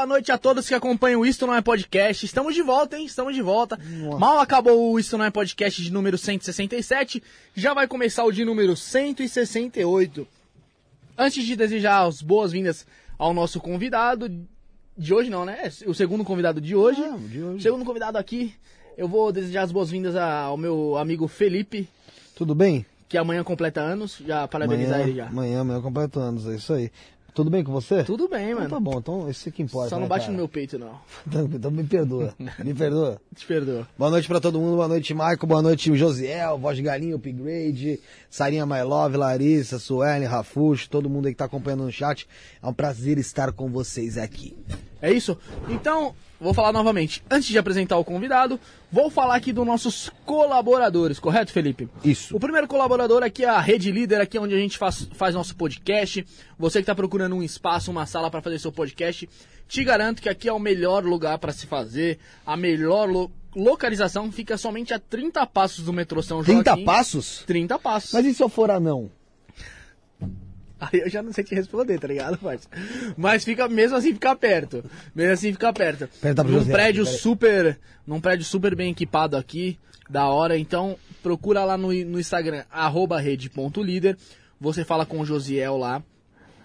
[0.00, 2.24] Boa noite a todos que acompanham o Isto Não É Podcast.
[2.24, 3.04] Estamos de volta, hein?
[3.04, 3.78] Estamos de volta.
[4.18, 7.22] Mal acabou o Isto Não É Podcast de número 167,
[7.54, 10.26] já vai começar o de número 168.
[11.18, 12.86] Antes de desejar as boas-vindas
[13.18, 14.26] ao nosso convidado
[14.96, 15.70] de hoje, não, né?
[15.86, 17.02] O segundo convidado de hoje.
[17.04, 17.62] Ah, de hoje.
[17.62, 18.54] Segundo convidado aqui,
[18.96, 21.86] eu vou desejar as boas-vindas ao meu amigo Felipe,
[22.34, 22.86] Tudo bem?
[23.06, 24.16] que amanhã completa anos.
[24.24, 25.26] Já parabenizar Amanhã, ele já.
[25.26, 26.90] amanhã, amanhã eu completo anos, é isso aí.
[27.34, 28.04] Tudo bem com você?
[28.04, 28.70] Tudo bem, Então mano.
[28.70, 29.90] tá bom, então isso que importa.
[29.90, 30.32] Só não né, bate cara?
[30.32, 30.98] no meu peito, não.
[31.26, 32.34] Então, então me perdoa,
[32.64, 33.20] me perdoa.
[33.34, 33.86] Te perdoa.
[33.96, 38.00] Boa noite pra todo mundo, boa noite Marco, boa noite Josiel, Voz de Galinha, Upgrade,
[38.28, 42.26] Sarinha My Love, Larissa, Suelen, Rafuxo, todo mundo aí que tá acompanhando no chat.
[42.62, 44.56] É um prazer estar com vocês aqui.
[45.00, 45.38] É isso?
[45.68, 47.22] Então, vou falar novamente.
[47.30, 48.58] Antes de apresentar o convidado,
[48.90, 51.88] vou falar aqui dos nossos colaboradores, correto, Felipe?
[52.04, 52.34] Isso.
[52.36, 55.54] O primeiro colaborador aqui é a Rede Líder, aqui onde a gente faz, faz nosso
[55.54, 56.26] podcast.
[56.58, 59.28] Você que está procurando um espaço, uma sala para fazer seu podcast,
[59.68, 64.30] te garanto que aqui é o melhor lugar para se fazer, a melhor lo- localização
[64.32, 66.62] fica somente a 30 passos do metrô São Joaquim.
[66.62, 67.44] 30 passos?
[67.46, 68.12] 30 passos.
[68.12, 69.10] Mas e se eu for anão?
[70.80, 72.66] Aí eu já não sei te responder, tá ligado, parça?
[73.16, 74.82] Mas fica, mesmo assim fica perto.
[75.14, 76.08] Mesmo assim fica perto.
[76.20, 77.18] Pergunta num José, prédio peraí.
[77.18, 77.78] super.
[78.06, 80.56] Num prédio super bem equipado aqui, da hora.
[80.56, 84.16] Então, procura lá no, no Instagram, arroba rede.líder.
[84.60, 86.02] Você fala com o Josiel lá.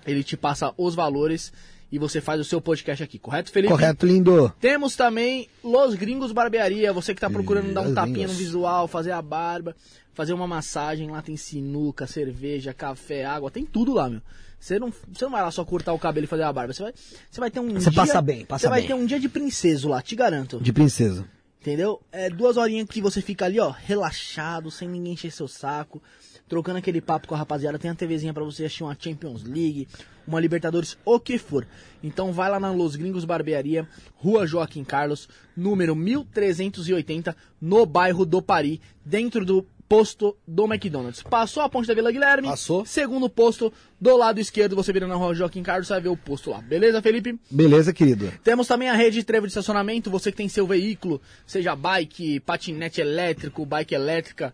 [0.08, 1.52] Ele te passa os valores
[1.92, 3.72] e você faz o seu podcast aqui, correto, Felipe?
[3.72, 4.54] Correto, lindo.
[4.60, 6.92] Temos também Los Gringos Barbearia.
[6.94, 8.38] Você que tá procurando dar um tapinha no Gringos.
[8.38, 9.76] visual, fazer a barba,
[10.16, 11.12] fazer uma massagem.
[11.12, 14.22] Lá tem sinuca, cerveja, café, água, tem tudo lá, meu.
[14.60, 16.74] Você não, você não vai lá só cortar o cabelo e fazer a barba.
[16.74, 16.94] Você vai,
[17.30, 18.88] você vai ter um Você dia, passa bem, passa Você vai bem.
[18.88, 20.60] ter um dia de princeso lá, te garanto.
[20.60, 21.28] De princesa.
[21.62, 22.02] Entendeu?
[22.12, 26.02] É duas horinhas que você fica ali, ó, relaxado, sem ninguém encher seu saco,
[26.48, 27.80] trocando aquele papo com a rapaziada.
[27.80, 29.88] Tem a TVzinha pra você assistir uma Champions League,
[30.28, 31.68] uma Libertadores, o que for.
[32.04, 38.42] Então vai lá na Los Gringos Barbearia, Rua Joaquim Carlos, número 1380, no bairro do
[38.44, 41.22] Pari, dentro do posto do McDonald's.
[41.24, 42.48] Passou a ponte da Vila Guilherme.
[42.48, 42.86] Passou.
[42.86, 46.18] Segundo posto, do lado esquerdo, você vira na Rua Joaquim Carlos, você vai ver o
[46.18, 46.60] posto lá.
[46.62, 47.40] Beleza, Felipe?
[47.50, 48.32] Beleza, querido?
[48.44, 50.10] Temos também a rede de trevo de estacionamento.
[50.10, 54.54] Você que tem seu veículo, seja bike, patinete elétrico, bike elétrica,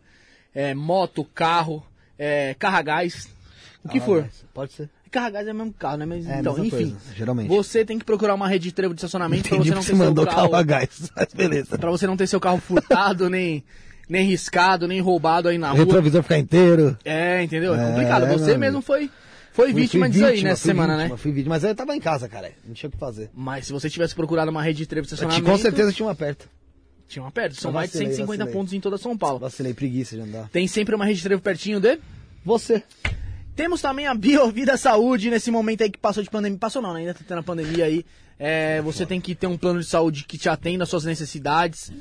[0.54, 1.84] é, moto, carro,
[2.20, 3.30] é, carro a gás,
[3.84, 4.30] o que Ah, for.
[4.54, 4.90] Pode ser.
[5.10, 6.06] Carro a gás é o mesmo carro, né?
[6.06, 6.70] Mas É então, enfim.
[6.92, 7.50] coisa, geralmente.
[7.50, 9.88] Você tem que procurar uma rede de trevo de estacionamento pra Entendi você não ter
[9.88, 11.78] seu mandou carro, carro a gás, mas beleza.
[11.78, 13.62] pra você não ter seu carro furtado, nem,
[14.12, 15.86] nem riscado, nem roubado aí na O rua.
[15.86, 16.98] retrovisor ficar inteiro.
[17.06, 17.74] É, entendeu?
[17.74, 18.28] É É, complicado.
[18.28, 19.10] meu Você mesmo foi,
[19.54, 21.18] foi vítima disso aí nessa fui semana, vítima, né?
[21.18, 22.52] Fui vítima, mas eu tava em casa, cara.
[22.66, 23.30] Não tinha o que fazer.
[23.34, 25.46] Mas se você tivesse procurado uma rede de trevo estacionamento...
[25.46, 26.50] Com certeza tinha uma perto.
[27.08, 27.56] Tinha uma perto.
[27.56, 28.54] São Eu mais de vacilei, 150 vacilei.
[28.60, 29.40] pontos em toda São Paulo.
[29.40, 30.50] Vacilei, preguiça de andar.
[30.50, 31.98] Tem sempre uma rede de trevo pertinho de.
[32.44, 32.84] Você.
[33.56, 36.58] Temos também a Biovida Saúde nesse momento aí que passou de pandemia.
[36.58, 37.02] Passou não, né?
[37.02, 38.06] ainda tá tendo a pandemia aí.
[38.40, 41.92] É, você tem que ter um plano de saúde que te atenda às suas necessidades.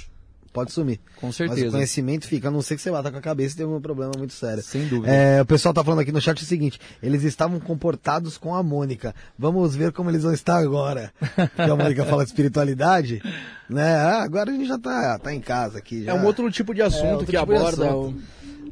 [0.51, 0.99] pode sumir.
[1.15, 1.71] Com Mas o certeza.
[1.71, 4.11] conhecimento fica, a não ser que você bata com a cabeça e tem algum problema
[4.17, 4.61] muito sério.
[4.61, 5.11] Sem dúvida.
[5.11, 8.61] É, o pessoal tá falando aqui no chat o seguinte: eles estavam comportados com a
[8.61, 9.15] Mônica.
[9.37, 11.11] Vamos ver como eles vão estar agora.
[11.55, 13.21] Porque a Mônica fala de espiritualidade,
[13.69, 13.95] né?
[13.95, 16.03] Ah, agora a gente já tá, tá em casa aqui.
[16.03, 16.11] Já.
[16.11, 18.21] É um outro tipo de assunto outro que tipo aborda assunto.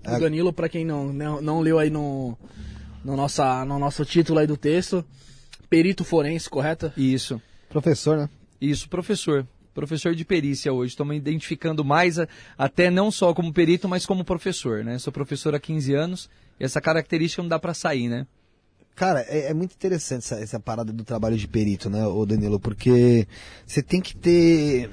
[0.06, 2.38] o, o Danilo, pra quem não, não, não leu aí no,
[3.04, 5.04] no, nossa, no nosso título aí do texto.
[5.70, 6.92] Perito forense, correto?
[6.98, 7.42] Isso.
[7.70, 8.30] Professor, né?
[8.60, 9.46] Isso, professor.
[9.80, 10.92] Professor de perícia hoje.
[10.92, 15.00] Estou me identificando mais, a, até não só como perito, mas como professor, né?
[15.00, 18.28] Sou professor há 15 anos e essa característica não dá para sair, né?
[18.94, 22.60] Cara, é, é muito interessante essa, essa, parada do trabalho de perito, né, o Danilo?
[22.60, 23.26] Porque
[23.66, 24.90] você tem que ter.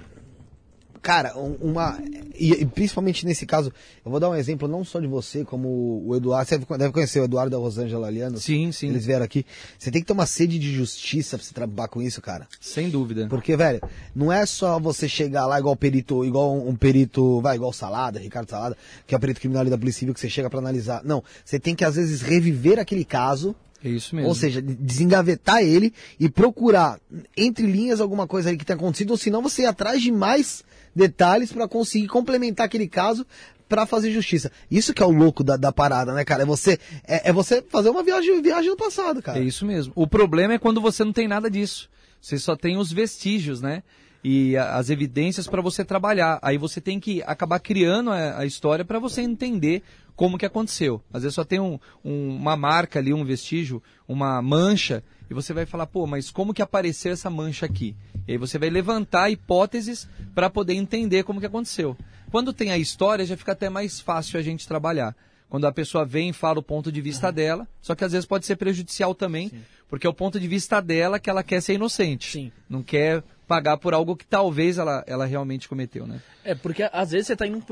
[1.06, 1.96] Cara, uma.
[2.34, 3.72] E, principalmente nesse caso,
[4.04, 6.48] eu vou dar um exemplo não só de você, como o Eduardo.
[6.48, 8.38] Você deve conhecer o Eduardo da Rosângela Aliano.
[8.38, 8.88] Sim, sim.
[8.88, 9.46] Eles vieram aqui.
[9.78, 12.48] Você tem que ter uma sede de justiça pra você trabalhar com isso, cara.
[12.60, 13.28] Sem dúvida.
[13.28, 13.80] Porque, velho,
[14.16, 18.50] não é só você chegar lá igual perito, igual um, perito, vai, igual Salada, Ricardo
[18.50, 21.02] Salada, que é o perito criminal ali da Polícia Civil, que você chega para analisar.
[21.04, 24.28] Não, você tem que às vezes reviver aquele caso é isso mesmo.
[24.28, 26.98] Ou seja, desengavetar ele e procurar
[27.36, 30.64] entre linhas alguma coisa aí que tenha acontecido, ou senão você ir atrás de mais
[30.96, 33.26] detalhes para conseguir complementar aquele caso
[33.68, 34.50] para fazer justiça.
[34.70, 36.42] Isso que é o louco da, da parada, né, cara?
[36.42, 39.38] É você, é, é, você fazer uma viagem, viagem no passado, cara.
[39.38, 39.92] É isso mesmo.
[39.94, 41.90] O problema é quando você não tem nada disso.
[42.20, 43.82] Você só tem os vestígios, né?
[44.24, 46.38] E a, as evidências para você trabalhar.
[46.40, 49.82] Aí você tem que acabar criando a, a história para você entender
[50.14, 51.02] como que aconteceu.
[51.12, 55.52] Às vezes só tem um, um, uma marca ali, um vestígio, uma mancha, e você
[55.52, 57.97] vai falar, pô, mas como que apareceu essa mancha aqui?
[58.26, 61.97] E aí você vai levantar hipóteses para poder entender como que aconteceu.
[62.30, 65.14] Quando tem a história, já fica até mais fácil a gente trabalhar.
[65.49, 67.33] Quando a pessoa vem e fala o ponto de vista uhum.
[67.33, 69.62] dela, só que às vezes pode ser prejudicial também, Sim.
[69.88, 72.33] porque é o ponto de vista dela que ela quer ser inocente.
[72.33, 72.52] Sim.
[72.68, 76.21] Não quer pagar por algo que talvez ela, ela realmente cometeu, né?
[76.45, 77.64] É, porque às vezes você está indo.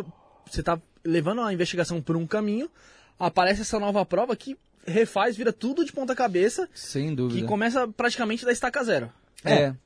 [0.48, 2.70] Você tá levando a investigação por um caminho,
[3.18, 6.68] aparece essa nova prova que refaz, vira tudo de ponta cabeça.
[6.74, 7.40] Sem dúvida.
[7.40, 9.10] Que começa praticamente da estaca zero.
[9.44, 9.54] É.
[9.54, 9.76] é.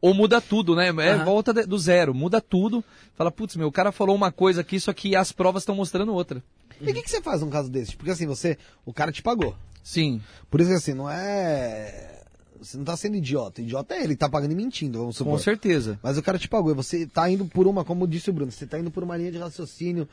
[0.00, 0.88] Ou muda tudo, né?
[0.88, 1.24] É uhum.
[1.24, 2.84] volta do zero, muda tudo.
[3.14, 6.12] Fala, putz, meu, o cara falou uma coisa aqui, só que as provas estão mostrando
[6.12, 6.42] outra.
[6.80, 7.96] E o que, que você faz num caso desse?
[7.96, 8.58] Porque assim, você.
[8.84, 9.56] O cara te pagou.
[9.82, 10.20] Sim.
[10.50, 12.22] Por isso que assim, não é.
[12.60, 13.62] Você não tá sendo idiota.
[13.62, 15.32] Idiota é ele, que tá pagando e mentindo, vamos supor.
[15.34, 15.98] Com certeza.
[16.02, 16.74] Mas o cara te pagou.
[16.74, 19.30] Você tá indo por uma, como disse o Bruno, você tá indo por uma linha
[19.30, 20.08] de raciocínio,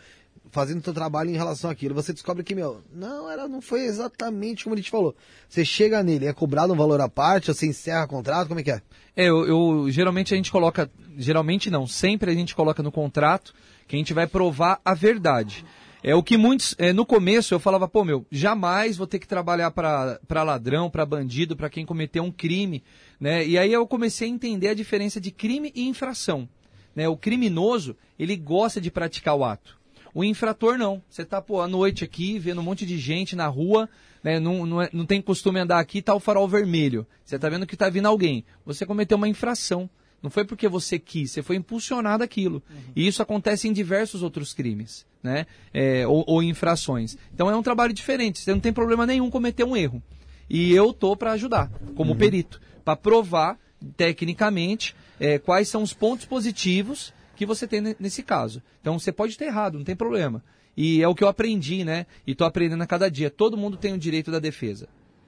[0.51, 1.95] fazendo seu trabalho em relação àquilo.
[1.95, 5.15] Você descobre que, meu, não, era, não foi exatamente como ele te falou.
[5.49, 8.63] Você chega nele, é cobrado um valor à parte, você encerra o contrato, como é
[8.63, 8.81] que é?
[9.15, 13.53] É, eu, eu geralmente a gente coloca, geralmente não, sempre a gente coloca no contrato
[13.87, 15.65] que a gente vai provar a verdade.
[16.03, 19.27] É o que muitos, é, no começo eu falava, pô, meu, jamais vou ter que
[19.27, 22.83] trabalhar para ladrão, para bandido, para quem cometeu um crime,
[23.19, 23.47] né?
[23.47, 26.47] E aí eu comecei a entender a diferença de crime e infração.
[26.93, 27.07] Né?
[27.07, 29.82] O criminoso, ele gosta de praticar o ato.
[30.13, 31.01] O infrator não.
[31.09, 33.89] Você tá, pô, à noite aqui, vendo um monte de gente na rua,
[34.23, 34.39] né?
[34.39, 37.05] Não, não, é, não tem costume andar aqui, tá o farol vermelho.
[37.25, 38.45] Você tá vendo que tá vindo alguém.
[38.65, 39.89] Você cometeu uma infração.
[40.21, 42.63] Não foi porque você quis, você foi impulsionado aquilo.
[42.69, 42.77] Uhum.
[42.95, 45.45] E isso acontece em diversos outros crimes, né?
[45.73, 47.17] É, ou, ou, infrações.
[47.33, 48.39] Então é um trabalho diferente.
[48.39, 50.01] Você não tem problema nenhum cometer um erro.
[50.49, 52.17] E eu tô para ajudar, como uhum.
[52.17, 53.59] perito, para provar
[53.97, 58.61] tecnicamente é, quais são os pontos positivos que você tem nesse caso.
[58.81, 60.43] Então você pode ter errado, não tem problema.
[60.75, 62.05] E é o que eu aprendi, né?
[62.25, 63.29] E estou aprendendo a cada dia.
[63.29, 64.87] Todo mundo tem o direito da defesa.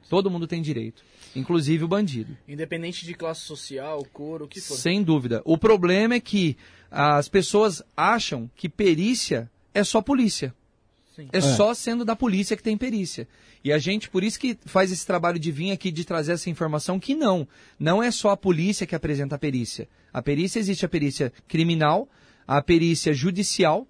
[0.09, 1.03] Todo mundo tem direito,
[1.35, 2.37] inclusive o bandido.
[2.47, 4.75] Independente de classe social, cor, o que for.
[4.75, 5.41] Sem dúvida.
[5.43, 6.55] O problema é que
[6.91, 10.53] as pessoas acham que perícia é só polícia.
[11.15, 11.30] Sim.
[11.32, 13.28] É, é, só sendo da polícia que tem perícia.
[13.63, 16.49] E a gente, por isso que faz esse trabalho de vir aqui de trazer essa
[16.49, 17.47] informação que não.
[17.80, 19.88] Não é só a polícia que apresenta a perícia.
[20.13, 22.10] A perícia existe a perícia criminal,
[22.45, 23.88] a perícia judicial,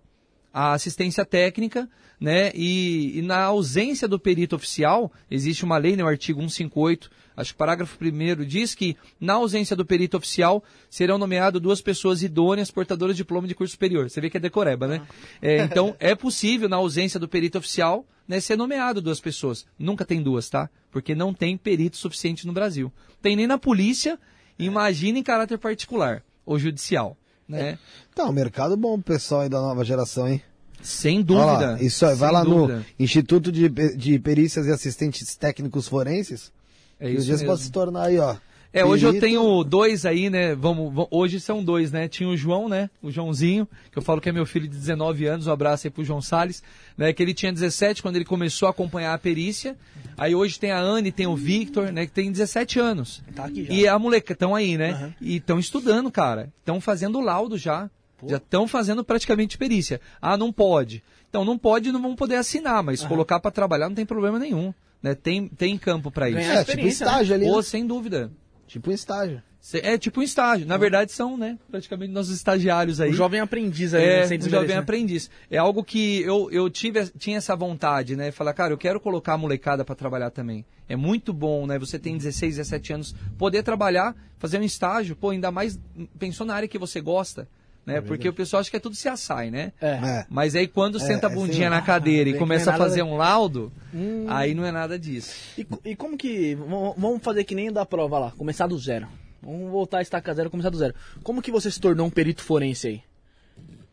[0.53, 2.51] a assistência técnica, né?
[2.53, 7.51] E, e, na ausência do perito oficial, existe uma lei, no né, artigo 158, acho
[7.51, 12.23] que o parágrafo 1 diz que, na ausência do perito oficial, serão nomeadas duas pessoas
[12.23, 14.09] idôneas portadoras de diploma de curso superior.
[14.09, 15.01] Você vê que é decoreba, né?
[15.41, 19.65] É, então, é possível, na ausência do perito oficial, né, ser nomeado duas pessoas.
[19.77, 20.69] Nunca tem duas, tá?
[20.91, 22.91] Porque não tem perito suficiente no Brasil.
[23.21, 24.19] Tem nem na polícia,
[24.57, 27.17] imagina em caráter particular ou judicial.
[27.47, 27.77] Né?
[28.11, 30.41] Então, mercado bom pro pessoal aí da nova geração, hein?
[30.81, 31.71] Sem dúvida.
[31.71, 32.79] Lá, isso aí, vai lá dúvida.
[32.79, 36.51] no Instituto de, de Perícias e Assistentes Técnicos Forenses.
[36.99, 37.15] É isso.
[37.15, 38.35] E os dias pode se tornar aí, ó.
[38.75, 40.53] É, hoje eu tenho dois aí, né?
[40.53, 42.09] Vamos, vamos, hoje são dois, né?
[42.09, 42.89] Tinha o João, né?
[43.01, 45.91] O Joãozinho, que eu falo que é meu filho de 19 anos, um abraço aí
[45.91, 46.61] pro João Salles,
[46.97, 47.13] né?
[47.13, 49.77] Que ele tinha 17 quando ele começou a acompanhar a perícia.
[50.17, 52.05] Aí hoje tem a Anne, tem o Victor, né?
[52.05, 53.23] Que tem 17 anos.
[53.33, 53.73] Tá aqui já.
[53.73, 54.91] E a moleca, estão aí, né?
[54.91, 55.13] Uhum.
[55.21, 56.51] E estão estudando, cara.
[56.59, 57.89] Estão fazendo laudo já.
[58.17, 58.27] Pô.
[58.27, 60.01] Já estão fazendo praticamente perícia.
[60.21, 61.01] Ah, não pode.
[61.29, 63.07] Então não pode, não vão poder assinar, mas uhum.
[63.07, 64.73] colocar para trabalhar não tem problema nenhum.
[65.05, 65.13] Né?
[65.13, 66.39] Tem, tem campo para isso.
[66.39, 67.45] É, tipo estágio ali.
[67.45, 67.61] Pô, né?
[67.61, 68.31] sem dúvida.
[68.65, 69.39] Tipo um estágio.
[69.73, 70.65] É tipo um estágio.
[70.65, 73.11] Na verdade, são, né, praticamente nossos estagiários aí.
[73.11, 74.77] O jovem aprendiz aí, É, né, desmerecer, jovem né?
[74.77, 75.29] aprendiz.
[75.49, 78.31] É algo que eu, eu tive, tinha essa vontade, né?
[78.31, 80.65] Falar, cara, eu quero colocar a molecada para trabalhar também.
[80.89, 81.77] É muito bom, né?
[81.77, 85.79] Você tem 16, 17 anos, poder trabalhar, fazer um estágio, pô, ainda mais
[86.17, 87.47] pensou na área que você gosta,
[87.85, 88.01] né?
[88.01, 89.71] Porque o pessoal acha que é tudo se assai, né?
[89.79, 89.87] É.
[89.91, 90.25] É.
[90.29, 91.69] Mas aí quando senta a é, bundinha sim.
[91.75, 94.25] na cadeira e começa é a nada- fazer um laudo, Hum.
[94.27, 95.33] aí não é nada disso.
[95.57, 96.55] E, e como que.
[96.97, 99.07] Vamos fazer que nem da prova lá, começar do zero.
[99.41, 100.95] Vamos voltar a estaca zero, começar do zero.
[101.23, 103.01] Como que você se tornou um perito forense aí?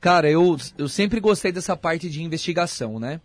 [0.00, 3.20] Cara, eu, eu sempre gostei dessa parte de investigação, né?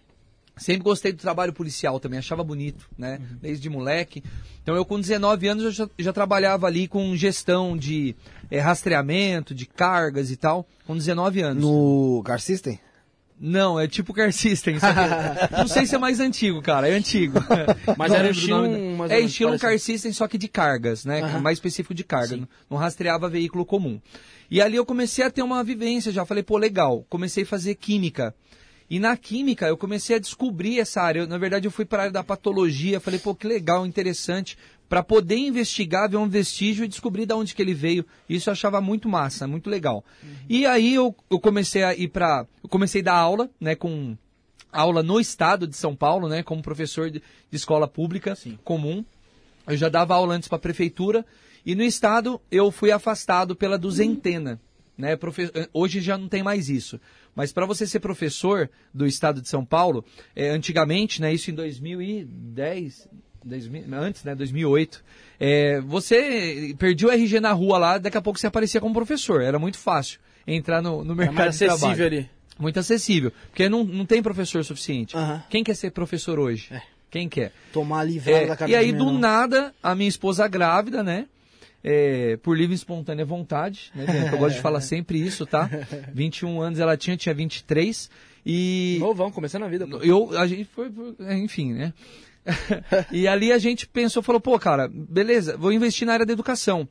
[0.58, 3.20] Sempre gostei do trabalho policial também, achava bonito, né?
[3.42, 4.24] Desde moleque.
[4.64, 8.16] Então eu com 19 anos já, já trabalhava ali com gestão de
[8.50, 11.64] eh, rastreamento, de cargas e tal, com 19 anos.
[11.64, 12.80] No Car System?
[13.40, 14.78] Não, é tipo Car System,
[15.56, 17.38] não sei se é mais antigo, cara, é antigo.
[17.96, 19.70] Mas Não era do estilo um- É estilo parecido.
[19.70, 21.22] Car System, só que de cargas, né?
[21.22, 21.40] Aham.
[21.42, 24.02] Mais específico de carga, não, não rastreava veículo comum.
[24.50, 27.76] E ali eu comecei a ter uma vivência já, falei, pô, legal, comecei a fazer
[27.76, 28.34] química.
[28.90, 31.20] E na química eu comecei a descobrir essa área.
[31.22, 34.58] Eu, na verdade, eu fui para a área da patologia, falei, pô, que legal, interessante,
[34.88, 38.06] para poder investigar, ver um vestígio e descobrir de onde que ele veio.
[38.30, 40.06] Isso eu achava muito massa, muito legal.
[40.48, 44.16] E aí eu, eu comecei a ir para, eu comecei a dar aula, né, com
[44.72, 49.04] aula no estado de São Paulo, né, como professor de, de escola pública comum.
[49.68, 51.26] Eu já dava aula antes para a prefeitura
[51.66, 54.62] e no estado eu fui afastado pela duzentena.
[54.98, 57.00] Né, profe- Hoje já não tem mais isso.
[57.38, 60.04] Mas para você ser professor do estado de São Paulo,
[60.36, 63.08] é, antigamente, né, isso em 2010,
[63.46, 65.04] 2000, antes, né, 2008,
[65.40, 69.42] é, você perdia o RG na rua lá, daqui a pouco você aparecia como professor.
[69.42, 71.84] Era muito fácil entrar no, no mercado mais de trabalho.
[71.86, 72.30] acessível ali.
[72.58, 73.32] Muito acessível.
[73.50, 75.16] Porque não, não tem professor suficiente.
[75.16, 75.44] Aham.
[75.48, 76.70] Quem quer ser professor hoje?
[76.74, 76.82] É.
[77.12, 77.54] Quem quer?
[77.72, 79.20] Tomar livrada É, da cabeça e aí, do menor.
[79.20, 81.28] nada, a minha esposa grávida, né?
[81.84, 84.06] É, por livre e espontânea vontade, né?
[84.06, 84.36] Bianca?
[84.36, 85.70] Eu gosto de falar sempre isso, tá?
[86.14, 88.10] 21 anos ela tinha, tinha 23.
[88.46, 89.88] E Novão, começando a vida.
[89.88, 89.98] pô.
[89.98, 90.92] eu, a gente foi,
[91.36, 91.94] enfim, né?
[93.12, 96.88] e ali a gente pensou, falou, pô, cara, beleza, vou investir na área da educação.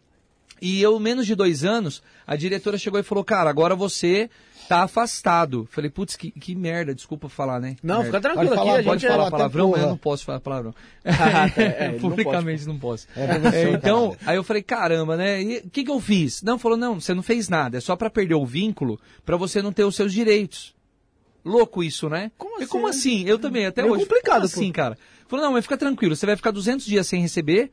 [0.61, 4.31] E eu, menos de dois anos, a diretora chegou e falou, cara, agora você
[4.69, 5.67] tá afastado.
[5.71, 7.77] Falei, putz, que, que merda, desculpa falar, né?
[7.83, 8.07] Não, Merda.
[8.07, 10.75] fica tranquilo Pode falar, a Pode gente falar palavrão, mas eu não posso falar palavrão.
[11.05, 13.07] Ah, é, é, ele não Publicamente não, posso.
[13.17, 15.43] É professor, então, aí eu falei, caramba, né?
[15.43, 16.43] E o que, que eu fiz?
[16.43, 17.79] Não, falou, não, você não fez nada.
[17.79, 20.75] É só pra perder o vínculo, pra você não ter os seus direitos.
[21.45, 22.33] Louco isso, né?
[22.37, 23.25] Como E assim, como assim?
[23.25, 24.05] Eu também, até Meio hoje.
[24.05, 24.99] complicado, assim, cara?
[25.29, 27.71] Falou, não, mas fica tranquilo, você vai ficar 200 dias sem receber,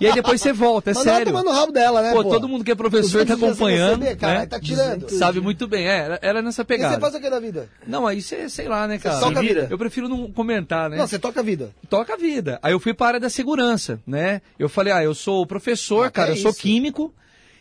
[0.00, 1.32] e aí depois você volta, é Mas ela sério.
[1.32, 2.30] tomando o rabo dela, né, Pô, pô?
[2.30, 4.46] todo mundo que é professor tá 200 dias sem acompanhando, receber, cara, né?
[4.46, 5.08] tá tirando.
[5.10, 6.94] Sabe muito bem, é, era, era nessa E pegada.
[6.94, 7.68] você faz o que da vida?
[7.86, 9.20] Não, aí você, sei lá, né, cara?
[9.20, 9.66] toca a vida.
[9.70, 10.96] Eu prefiro não comentar, né?
[10.96, 11.70] Não, você toca a vida.
[11.88, 12.58] toca a vida.
[12.62, 14.40] Aí eu fui para a área da segurança, né?
[14.58, 16.60] Eu falei, ah, eu sou professor, Ah, cara, é eu sou isso.
[16.60, 17.12] químico.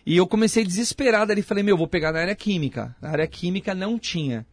[0.06, 2.96] E eu comecei desesperado ali, falei, meu, vou pegar na área química.
[3.02, 4.46] Na área química não tinha.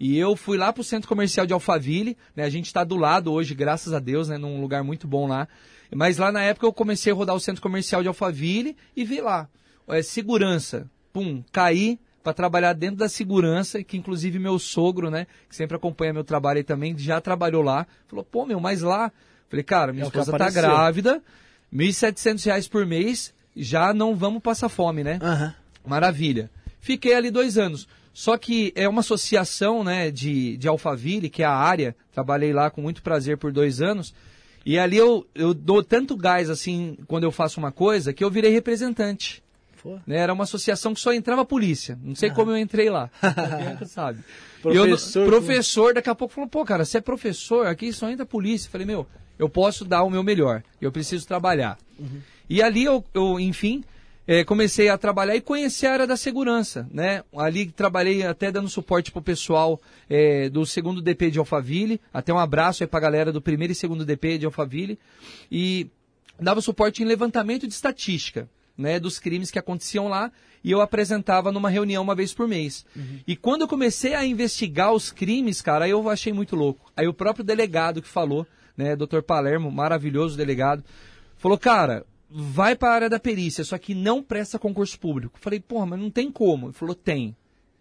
[0.00, 2.44] E eu fui lá pro centro comercial de Alphaville, né?
[2.44, 4.36] A gente tá do lado hoje, graças a Deus, né?
[4.36, 5.46] Num lugar muito bom lá.
[5.94, 9.20] Mas lá na época eu comecei a rodar o centro comercial de Alphaville e vi
[9.20, 9.48] lá.
[9.88, 10.90] É, segurança.
[11.12, 15.26] Pum, caí para trabalhar dentro da segurança, que inclusive meu sogro, né?
[15.48, 17.86] Que sempre acompanha meu trabalho aí também, já trabalhou lá.
[18.08, 19.12] Falou, pô, meu, mas lá...
[19.48, 20.62] Falei, cara, minha É esposa tá apareceu.
[20.62, 21.22] grávida,
[21.72, 25.20] 1.700 reais por mês, já não vamos passar fome, né?
[25.22, 25.54] Aham.
[25.86, 26.50] Maravilha.
[26.80, 27.86] Fiquei ali dois anos.
[28.12, 31.94] Só que é uma associação né, de, de Alphaville, que é a área.
[32.12, 34.12] Trabalhei lá com muito prazer por dois anos.
[34.66, 38.28] E ali eu, eu dou tanto gás assim quando eu faço uma coisa que eu
[38.28, 39.40] virei representante.
[40.04, 40.16] Né?
[40.18, 41.96] Era uma associação que só entrava polícia.
[42.02, 43.08] Não sei como eu entrei lá.
[43.86, 44.18] Sabe.
[44.60, 48.26] Professor, eu, professor, daqui a pouco falou, pô, cara, você é professor, aqui só entra
[48.26, 48.66] polícia.
[48.66, 49.06] Eu falei, meu,
[49.38, 50.64] eu posso dar o meu melhor.
[50.80, 51.78] Eu preciso trabalhar.
[52.50, 53.84] E ali eu, eu enfim,
[54.26, 57.22] eh, comecei a trabalhar e conhecer a área da segurança, né?
[57.36, 62.00] Ali trabalhei até dando suporte pro pessoal eh, do segundo DP de Alphaville.
[62.12, 64.98] Até um abraço aí pra galera do primeiro e segundo DP de Alphaville.
[65.50, 65.88] E
[66.40, 70.30] dava suporte em levantamento de estatística, né, dos crimes que aconteciam lá,
[70.62, 72.84] e eu apresentava numa reunião uma vez por mês.
[73.26, 76.90] E quando eu comecei a investigar os crimes, cara, aí eu achei muito louco.
[76.96, 79.22] Aí o próprio delegado que falou, né, Dr.
[79.22, 80.84] Palermo, maravilhoso delegado,
[81.38, 85.36] falou, cara, vai para a área da perícia, só que não presta concurso público.
[85.36, 86.66] Eu falei, porra, mas não tem como.
[86.66, 87.36] Ele falou, tem.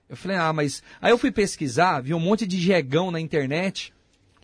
[0.07, 0.83] Eu falei, ah, mas.
[1.01, 3.93] Aí eu fui pesquisar, vi um monte de jegão na internet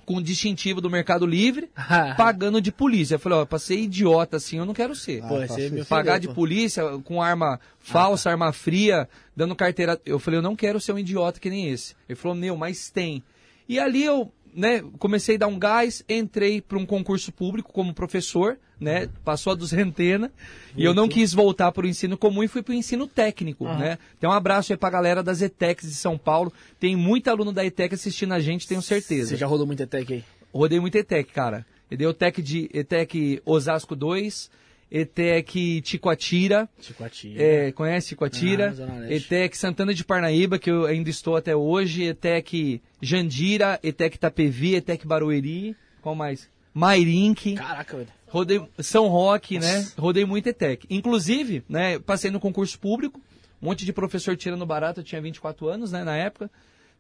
[0.05, 1.69] com distintivo do Mercado Livre,
[2.17, 3.15] pagando de polícia.
[3.15, 5.21] Eu falei, ó, pra ser idiota assim, eu não quero ser.
[5.21, 5.89] Pô, Ah, aí faço me isso.
[5.89, 6.33] Pagar de pô.
[6.33, 10.01] polícia com arma falsa, arma fria, dando carteira.
[10.05, 11.95] Eu falei, eu não quero ser um idiota que nem esse.
[12.09, 13.23] Ele falou, meu, mas tem.
[13.69, 17.93] E ali eu né, comecei a dar um gás, entrei para um concurso público como
[17.93, 20.31] professor, né, passou a duzentena,
[20.75, 23.65] e eu não quis voltar para o ensino comum e fui para o ensino técnico,
[23.65, 23.99] né.
[24.17, 27.53] Então um abraço aí para a galera das ETECs de São Paulo, tem muito aluno
[27.53, 29.29] da ETEC assistindo a gente, tenho certeza.
[29.29, 30.23] Você já rodou muito ETEC aí?
[30.51, 31.65] Rodei muito ETEC, cara.
[31.89, 34.49] Eu dei ETEC de ETEC Osasco 2,
[34.89, 37.41] ETEC Ticoatira, Ticoatira.
[37.41, 38.75] é, conhece Ticoatira?
[38.77, 39.13] Ah.
[39.13, 45.05] ETEC Santana de Parnaíba, que eu ainda estou até hoje, ETEC Jandira, ETEC Tapevi, ETEC
[45.05, 46.49] Barueri, qual mais?
[46.73, 48.09] Mairink, Caraca, velho.
[48.31, 49.87] Rodei São Roque, né?
[49.97, 50.87] Rodei muito ETEC.
[50.89, 53.19] Inclusive, né, passei no concurso público,
[53.61, 56.49] um monte de professor tirando barato, eu tinha 24 anos, né, na época.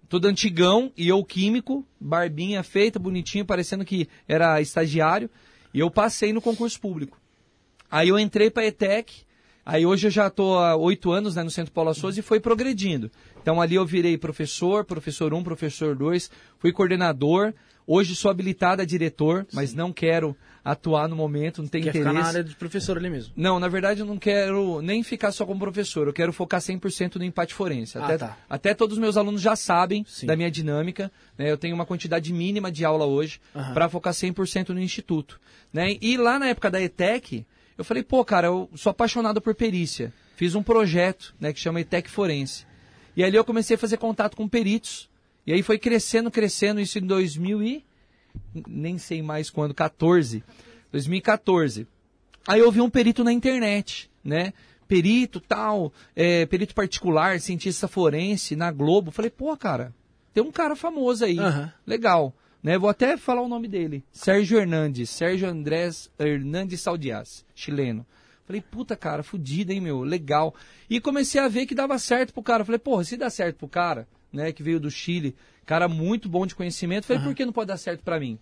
[0.09, 5.29] Todo antigão e eu químico, barbinha feita, bonitinho, parecendo que era estagiário,
[5.73, 7.17] e eu passei no concurso público.
[7.89, 9.23] Aí eu entrei para ETEC,
[9.65, 12.41] aí hoje eu já estou há oito anos né, no Centro Paulo Souza e foi
[12.41, 13.09] progredindo.
[13.41, 17.53] Então ali eu virei professor, professor 1, um, professor 2, fui coordenador,
[17.87, 22.11] hoje sou habilitado a diretor, mas não quero atuar no momento, não tenho Quer ficar
[22.11, 22.21] interesse.
[22.21, 23.33] na área de professor ali mesmo.
[23.35, 27.15] Não, na verdade eu não quero nem ficar só como professor, eu quero focar 100%
[27.15, 27.97] no empate forense.
[27.97, 28.37] Ah, Até, tá.
[28.47, 30.27] até todos os meus alunos já sabem Sim.
[30.27, 31.51] da minha dinâmica, né?
[31.51, 33.41] eu tenho uma quantidade mínima de aula hoje
[33.73, 35.39] para focar 100% no instituto.
[35.73, 35.97] Né?
[35.99, 37.43] E lá na época da ETEC,
[37.75, 41.81] eu falei, pô cara, eu sou apaixonado por perícia, fiz um projeto né, que chama
[41.81, 42.69] ETEC Forense.
[43.15, 45.09] E ali eu comecei a fazer contato com peritos,
[45.45, 47.83] e aí foi crescendo, crescendo, isso em 2000 e...
[48.67, 50.43] nem sei mais quando, 14,
[50.91, 51.87] 2014.
[52.47, 54.53] Aí eu vi um perito na internet, né?
[54.87, 59.09] Perito tal, é, perito particular, cientista forense, na Globo.
[59.09, 59.93] Falei, pô, cara,
[60.33, 61.71] tem um cara famoso aí, Aham.
[61.87, 62.33] legal.
[62.61, 62.77] Né?
[62.77, 64.03] Vou até falar o nome dele.
[64.11, 68.05] Sérgio Hernandes, Sérgio Andrés Hernandes Saldias, chileno.
[68.51, 70.53] Falei, puta, cara, fudido, hein, meu, legal.
[70.89, 72.65] E comecei a ver que dava certo pro cara.
[72.65, 75.35] Falei, porra, se dá certo pro cara, né, que veio do Chile,
[75.65, 78.37] cara muito bom de conhecimento, falei, por que não pode dar certo pra mim?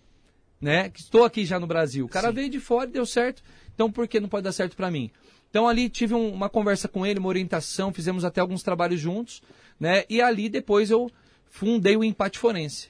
[0.60, 0.90] né?
[0.90, 2.04] Que estou aqui já no Brasil.
[2.04, 3.42] O cara veio de fora e deu certo.
[3.74, 5.10] Então por que não pode dar certo para mim?
[5.48, 9.40] Então ali tive um- uma conversa com ele, uma orientação, fizemos até alguns trabalhos juntos,
[9.80, 10.04] né?
[10.10, 11.10] E ali depois eu
[11.48, 12.88] fundei o Empate Forense.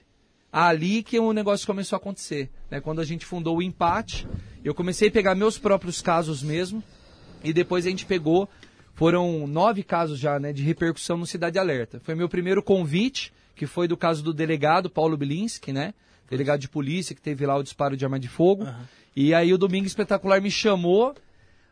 [0.53, 2.81] Ali que o negócio começou a acontecer, né?
[2.81, 4.27] Quando a gente fundou o Empate,
[4.65, 6.83] eu comecei a pegar meus próprios casos mesmo,
[7.43, 8.49] e depois a gente pegou,
[8.95, 12.01] foram nove casos já, né, de repercussão no Cidade Alerta.
[12.01, 15.95] Foi meu primeiro convite, que foi do caso do delegado Paulo Bilinski, né?
[16.29, 18.65] Delegado de polícia que teve lá o disparo de arma de fogo.
[19.17, 21.15] E aí o Domingo Espetacular me chamou,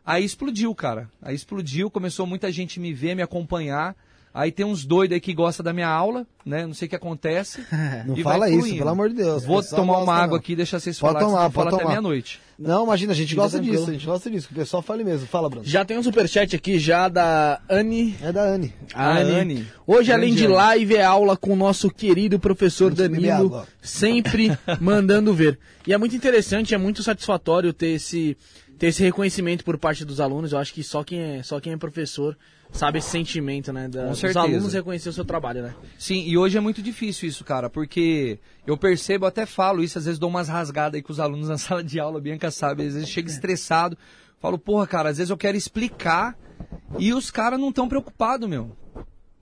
[0.05, 1.09] aí explodiu, cara.
[1.21, 3.95] Aí explodiu, começou muita gente me ver, me acompanhar.
[4.39, 6.65] Aí tem uns doidos aí que gostam da minha aula, né?
[6.65, 7.61] Não sei o que acontece.
[8.07, 8.77] Não E fala vai isso, fluindo.
[8.77, 9.43] pelo amor de Deus.
[9.43, 10.35] Vou pessoal tomar uma água não.
[10.37, 11.89] aqui e deixar vocês Pode falarem, tomar, pode falo até tomar.
[11.89, 12.39] meia-noite.
[12.57, 13.77] Não, imagina, a gente Fica gosta tranquilo.
[13.79, 15.27] disso, a gente gosta disso, que o pessoal fale mesmo.
[15.27, 15.65] Fala, Bruno.
[15.65, 18.15] Já tem um superchat aqui já da Anne.
[18.21, 18.73] É da Anne.
[18.93, 19.31] A Ah, Anne.
[19.33, 19.67] Anne.
[19.85, 20.55] Hoje, além Grande de Anne.
[20.55, 23.67] live, é aula com o nosso querido professor Danilo, água.
[23.81, 25.59] sempre mandando ver.
[25.85, 28.37] E é muito interessante, é muito satisfatório ter esse,
[28.77, 30.51] ter esse reconhecimento por parte dos alunos.
[30.53, 32.37] Eu acho que só quem é, só quem é professor
[32.71, 33.87] sabe esse sentimento, né?
[33.87, 34.39] Da, Com dos certeza.
[34.41, 35.75] alunos reconhecer o seu trabalho, né?
[35.97, 40.05] Sim, e hoje é muito difícil isso, cara, porque eu percebo, até falo isso, às
[40.05, 42.85] vezes dou umas rasgadas aí com os alunos na sala de aula, a Bianca sabe,
[42.85, 43.97] às vezes chega estressado,
[44.39, 46.37] falo, porra, cara, às vezes eu quero explicar
[46.97, 48.75] e os caras não estão preocupados, meu.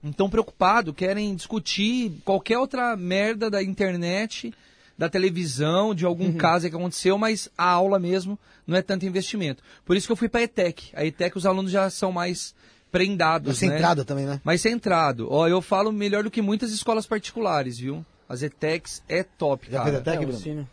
[0.02, 4.54] Não estão preocupados, querem discutir qualquer outra merda da internet,
[4.96, 9.06] da televisão, de algum caso aí que aconteceu, mas a aula mesmo não é tanto
[9.06, 9.62] investimento.
[9.84, 10.90] Por isso que eu fui pra ETEC.
[10.94, 12.54] A ETEC os alunos já são mais
[12.90, 13.76] prendados, Você né?
[13.76, 14.40] entrada também, né?
[14.44, 15.28] mais centrado.
[15.30, 18.04] Ó, eu falo melhor do que muitas escolas particulares, viu?
[18.28, 19.90] As ETECs é top, Já cara.
[19.90, 20.38] fez ETEC, É, Bruno?
[20.38, 20.68] ensino.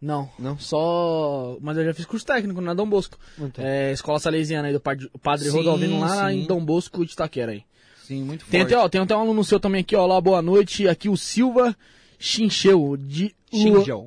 [0.00, 0.58] Não, Não?
[0.58, 1.56] Só.
[1.60, 3.16] Mas eu já fiz curso técnico na Dom Bosco.
[3.38, 3.64] Então.
[3.64, 6.40] É, escola salesiana aí do padre, padre Sim, Rodolvino lá sim.
[6.40, 7.62] em Dom Bosco de Itaquera aí.
[8.02, 8.74] Sim, muito Tem forte.
[8.74, 10.04] até, ó, tem até um aluno seu também aqui, ó.
[10.04, 10.88] Lá, boa noite.
[10.88, 11.76] Aqui o Silva
[12.22, 12.96] Chincheu.
[12.96, 13.34] De.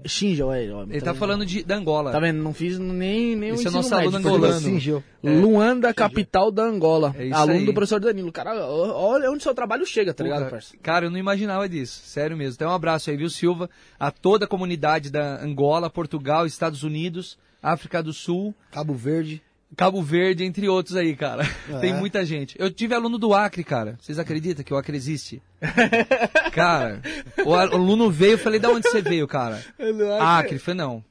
[0.07, 0.71] Xingel, é.
[0.71, 2.11] Ó, Ele tá falando de, da Angola.
[2.11, 2.41] Tá vendo?
[2.41, 4.59] Não fiz nem, nem Esse é o ensino nosso aluno médio, angolano.
[4.61, 5.03] Singeu.
[5.21, 7.13] Luanda, capital da Angola.
[7.17, 7.65] É isso aluno aí.
[7.65, 8.31] do professor Danilo.
[8.31, 10.81] Cara, olha onde seu trabalho chega, tá ligado, parceiro?
[10.81, 12.01] Cara, eu não imaginava disso.
[12.05, 12.55] Sério mesmo.
[12.55, 13.69] Então um abraço aí, viu, Silva?
[13.99, 19.43] A toda a comunidade da Angola, Portugal, Estados Unidos, África do Sul, Cabo Verde.
[19.75, 21.43] Cabo Verde, entre outros aí, cara.
[21.69, 21.79] É.
[21.79, 22.55] Tem muita gente.
[22.59, 23.97] Eu tive aluno do Acre, cara.
[24.01, 25.41] Vocês acreditam que o Acre existe?
[26.53, 27.01] cara,
[27.45, 29.63] o aluno veio, eu falei, da onde você veio, cara?
[30.21, 30.59] Acre.
[30.59, 31.03] Falei, não.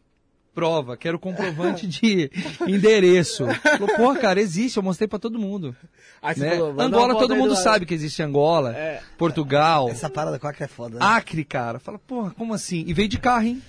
[0.54, 2.30] Prova, quero comprovante de
[2.66, 3.44] endereço.
[3.60, 5.74] Falou, porra, cara, existe, eu mostrei pra todo mundo.
[6.22, 6.50] Aí Né?
[6.52, 9.00] falou, Angola, todo mundo do- sabe que existe Angola, É.
[9.18, 11.04] Portugal, Essa parada com a Acre é foda, né?
[11.04, 11.80] Acre, cara.
[11.80, 12.84] Fala, porra, como assim?
[12.86, 13.60] E veio de carro, hein?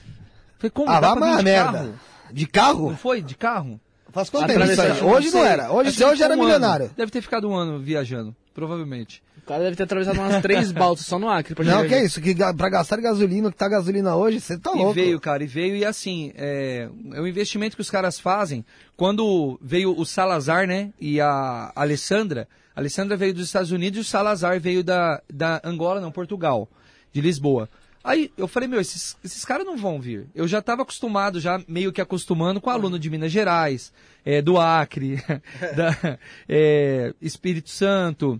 [0.59, 0.89] Falei, como?
[0.91, 1.71] Ah, Dá vai pra vir de merda.
[1.71, 1.93] carro?
[2.31, 2.95] De Não carro?
[2.97, 3.21] foi?
[3.23, 3.81] De carro?
[4.15, 5.01] Faz quanto tempo isso aí?
[5.03, 5.71] Hoje não era.
[5.73, 6.85] Hoje, que hoje era ficou um milionário.
[6.85, 6.93] ano.
[6.95, 9.21] Deve ter ficado um ano viajando, provavelmente.
[9.45, 11.53] cara deve ter atravessado umas três balsas só no Acre.
[11.53, 12.21] Pra Não, que é isso?
[12.21, 14.93] Que pra gastar gasolina, o que tá gasolina hoje, você tá E louco.
[14.93, 18.63] veio, cara, e veio, e assim, é, é o investimento que os caras fazem.
[18.95, 24.01] Quando veio o Salazar, né, e a Alessandra, a Alessandra veio dos Estados Unidos e
[24.01, 26.69] o Salazar veio da, da Angola, não, Portugal,
[27.11, 27.67] de Lisboa.
[28.07, 30.27] Aí eu falei, meu, esses, esses caras não vão vir.
[30.35, 33.91] Eu já estava acostumado, já meio que acostumando com aluno de Minas Gerais,
[34.23, 35.15] é, do Acre,
[35.75, 38.39] da, é, Espírito Santo,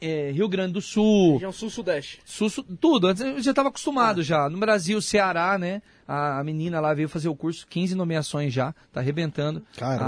[0.00, 2.20] é, Rio Grande do Sul, Região sul-sudeste.
[2.24, 4.48] Sul, tudo, antes eu já estava acostumado já.
[4.50, 5.80] No Brasil, Ceará, né?
[6.06, 9.62] A, a menina lá veio fazer o curso, 15 nomeações já, tá arrebentando.
[9.76, 10.04] Caraca.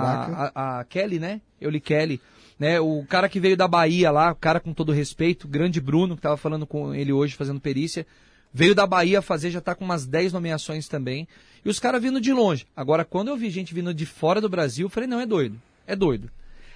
[0.52, 1.40] A, a- a Kelly, né?
[1.60, 2.20] Eu li Kelly.
[2.58, 6.14] Né, o cara que veio da Bahia lá, o cara com todo respeito, grande Bruno,
[6.14, 8.06] que tava falando com ele hoje, fazendo perícia,
[8.52, 11.26] veio da Bahia fazer, já tá com umas 10 nomeações também.
[11.64, 12.66] E os caras vindo de longe.
[12.74, 15.60] Agora, quando eu vi gente vindo de fora do Brasil, eu falei, não, é doido.
[15.86, 16.30] É doido.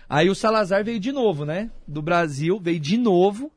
[0.09, 1.71] Aí o Salazar veio de novo, né?
[1.87, 3.51] Do Brasil, veio de novo.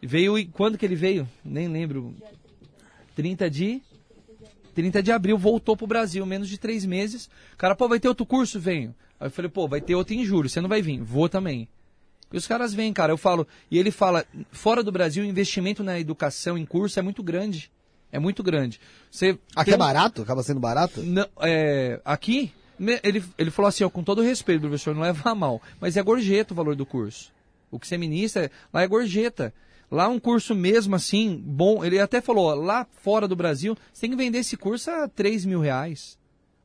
[0.00, 1.28] Veio e quando que ele veio?
[1.44, 2.14] Nem lembro.
[3.16, 3.82] 30 de
[4.74, 7.28] 30 de abril voltou pro Brasil, menos de três meses.
[7.54, 8.60] O cara, pô, vai ter outro curso?
[8.60, 8.94] Venho.
[9.18, 11.02] Aí eu falei, pô, vai ter outro em julho, você não vai vir?
[11.02, 11.68] Vou também.
[12.32, 13.12] E os caras vêm, cara.
[13.12, 17.02] Eu falo, e ele fala, fora do Brasil, o investimento na educação em curso é
[17.02, 17.70] muito grande.
[18.10, 18.80] É muito grande.
[19.10, 20.22] Você Aqui tem é barato?
[20.22, 21.02] Acaba sendo barato?
[21.02, 22.52] não, é, aqui,
[23.02, 26.02] ele, ele falou assim, ó, com todo respeito, professor, não leva a mal, mas é
[26.02, 27.32] gorjeta o valor do curso.
[27.70, 29.52] O que você ministra, lá é gorjeta.
[29.90, 34.02] Lá um curso mesmo assim, bom, ele até falou, ó, lá fora do Brasil, você
[34.02, 36.18] tem que vender esse curso a 3 mil reais.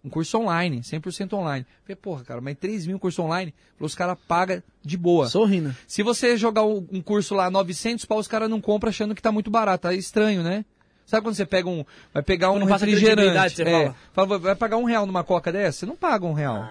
[0.03, 1.65] Um curso online, 100% online.
[1.69, 3.53] Eu Falei, porra, cara, mas 3 mil curso online?
[3.77, 5.29] Falou, os caras pagam de boa.
[5.29, 5.73] Sorrindo.
[5.87, 9.21] Se você jogar um um curso lá 900 pau, os caras não compram achando que
[9.21, 9.87] tá muito barato.
[9.87, 10.65] É estranho, né?
[11.05, 13.55] Sabe quando você pega um, vai pegar um Quando passa refrigerante?
[13.55, 13.95] você é, fala.
[14.13, 15.79] fala, vai pagar um real numa coca dessa?
[15.79, 16.69] Você não paga um real.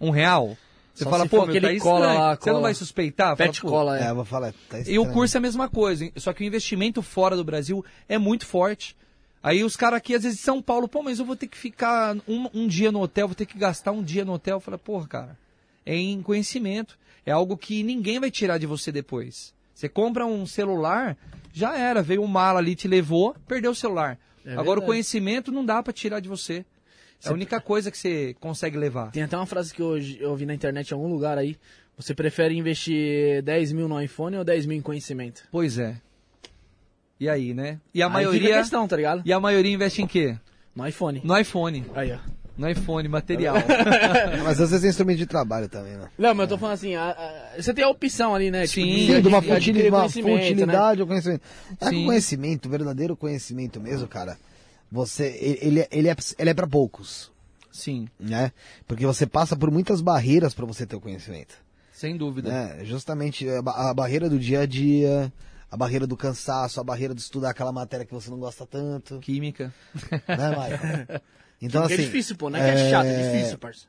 [0.00, 0.56] Um real?
[0.94, 2.18] Você Só fala, se pô, meu, tá aquele cola estranho.
[2.20, 2.62] lá, Você não cola.
[2.62, 3.36] vai suspeitar?
[3.36, 4.10] Fala, Pet pô, cola, É, é.
[4.10, 4.52] eu vou falar.
[4.68, 6.12] Tá E o curso é a mesma coisa, hein?
[6.16, 8.96] só que o investimento fora do Brasil é muito forte.
[9.42, 11.56] Aí os caras aqui, às vezes, de São Paulo, pô, mas eu vou ter que
[11.56, 14.60] ficar um, um dia no hotel, vou ter que gastar um dia no hotel.
[14.60, 15.38] Fala, porra, cara,
[15.86, 16.98] é em conhecimento.
[17.24, 19.54] É algo que ninguém vai tirar de você depois.
[19.74, 21.16] Você compra um celular,
[21.52, 24.18] já era, veio um mala ali, te levou, perdeu o celular.
[24.44, 24.86] É Agora o verdade.
[24.86, 26.64] conhecimento não dá pra tirar de você.
[27.24, 29.10] É a única coisa que você consegue levar.
[29.10, 31.56] Tem até uma frase que hoje eu vi na internet em algum lugar aí.
[31.96, 35.42] Você prefere investir 10 mil no iPhone ou 10 mil em conhecimento?
[35.50, 36.00] Pois é.
[37.20, 37.80] E aí, né?
[37.94, 38.56] E a Aí fica maioria.
[38.56, 39.22] a questão, tá ligado?
[39.24, 40.36] E a maioria investe em quê?
[40.74, 41.20] No iPhone.
[41.24, 41.84] No iPhone.
[41.94, 42.18] Aí, ó.
[42.56, 43.54] No iPhone, material.
[44.44, 46.08] Mas às vezes é instrumento de trabalho também, né?
[46.18, 48.66] Não, mas eu tô falando assim, a- a- você tem a opção ali, né?
[48.66, 48.84] Sim.
[48.84, 50.48] de- Sim, de uma futilidade, uma conhecimento, né?
[50.48, 51.42] futilidade ou conhecimento.
[51.80, 52.02] É que Sim.
[52.02, 54.36] o conhecimento, o verdadeiro conhecimento mesmo, cara,
[54.90, 57.30] você, ele, ele, é- ele é, ele é para poucos,
[57.70, 58.50] Sim, né?
[58.88, 61.54] Porque você passa por muitas barreiras para você ter o conhecimento,
[61.92, 62.50] sem dúvida.
[62.50, 62.84] né?
[62.84, 65.32] Justamente a, a barreira do dia a dia,
[65.70, 69.18] a barreira do cansaço, a barreira de estudar aquela matéria que você não gosta tanto,
[69.20, 69.72] Química.
[70.26, 71.20] né, Maicon?
[71.60, 73.86] Então, Porque assim, é difícil, pô, não é que é chato, é difícil, parça.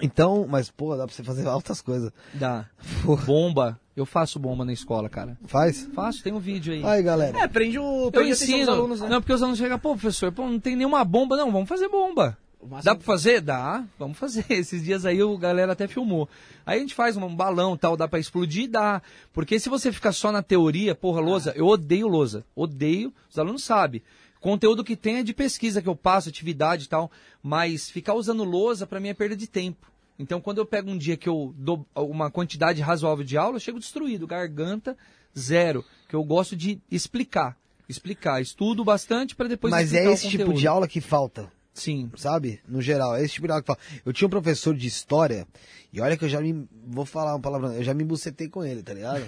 [0.00, 2.12] Então, mas, pô, dá pra você fazer altas coisas.
[2.34, 2.66] Dá.
[3.02, 3.24] Porra.
[3.24, 3.80] Bomba.
[3.96, 5.36] Eu faço bomba na escola, cara.
[5.46, 5.88] Faz?
[5.94, 6.84] Faço, tem um vídeo aí.
[6.84, 7.36] Aí, galera.
[7.38, 8.04] É, prende o.
[8.04, 8.72] eu Prende atenção ensino.
[8.72, 9.08] alunos, né?
[9.08, 11.34] Não, porque os alunos chegam, pô, professor, pô, não tem nenhuma bomba.
[11.36, 12.36] Não, vamos fazer bomba.
[12.82, 13.40] Dá pra fazer?
[13.40, 14.44] Dá, vamos fazer.
[14.50, 16.28] Esses dias aí o galera até filmou.
[16.66, 18.68] Aí a gente faz um balão tal, dá pra explodir?
[18.68, 19.00] Dá.
[19.32, 22.44] Porque se você ficar só na teoria, porra, lousa, eu odeio lousa.
[22.54, 24.02] Odeio, os alunos sabem.
[24.40, 27.10] Conteúdo que tem é de pesquisa que eu passo, atividade e tal,
[27.42, 29.90] mas ficar usando lousa pra mim é perda de tempo.
[30.18, 33.60] Então quando eu pego um dia que eu dou uma quantidade razoável de aula, eu
[33.60, 34.96] chego destruído, garganta
[35.36, 37.56] zero, que eu gosto de explicar.
[37.88, 41.50] Explicar, estudo bastante pra depois Mas explicar é o esse tipo de aula que falta.
[41.78, 42.10] Sim.
[42.16, 42.60] sabe?
[42.66, 43.78] No geral, é esse tipo de aula que fala.
[44.04, 45.46] Eu tinha um professor de história,
[45.92, 46.68] e olha que eu já me.
[46.86, 49.22] Vou falar uma palavra, eu já me bucetei com ele, tá ligado?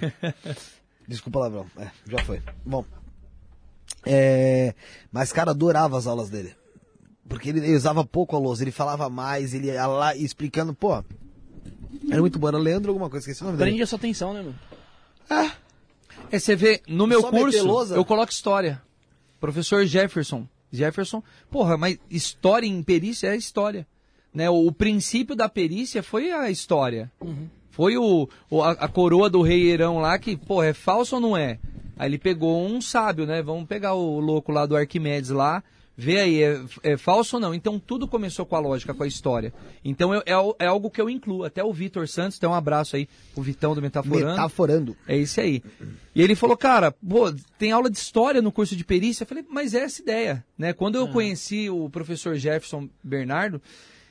[1.06, 1.66] Desculpa palavrão.
[1.78, 2.42] É, já foi.
[2.64, 2.84] Bom.
[4.04, 4.74] É,
[5.10, 6.54] mas, cara, adorava as aulas dele.
[7.28, 11.02] Porque ele, ele usava pouco a lousa, ele falava mais, ele ia lá explicando, pô.
[12.10, 13.70] Era muito bom, era Leandro alguma coisa, esqueci o nome dele.
[13.70, 14.58] Prende a sua atenção, né, mano?
[16.30, 18.82] É, você vê, no meu Só curso, eu coloco história.
[19.40, 20.46] Professor Jefferson.
[20.72, 23.86] Jefferson, porra, mas história em perícia é história.
[24.32, 24.48] Né?
[24.48, 27.10] O, o princípio da perícia foi a história.
[27.70, 31.20] Foi o, o- a, a coroa do rei Herão lá que, porra, é falso ou
[31.20, 31.58] não é?
[31.96, 33.42] Aí ele pegou um sábio, né?
[33.42, 35.62] Vamos pegar o louco lá do Arquimedes lá,
[36.00, 37.54] vê aí, é, é falso ou não?
[37.54, 39.52] Então tudo começou com a lógica, com a história.
[39.84, 41.44] Então eu- é, é algo que eu incluo.
[41.44, 44.30] Até o Vitor Santos, tem um abraço aí pro Vitão do Metaforando.
[44.30, 44.96] Metaforando.
[45.06, 45.62] É isso aí.
[46.14, 49.22] E ele falou, cara, pô, tem aula de história no curso de perícia.
[49.24, 50.72] Eu falei, mas é essa ideia, né?
[50.72, 53.60] Quando eu conheci o professor Jefferson Bernardo,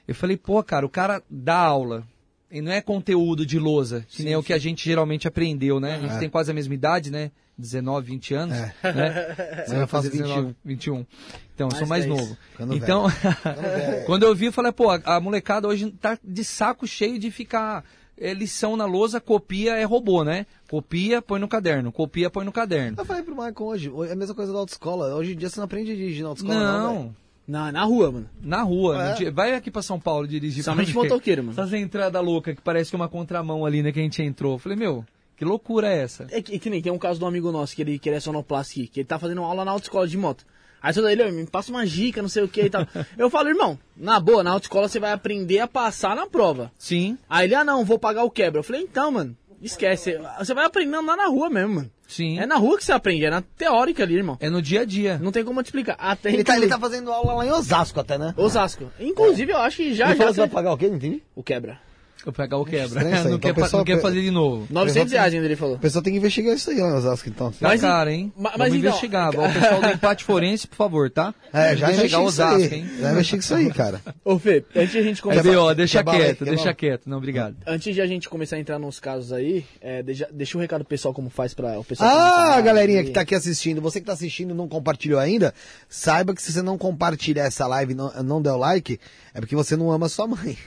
[0.08, 2.08] eu falei, pô, cara, o cara dá aula,
[2.52, 5.80] e não é conteúdo de lousa, que nem é o que a gente geralmente aprendeu,
[5.80, 5.96] né?
[5.96, 6.20] A gente É.
[6.20, 7.32] tem quase a mesma idade, né?
[7.60, 8.74] 19, 20 anos, É.
[8.94, 9.36] né?
[9.68, 10.56] Você Eu vai faço fazer 21.
[10.64, 11.06] 21.
[11.54, 12.18] Então, eu sou Mais 10.
[12.18, 12.38] novo.
[12.52, 13.08] Ficando Então,
[13.44, 14.06] velho.
[14.06, 17.30] quando eu vi, eu falei, pô, a, a molecada hoje tá de saco cheio de
[17.30, 17.84] ficar
[18.18, 20.46] é, lição na lousa, copia é robô, né?
[20.70, 22.96] Copia, põe no caderno, copia, põe no caderno.
[22.98, 25.14] Eu falei pro Michael hoje, é a mesma coisa da autoescola.
[25.16, 27.16] Hoje em dia você não aprende a dirigir na autoescola, não,
[27.48, 28.30] Não, é na rua, mano.
[28.42, 29.04] na rua.
[29.10, 29.14] É.
[29.16, 30.64] dia- Vai aqui pra São Paulo dirigir.
[30.64, 31.54] Somente motoqueiro, mano.
[31.60, 34.54] Essas entradas loucas que parece que é uma contramão ali, né, que a gente entrou.
[34.54, 35.04] Eu falei, meu,
[35.40, 36.28] que loucura é essa?
[36.30, 38.18] É que, que nem tem um caso de um amigo nosso que ele, que ele
[38.18, 40.46] é sonoplasta aqui, que ele tá fazendo aula na autoescola de moto.
[40.82, 42.86] Aí toda ele, "Ô, me passa uma dica, não sei o que e tal.
[43.18, 46.72] Eu falo, irmão, na boa, na autoescola você vai aprender a passar na prova.
[46.78, 48.60] Sim, Aí ele, ah não, vou pagar o quebra.
[48.60, 50.18] Eu falei, então, mano, esquece.
[50.38, 51.92] Você vai aprendendo lá na rua mesmo, mano.
[52.08, 52.40] sim.
[52.40, 54.38] É na rua que você aprende, é na teórica ali, irmão.
[54.40, 55.18] É no dia a dia.
[55.22, 55.96] Não tem como eu te explicar.
[56.00, 58.34] Até Ele tá, ele tá fazendo aula lá em Osasco até, né?
[58.38, 58.90] Osasco.
[59.00, 60.88] Inclusive, eu acho que já ele já falou que vai você- pagar o quê?
[60.88, 61.22] Não entendi.
[61.36, 61.80] o quebra.
[62.26, 63.00] Eu pegar o quebra.
[63.02, 63.12] Aí.
[63.12, 64.68] não Então, quer, pessoal, não quer fazer de novo.
[64.70, 65.76] 900 reais ainda ele falou.
[65.76, 67.50] A pessoa tem que investigar isso aí lá em Osasco, então.
[67.52, 68.32] Tá Mas cara, hein?
[68.36, 69.30] ma- mas Vamos então- investigar.
[69.30, 71.34] O pessoal do empate forense, por favor, tá?
[71.54, 72.80] É, já investigar investiga isso Osasco, aí.
[72.80, 72.90] hein?
[73.00, 74.02] Já investiga isso aí, cara.
[74.26, 75.42] Ô, Fê, antes de a gente começar...
[75.44, 77.10] ver, ó, deixa quer quieto, quer deixa quieto.
[77.10, 77.56] Não, obrigado.
[77.66, 80.82] Antes de a gente começar a entrar nos casos aí, é, deixa, deixa um recado
[80.82, 82.10] pro pessoal como faz pra o pessoal...
[82.10, 85.54] Ah, a- galerinha que tá aqui assistindo, você que tá assistindo e não compartilhou ainda,
[85.88, 89.00] saiba que se você não compartilhar essa live e não, não der o like,
[89.34, 90.58] é porque você não ama sua mãe.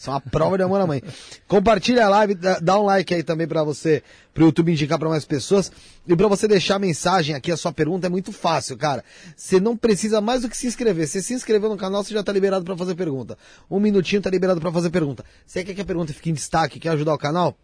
[0.00, 1.02] Isso é uma prova de amor à mãe.
[1.46, 5.26] Compartilha a live, dá, um like aí também pra você, pro YouTube indicar pra mais
[5.26, 5.70] pessoas.
[6.08, 9.04] E pra você deixar a mensagem aqui, a sua pergunta é muito fácil, cara.
[9.36, 11.06] Você não precisa mais do que se inscrever.
[11.06, 13.36] Você se inscreveu no canal, você já tá liberado pra fazer pergunta.
[13.70, 15.22] Um minutinho tá liberado pra fazer pergunta.
[15.46, 17.54] Você quer que a pergunta fique em destaque, quer ajudar o canal?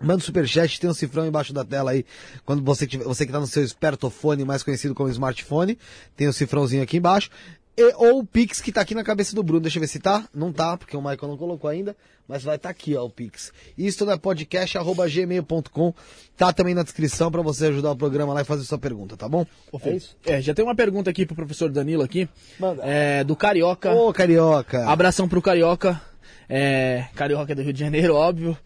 [0.00, 2.06] Manda um superchat, tem um cifrão embaixo da tela aí.
[2.46, 5.78] Quando você, tiver, você que tá no seu espertofone, mais conhecido como smartphone,
[6.16, 7.28] tem o cifrãozinho aqui embaixo.
[7.76, 9.60] E, ou o Pix que tá aqui na cabeça do Bruno.
[9.60, 10.28] Deixa eu ver se tá.
[10.34, 11.96] Não tá, porque o Michael não colocou ainda.
[12.26, 13.52] Mas vai estar tá aqui, ó, o Pix.
[13.76, 15.94] Isso é podcast.gmail.com.
[16.36, 19.28] Tá também na descrição pra você ajudar o programa lá e fazer sua pergunta, tá
[19.28, 19.46] bom?
[19.70, 22.26] Ô, Fê, é, já tem uma pergunta aqui pro professor Danilo aqui.
[22.58, 22.82] Manda.
[22.82, 23.92] É, do Carioca.
[23.92, 24.86] Ô, carioca.
[24.88, 26.00] Abração pro Carioca.
[26.48, 28.56] É, Carioca é do Rio de Janeiro, óbvio.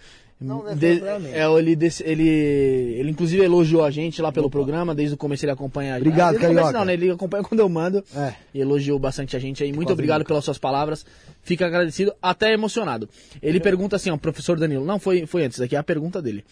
[0.40, 1.28] Não, não é De- problema.
[1.28, 5.50] é, ele, ele, ele inclusive elogiou a gente lá pelo programa, desde o começo ele
[5.50, 6.06] acompanha a gente.
[6.06, 6.78] Obrigado, desde o começo Carioca.
[6.78, 8.04] Não, né, ele acompanha quando eu mando.
[8.14, 8.34] É.
[8.54, 9.70] E elogiou bastante a gente aí.
[9.72, 10.28] Muito Quase obrigado nunca.
[10.28, 11.04] pelas suas palavras.
[11.42, 13.08] Fica agradecido, até emocionado.
[13.42, 14.84] Ele pergunta assim, ó, professor Danilo.
[14.84, 16.44] Não, foi, foi antes, daqui é a pergunta dele.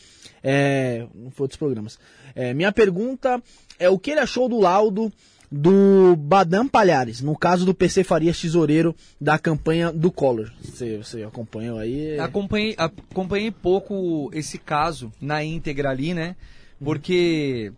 [0.43, 1.99] É, não foi outros programas.
[2.35, 3.41] É, minha pergunta
[3.79, 5.13] é o que ele achou do laudo
[5.51, 10.51] do Badam Palhares, no caso do PC Farias Tesoureiro da campanha do Collor.
[10.61, 12.19] Você, você acompanhou aí?
[12.19, 16.37] Acompanhei, acompanhei pouco esse caso na íntegra ali, né?
[16.83, 17.73] Porque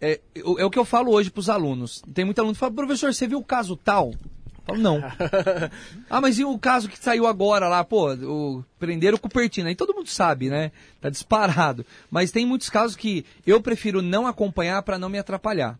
[0.00, 2.02] é, é o que eu falo hoje pros alunos.
[2.14, 4.10] Tem muito aluno que fala, professor, você viu o caso tal?
[4.10, 5.00] Eu falo, não.
[6.08, 7.84] ah, mas e o caso que saiu agora lá?
[7.84, 9.68] Pô, o, prenderam o Cupertino.
[9.68, 10.72] Aí todo mundo sabe, né?
[11.00, 11.84] Tá disparado.
[12.10, 15.78] Mas tem muitos casos que eu prefiro não acompanhar para não me atrapalhar.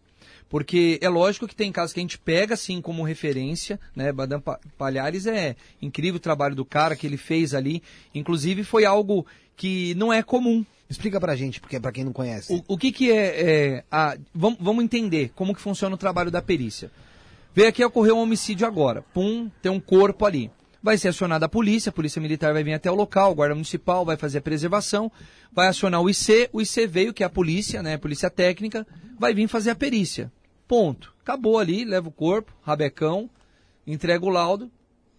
[0.51, 4.11] Porque é lógico que tem casos que a gente pega assim como referência, né?
[4.13, 7.81] Badam Pa- Palhares é incrível o trabalho do cara que ele fez ali.
[8.13, 9.25] Inclusive foi algo
[9.57, 10.67] que não é comum.
[10.91, 12.53] Explica pra gente, porque é pra quem não conhece.
[12.53, 16.33] O, o que que é, é a, vamos, vamos entender como que funciona o trabalho
[16.33, 16.91] da perícia.
[17.55, 19.03] Veio aqui ocorreu um homicídio agora.
[19.15, 20.51] Pum, tem um corpo ali.
[20.83, 23.55] Vai ser acionada a polícia, a polícia militar vai vir até o local, o guarda
[23.55, 25.13] municipal vai fazer a preservação,
[25.53, 28.85] vai acionar o IC, o IC veio, que é a polícia, né, a polícia técnica,
[29.19, 30.33] vai vir fazer a perícia.
[30.71, 31.12] Ponto.
[31.21, 33.29] Acabou ali, leva o corpo, rabecão,
[33.85, 34.71] entrega o laudo,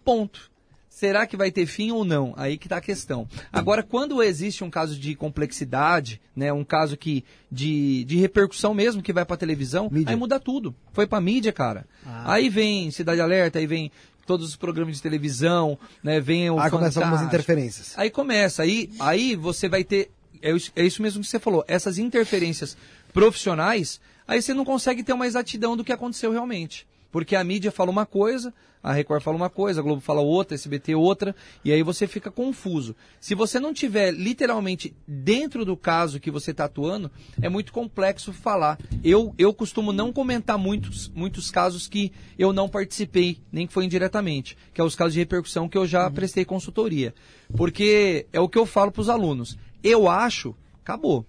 [0.02, 0.50] ponto.
[0.88, 2.32] Será que vai ter fim ou não?
[2.38, 3.28] Aí que está a questão.
[3.52, 9.02] Agora, quando existe um caso de complexidade, né, um caso que de, de repercussão mesmo
[9.02, 10.12] que vai para televisão, Mídia.
[10.12, 10.74] aí muda tudo.
[10.90, 11.86] Foi para mídia, cara.
[12.06, 12.32] Ah.
[12.32, 13.92] Aí vem Cidade Alerta, aí vem
[14.24, 17.92] todos os programas de televisão, né, vem o Aí começam algumas interferências.
[17.98, 20.10] Aí começa, aí, aí você vai ter.
[20.40, 22.74] É isso, é isso mesmo que você falou, essas interferências
[23.12, 26.86] profissionais, aí você não consegue ter uma exatidão do que aconteceu realmente.
[27.10, 30.54] Porque a mídia fala uma coisa, a Record fala uma coisa, a Globo fala outra,
[30.54, 32.96] a SBT outra, e aí você fica confuso.
[33.20, 37.10] Se você não tiver literalmente dentro do caso que você está atuando,
[37.40, 38.78] é muito complexo falar.
[39.04, 43.84] Eu, eu costumo não comentar muitos, muitos casos que eu não participei, nem que foi
[43.84, 47.14] indiretamente, que é os casos de repercussão que eu já prestei consultoria.
[47.54, 49.56] Porque é o que eu falo para os alunos.
[49.84, 51.26] Eu acho, acabou.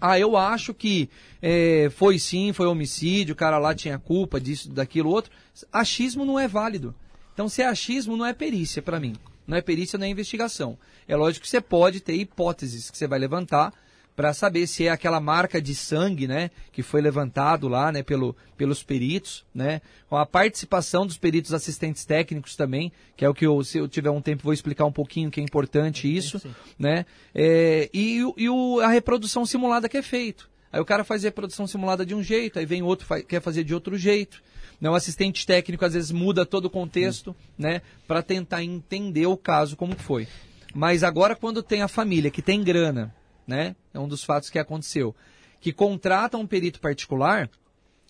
[0.00, 1.08] Ah, eu acho que
[1.42, 5.32] é, foi sim, foi homicídio, o cara lá tinha culpa disso, daquilo, outro.
[5.72, 6.94] Achismo não é válido.
[7.34, 9.14] Então, se é achismo, não é perícia para mim.
[9.46, 10.78] Não é perícia, não é investigação.
[11.06, 13.72] É lógico que você pode ter hipóteses que você vai levantar
[14.18, 18.34] para saber se é aquela marca de sangue, né, que foi levantado lá, né, pelo,
[18.56, 23.46] pelos peritos, né, com a participação dos peritos assistentes técnicos também, que é o que
[23.46, 26.42] eu, se eu tiver um tempo vou explicar um pouquinho que é importante isso,
[26.76, 30.50] né, é, e, e o, a reprodução simulada que é feito.
[30.72, 33.40] Aí o cara faz a reprodução simulada de um jeito, aí vem outro faz, quer
[33.40, 34.42] fazer de outro jeito.
[34.80, 34.90] Né?
[34.90, 39.76] O assistente técnico às vezes muda todo o contexto, né, para tentar entender o caso
[39.76, 40.26] como foi.
[40.74, 43.14] Mas agora quando tem a família que tem grana,
[43.48, 43.74] né?
[43.92, 45.16] É um dos fatos que aconteceu.
[45.60, 47.50] Que contrata um perito particular,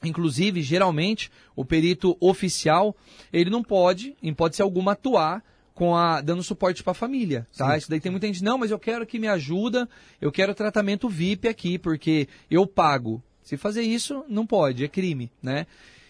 [0.05, 2.95] inclusive, geralmente, o perito oficial,
[3.33, 7.71] ele não pode, em hipótese alguma, atuar com a, dando suporte para a família, tá?
[7.71, 7.79] Sim.
[7.79, 9.89] Isso daí tem muita gente, não, mas eu quero que me ajuda,
[10.21, 13.23] eu quero tratamento VIP aqui, porque eu pago.
[13.45, 15.67] Se fazer isso, não pode, é crime, né?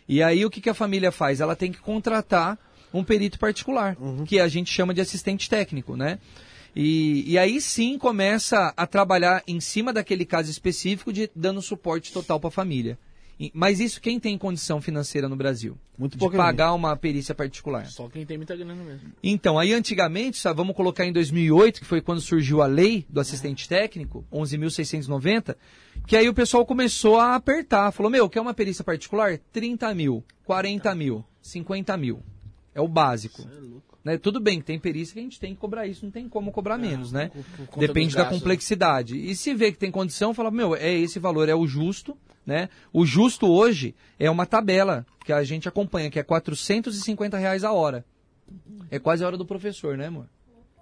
[0.08, 1.40] E aí o que, que a família faz?
[1.40, 2.58] Ela tem que contratar
[2.92, 4.24] um perito particular, uhum.
[4.24, 6.18] que a gente chama de assistente técnico, né?
[6.80, 12.12] E, e aí sim começa a trabalhar em cima daquele caso específico de dando suporte
[12.12, 12.96] total para a família.
[13.52, 15.76] Mas isso quem tem condição financeira no Brasil?
[15.98, 17.86] Muito de pagar uma perícia particular.
[17.86, 19.12] Só quem tem muita grana mesmo.
[19.20, 23.18] Então, aí antigamente, sabe, vamos colocar em 2008, que foi quando surgiu a lei do
[23.18, 25.56] assistente técnico, 11.690,
[26.06, 27.90] que aí o pessoal começou a apertar.
[27.90, 29.38] Falou, meu, quer uma perícia particular?
[29.52, 32.22] 30 mil, 40 mil, 50 mil.
[32.72, 33.40] É o básico.
[33.40, 33.87] Isso é louco.
[34.08, 34.16] Né?
[34.16, 36.76] Tudo bem, tem perícia que a gente tem que cobrar isso, não tem como cobrar
[36.76, 37.30] é, menos, né?
[37.76, 39.18] Depende da complexidade.
[39.18, 42.70] E se vê que tem condição, fala, meu, é esse valor, é o justo, né?
[42.90, 47.72] O justo hoje é uma tabela que a gente acompanha, que é 450 reais a
[47.72, 48.02] hora.
[48.90, 50.26] É quase a hora do professor, né, amor?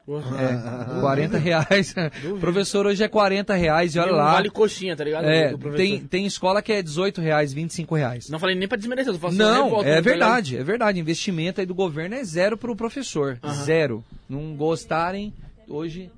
[0.09, 1.95] É, 40 reais.
[2.41, 4.33] professor hoje é 40 reais e olha lá.
[4.35, 5.25] Vale coxinha, tá ligado?
[5.25, 8.29] É, tem, tem escola que é 18 reais, 25 reais.
[8.29, 11.01] Não falei nem pra desmerecer, tô falando Não, é verdade, é verdade.
[11.01, 13.39] Investimento aí do governo é zero pro professor.
[13.65, 14.05] Zero.
[14.29, 15.33] Não gostarem,
[15.69, 16.11] hoje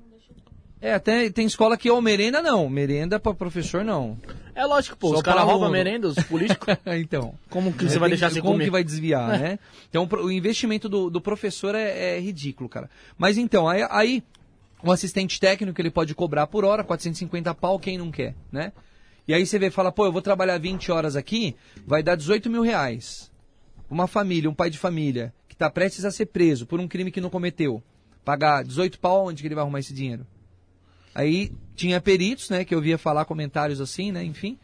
[0.81, 4.17] é, até tem escola que ou merenda não, merenda para professor não.
[4.55, 6.75] É lógico, pô, Só os caras roubam merenda, os políticos.
[6.99, 7.33] então.
[7.49, 8.65] Como que é, você vai deixar sem Como comer?
[8.65, 9.37] que vai desviar, é.
[9.39, 9.59] né?
[9.89, 12.89] Então o investimento do, do professor é, é, ridículo, cara.
[13.17, 14.23] Mas então, aí, aí
[14.81, 18.71] o assistente técnico ele pode cobrar por hora, 450 pau, quem não quer, né?
[19.27, 21.55] E aí você vê fala, pô, eu vou trabalhar 20 horas aqui,
[21.85, 23.29] vai dar 18 mil reais.
[23.89, 27.11] Uma família, um pai de família, que está prestes a ser preso por um crime
[27.11, 27.83] que não cometeu,
[28.23, 30.25] pagar 18 pau, onde que ele vai arrumar esse dinheiro?
[31.13, 34.57] Aí tinha peritos, né, que eu via falar comentários assim, né, enfim,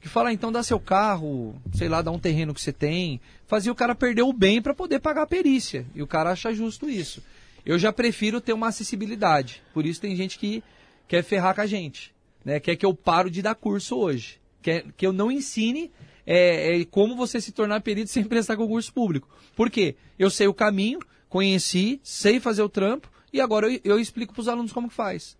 [0.00, 3.20] que fala, ah, então dá seu carro, sei lá, dá um terreno que você tem,
[3.46, 5.86] fazia o cara perder o bem para poder pagar a perícia.
[5.94, 7.22] E o cara acha justo isso.
[7.66, 9.62] Eu já prefiro ter uma acessibilidade.
[9.74, 10.64] Por isso tem gente que
[11.06, 12.58] quer ferrar com a gente, né?
[12.58, 15.90] Quer que eu paro de dar curso hoje, quer que eu não ensine
[16.26, 19.28] é, é, como você se tornar perito sem prestar concurso público.
[19.54, 19.96] Por quê?
[20.18, 24.40] Eu sei o caminho, conheci, sei fazer o trampo e agora eu, eu explico para
[24.40, 25.36] os alunos como que faz.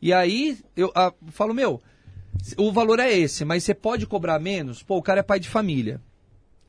[0.00, 1.82] E aí eu a, falo, meu,
[2.56, 4.82] o valor é esse, mas você pode cobrar menos?
[4.82, 6.00] Pô, o cara é pai de família.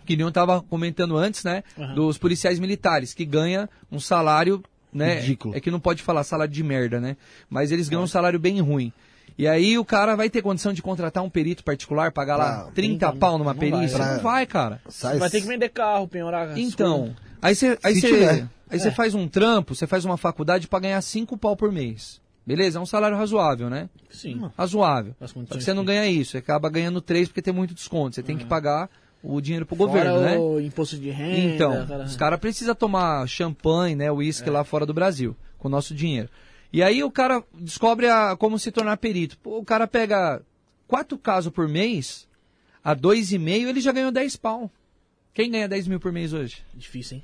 [0.06, 1.64] Que nem eu estava comentando antes, né?
[1.78, 1.94] Uhum.
[1.94, 5.20] Dos policiais militares, que ganha um salário, né?
[5.20, 5.56] Ridículo.
[5.56, 7.16] É que não pode falar salário de merda, né?
[7.48, 8.92] Mas eles ganham um salário bem ruim.
[9.38, 12.72] E aí o cara vai ter condição de contratar um perito particular, pagar lá ah,
[12.74, 13.98] 30 então, pau numa perícia?
[13.98, 14.16] Vai.
[14.16, 14.82] Não vai, cara.
[14.90, 15.18] Sai...
[15.18, 16.58] Vai ter que vender carro, penhorar.
[16.58, 18.92] Então, aí você aí você aí é.
[18.92, 22.20] faz um trampo, você faz uma faculdade para ganhar 5 pau por mês.
[22.50, 23.88] Beleza, é um salário razoável, né?
[24.10, 24.42] Sim.
[24.58, 25.14] Razoável.
[25.20, 28.16] Só que você não ganha isso, você acaba ganhando três porque tem muito desconto.
[28.16, 28.50] Você tem que uhum.
[28.50, 28.90] pagar
[29.22, 30.36] o dinheiro pro fora governo, né?
[30.36, 31.38] o imposto de renda.
[31.38, 32.04] Então, cara...
[32.06, 34.52] os caras precisam tomar champanhe, né, uísque é.
[34.52, 36.28] lá fora do Brasil, com o nosso dinheiro.
[36.74, 39.38] E aí o cara descobre a, como se tornar perito.
[39.38, 40.42] Pô, o cara pega
[40.88, 42.28] quatro casos por mês,
[42.84, 44.72] a dois e meio, ele já ganhou 10 pau.
[45.36, 46.64] Quem ganha 10 mil por mês hoje?
[46.74, 47.24] Difícil, hein?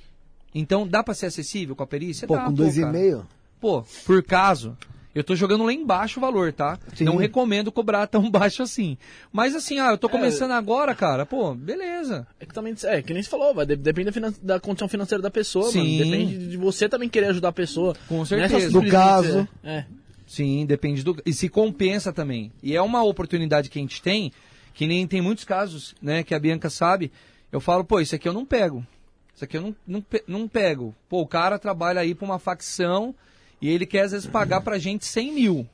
[0.54, 2.28] Então, dá para ser acessível com a perícia?
[2.28, 3.28] Pô, dá, com dois e meio?
[3.60, 4.78] Pô, por caso,
[5.16, 6.78] eu tô jogando lá embaixo o valor, tá?
[6.94, 7.06] Sim.
[7.06, 8.98] Não recomendo cobrar tão baixo assim.
[9.32, 10.12] Mas assim, ah, eu tô é.
[10.12, 11.26] começando é, agora, cara.
[11.26, 12.28] Pô, beleza.
[12.38, 15.32] É que também, é, que nem você falou, vai, depende da, da, condição financeira da
[15.32, 16.00] pessoa, Sim.
[16.00, 16.12] mano.
[16.12, 17.96] Depende de você também querer ajudar a pessoa.
[18.10, 18.70] Com é certeza.
[18.70, 19.48] do caso.
[19.64, 19.86] É.
[20.28, 21.16] Sim, depende do.
[21.26, 22.52] E se compensa também.
[22.62, 24.34] E é uma oportunidade que a gente tem,
[24.74, 27.10] que nem tem muitos casos, né, que a Bianca sabe.
[27.52, 28.86] Eu falo, pô, isso aqui eu não pego.
[29.34, 30.94] Isso aqui eu não, não, não pego.
[31.08, 33.16] Pô, o cara trabalha aí pra uma facção
[33.66, 35.68] e ele quer, às vezes, pagar pra gente 100 mil.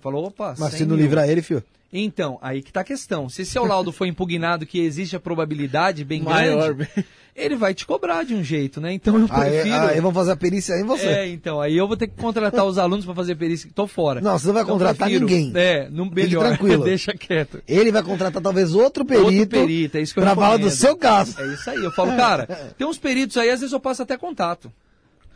[0.00, 1.04] Falou, opa, Mas se não mil.
[1.04, 1.62] livrar ele, filho?
[1.92, 3.28] Então, aí que tá a questão.
[3.28, 6.74] Se seu laudo for impugnado que existe a probabilidade bem Maior.
[6.74, 8.92] grande, ele vai te cobrar de um jeito, né?
[8.92, 9.74] Então eu prefiro...
[9.74, 11.06] Aí, aí vão fazer a perícia em você.
[11.06, 14.20] É, então, aí eu vou ter que contratar os alunos para fazer perícia, tô fora.
[14.20, 15.52] Não, você não vai então, contratar prefiro, ninguém.
[15.54, 16.82] É, não, melhor, tranquilo.
[16.84, 17.62] deixa quieto.
[17.68, 20.70] Ele vai contratar talvez outro perito, outro perito é isso que eu pra falar do
[20.70, 21.40] seu caso.
[21.40, 24.16] É isso aí, eu falo, cara, tem uns peritos aí, às vezes eu passo até
[24.16, 24.72] contato.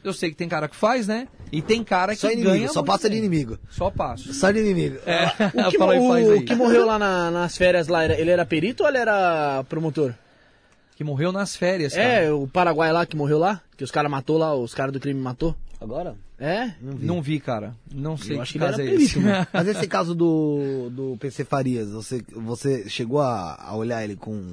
[0.04, 1.26] Eu sei que tem cara que faz, né?
[1.50, 3.58] E tem cara que Só inimigo, ganha só passa de inimigo.
[3.70, 4.34] Só passo.
[4.34, 4.98] Só de inimigo.
[5.06, 5.26] É,
[5.66, 6.38] O que, fala aí, faz o, aí.
[6.40, 10.12] o que morreu lá na- nas férias lá, ele era perito ou ele era promotor?
[10.96, 12.06] Que morreu nas férias, cara.
[12.06, 15.00] É, o Paraguai lá que morreu lá, que os caras matou lá, os caras do
[15.00, 15.56] crime matou.
[15.80, 16.14] Agora?
[16.38, 16.72] É?
[16.80, 17.74] Não vi, cara.
[17.92, 19.18] Não sei Eu que acho que caso era é esse.
[19.18, 19.46] mano.
[19.52, 24.52] Mas esse caso do, do PC Farias, você, você chegou a, a olhar ele com.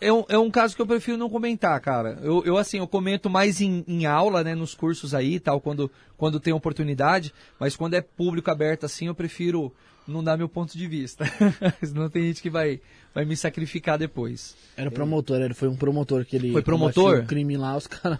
[0.00, 2.18] É um, é um caso que eu prefiro não comentar, cara.
[2.22, 5.60] Eu, eu assim, eu comento mais em, em aula, né, nos cursos aí e tal,
[5.60, 9.72] quando, quando tem oportunidade, mas quando é público aberto assim, eu prefiro
[10.06, 11.24] não dar meu ponto de vista.
[11.82, 12.80] Senão tem gente que vai,
[13.14, 14.56] vai me sacrificar depois.
[14.76, 17.20] Era promotor, ele foi um promotor que ele Foi promotor?
[17.20, 18.18] o crime lá, os caras.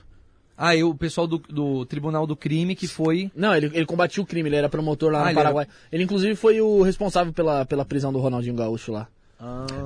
[0.62, 3.30] Ah, eu, o pessoal do, do Tribunal do Crime que foi.
[3.34, 5.66] Não, ele, ele combatia o crime, ele era promotor lá Ah, no ele Paraguai.
[5.90, 9.08] Ele inclusive foi o responsável pela, pela prisão do Ronaldinho Gaúcho lá.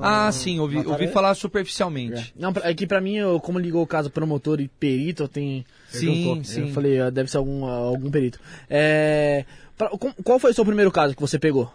[0.01, 2.33] Ah, sim, ouvi, ouvi falar superficialmente.
[2.37, 5.27] Não, pra- é que pra mim, eu, como ligou o caso promotor e perito, eu
[5.27, 5.63] tenho.
[5.89, 6.67] Sim, sim.
[6.67, 8.39] Eu falei, ah, deve ser algum, algum perito.
[8.69, 9.45] É,
[9.77, 11.71] pra- com- qual foi o seu primeiro caso que você pegou?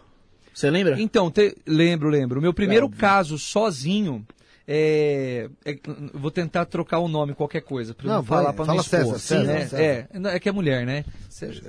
[0.53, 1.01] Você lembra?
[1.01, 2.41] Então, te- lembro, lembro.
[2.43, 3.01] Meu primeiro É óbvio.
[3.01, 4.27] caso sozinho.
[4.73, 5.79] É, é-
[6.15, 8.83] vou tentar trocar o nome, qualquer coisa, pra Não, não, vai, falar pra fala não
[8.85, 9.01] expor.
[9.01, 9.61] César, César, né?
[9.67, 9.83] César.
[9.83, 10.07] É,
[10.37, 11.05] é que é mulher, né?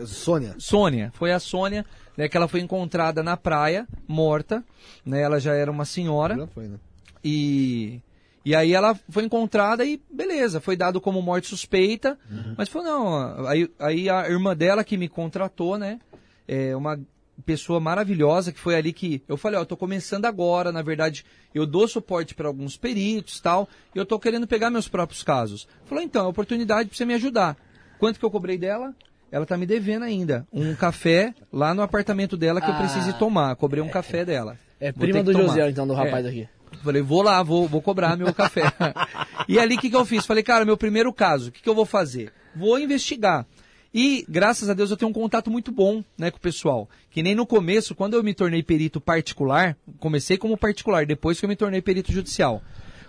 [0.06, 0.54] Sônia.
[0.60, 1.84] Sônia, foi a Sônia,
[2.18, 4.64] né, que ela foi encontrada na praia, morta,
[5.06, 5.22] né?
[5.22, 6.78] Ela já era uma senhora Já foi, né?
[7.24, 8.00] e
[8.44, 12.56] e aí ela foi encontrada e beleza, foi dado como morte suspeita, Uhum.
[12.58, 16.00] mas falou não, aí, aí a irmã dela que me contratou, né?
[16.48, 17.00] É uma
[17.46, 21.24] pessoa maravilhosa que foi ali que eu falei, ó, eu tô começando agora, na verdade,
[21.54, 25.68] eu dou suporte para alguns peritos, tal, e eu tô querendo pegar meus próprios casos.
[25.86, 27.56] Falou, então, é oportunidade para você me ajudar.
[28.00, 28.96] Quanto que eu cobrei dela?
[29.32, 32.78] Ela tá me devendo ainda um café lá no apartamento dela que eu Ah.
[32.80, 33.56] precise tomar.
[33.56, 34.58] Cobrei um café dela.
[34.80, 35.48] É Vou prima do tomar.
[35.48, 35.96] José, então, do É.
[35.96, 36.48] rapaz aqui.
[36.84, 38.64] Falei, vou lá, vou, vou cobrar meu café.
[39.48, 40.26] e ali o que, que eu fiz?
[40.26, 42.32] Falei, cara, meu primeiro caso, o que, que eu vou fazer?
[42.56, 43.46] Vou investigar.
[43.94, 46.90] E, graças a Deus, eu tenho um contato muito bom né, com o pessoal.
[47.10, 51.46] Que nem no começo, quando eu me tornei perito particular, comecei como particular, depois que
[51.46, 52.62] eu me tornei perito judicial.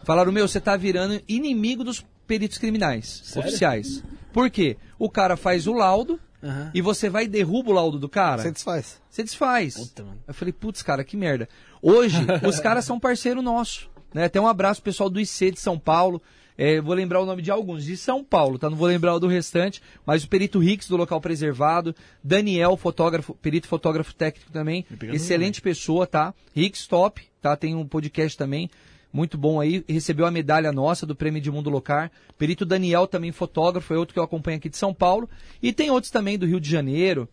[0.05, 3.49] Falaram, meu, você tá virando inimigo dos peritos criminais, Sério?
[3.49, 4.03] oficiais.
[4.33, 4.77] Por quê?
[4.99, 6.71] O cara faz o laudo Aham.
[6.75, 8.43] e você vai e derruba o laudo do cara.
[8.43, 9.01] Você desfaz.
[9.09, 9.75] Você desfaz.
[9.75, 10.19] Puta, mano.
[10.27, 11.49] Eu falei, putz, cara, que merda.
[11.81, 13.91] Hoje, os caras são parceiro nosso.
[14.13, 14.25] Né?
[14.25, 16.21] Até um abraço pessoal do IC de São Paulo.
[16.57, 18.69] É, vou lembrar o nome de alguns, de São Paulo, tá?
[18.69, 23.35] Não vou lembrar o do restante, mas o perito Rix do local preservado, Daniel, fotógrafo,
[23.35, 26.35] perito fotógrafo técnico também, excelente pessoa, tá?
[26.55, 27.57] Rix top, tá?
[27.57, 28.71] Tem um podcast também,
[29.13, 32.11] muito bom aí, recebeu a medalha nossa do Prêmio de Mundo Locar.
[32.39, 35.29] Perito Daniel também fotógrafo, é outro que eu acompanho aqui de São Paulo,
[35.63, 37.29] e tem outros também do Rio de Janeiro,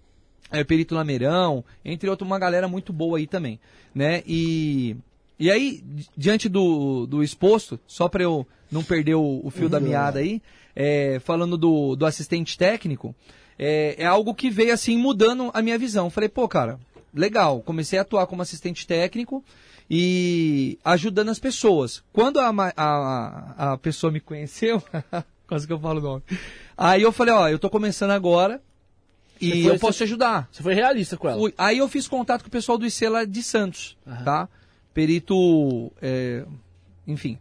[0.52, 3.60] é, Perito Lameirão, entre outros, uma galera muito boa aí também,
[3.96, 4.24] né?
[4.28, 4.96] E,
[5.40, 9.70] e aí, di- diante do, do exposto, só para eu não perder o, o fio
[9.70, 10.42] da meada aí,
[10.76, 13.16] é, falando do, do assistente técnico,
[13.58, 16.10] é, é algo que veio assim mudando a minha visão.
[16.10, 16.80] Falei, pô, cara,
[17.14, 19.44] legal, comecei a atuar como assistente técnico
[19.90, 22.04] e ajudando as pessoas.
[22.14, 24.82] Quando a, a, a pessoa me conheceu,
[25.48, 26.24] quase que eu falo o nome,
[26.78, 28.62] aí eu falei, ó, eu tô começando agora,
[29.42, 30.48] e Você foi- eu posso te ajudar.
[30.52, 31.52] Você foi realista com ela.
[31.58, 34.24] Aí eu fiz contato com o pessoal do IC lá de Santos, Aham.
[34.24, 34.50] tá?
[34.94, 36.44] Perito, é,
[37.08, 37.38] enfim,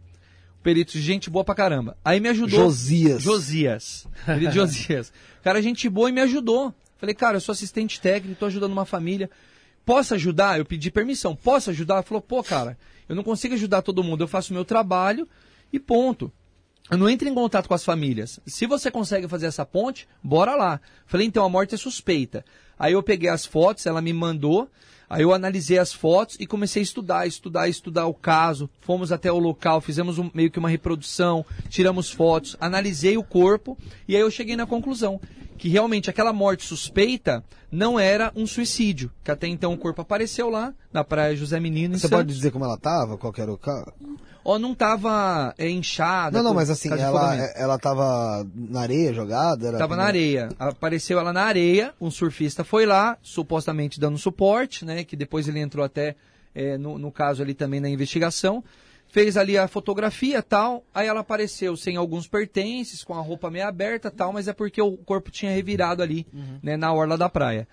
[0.63, 1.97] perito, gente boa pra caramba.
[2.05, 2.57] Aí me ajudou.
[2.57, 3.21] Josias.
[3.21, 4.07] Josias.
[4.25, 5.11] Perito Josias.
[5.43, 6.73] Cara, gente boa e me ajudou.
[6.97, 9.29] Falei, cara, eu sou assistente técnico, tô ajudando uma família.
[9.89, 10.59] Posso ajudar?
[10.59, 11.35] Eu pedi permissão.
[11.35, 11.95] Posso ajudar?
[11.95, 12.77] Ela falou, pô, cara,
[13.09, 15.27] eu não consigo ajudar todo mundo, eu faço o meu trabalho
[15.73, 16.31] e ponto.
[16.91, 18.39] Eu não entro em contato com as famílias.
[18.45, 20.79] Se você consegue fazer essa ponte, bora lá.
[21.07, 22.45] Falei, então a morte é suspeita.
[22.77, 24.69] Aí eu peguei as fotos, ela me mandou,
[25.09, 28.69] aí eu analisei as fotos e comecei a estudar, estudar, estudar o caso.
[28.81, 33.75] Fomos até o local, fizemos um- meio que uma reprodução, tiramos fotos, analisei o corpo
[34.07, 35.19] e aí eu cheguei na conclusão
[35.59, 40.49] que realmente aquela morte suspeita não era um suicídio, que até então o corpo apareceu
[40.49, 43.17] lá na praia José Menino Você pode dizer como ela tava?
[43.17, 43.93] Qual que era o carro?
[44.43, 46.37] Ó, não tava é, inchada.
[46.37, 47.53] Não, não, mas assim, ela, afogamento.
[47.57, 49.67] ela tava na areia jogada?
[49.67, 50.49] Era Tava na areia.
[50.57, 55.03] Apareceu ela na areia, um surfista foi lá, supostamente dando suporte, né?
[55.03, 56.15] Que depois ele entrou até
[56.55, 58.63] é, no, no caso ali também na investigação.
[59.09, 63.67] Fez ali a fotografia tal, aí ela apareceu sem alguns pertences, com a roupa meio
[63.67, 66.27] aberta tal, mas é porque o corpo tinha revirado ali,
[66.61, 67.67] né, na orla da praia.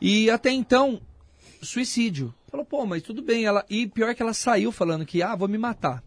[0.00, 1.00] E até então,
[1.62, 2.34] suicídio.
[2.50, 3.44] Falou, pô, mas tudo bem.
[3.44, 3.64] Ela...
[3.70, 6.02] E pior que ela saiu falando que, ah, vou me matar.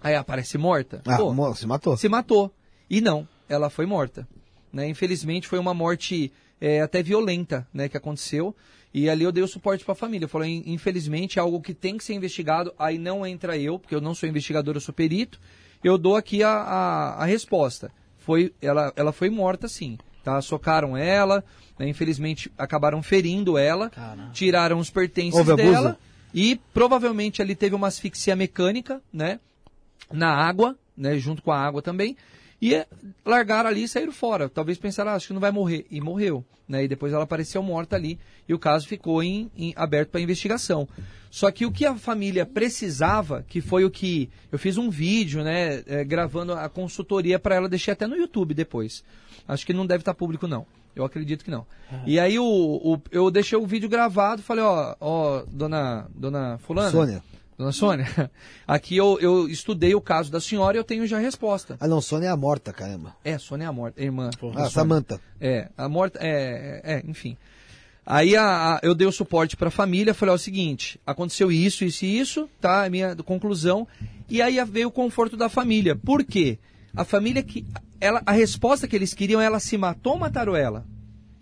[0.00, 1.02] Aí aparece morta.
[1.06, 1.96] Ah, Pô, se matou.
[1.96, 2.52] se matou.
[2.88, 4.26] E não, ela foi morta.
[4.72, 4.88] Né?
[4.88, 8.54] Infelizmente foi uma morte é, até violenta né, que aconteceu.
[8.92, 10.24] E ali eu dei o suporte para a família.
[10.24, 12.72] Eu falei, infelizmente é algo que tem que ser investigado.
[12.78, 15.38] Aí não entra eu, porque eu não sou investigador, eu sou perito.
[15.82, 17.90] Eu dou aqui a, a, a resposta.
[18.18, 19.98] Foi, ela, ela foi morta sim.
[20.24, 20.40] tá?
[20.40, 21.44] Socaram ela,
[21.78, 21.88] né?
[21.88, 24.30] infelizmente acabaram ferindo ela, Caramba.
[24.32, 25.70] tiraram os pertences Houve abuso?
[25.70, 25.98] dela
[26.34, 29.40] e provavelmente ali teve uma asfixia mecânica, né?
[30.12, 31.16] Na água, né?
[31.18, 32.16] Junto com a água também.
[32.60, 32.86] E eh,
[33.24, 34.48] largaram ali e saíram fora.
[34.48, 35.86] Talvez pensaram, ah, acho que não vai morrer.
[35.90, 36.44] E morreu.
[36.68, 36.84] Né?
[36.84, 38.18] E depois ela apareceu morta ali.
[38.48, 40.88] E o caso ficou em, em- aberto para investigação.
[41.30, 44.28] Só que o que a família precisava, que foi o que.
[44.50, 45.82] Eu fiz um vídeo, né?
[45.86, 49.04] eh, gravando a consultoria para ela, deixei até no YouTube depois.
[49.46, 50.66] Acho que não deve estar público, não.
[50.96, 51.64] Eu acredito que não.
[52.06, 56.90] E aí o, o- eu deixei o vídeo gravado, falei, ó, ó, dona, dona fulana.
[56.90, 57.22] Sônia.
[57.58, 58.06] Dona Sônia,
[58.66, 61.76] aqui eu, eu estudei o caso da senhora e eu tenho já a resposta.
[61.80, 63.16] Ah, não, Sônia é a morta, caramba.
[63.24, 64.30] É, Sônia é a morta, é irmã.
[64.54, 64.70] da Ah.
[64.70, 65.20] Samanta.
[65.40, 67.36] É, a morta, é, é, é, enfim.
[68.06, 71.50] Aí a- a- eu dei o suporte para a família, falei ó, o seguinte, aconteceu
[71.52, 72.84] isso, isso e isso, tá?
[72.84, 73.86] A minha conclusão.
[74.30, 75.96] E aí veio o conforto da família.
[75.96, 76.58] Por quê?
[76.96, 77.66] A família que.
[78.00, 80.86] Ela, a resposta que eles queriam, ela se matou ou mataram ela?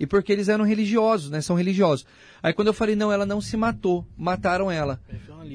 [0.01, 1.41] E porque eles eram religiosos, né?
[1.41, 2.05] São religiosos.
[2.43, 5.01] Aí quando eu falei, não, ela não se matou, mataram ela.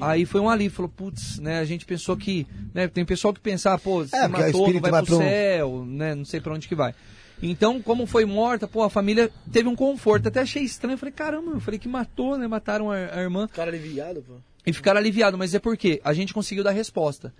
[0.00, 0.04] alívio.
[0.04, 1.58] Aí foi um alívio, falou, putz, né?
[1.58, 2.46] A gente pensou que.
[2.74, 5.16] Né, tem pessoal que pensa, pô, se É, porque o matou, não vai, vai pro
[5.16, 6.14] um- céu, né?
[6.14, 6.94] Não sei pra onde que vai.
[7.42, 10.28] Então, como foi morta, pô, a família teve um conforto.
[10.28, 10.96] Até achei estranho.
[10.96, 12.46] Falei, caramba, eu falei que matou, né?
[12.46, 13.48] Mataram a, a irmã.
[13.48, 14.34] Cara aliviado, pô.
[14.64, 15.36] E ficaram aliviados.
[15.36, 17.34] Mas é porque a gente conseguiu dar resposta.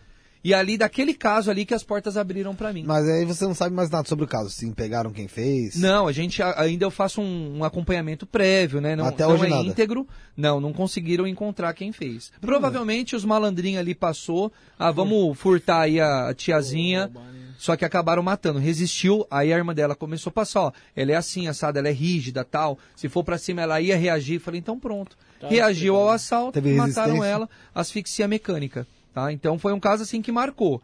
[0.44, 2.82] E ali, daquele caso ali, que as portas abriram pra mim.
[2.84, 4.50] Mas aí você não sabe mais nada sobre o caso.
[4.50, 5.76] Sim, pegaram quem fez.
[5.76, 8.96] Não, a gente ainda eu faço um, um acompanhamento prévio, né?
[8.96, 9.62] Não, Até não hoje é nada.
[9.62, 10.06] íntegro.
[10.36, 12.32] Não, não conseguiram encontrar quem fez.
[12.40, 14.52] Provavelmente os malandrinhos ali passou.
[14.78, 17.10] Ah, vamos furtar aí a tiazinha.
[17.56, 18.58] Só que acabaram matando.
[18.58, 20.72] Resistiu, aí a irmã dela começou a passar, ó.
[20.96, 22.76] Ela é assim, assada, ela é rígida, tal.
[22.96, 24.40] Se for pra cima, ela ia reagir.
[24.40, 25.16] Falei, então pronto.
[25.40, 27.32] Tá Reagiu ao assalto, Teve mataram resistência.
[27.32, 28.84] ela, asfixia mecânica.
[29.12, 29.32] Tá?
[29.32, 30.82] Então foi um caso assim que marcou.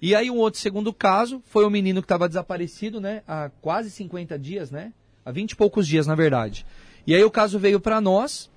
[0.00, 3.22] E aí um outro segundo caso foi o menino que estava desaparecido, né?
[3.26, 4.92] Há quase 50 dias, né?
[5.24, 6.66] Há 20 e poucos dias, na verdade.
[7.06, 8.50] E aí o caso veio para nós,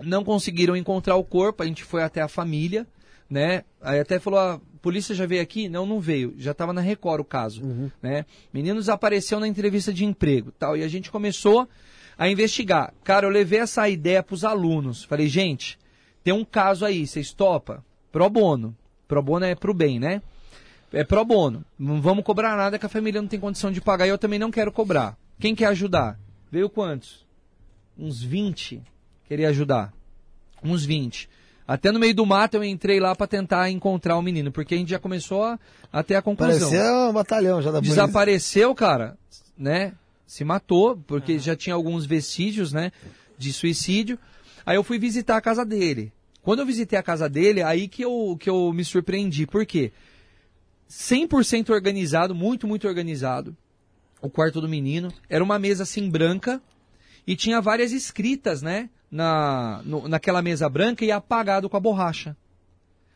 [0.00, 2.86] não conseguiram encontrar o corpo, a gente foi até a família,
[3.28, 3.64] né?
[3.80, 5.68] Aí até falou, a polícia já veio aqui?
[5.68, 6.34] Não, não veio.
[6.36, 7.62] Já estava na Record o caso,
[8.02, 8.26] né?
[8.52, 10.76] Menino desapareceu na entrevista de emprego, tal.
[10.76, 11.68] E a gente começou
[12.18, 12.92] a investigar.
[13.02, 15.04] Cara, eu levei essa ideia para os alunos.
[15.04, 15.78] Falei, gente,
[16.22, 17.82] tem um caso aí, vocês topam?
[18.14, 18.76] Pro bono.
[19.08, 20.22] Pro bono é pro bem, né?
[20.92, 21.64] É pro bono.
[21.76, 24.38] Não vamos cobrar nada que a família não tem condição de pagar e eu também
[24.38, 25.18] não quero cobrar.
[25.40, 26.16] Quem quer ajudar?
[26.48, 27.26] Veio quantos?
[27.98, 28.80] Uns 20
[29.26, 29.92] queria ajudar.
[30.62, 31.28] Uns 20.
[31.66, 34.78] Até no meio do mato eu entrei lá para tentar encontrar o menino, porque a
[34.78, 35.58] gente já começou a,
[35.92, 36.70] a ter a conclusão.
[36.70, 37.96] Parecia um batalhão já da polícia.
[37.96, 39.18] Desapareceu, cara,
[39.58, 39.92] né?
[40.24, 42.92] Se matou, porque já tinha alguns vestígios, né?
[43.36, 44.16] De suicídio.
[44.64, 46.12] Aí eu fui visitar a casa dele.
[46.44, 49.46] Quando eu visitei a casa dele, aí que eu, que eu me surpreendi.
[49.46, 49.90] Por quê?
[50.90, 53.56] 100% organizado, muito, muito organizado.
[54.20, 55.12] O quarto do menino.
[55.28, 56.60] Era uma mesa assim branca
[57.26, 58.90] e tinha várias escritas, né?
[59.10, 62.36] Na, no- naquela mesa branca e apagado com a borracha.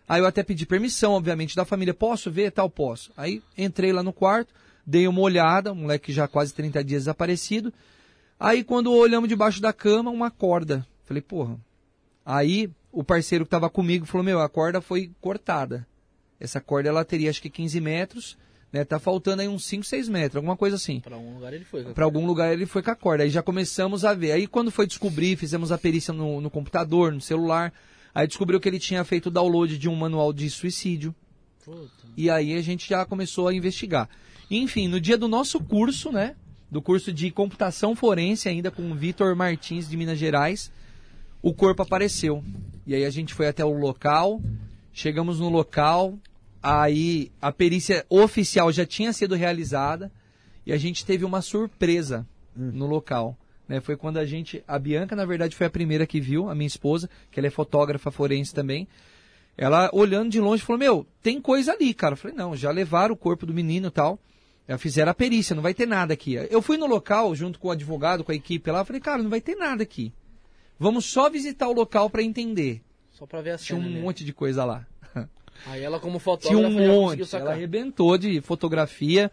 [0.09, 1.93] Aí eu até pedi permissão, obviamente, da família.
[1.93, 2.51] Posso ver?
[2.51, 3.12] Tal, posso.
[3.14, 4.55] Aí entrei lá no quarto,
[4.87, 7.70] dei uma olhada, um moleque já quase 30 dias desaparecido.
[8.41, 10.87] Aí quando olhamos debaixo da cama, uma corda.
[11.05, 11.59] Falei, porra.
[12.24, 15.86] Aí o parceiro que tava comigo falou, meu, a corda foi cortada.
[16.41, 18.39] Essa corda ela teria acho que 15 metros,
[18.72, 18.84] né?
[18.84, 21.01] Tá faltando aí uns 5, 6 metros, alguma coisa assim.
[21.01, 21.84] Pra algum lugar ele foi.
[21.84, 23.24] Para algum lugar ele foi com a corda.
[23.24, 24.32] Aí já começamos a ver.
[24.32, 27.72] Aí quando foi descobrir, fizemos a perícia no, no computador, no celular.
[28.14, 31.14] Aí descobriu que ele tinha feito o download de um manual de suicídio.
[31.64, 31.91] Puta.
[32.16, 34.09] E aí a gente já começou a investigar.
[34.51, 36.34] Enfim, no dia do nosso curso, né?
[36.70, 40.70] Do curso de computação forense, ainda com o Vitor Martins de Minas Gerais,
[41.43, 42.43] o corpo apareceu.
[42.89, 44.41] E aí a gente foi até o local,
[44.95, 46.18] chegamos no local,
[46.62, 50.11] aí a perícia oficial já tinha sido realizada
[50.64, 52.26] e a gente teve uma surpresa
[52.57, 53.36] no local.
[53.68, 53.78] Né?
[53.82, 54.64] Foi quando a gente.
[54.66, 57.51] A Bianca, na verdade, foi a primeira que viu, a minha esposa, que ela é
[57.51, 58.89] fotógrafa forense também.
[59.55, 62.14] Ela, olhando de longe, falou: Meu, tem coisa ali, cara.
[62.14, 64.18] Eu falei: Não, já levaram o corpo do menino e tal.
[64.66, 66.36] Já fizeram a perícia, não vai ter nada aqui.
[66.51, 68.82] Eu fui no local, junto com o advogado, com a equipe lá.
[68.82, 70.11] Falei: Cara, não vai ter nada aqui.
[70.79, 72.81] Vamos só visitar o local para entender.
[73.12, 73.89] Só pra ver a Tinha cena.
[73.89, 74.01] um né?
[74.01, 74.87] monte de coisa lá.
[75.66, 77.03] Aí ela, como Tinha fotógrafa, um já monte.
[77.05, 77.49] conseguiu Ela sacar.
[77.53, 79.31] arrebentou de fotografia.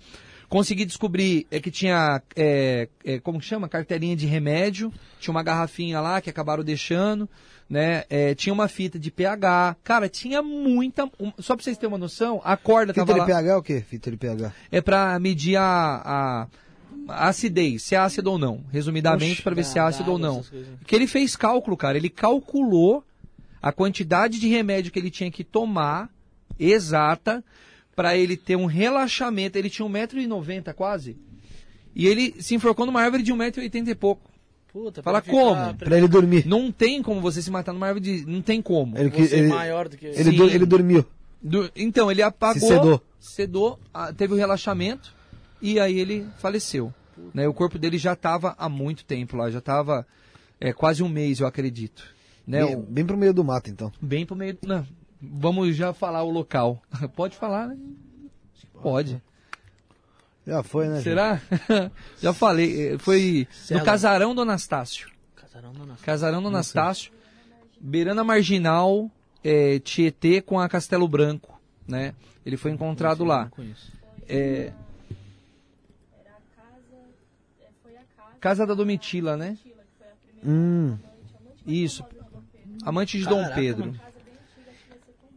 [0.50, 3.70] Consegui descobrir é, que tinha, é, é, como que chama?
[3.70, 4.92] Carteirinha de remédio.
[5.20, 7.30] Tinha uma garrafinha lá que acabaram deixando.
[7.70, 8.04] Né?
[8.10, 9.76] É, tinha uma fita de pH.
[9.84, 11.06] Cara, tinha muita.
[11.20, 13.26] um- só pra vocês terem uma noção, a corda Fita tava de lá.
[13.26, 13.82] pH é o quê?
[13.88, 14.54] Fita de pH.
[14.72, 16.48] É pra medir a, a,
[17.08, 18.64] a acidez, se é ácido ou não.
[18.72, 20.44] Resumidamente, para ver se é ácido ou não.
[20.86, 21.98] Que ele fez cálculo, cara.
[21.98, 23.04] Ele calculou
[23.62, 26.10] a quantidade de remédio que ele tinha que tomar,
[26.60, 27.44] exata,
[27.96, 29.58] para ele ter um relaxamento.
[29.58, 31.18] Ele tinha 1,90m quase.
[31.96, 34.30] E ele se enforcou numa árvore de 1,80m e pouco.
[34.72, 35.74] Puta, Fala pra ficar- como?
[35.76, 36.46] Pra ele dormir.
[36.46, 38.26] Não tem como você se matar numa árvore de.
[38.30, 38.98] Não tem como.
[38.98, 40.06] Ele, que- Você ele, maior do que...
[40.08, 40.44] ele, Sim.
[40.50, 41.06] ele dormiu.
[41.42, 42.60] Do- então, ele apagou.
[42.60, 43.02] Se sedou.
[43.20, 45.16] sedou, ah, teve o relaxamento
[45.62, 46.94] e aí ele faleceu.
[47.34, 47.48] Né?
[47.48, 50.06] O corpo dele já estava há muito tempo lá, já estava
[50.76, 52.04] quase um mês, eu acredito.
[52.46, 52.64] Né?
[52.66, 53.92] Bem, O- bem pro meio do mato, então.
[54.02, 54.58] bem pro meio.
[54.66, 54.86] Não,
[55.22, 56.82] vamos já falar o local.
[57.16, 57.78] Pode falar, né?
[58.82, 59.22] Pode.
[60.46, 60.96] Já foi, né?
[60.96, 61.04] gente?
[61.06, 61.42] Será?
[62.22, 62.94] já falei.
[62.94, 63.80] eh, Foi Cela.
[63.80, 65.10] no Casarão do Anastácio.
[65.36, 66.06] Casarão do Anastácio.
[66.06, 67.12] Casarão do Anastácio,
[67.80, 69.10] beirando a marginal
[69.44, 72.14] é, Tietê com a Castelo Branco, né?
[72.46, 73.44] Ele foi encontrado lá.
[73.46, 73.92] Não conheço.
[74.28, 74.72] É,
[78.46, 79.58] Casa da Domitila, né?
[80.46, 80.96] Hum,
[81.66, 82.06] Isso.
[82.84, 83.96] Amante de Dom Pedro.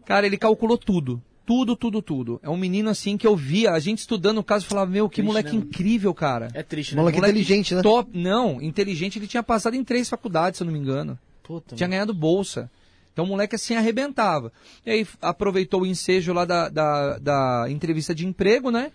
[0.04, 1.22] Cara, ele calculou tudo.
[1.46, 2.38] Tudo, tudo, tudo.
[2.42, 5.22] É um menino assim que eu via, a gente estudando o caso, falava, meu, que
[5.22, 6.50] Triste, moleque né, incrível, cara.
[6.52, 7.00] É triste, né?
[7.00, 7.80] moleque Moleque inteligente, né?
[7.80, 8.10] Top.
[8.12, 11.18] Não, inteligente, ele tinha passado em três faculdades, se eu não me engano.
[11.42, 11.92] Puta, Tinha mano.
[11.92, 12.70] ganhado bolsa.
[13.14, 14.52] Então o moleque assim arrebentava.
[14.84, 18.92] E aí aproveitou o ensejo lá da, da, da entrevista de emprego, né?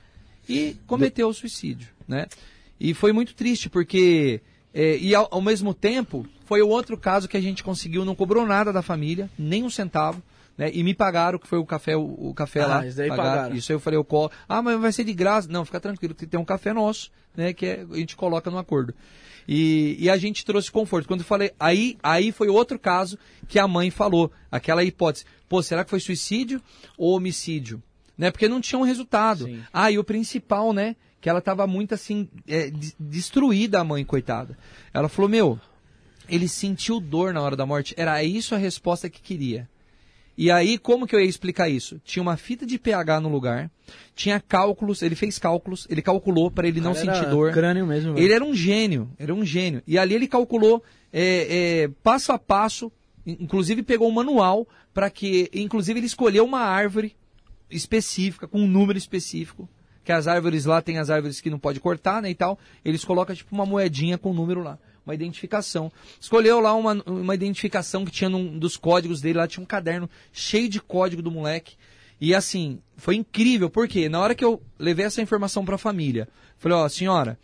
[0.47, 2.27] E cometeu o suicídio, né?
[2.79, 4.41] E foi muito triste, porque.
[4.73, 8.15] é, e ao, ao mesmo tempo, foi o outro caso que a gente conseguiu, não
[8.15, 10.21] cobrou nada da família, nem um centavo.
[10.55, 10.69] Né?
[10.71, 12.85] E me pagaram, que foi o café, o, o café Ah, lá.
[12.87, 13.55] isso daí pagaram.
[13.55, 14.29] Isso aí eu falei, eu colo.
[14.47, 15.47] Ah, mas vai ser de graça.
[15.49, 17.53] Não, fica tranquilo, que tem um café nosso, né?
[17.53, 18.93] Que é- a gente coloca no acordo.
[19.47, 21.07] E, e a gente trouxe conforto.
[21.07, 23.17] Quando eu falei, aí, aí foi outro caso
[23.47, 25.25] que a mãe falou, aquela hipótese.
[25.49, 26.61] Pô, será que foi suicídio
[26.97, 27.81] ou homicídio?
[28.15, 28.29] Né?
[28.29, 29.45] Porque não tinha um resultado.
[29.45, 29.59] Sim.
[29.73, 30.95] Ah, e o principal, né?
[31.23, 34.57] Que ela tava muito assim, é, de- destruída a mãe, coitada.
[34.93, 35.57] Ela falou, meu,
[36.27, 37.93] ele sentiu dor na hora da morte.
[37.95, 39.69] Era isso a resposta que queria.
[40.37, 41.97] E aí, como que eu ia explicar isso?
[42.03, 43.71] Tinha uma fita de pH no lugar,
[44.13, 47.53] tinha cálculos, ele fez cálculos, ele calculou para ele não sentir dor.
[47.53, 48.25] crânio mesmo, velho.
[48.25, 49.81] Ele era um gênio, era um gênio.
[49.87, 52.91] E ali ele calculou é, é, passo a passo,
[53.25, 57.15] in- inclusive pegou um manual para que, inclusive ele escolheu uma árvore
[57.69, 59.69] específica, com um número específico,
[60.03, 62.59] que as árvores lá tem as árvores que não pode cortar, né, e tal.
[62.83, 65.91] Eles colocam tipo uma moedinha com um número lá, uma identificação.
[66.19, 70.09] Escolheu lá uma, uma identificação que tinha num dos códigos dele, lá tinha um caderno
[70.31, 71.75] cheio de código do moleque.
[72.19, 76.27] E assim, foi incrível, porque na hora que eu levei essa informação para a família,
[76.57, 77.37] falei, ó, senhora,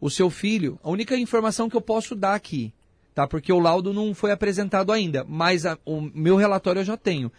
[0.00, 2.72] o seu filho, a única informação que eu posso dar aqui,
[3.14, 3.26] tá?
[3.28, 7.30] Porque o laudo não foi apresentado ainda, mas a- o meu relatório eu já tenho.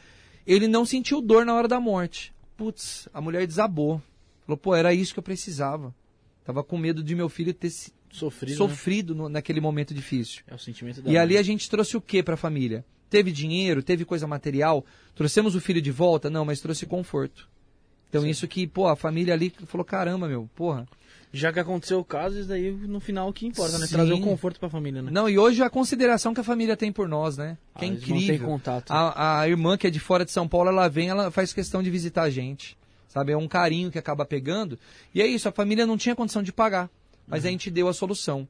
[0.47, 2.33] Ele não sentiu dor na hora da morte.
[2.55, 4.01] Putz, a mulher desabou.
[4.45, 5.93] Falou, pô, era isso que eu precisava.
[6.43, 8.55] Tava com medo de meu filho ter se- Sofrido, né?
[8.57, 10.41] sofrido no- naquele momento difícil.
[10.47, 11.39] É o sentimento da E ali mãe.
[11.39, 12.85] a gente trouxe o que para a família?
[13.09, 14.85] Teve dinheiro, teve coisa material,
[15.15, 16.29] trouxemos o filho de volta?
[16.29, 17.49] Não, mas trouxe conforto.
[18.09, 20.87] Então isso que, pô, a família ali falou, caramba, meu, porra.
[21.33, 23.87] Já que aconteceu o caso, isso daí no final o que importa, né?
[23.87, 23.95] Sim.
[23.95, 25.11] Trazer o conforto pra família, né?
[25.11, 27.57] Não, e hoje a consideração que a família tem por nós, né?
[27.77, 28.47] Que é Ah, mantêm incrível.
[28.47, 28.91] contato.
[28.91, 31.83] A, a irmã que é de fora de São Paulo, ela vem, ela faz questão
[31.83, 32.77] de visitar a gente.
[33.15, 33.31] Sabe?
[33.31, 34.77] É um carinho que acaba pegando.
[35.13, 36.89] E é isso, a família não tinha condição de pagar.
[37.25, 37.47] Mas Uhum.
[37.47, 38.45] a gente deu a solução.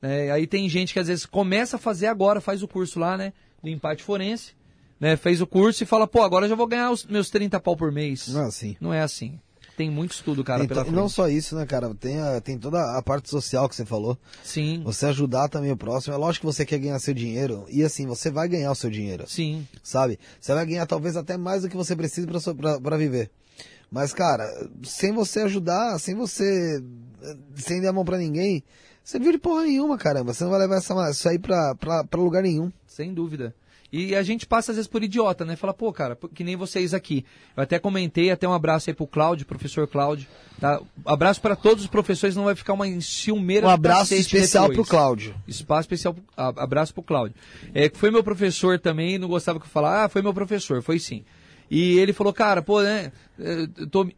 [0.00, 3.16] É, aí tem gente que às vezes começa a fazer agora, faz o curso lá,
[3.18, 3.32] né?
[3.62, 4.54] Do empate forense.
[4.98, 7.60] Né, fez o curso e fala, pô, agora eu já vou ganhar os meus 30
[7.60, 8.28] pau por mês.
[8.28, 8.76] Não é assim.
[8.80, 9.38] Não é assim.
[9.76, 10.96] Tem muito estudo, cara, Então, pela e frente.
[10.96, 11.94] não só isso, né, cara?
[11.94, 14.16] Tem, a- tem toda a parte social que você falou.
[14.42, 16.14] Sim, Você ajudar também o próximo.
[16.14, 17.66] É lógico que você quer ganhar seu dinheiro.
[17.68, 19.24] E assim, você vai ganhar o seu dinheiro.
[19.28, 19.68] sim.
[19.82, 20.18] Sabe?
[20.40, 22.26] Você vai ganhar talvez até mais do que você precisa
[22.82, 23.30] pra viver.
[23.96, 24.46] Mas, cara,
[24.82, 26.84] sem você ajudar, sem você.
[27.54, 28.62] sem dar a mão pra ninguém,
[29.02, 30.34] você de porra nenhuma, caramba.
[30.34, 32.70] Você não vai levar essa, isso aí pra, pra, pra lugar nenhum.
[32.86, 33.54] Sem dúvida.
[33.90, 35.56] E a gente passa às vezes por idiota, né?
[35.56, 37.24] Fala, pô, cara, que nem vocês aqui.
[37.56, 40.28] Eu até comentei, até um abraço aí pro Cláudio, professor Cláudio.
[40.60, 40.78] Tá?
[41.06, 44.86] Abraço para todos os professores, não vai ficar uma ciumeira Um abraço especial depois.
[44.86, 45.34] pro Cláudio.
[45.48, 47.34] Espaço especial, abraço pro Cláudio.
[47.74, 50.98] É, foi meu professor também, não gostava que eu falasse, ah, foi meu professor, foi
[50.98, 51.24] sim.
[51.70, 53.10] E ele falou, cara, pô, né,
[53.40, 54.08] eh, tô-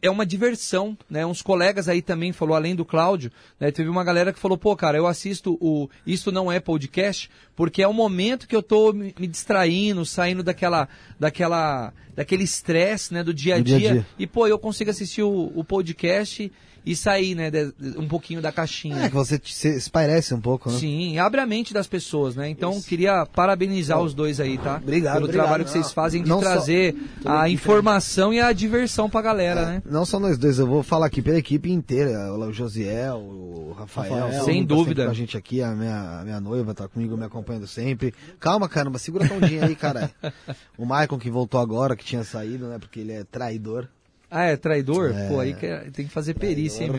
[0.00, 3.30] é uma diversão, né, uns colegas aí também falou, além do Cláudio,
[3.60, 7.30] né, teve uma galera que falou, pô, cara, eu assisto o Isto Não É Podcast,
[7.54, 10.88] porque é o momento que eu tô me, me distraindo, saindo daquela,
[11.20, 14.06] daquela, daquele estresse, né, do dia a Do dia a dia, dia.
[14.18, 16.50] e pô, eu consigo assistir o, o podcast
[16.86, 18.96] e sair, né, de- um pouquinho da caixinha.
[19.02, 20.78] É, que você se espirece um pouco, né?
[20.78, 22.48] Sim, abre a mente das pessoas, né?
[22.48, 24.76] Então, queria parabenizar os dois aí, tá?
[24.76, 25.44] Obrigado, Pelo obrigado.
[25.44, 29.20] trabalho que vocês Não, fazem de não só- trazer a informação e a diversão pra
[29.20, 29.82] galera, né?
[29.84, 32.32] Não só nós dois, eu vou falar aqui pela equipe inteira.
[32.32, 35.04] O Josiel, o Rafael, Sem tá dúvida.
[35.06, 38.14] Com a gente aqui, a minha, a minha noiva tá comigo me acompanhando sempre.
[38.38, 40.10] Calma, caramba, segura a ondinha aí, cara.
[40.78, 42.78] O Maicon que voltou agora, que tinha saído, né?
[42.78, 43.88] Porque ele é traidor.
[44.28, 45.12] Ah, é traidor?
[45.14, 45.28] É.
[45.28, 46.98] Pô, aí que é- tem que fazer perícia, hein, meu?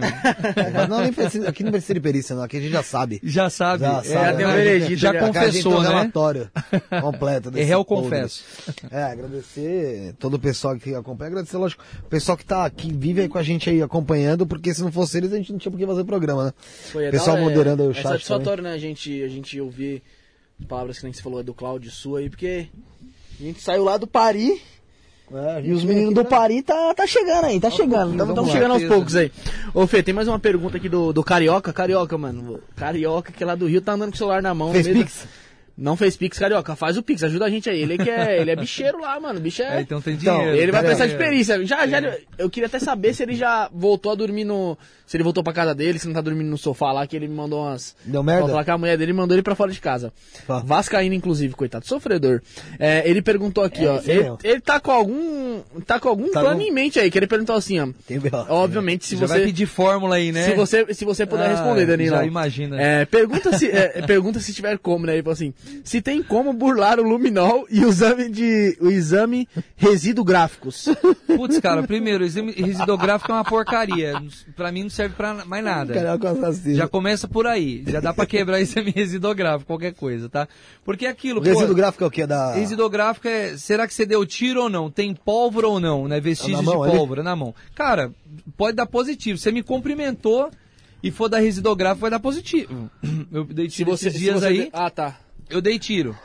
[0.74, 2.44] Mas não, nem precisa, aqui não precisa de perícia, não.
[2.44, 3.20] Aqui a gente já sabe.
[3.22, 3.84] Já sabe.
[3.84, 5.20] Já é, sabe, já deu um já- veredito, já já.
[5.20, 5.88] Aqui confessou, um né?
[5.90, 6.52] relatório
[7.02, 7.50] completo.
[7.50, 7.86] É desse podre.
[7.86, 8.44] confesso.
[8.90, 11.28] É, agradecer todo o pessoal que acompanha.
[11.28, 14.74] Agradecer, lógico, o pessoal que tá que vive aí com a gente aí acompanhando, porque
[14.74, 16.54] se não fosse eles, a gente não tinha por que fazer programa, né?
[16.92, 19.60] Foi, é Pessoal moderando aí o é, chat É satisfatório, né, a gente, a gente
[19.60, 20.02] ouvir
[20.68, 22.68] palavras que nem você falou é do Cláudio sua aí, porque
[23.40, 24.60] a gente saiu lá do Paris
[25.34, 28.12] É, e os meninos do Paris tá, tá chegando aí, tá chegando.
[28.30, 29.30] Estamos chegando aos poucos aí.
[29.74, 31.74] Ô Fê, tem mais uma pergunta aqui do, do Carioca.
[31.74, 32.60] Carioca, mano.
[32.78, 34.72] Carioca, que é lá do Rio, tá andando com o celular na mão.
[34.72, 35.24] Fez no meio Pix?
[35.24, 35.47] da-
[35.78, 36.76] Não fez Pix, Carioca.
[36.76, 37.80] Faz o Pix, ajuda a gente aí.
[37.82, 39.40] Ele que é, ele é bicheiro lá, mano.
[39.40, 39.78] Bicho é...
[39.78, 40.58] É, então tem Então, dinheiro.
[40.58, 41.64] Ele vai precisar de perícia.
[41.66, 44.76] Já, já, eu queria até saber se ele já voltou a dormir no.
[45.06, 47.28] Se ele voltou pra casa dele, se não tá dormindo no sofá lá, que ele
[47.28, 47.96] me mandou umas.
[48.04, 48.48] Deu merda?
[48.50, 50.12] Falar que a mulher dele mandou ele pra fora de casa.
[50.66, 52.42] Vascaíno, inclusive, coitado, sofredor.
[52.80, 54.00] É, ele perguntou aqui, É, ó.
[54.06, 55.62] Ele, ele tá com algum.
[55.86, 57.88] Tá com algum Tá plano com- em mente aí, que ele perguntou assim, ó.
[58.08, 58.46] Tem B.O.
[58.50, 59.46] Obviamente, se já vai você.
[59.46, 60.44] pedir fórmula aí, né?
[60.44, 62.16] Se você, se você puder Ah, responder, Danilo.
[62.16, 62.82] já imagina.
[62.82, 65.14] É, pergunta, se, é, pergunta se tiver como, né?
[65.14, 65.54] Ele falou assim:
[65.84, 68.78] se tem como burlar o luminol e o exame de.
[68.82, 70.88] o exame resíduo gráficos.
[71.26, 74.14] Putz, cara, primeiro, o exame residográfico é uma porcaria.
[74.56, 75.94] Pra mim não serve pra mais nada.
[75.94, 76.76] Carioca assassino.
[76.76, 77.84] Já começa por aí.
[77.88, 80.48] Já dá pra quebrar exame residográfico, qualquer coisa, tá?
[80.84, 82.26] Porque é aquilo, O resíduo pô, gráfico é o que?
[82.26, 82.54] Da...
[82.54, 84.90] Residográfico é, será que você deu tiro ou não?
[84.90, 86.20] Tem pólvora ou não, né?
[86.20, 87.54] Vestígios mão, de pólvora na mão.
[87.76, 88.12] Cara,
[88.56, 89.38] pode dar positivo.
[89.38, 90.50] Você me cumprimentou
[91.04, 92.90] e for dar residográfico, vai dar positivo.
[93.32, 95.18] Eu dei Se você, dias você- aí, Ah, tá.
[95.50, 96.18] Eu dei tiro.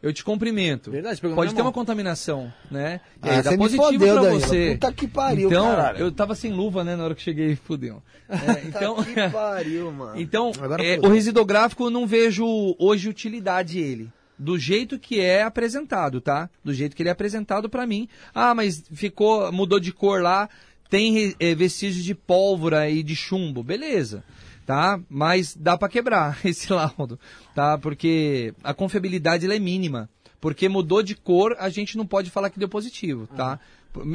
[0.00, 0.92] Eu te cumprimento.
[0.92, 3.00] Verdade, Pode ter uma contaminação, né?
[3.20, 4.70] E Ah, aí dá você me positivo pra você.
[4.74, 5.98] Puta que pariu, então, caralho.
[5.98, 8.00] eu tava sem luva, né, na hora que cheguei, fudeu.
[8.30, 10.20] É, então, que pariu, mano.
[10.20, 12.44] então é, o residográfico eu não vejo
[12.78, 14.08] hoje utilidade ele.
[14.38, 16.48] Do jeito que é apresentado, tá?
[16.62, 18.08] Do jeito que ele é apresentado pra mim.
[18.32, 20.48] Ah, mas ficou, mudou de cor lá,
[20.88, 23.64] tem eh, vestígios de pólvora e de chumbo.
[23.64, 24.22] Beleza.
[24.68, 25.00] Tá?
[25.08, 27.18] Mas dá pra quebrar esse laudo,
[27.54, 27.78] tá?
[27.78, 30.10] Porque a confiabilidade é mínima.
[30.42, 33.58] Porque mudou de cor, a gente não pode falar que deu positivo, tá?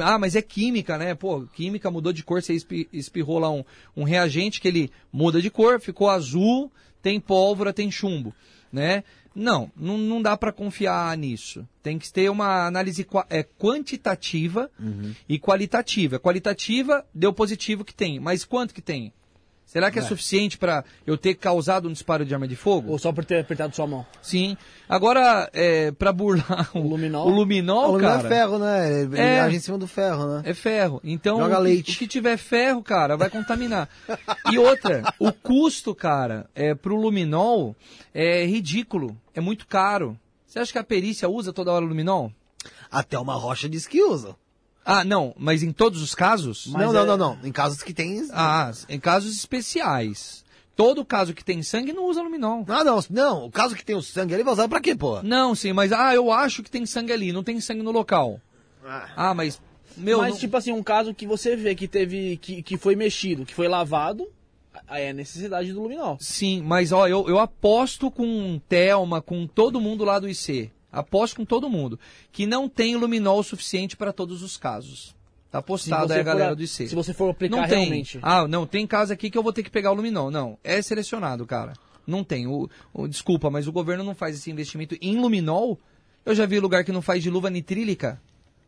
[0.00, 1.12] Ah, mas é química, né?
[1.12, 3.64] Pô, química mudou de cor, você espi- espirrou lá um,
[3.96, 6.70] um reagente que ele muda de cor, ficou azul,
[7.02, 8.32] tem pólvora, tem chumbo,
[8.72, 9.02] né?
[9.34, 11.66] Não, não, não dá para confiar nisso.
[11.82, 14.70] Tem que ter uma análise é, quantitativa
[15.28, 16.20] e qualitativa.
[16.20, 19.12] Qualitativa, deu positivo que tem, mas quanto que tem?
[19.66, 22.92] Será que é, suficiente para eu ter causado um disparo de arma de fogo?
[22.92, 24.06] Ou só por ter apertado sua mão.
[24.22, 24.56] Sim.
[24.88, 27.26] Agora, é, para burlar o, O luminol?
[27.26, 29.00] o luminol, O luminol cara, é ferro, né?
[29.02, 29.40] Ele É.
[29.40, 30.42] age em cima do ferro, né?
[30.44, 31.00] é ferro.
[31.02, 31.92] Então, Joga o que- leite.
[31.92, 33.88] o que tiver ferro, cara, vai contaminar.
[34.52, 37.74] e outra, o custo, cara, é, pro luminol
[38.14, 39.16] é ridículo.
[39.34, 40.16] É muito caro.
[40.46, 42.30] Você acha que a perícia usa toda hora luminol?
[42.90, 44.36] Até uma rocha diz que usa.
[44.84, 46.66] Ah, não, mas em todos os casos?
[46.68, 47.38] Mas não, não, é- não, não.
[47.42, 48.26] Em casos que tem.
[48.32, 50.44] Ah, em casos especiais.
[50.76, 52.64] Todo caso que tem sangue não usa luminol.
[52.66, 53.44] Não, não, não.
[53.46, 55.22] O caso que tem o sangue ali vai usar pra quê, pô?
[55.22, 58.40] Não, sim, mas ah, eu acho que tem sangue ali, não tem sangue no local.
[59.16, 59.60] Ah, mas
[59.96, 62.36] meu, Mas, não- tipo assim, um caso que você vê que teve.
[62.38, 64.26] que, que foi mexido, que foi lavado,
[64.88, 66.18] aí é a necessidade do luminol.
[66.20, 70.72] Sim, mas ó, eu, eu aposto com Thelma, com todo mundo lá do IC.
[71.00, 71.98] Aposto com todo mundo.
[72.32, 75.14] Que não tem luminol suficiente para todos os casos.
[75.50, 76.88] Tá apostado aí a galera do IC.
[76.88, 77.78] Se você for aplicar não tem.
[77.80, 78.18] realmente.
[78.22, 80.30] Ah, não, tem caso aqui que eu vou ter que pegar o luminol.
[80.30, 81.74] Não, é selecionado, cara.
[82.06, 82.46] Não tem.
[82.46, 85.78] O, o- desculpa, mas o governo não faz esse investimento em luminol.
[86.26, 88.20] Eu já vi lugar que não faz de luva nitrílica.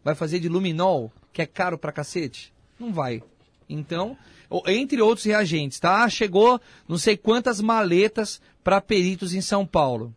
[0.05, 2.53] Vai fazer de luminol, que é caro pra cacete?
[2.79, 3.21] Não vai.
[3.69, 4.17] Então,
[4.67, 6.09] entre outros reagentes, tá?
[6.09, 10.15] Chegou não sei quantas maletas para peritos em São Paulo.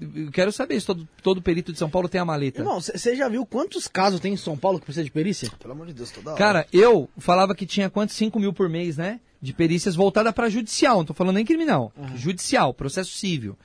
[0.00, 2.60] Eu quero saber se todo, todo perito de São Paulo tem a maleta.
[2.60, 5.50] Irmão, você já viu quantos casos tem em São Paulo que precisa de perícia?
[5.58, 6.38] Pelo amor de Deus, toda hora.
[6.38, 8.16] Cara, eu falava que tinha quantos?
[8.16, 9.20] 5 mil por mês, né?
[9.40, 11.92] De perícias voltada para judicial, não tô falando nem criminal.
[12.16, 13.56] Judicial, processo civil.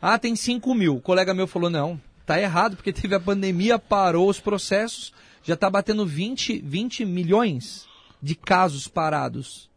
[0.00, 0.96] Ah, tem 5 mil.
[0.96, 5.12] O colega meu falou, não, tá errado, porque teve a pandemia, parou os processos,
[5.42, 7.86] já tá batendo 20, 20 milhões
[8.20, 9.68] de casos parados.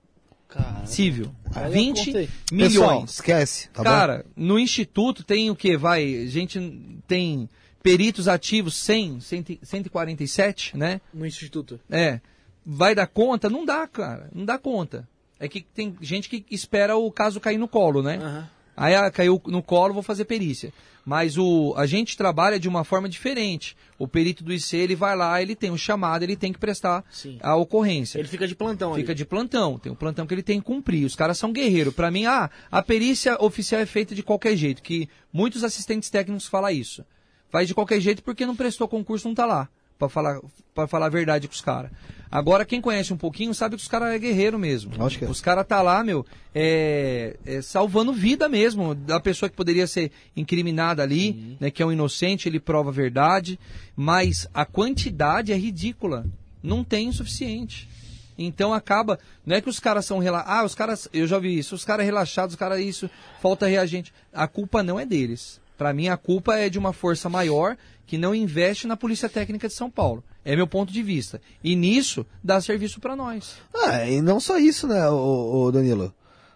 [0.49, 0.85] Cara.
[0.85, 1.31] Civil.
[1.53, 2.29] Aí eu 20 contei.
[2.51, 2.73] milhões.
[2.73, 3.69] Pessoal, esquece.
[3.69, 3.89] Tá bom?
[3.89, 5.77] Cara, no instituto tem o que?
[5.77, 6.59] Vai, a gente
[7.07, 7.47] tem
[7.83, 10.99] peritos ativos 100, 100 147, né?
[11.13, 11.79] No instituto.
[11.89, 12.19] É.
[12.65, 13.49] Vai dar conta?
[13.49, 14.29] Não dá, cara.
[14.33, 15.07] Não dá conta.
[15.39, 18.17] É que tem gente que espera o caso cair no colo, né?
[18.17, 18.49] Aham.
[18.79, 20.71] Aí ah, caiu no colo, vou fazer perícia.
[21.03, 23.75] Mas o, a gente trabalha de uma forma diferente.
[23.97, 27.03] O perito do IC, ele vai lá, ele tem um chamado, ele tem que prestar
[27.11, 27.37] Sim.
[27.41, 28.19] a ocorrência.
[28.19, 29.17] Ele fica de plantão Fica ali.
[29.17, 31.03] de plantão, tem um plantão que ele tem que cumprir.
[31.05, 31.93] Os caras são guerreiros.
[31.93, 36.47] Pra mim, ah, a perícia oficial é feita de qualquer jeito, que muitos assistentes técnicos
[36.47, 37.03] falam isso.
[37.49, 39.67] Faz de qualquer jeito porque não prestou concurso, não tá lá.
[39.99, 40.39] Pra falar,
[40.73, 41.91] pra falar a verdade com os caras.
[42.31, 44.91] Agora, quem conhece um pouquinho sabe que os caras é guerreiro mesmo.
[45.03, 45.29] Acho que é.
[45.29, 46.25] Os caras tá lá, meu,
[46.55, 48.95] é, é, salvando vida mesmo.
[48.95, 51.69] Da pessoa que poderia ser incriminada ali, né?
[51.69, 53.59] Que é um inocente, ele prova a verdade.
[53.95, 56.25] Mas a quantidade é ridícula.
[56.63, 57.89] Não tem o suficiente.
[58.37, 59.19] Então acaba.
[59.45, 60.59] Não é que os caras são relaxados.
[60.59, 61.09] Ah, os caras.
[61.11, 61.75] Eu já vi isso.
[61.75, 63.09] Os caras relaxados, os caras isso.
[63.41, 64.13] Falta reagente.
[64.31, 65.58] A culpa não é deles.
[65.79, 69.65] Pra mim, a culpa é de uma força maior que não investe na Polícia Técnica
[69.69, 70.21] de São Paulo.
[70.43, 71.39] É meu ponto de vista.
[71.63, 73.55] E nisso, dá serviço pra nós.
[73.73, 76.13] Ah, e não só isso, né, o, o Danilo?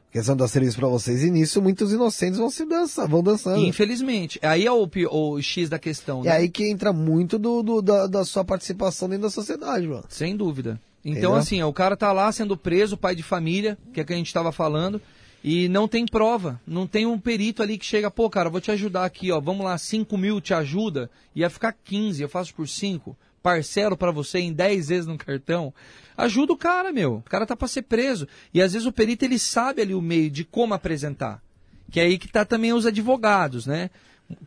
[0.10, 3.60] A questão dar serviço pra vocês, e nisso muitos inocentes vão se dançar, vão dançando.
[3.66, 4.40] Infelizmente.
[4.44, 6.22] Aí é o, o X da questão.
[6.22, 6.32] E né?
[6.34, 10.04] aí que entra muito do, do- da, da sua participação dentro da sociedade, mano.
[10.10, 10.80] Sem dúvida.
[11.06, 11.36] Então, Entendeu?
[11.36, 14.34] assim, o cara tá lá sendo preso, pai de família, que é que a gente
[14.34, 15.02] tava falando,
[15.44, 16.60] e não tem prova.
[16.66, 19.66] Não tem um perito ali que chega, pô, cara, vou te ajudar aqui, ó, vamos
[19.66, 24.40] lá, 5 mil te ajuda, ia ficar 15, eu faço por 5, parcelo pra você
[24.40, 25.74] em 10 vezes no cartão.
[26.16, 27.16] Ajuda o cara, meu.
[27.16, 28.28] O cara tá pra ser preso.
[28.54, 31.42] E às vezes o perito, ele sabe ali o meio de como apresentar.
[31.92, 33.90] Que é aí que tá também os advogados, né?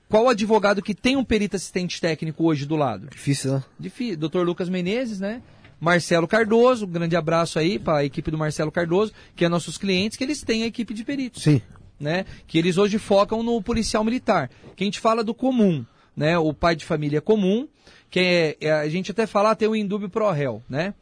[0.08, 3.08] Qual advogado que tem um perito assistente técnico hoje do lado?
[3.10, 3.64] Difícil, né?
[3.78, 4.38] Difí- Dr.
[4.38, 5.42] Lucas Menezes, né?
[5.80, 9.76] Marcelo Cardoso, um grande abraço aí para a equipe do Marcelo Cardoso, que é nossos
[9.76, 11.60] clientes, que eles têm a equipe de peritos, Sim.
[12.00, 12.24] né?
[12.46, 14.50] Que eles hoje focam no policial militar.
[14.74, 15.84] Que a gente fala do comum,
[16.16, 16.38] né?
[16.38, 17.68] O pai de família comum,
[18.10, 20.94] que é, é- a gente até fala, ah, tem o indúbio pro réu, né?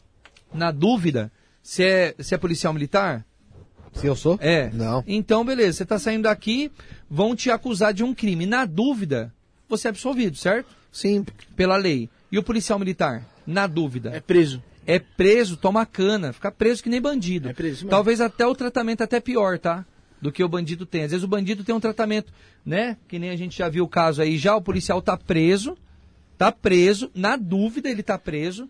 [0.53, 1.31] Na dúvida,
[1.62, 3.25] se é, se é policial militar,
[3.93, 4.37] Se eu sou?
[4.41, 4.70] é.
[4.72, 5.05] Não.
[5.07, 6.70] Então, beleza, você está saindo daqui,
[7.09, 8.45] vão te acusar de um crime.
[8.45, 9.33] Na dúvida,
[9.68, 10.68] você é absolvido, certo?
[10.93, 11.25] Sim.
[11.57, 12.09] Pela lei.
[12.31, 13.25] E o policial militar?
[13.47, 14.11] Na dúvida.
[14.15, 14.63] É preso.
[14.87, 17.49] É preso, toma cana, fica preso que nem bandido.
[17.49, 17.91] É preso mesmo.
[17.91, 19.85] Talvez até o tratamento até pior, tá?
[20.21, 21.03] Do que o bandido tem.
[21.05, 22.33] Às vezes o bandido tem um tratamento,
[22.65, 22.97] né?
[23.09, 25.77] Que nem a gente já viu o caso aí, já o policial tá preso,
[26.37, 28.69] tá preso, na dúvida ele tá preso,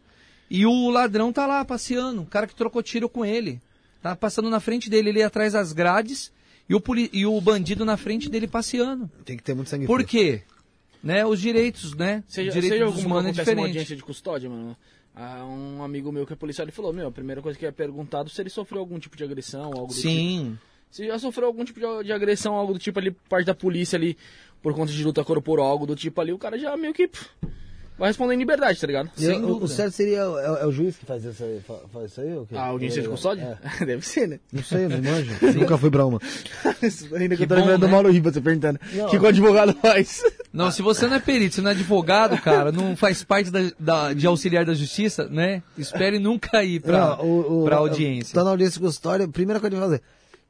[0.50, 3.60] e o ladrão tá lá passeando, o cara que trocou tiro com ele.
[4.02, 6.32] Tá passando na frente dele, ele atrás das grades,
[6.68, 9.10] e o, poli- e o bandido na frente dele passeando.
[9.24, 10.08] Tem que ter muito sangue Por frio.
[10.08, 10.42] quê?
[11.04, 11.24] Né?
[11.24, 12.24] Os direitos, né?
[12.26, 14.76] Seja, direitos seja alguma humanos é uma audiência de custódia, mano.
[15.14, 17.70] Ah, um amigo meu que é policial, ele falou, meu, a primeira coisa que é
[17.70, 20.08] perguntado se ele sofreu algum tipo de agressão, algo do tipo.
[20.08, 20.58] Sim.
[20.90, 23.54] Se já sofreu algum tipo de, de agressão, algo do tipo ali, por parte da
[23.54, 24.16] polícia ali,
[24.62, 27.28] por conta de luta corporal, algo do tipo ali, o cara já meio que pff,
[27.98, 29.10] vai responder em liberdade, tá ligado?
[29.16, 32.10] E Sem o- certo seria, é, é o juiz que faz isso aí, fa- faz
[32.10, 32.32] isso aí?
[32.34, 32.56] ou o quê?
[32.56, 33.58] A audiência de É, custódia?
[33.80, 33.84] é.
[33.86, 34.40] Deve ser, né?
[34.52, 35.30] Não sei, eu não manjo.
[35.58, 36.20] Nunca fui pra uma.
[37.16, 37.92] Ainda que, Que eu tô bom, lembrando do né?
[37.92, 38.78] Mauro Riba, você perguntando.
[39.02, 40.22] O que, que o advogado faz?
[40.52, 43.60] Não, se você não é perito, se não é advogado, cara, não faz parte da,
[43.78, 45.62] da- de auxiliar da justiça, né?
[45.76, 48.34] Espere nunca ir pra, Não, o- o- pra audiência.
[48.34, 50.02] Tá na audiência com história, primeira coisa que vai fazer.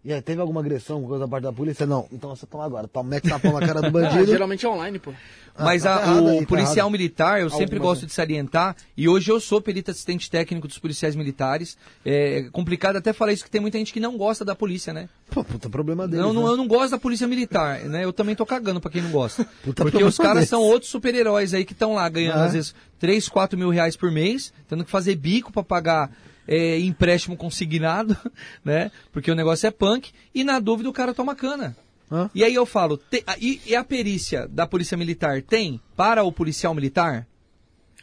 [0.04, 1.86] E aí, teve alguma agressão, alguma coisa da parte da polícia?
[1.86, 2.06] Não.
[2.12, 2.86] Então você toma agora.
[2.86, 4.26] Toma, mete tapão na cara do Ah, bandido.
[4.26, 5.12] geralmente é online, pô.
[5.58, 6.90] Mas tá a- errado o aí, tá policial errado.
[6.92, 8.08] militar, eu sempre gosto né?
[8.08, 11.78] de salientar, e hoje eu sou perito assistente técnico dos policiais militares.
[12.04, 15.08] É complicado até falar isso, que tem muita gente que não gosta da polícia, né?
[15.30, 16.22] Pô, puta problema deles.
[16.22, 16.48] Não, não, né?
[16.50, 18.04] eu não gosto da polícia militar, né?
[18.04, 19.44] Eu também tô cagando pra quem não gosta.
[19.64, 20.50] Puta Porque os caras desse.
[20.50, 22.44] são outros super-heróis aí que estão lá ganhando, Ah.
[22.44, 26.10] às vezes, 3, 4 mil reais por mês, tendo que fazer bico pra pagar
[26.46, 28.16] é, empréstimo consignado,
[28.64, 28.90] né?
[29.12, 31.76] Porque o negócio é punk, e na dúvida o cara toma cana.
[32.10, 32.30] Hã?
[32.34, 36.22] E aí eu falo, te- a- e, e a perícia da polícia militar tem para
[36.22, 37.26] o policial militar?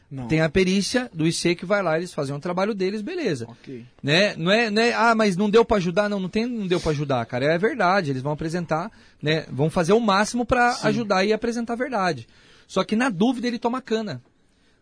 [0.09, 0.27] Não.
[0.27, 3.45] Tem a perícia do IC que vai lá, eles fazem o trabalho deles, beleza.
[3.47, 3.85] Ok.
[4.03, 4.35] Né?
[4.35, 6.09] Não, é, não é, ah, mas não deu pra ajudar?
[6.09, 7.45] Não, não tem, não deu pra ajudar, cara.
[7.45, 9.45] É verdade, eles vão apresentar, né?
[9.49, 12.27] Vão fazer o máximo pra ajudar e apresentar a verdade.
[12.67, 14.21] Só que na dúvida ele toma cana.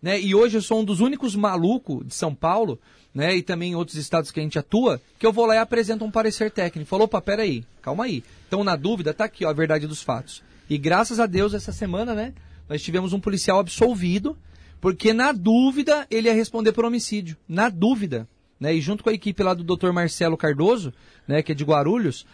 [0.02, 0.20] Né?
[0.20, 2.80] E hoje eu sou um dos únicos malucos de São Paulo,
[3.20, 3.36] né?
[3.36, 6.06] E também em outros estados que a gente atua, que eu vou lá e apresento
[6.06, 6.90] um parecer técnico.
[6.90, 8.24] Falou, opa, peraí, calma aí.
[8.48, 10.42] Então, na dúvida, tá aqui, ó, a verdade dos fatos.
[10.70, 12.34] E graças a Deus, essa semana, né?
[12.70, 14.38] Nós tivemos um policial absolvido,
[14.80, 17.36] porque na dúvida ele ia responder por homicídio.
[17.46, 18.26] Na dúvida.
[18.58, 18.76] Né?
[18.76, 19.92] E junto com a equipe lá do Dr.
[19.92, 20.94] Marcelo Cardoso,
[21.28, 22.26] né, que é de Guarulhos,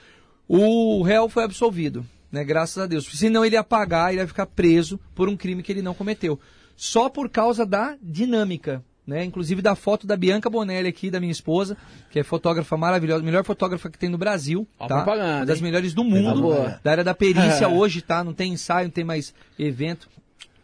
[0.48, 3.06] o réu foi absolvido, né, graças a Deus.
[3.12, 6.40] Senão ele ia pagar, ele ia ficar preso por um crime que ele não cometeu.
[6.76, 9.24] Só por causa da dinâmica, né?
[9.24, 11.78] Inclusive da foto da Bianca Bonelli aqui, da minha esposa,
[12.10, 14.96] que é fotógrafa maravilhosa, melhor fotógrafa que tem no Brasil, Ó, tá?
[15.04, 16.80] propaganda, Uma das melhores do mundo, boa.
[16.84, 18.24] da área da perícia hoje, tá?
[18.24, 20.10] Não tem ensaio, não tem mais evento,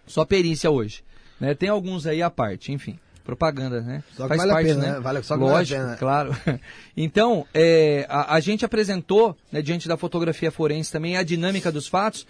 [0.07, 1.03] só perícia hoje,
[1.39, 1.53] né?
[1.53, 2.97] Tem alguns aí à parte, enfim.
[3.23, 4.03] Propaganda, né?
[4.17, 4.99] Só que vale a pena, né?
[4.99, 5.95] Vale- só que vale a Lógico, pena.
[5.95, 6.35] claro.
[6.97, 11.87] Então, é, a, a gente apresentou, né, diante da fotografia forense também, a dinâmica dos
[11.87, 12.25] fatos,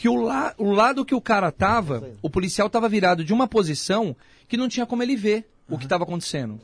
[0.00, 3.46] que o, la, o lado que o cara tava, o policial tava virado de uma
[3.46, 4.16] posição
[4.48, 6.58] que não tinha como ele ver o que estava acontecendo.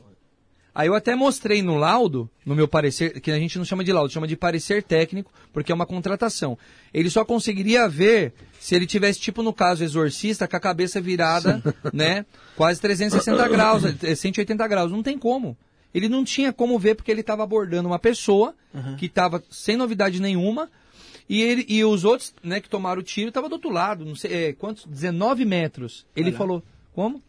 [0.73, 3.93] Aí eu até mostrei no laudo, no meu parecer, que a gente não chama de
[3.93, 6.57] laudo, chama de parecer técnico, porque é uma contratação.
[6.91, 11.61] Ele só conseguiria ver se ele tivesse, tipo no caso, exorcista, com a cabeça virada,
[11.93, 12.25] né?
[12.55, 14.91] Quase 360 graus, eh, 180 graus.
[14.91, 15.55] Não tem como.
[15.93, 18.55] Ele não tinha como ver porque ele estava abordando uma pessoa
[18.97, 20.71] que estava sem novidade nenhuma.
[21.29, 24.15] E, ele, e os outros, né, que tomaram o tiro, estavam do outro lado, não
[24.15, 24.85] sei, é, quantos?
[24.85, 26.05] 19 metros.
[26.15, 26.63] Ele falou,
[26.93, 27.21] como?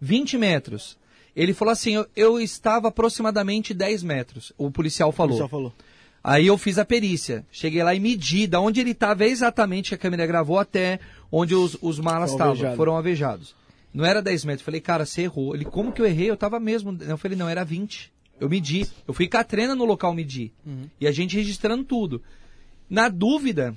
[0.00, 0.96] 20 metros.
[1.34, 5.32] Ele falou assim, eu, eu estava aproximadamente 10 metros, o policial O falou.
[5.32, 5.72] pessoal falou.
[6.22, 7.46] Aí eu fiz a perícia.
[7.52, 10.98] Cheguei lá e medi da onde ele estava exatamente que a câmera gravou até
[11.30, 13.54] onde os, os malas estavam, foram alvejados.
[13.94, 14.64] Não era 10 metros.
[14.64, 15.54] Falei, cara, você errou.
[15.54, 16.28] Ele, como que eu errei?
[16.28, 16.98] Eu tava mesmo.
[17.00, 18.12] Eu falei, não, era 20.
[18.40, 18.86] Eu medi.
[19.06, 20.52] Eu fui com a trena no local medir.
[21.00, 22.20] E a gente registrando tudo.
[22.88, 23.74] Na dúvida,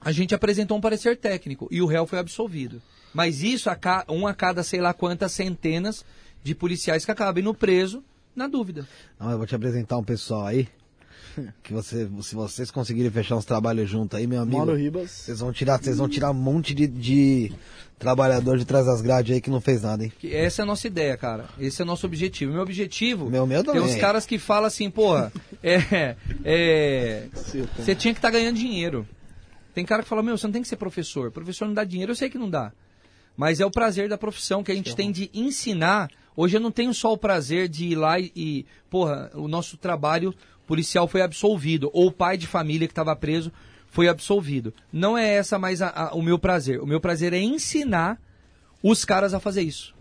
[0.00, 2.80] a gente apresentou um parecer técnico e o réu foi absolvido.
[3.12, 3.68] Mas isso,
[4.08, 6.04] um a cada sei lá quantas centenas
[6.42, 8.02] de policiais que acabam indo preso
[8.34, 8.86] na dúvida.
[9.18, 10.68] Não, eu vou te apresentar um pessoal aí.
[11.62, 14.56] Que você, se vocês conseguirem fechar uns trabalhos juntos aí, meu amigo.
[14.56, 15.10] Mauro Ribas.
[15.10, 17.52] Vocês vão tirar, vocês vão tirar um monte de, de
[17.98, 20.12] trabalhador de trás das grades aí que não fez nada, hein?
[20.24, 21.48] Essa é a nossa ideia, cara.
[21.58, 22.52] Esse é o nosso objetivo.
[22.52, 23.28] Meu objetivo.
[23.28, 25.32] Meu- meu Tem uns caras que falam assim, porra,
[25.62, 26.16] é.
[26.44, 27.28] é
[27.76, 29.06] você tinha que estar ganhando dinheiro.
[29.74, 31.30] Tem cara que fala, meu, você não tem que ser professor.
[31.30, 32.72] Professor não dá dinheiro, eu sei que não dá.
[33.36, 36.10] Mas é o prazer da profissão que a gente tem de ensinar.
[36.36, 39.76] Hoje eu não tenho só o prazer de ir lá e, e, porra, o nosso
[39.76, 40.34] trabalho
[40.68, 41.90] policial foi absolvido.
[41.92, 43.50] Ou o pai de família que estava preso
[43.88, 44.72] foi absolvido.
[44.92, 46.80] Não é essa mais a- a- o meu prazer.
[46.80, 48.20] O meu prazer é ensinar
[48.82, 49.94] os caras a fazer isso.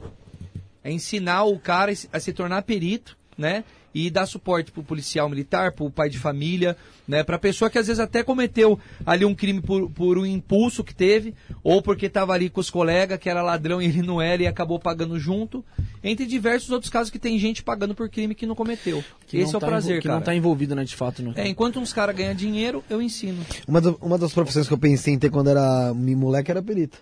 [0.83, 3.63] É ensinar o cara a se tornar perito, né?
[3.95, 6.77] E dar suporte pro policial militar, pro pai de família,
[7.07, 7.23] né?
[7.23, 10.93] Pra pessoa que às vezes até cometeu ali um crime por, por um impulso que
[10.93, 11.33] teve,
[11.63, 14.47] ou porque tava ali com os colegas, que era ladrão e ele não era e
[14.47, 15.65] acabou pagando junto.
[16.03, 19.03] Entre diversos outros casos que tem gente pagando por crime que não cometeu.
[19.25, 20.19] Que Esse não é o tá prazer, Que cara.
[20.19, 21.23] não tá envolvido, né, de fato.
[21.23, 21.33] No...
[21.35, 23.43] É, enquanto uns caras ganham dinheiro, eu ensino.
[23.67, 26.99] Uma, do- uma das profissões que eu pensei em ter quando era moleque era perito.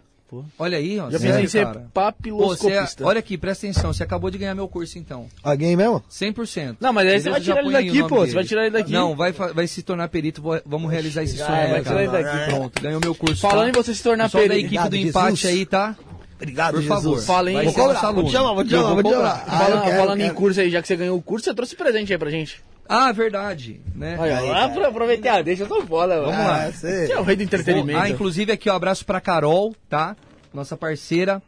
[0.58, 1.10] Olha aí, ó.
[1.10, 1.80] Já sério, pensei em ser cara.
[1.80, 3.06] Pô, você, papiloscopista.
[3.06, 3.94] olha aqui, presta atenção.
[3.94, 5.28] Você acabou de ganhar meu curso, então.
[5.44, 6.04] Alguém mesmo?
[6.10, 6.78] 100%.
[6.80, 8.16] Não, mas aí você vai tirar ele daqui, pô.
[8.18, 8.34] Você dele.
[8.34, 8.92] vai tirar ele daqui.
[8.92, 10.42] Não, vai, vai se tornar perito.
[10.66, 12.52] vamos realizar esse sonho, vai né, tirar ele daqui.
[12.52, 13.42] Pronto, ganhou meu curso.
[13.42, 13.80] Falando tá?
[13.80, 14.74] em você se tornar Pessoal da perito.
[14.74, 15.58] equipe do empate Jesus.
[15.58, 15.96] aí, tá?
[16.36, 17.22] Obrigado, Por favor.
[17.22, 17.56] Fala aí.
[17.56, 19.44] Vai Vou ser cobrar, vou te chamar, vou te Eu chamar, vou te chamar.
[19.48, 21.54] Ah, Falando, eu quero, falando em curso aí, já que você ganhou o curso, você
[21.54, 22.62] trouxe presente aí pra gente.
[22.88, 23.82] Ah, verdade.
[23.96, 24.16] Né?
[24.20, 26.48] Olha, aí, lá pra aproveitar, deixa eu tô foda, Vamos mano.
[26.50, 26.66] lá.
[26.66, 27.08] Ah, sei.
[27.08, 28.00] Você é o rei do entretenimento.
[28.00, 30.16] Ah, inclusive aqui, ó, abraço pra Carol, tá?
[30.54, 31.42] Nossa parceira.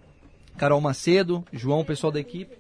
[0.58, 2.58] Carol Macedo, João, pessoal da equipe.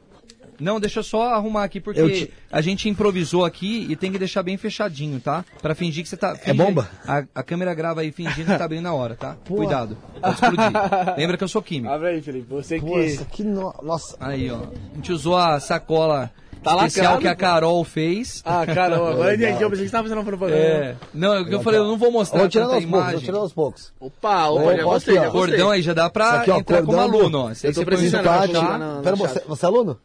[0.60, 4.18] Não, deixa eu só arrumar aqui, porque te- a gente improvisou aqui e tem que
[4.18, 5.46] deixar bem fechadinho, tá?
[5.62, 6.36] Pra fingir que você tá...
[6.36, 6.90] finge- bomba?
[7.08, 9.36] A, a câmera grava aí fingindo que tá bem na hora, tá?
[9.48, 10.72] Cuidado, pode explodir.
[11.18, 11.94] Lembra que eu sou químico.
[11.94, 12.48] Abre aí, Felipe.
[12.50, 13.00] Você Pô, que.
[13.06, 13.72] isso aqui, no...
[13.84, 14.18] nossa.
[14.20, 14.58] Aí, ó.
[14.64, 16.32] A gente usou a sacola
[16.64, 17.36] Tá especial lacrado, que a.
[17.36, 18.42] Carol fez.
[18.46, 19.62] Ah, caramba, agora eu entendi.
[19.64, 20.58] Eu pensei que você fazendo uma propaganda.
[20.60, 20.96] É.
[21.14, 23.22] Não, é o que eu falei, eu não vou mostrar Vou tirando aos poucos, vou
[23.22, 23.94] tirando aos poucos.
[24.00, 25.40] Opa, opa, já posso gostei, já gostei.
[25.40, 27.52] Cordão aí já dá pra aqui, ó, entrar como cordão do- aluno, ó.
[27.64, 28.46] Eu tô precisando lá.
[28.48, 30.00] lá Pera, você é aluno?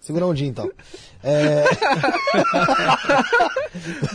[0.00, 0.70] Segura um dia então.
[1.26, 1.64] É...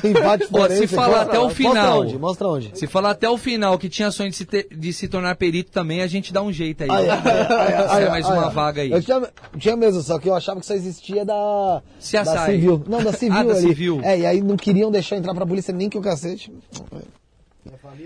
[0.03, 2.01] Empate Ó, se falar até o Mostra final.
[2.01, 2.17] onde?
[2.17, 2.71] Mostra onde?
[2.73, 5.71] Se falar até o final que tinha sonho de se, ter- de se tornar perito
[5.71, 6.89] também, a gente dá um jeito aí.
[6.89, 8.91] É mais ai, uma vaga aí.
[8.91, 9.21] Eu tinha,
[9.57, 12.83] tinha mesmo, só que eu achava que só existia da, Se da civil.
[12.87, 13.61] Não, da civil Ah, da ali.
[13.61, 13.99] civil.
[14.03, 16.51] É, e aí não queriam deixar entrar pra polícia nem que o cacete.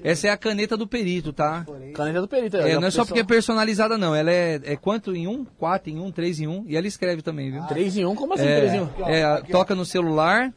[0.04, 1.66] Essa é a caneta do perito, tá?
[1.94, 2.58] Caneta do perito.
[2.58, 4.14] É, já não é só porque é personalizada, não.
[4.14, 5.46] Ela é, é quanto em um?
[5.58, 6.66] Quatro em um, três em um.
[6.68, 7.64] E ela escreve também, viu?
[7.64, 8.90] 3 em 1, como assim É, 3 em 1?
[9.08, 10.54] é, a- toca no celular,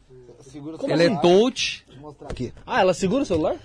[0.77, 1.15] Como ela assim?
[1.15, 1.85] é touch.
[2.27, 2.53] Aqui.
[2.65, 3.55] Ah, ela segura o celular?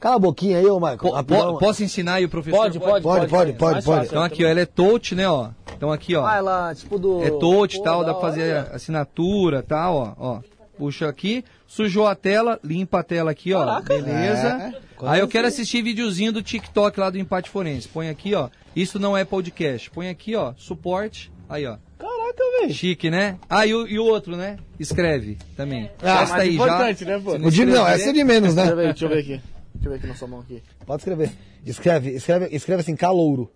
[0.00, 0.98] Cala a boquinha aí, ô Michael.
[0.98, 2.58] Po- posso ensinar aí o professor?
[2.58, 3.84] Pode, pode, Pode, pode, pode, pode.
[3.84, 5.48] fácil, Então aqui, ó, ela é touch, né, ó.
[5.76, 6.26] Então aqui, ó.
[6.26, 7.22] Ah, ela, tipo do...
[7.22, 10.40] É touch e tal, dá pra fazer assinatura e tal, ó, ó.
[10.76, 11.44] Puxa aqui,
[11.74, 13.64] sujou a tela, limpa a tela aqui, ó.
[13.64, 13.94] Caraca.
[13.94, 14.48] Beleza.
[14.48, 17.88] É, Aí eu quero assistir videozinho do TikTok lá do Empate Forense.
[17.88, 18.48] Põe aqui, ó.
[18.76, 19.90] Isso não é podcast.
[19.90, 20.54] Põe aqui, ó.
[20.56, 21.32] Suporte.
[21.48, 21.76] Aí, ó.
[21.98, 22.72] Caraca, velho.
[22.72, 23.36] Chique, né?
[23.50, 24.56] Ah, e o, e o outro, né?
[24.78, 25.90] Escreve também.
[26.00, 27.10] Ah, Testa mais aí importante, já.
[27.10, 27.32] né, pô?
[27.32, 28.62] O de, não, essa é de menos, né?
[28.62, 29.40] Deixa eu ver, deixa eu ver aqui.
[29.74, 30.62] Deixa eu ver aqui na sua mão aqui.
[30.86, 31.30] Pode escrever.
[31.66, 33.50] Escreve, escreve, escreve assim, calouro.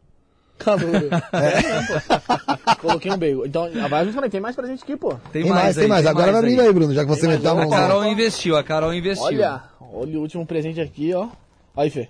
[0.58, 1.08] Calor.
[1.32, 2.74] É.
[2.76, 3.46] Coloquei um bagel.
[3.46, 5.14] Então, a vai justamente tem mais pra gente aqui, pô.
[5.32, 6.06] Tem, Tem mais, tem mais.
[6.06, 7.70] Agora vai vir aí, Bruno, já que você meteu a A mão.
[7.70, 9.24] Carol investiu, a Carol investiu.
[9.26, 9.62] Olha,
[9.92, 11.28] olha o último presente aqui, ó.
[11.76, 12.08] Aí, Fê.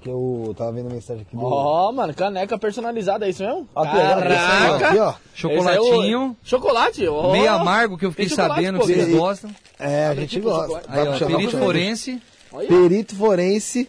[0.00, 1.44] Que eu tava vendo a mensagem aqui do.
[1.44, 3.68] Ó, mano, caneca personalizada, é isso mesmo?
[3.76, 4.88] Legal, Caraca!
[4.88, 5.14] Aqui, ó.
[5.34, 6.22] Chocolatinho.
[6.22, 7.32] É o- Chocolate, ó.
[7.32, 9.50] Meio amargo que eu fiquei Tem sabendo pô, que vocês gostam.
[9.78, 10.82] É, a Abre gente aqui pro gosta.
[10.88, 12.22] Aí, ó, perito forense.
[12.52, 12.68] Olha.
[12.68, 13.88] Perito forense.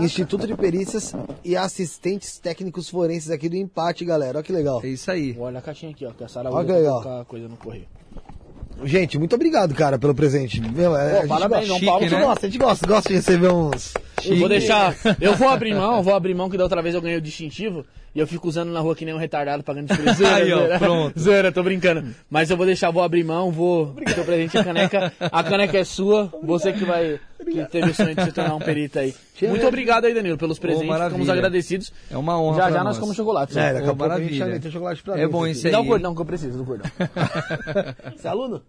[0.00, 1.14] Instituto de Perícias
[1.44, 4.38] e assistentes técnicos forenses aqui do empate, galera.
[4.38, 4.80] Olha que legal.
[4.82, 5.36] É isso aí.
[5.38, 7.86] Olha a caixinha aqui, ó, que a Sara Olha usa pra colocar coisa no correio.
[8.84, 10.60] Gente, muito obrigado, cara, pelo presente.
[10.60, 12.00] Meu, é, a gente parabéns, chique, Paulo.
[12.00, 12.24] A gente né?
[12.24, 13.94] gosta, a gente gosta, gosta de receber uns.
[14.24, 14.94] Eu vou deixar.
[15.18, 17.86] Eu vou abrir mão, vou abrir mão que da outra vez eu ganhei o distintivo
[18.16, 20.26] e eu fico usando na rua que nem um retardado pagando de preço.
[20.26, 21.12] Aí, ó, pronto.
[21.20, 22.02] Zoeira, tô brincando.
[22.30, 23.94] Mas eu vou deixar, vou abrir mão, vou.
[24.14, 25.12] Teu presente a caneca.
[25.20, 27.20] A caneca é sua, você que vai.
[27.44, 29.14] Que teve o sonho de se tornar um perito aí.
[29.42, 30.88] Muito obrigado aí, Danilo, pelos presentes.
[30.88, 31.10] maravilha.
[31.10, 31.92] Ficamos agradecidos.
[32.10, 32.96] É uma honra Já pra já nós nós.
[32.98, 33.58] comemos chocolate.
[33.58, 35.52] É, daqui a pouco a gente tem chocolate pra É bom aqui.
[35.52, 35.88] esse Me dá o aí.
[35.88, 36.90] cordão que eu preciso do cordão.
[38.16, 38.62] Você é aluno?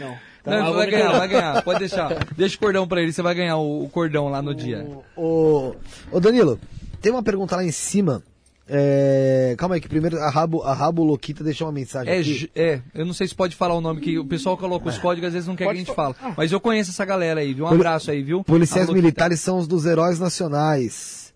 [0.00, 0.16] Não.
[0.40, 1.62] Então, Não, vai ganhar, vai ganhar.
[1.62, 2.08] Pode deixar.
[2.36, 4.86] Deixa o cordão pra ele, você vai ganhar o, o cordão lá no dia.
[5.16, 5.74] Ô,
[6.10, 6.58] ô Danilo,
[7.02, 8.22] tem uma pergunta lá em cima.
[8.66, 12.50] É, calma aí, que primeiro a Rabo, a Rabo Loquita deixou uma mensagem É, aqui.
[12.54, 15.28] É, eu não sei se pode falar o nome, que o pessoal coloca os códigos,
[15.28, 16.14] às vezes não quer que a gente fale.
[16.36, 17.66] Mas eu conheço essa galera aí, viu?
[17.66, 18.42] Um Poli- abraço aí, viu?
[18.42, 21.34] Policiais militares são os dos heróis nacionais.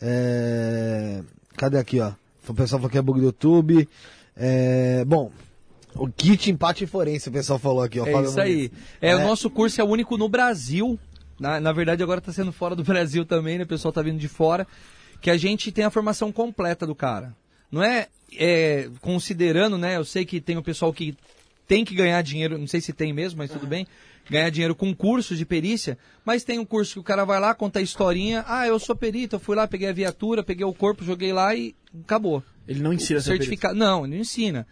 [0.00, 1.22] É,
[1.56, 2.12] cadê aqui, ó?
[2.48, 3.88] O pessoal falou que é bug do YouTube.
[4.36, 5.30] É, bom,
[5.94, 8.06] o kit empate forense, o pessoal falou aqui, ó.
[8.06, 8.54] É isso aí.
[8.56, 8.70] Muniz.
[9.00, 10.98] É, o nosso curso é o único no Brasil.
[11.38, 13.64] Na, na verdade, agora está sendo fora do Brasil também, né?
[13.64, 14.66] O pessoal tá vindo de fora.
[15.22, 17.34] Que a gente tem a formação completa do cara.
[17.70, 19.96] Não é, é, considerando, né?
[19.96, 21.16] Eu sei que tem o pessoal que
[21.66, 23.86] tem que ganhar dinheiro, não sei se tem mesmo, mas tudo bem.
[24.28, 27.54] Ganhar dinheiro com cursos de perícia, mas tem um curso que o cara vai lá,
[27.54, 28.44] conta a historinha.
[28.46, 31.54] Ah, eu sou perito, eu fui lá, peguei a viatura, peguei o corpo, joguei lá
[31.54, 31.74] e
[32.04, 32.42] acabou.
[32.68, 33.38] Ele não ensina perito.
[33.38, 33.74] Certificado.
[33.74, 34.66] Não, ele não ensina.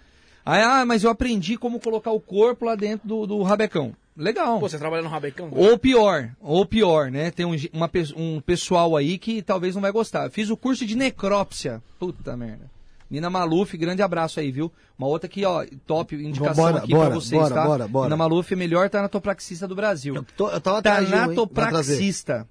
[0.44, 3.94] Aí, ah, mas eu aprendi como colocar o corpo lá dentro do, do rabecão.
[4.21, 4.61] Legal.
[4.61, 5.49] Pô, você trabalha no Rabecão?
[5.51, 7.31] Ou pior, ou pior, né?
[7.31, 10.27] Tem um, uma um pessoal aí que talvez não vai gostar.
[10.27, 11.83] Eu Fiz o curso de necrópsia.
[11.99, 12.71] Puta merda.
[13.11, 14.71] Nina Maluf, grande abraço aí, viu?
[14.97, 17.65] Uma outra que, ó, top indicação Bora, aqui bora, pra vocês, bora, tá?
[17.65, 18.07] bora, bora.
[18.07, 20.15] Nina Maluf, melhor tanatopraxista do Brasil.
[20.15, 20.83] Eu, tô, eu tava.
[20.83, 22.47] Tanatopraxista.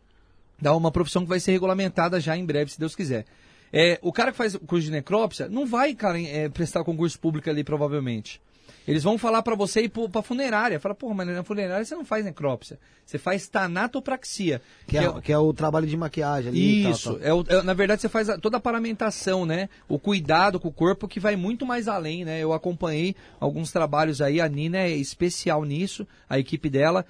[0.59, 3.25] Dá uma profissão que vai ser regulamentada já em breve, se Deus quiser.
[3.71, 7.17] É, o cara que faz o curso de necrópsia não vai, cara, é, prestar concurso
[7.19, 8.41] público ali, provavelmente.
[8.89, 10.79] Eles vão falar pra você ir pra funerária.
[10.79, 12.79] Fala, porra, mas na funerária você não faz necrópsia.
[13.05, 14.61] Você faz tanatopraxia.
[14.87, 16.79] Que é, que é o trabalho de maquiagem ali.
[16.79, 17.21] e tal, Isso, tal.
[17.21, 19.69] É o- é- na verdade você faz a- toda a paramentação, né?
[19.87, 22.39] O cuidado com o corpo que vai muito mais além, né?
[22.39, 27.05] Eu acompanhei alguns trabalhos aí, a Nina é especial nisso, a equipe dela.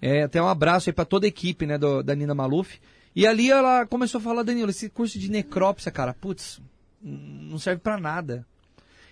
[0.00, 2.78] É, até um abraço aí pra toda a equipe, né, do- da Nina Maluf.
[3.16, 6.60] E ali ela começou a falar, Danilo, esse curso de necrópsia, cara, putz,
[7.02, 8.46] não serve pra nada.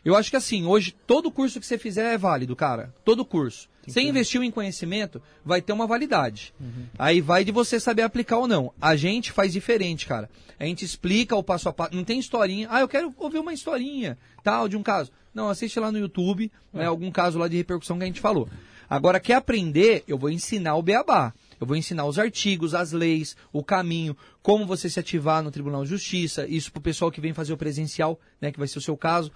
[0.05, 2.93] Eu acho que assim, hoje todo curso que você fizer é válido, cara.
[3.05, 3.69] Todo curso.
[3.87, 6.55] Você investiu em conhecimento, vai ter uma validade.
[6.99, 8.73] Aí vai de você saber aplicar ou não.
[8.81, 10.31] A gente faz diferente, cara.
[10.59, 11.95] A gente explica o passo a passo.
[11.95, 12.69] Não tem historinha.
[12.71, 15.11] Ah, eu quero ouvir uma historinha, tal, de um caso.
[15.35, 18.49] Não, assiste lá no YouTube, né, algum caso lá de repercussão que a gente falou.
[18.89, 20.05] Agora, quer aprender?
[20.07, 21.33] Eu vou ensinar o beabá.
[21.63, 25.85] Eu vou ensinar os artigos, as leis, o caminho, como você se ativar no Tribunal
[25.85, 28.83] de Justiça, isso pro pessoal que vem fazer o presencial, né, que vai ser o
[28.83, 29.31] seu caso.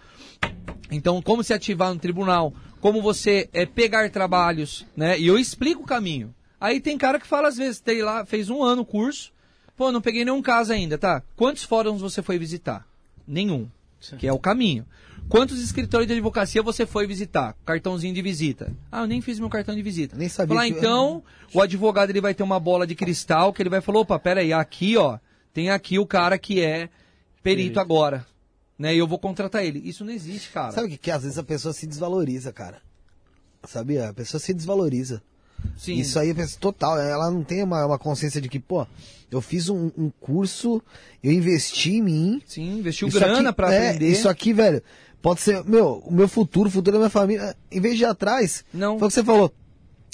[0.90, 5.16] Então, como se ativar no tribunal, como você é, pegar trabalhos, né?
[5.20, 6.34] E eu explico o caminho.
[6.60, 9.32] Aí tem cara que fala às vezes, tem lá, fez um ano o curso,
[9.76, 11.22] pô, não peguei nenhum caso ainda, tá?
[11.36, 12.84] Quantos fóruns você foi visitar?
[13.24, 13.68] Nenhum,
[14.18, 14.84] que é o caminho.
[15.28, 17.56] Quantos escritórios de advocacia você foi visitar?
[17.64, 18.72] Cartãozinho de visita.
[18.90, 20.16] Ah, eu nem fiz meu cartão de visita.
[20.16, 21.22] Nem sabia Falar, que- então,
[21.52, 24.52] o advogado ele vai ter uma bola de cristal que ele vai falar, opa, peraí,
[24.52, 25.18] aqui, ó,
[25.52, 26.88] tem aqui o cara que é
[27.42, 28.26] perito agora.
[28.78, 29.80] Né, e eu vou contratar ele.
[29.88, 30.70] Isso não existe, cara.
[30.70, 31.14] Sabe o que, que é?
[31.14, 32.82] Às vezes a pessoa se desvaloriza, cara.
[33.64, 34.10] Sabia?
[34.10, 35.22] A pessoa se desvaloriza.
[35.78, 35.94] Sim.
[35.94, 36.98] Isso aí é total.
[37.00, 38.86] Ela não tem uma, uma consciência de que, pô,
[39.30, 40.82] eu fiz um, um curso,
[41.24, 42.42] eu investi em mim.
[42.46, 44.08] Sim, investiu grana aqui- pra é, aprender.
[44.12, 44.82] Isso aqui, velho,
[45.26, 47.56] pode ser, meu, o meu futuro, o futuro da minha família.
[47.68, 48.96] Em vez de ir atrás, Não.
[48.96, 49.52] foi o que você falou.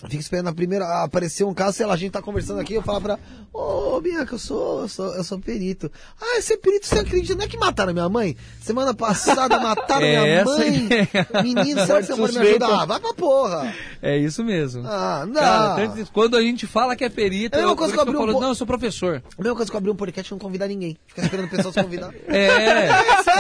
[0.09, 2.83] Fica esperando a primeira aparecer um caso, sei lá, a gente tá conversando aqui, eu
[2.83, 3.19] falo pra.
[3.53, 5.91] Ô, Bianca, eu sou, eu sou, eu sou perito.
[6.21, 7.35] Ah, esse é perito, você acredita?
[7.35, 8.37] Não é que mataram minha mãe?
[8.63, 10.75] Semana passada mataram É minha mãe.
[10.77, 11.09] ideia.
[11.43, 12.83] Menino, será que você pode me ajudar?
[12.83, 13.75] Ah, vai pra porra.
[14.01, 14.83] É isso mesmo.
[14.87, 15.41] Ah, não.
[15.41, 18.09] Cara, tanto- quando a gente fala que é perito, É eu, coisa que eu eu
[18.09, 19.23] abri um falo, po- não, eu sou professor.
[19.39, 20.97] A mesma coisa que eu abrir um podcast e não convidar ninguém.
[21.07, 22.13] Ficar esperando pessoas convidar.
[22.29, 22.89] É,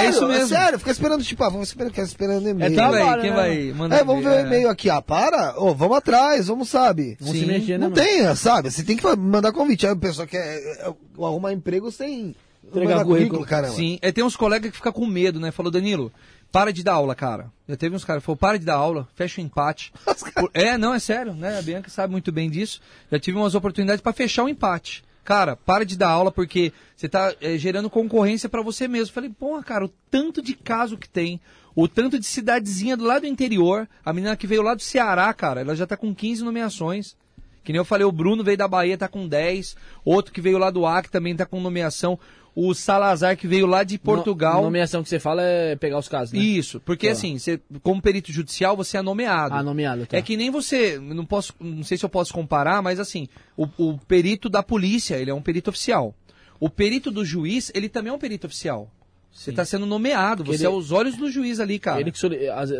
[0.05, 0.55] é isso mesmo.
[0.55, 2.71] É sério, fica esperando, tipo, ah, vamos esperar, ficar esperando e-mail.
[2.71, 4.91] Quem trabalho, vai, quem vai mandar É, vamos ver o e-mail aqui.
[4.91, 5.55] Ah, para.
[5.61, 7.16] Ô, vamos atrás, vamos, sabe?
[7.20, 7.33] Sim.
[7.33, 7.95] se mexer, né, Não mano?
[7.95, 8.70] tem, sabe?
[8.70, 9.87] Você tem que mandar convite.
[9.87, 12.35] Aí a pessoa quer é, é, arrumar emprego sem
[12.65, 13.45] Entregar currículo.
[13.45, 13.74] caramba.
[13.74, 15.51] Sim, é, tem uns colegas que ficam com medo, né?
[15.51, 16.12] Falou, Danilo,
[16.51, 17.51] para de dar aula, cara.
[17.69, 19.93] Já teve uns caras que falaram, para de dar aula, fecha o empate.
[20.37, 21.59] Por- É, não, é sério, né?
[21.59, 22.81] A Bianca sabe muito bem disso.
[23.11, 25.03] Já tive umas oportunidades para fechar o empate.
[25.24, 29.15] Cara, para de dar aula porque você tá é, gerando concorrência para você mesmo.
[29.15, 31.41] Falei, porra, cara, o tanto de caso que tem,
[31.74, 35.32] o tanto de cidadezinha do lado do interior, a menina que veio lá do Ceará,
[35.32, 37.16] cara, ela já tá com 15 nomeações.
[37.65, 39.77] Que nem eu falei, o Bruno veio da Bahia, tá com 10.
[40.05, 42.19] Outro que veio lá do Acre também tá com nomeação.
[42.55, 44.57] O Salazar, que veio lá de Portugal.
[44.57, 46.40] No, nomeação que você fala é pegar os casos, né?
[46.40, 47.12] Isso, porque Tá.
[47.12, 49.55] assim, você, como perito judicial, você é nomeado.
[49.55, 50.16] Ah, nomeado, tá.
[50.19, 53.27] É que nem você, não posso, não sei se eu posso comparar, mas assim,
[53.57, 56.15] o, o perito da polícia, ele é um perito oficial.
[56.61, 58.90] O perito do juiz, ele também é um perito oficial.
[59.33, 62.01] Você está sendo nomeado, você ele- é os olhos do juiz ali, cara.
[62.01, 62.19] Ele que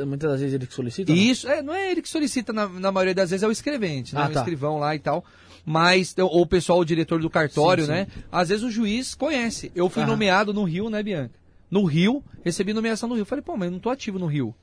[0.07, 1.11] muitas das vezes ele que solicita?
[1.12, 1.19] né?
[1.19, 4.15] Isso, é, não é ele que solicita, na, na maioria das vezes é o escrevente,
[4.15, 4.20] né?
[4.23, 4.41] Ah, o tá.
[4.41, 5.24] escrivão lá e tal.
[5.65, 7.95] Mas, ou o pessoal, o diretor do cartório, Sim, sim.
[7.95, 8.07] né?
[8.31, 9.73] Às vezes o juiz conhece.
[9.74, 10.11] Eu fui Aham.
[10.12, 11.33] nomeado no Rio, né, Bianca?
[11.70, 13.24] No Rio, recebi nomeação no Rio.
[13.24, 14.55] Falei, pô, mas eu não tô ativo no Rio.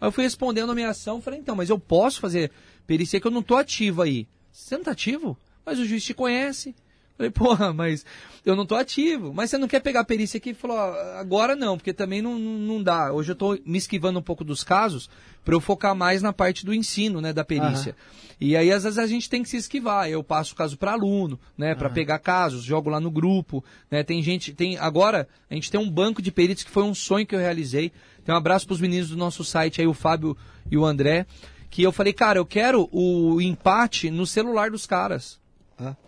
[0.00, 2.50] Aí eu fui responder a nomeação, falei, então, mas eu posso fazer
[2.86, 4.26] perícia que eu não tô ativo aí.
[4.50, 5.36] Você não tá ativo?
[5.64, 6.74] Mas o juiz te conhece.
[7.18, 8.06] Falei, porra, mas
[8.46, 9.34] eu não tô ativo.
[9.34, 10.54] Mas você não quer pegar a perícia aqui?
[10.54, 13.12] Falou, "Ah, agora não, porque também não, não, dá.
[13.12, 15.10] Hoje eu tô me esquivando um pouco dos casos
[15.44, 17.96] para eu focar mais na parte do ensino, né, da perícia.
[18.40, 20.08] E aí, às vezes, a gente tem que se esquivar.
[20.08, 24.04] Eu passo o caso para aluno, né, para pegar casos, jogo lá no grupo, né,
[24.04, 27.26] tem gente, tem, agora, a gente tem um banco de peritos que foi um sonho
[27.26, 27.90] que eu realizei.
[28.24, 30.36] Tem um abraço pros meninos do nosso site aí, o Fábio
[30.70, 31.26] e o André,
[31.68, 35.40] que eu falei, cara, eu quero o empate no celular dos caras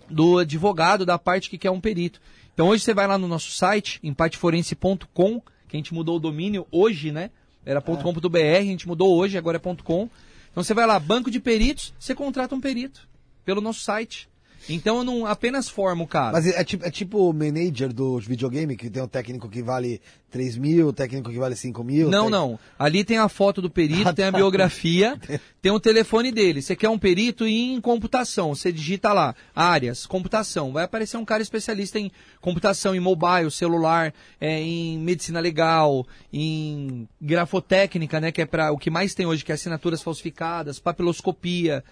[0.09, 2.21] do advogado, da parte que quer um perito.
[2.53, 6.67] Então hoje você vai lá no nosso site, empateforense.com, que a gente mudou o domínio
[6.71, 7.31] hoje, né?
[7.65, 10.09] Era .com.br, a gente mudou hoje, agora é .com.
[10.51, 13.09] Então você vai lá, banco de peritos, você contrata um perito
[13.45, 14.29] pelo nosso site.
[14.69, 16.33] Então eu não apenas formo o cara.
[16.33, 20.01] Mas é tipo, é tipo o manager do videogame, que tem um técnico que vale
[20.31, 22.09] 3 mil, o técnico que vale 5 mil.
[22.09, 22.59] Não, não.
[22.79, 24.39] Ali tem a foto do perito, Ah, tem a tá.
[24.39, 25.19] biografia,
[25.61, 26.63] tem o telefone dele.
[26.63, 30.73] Você quer um perito em computação, você digita lá, áreas, computação.
[30.73, 32.11] Vai aparecer um cara especialista em
[32.41, 38.79] computação, em mobile, celular, é, em medicina legal, em grafotécnica, né, que é para o
[38.79, 41.83] que mais tem hoje, que é assinaturas falsificadas, papiloscopia.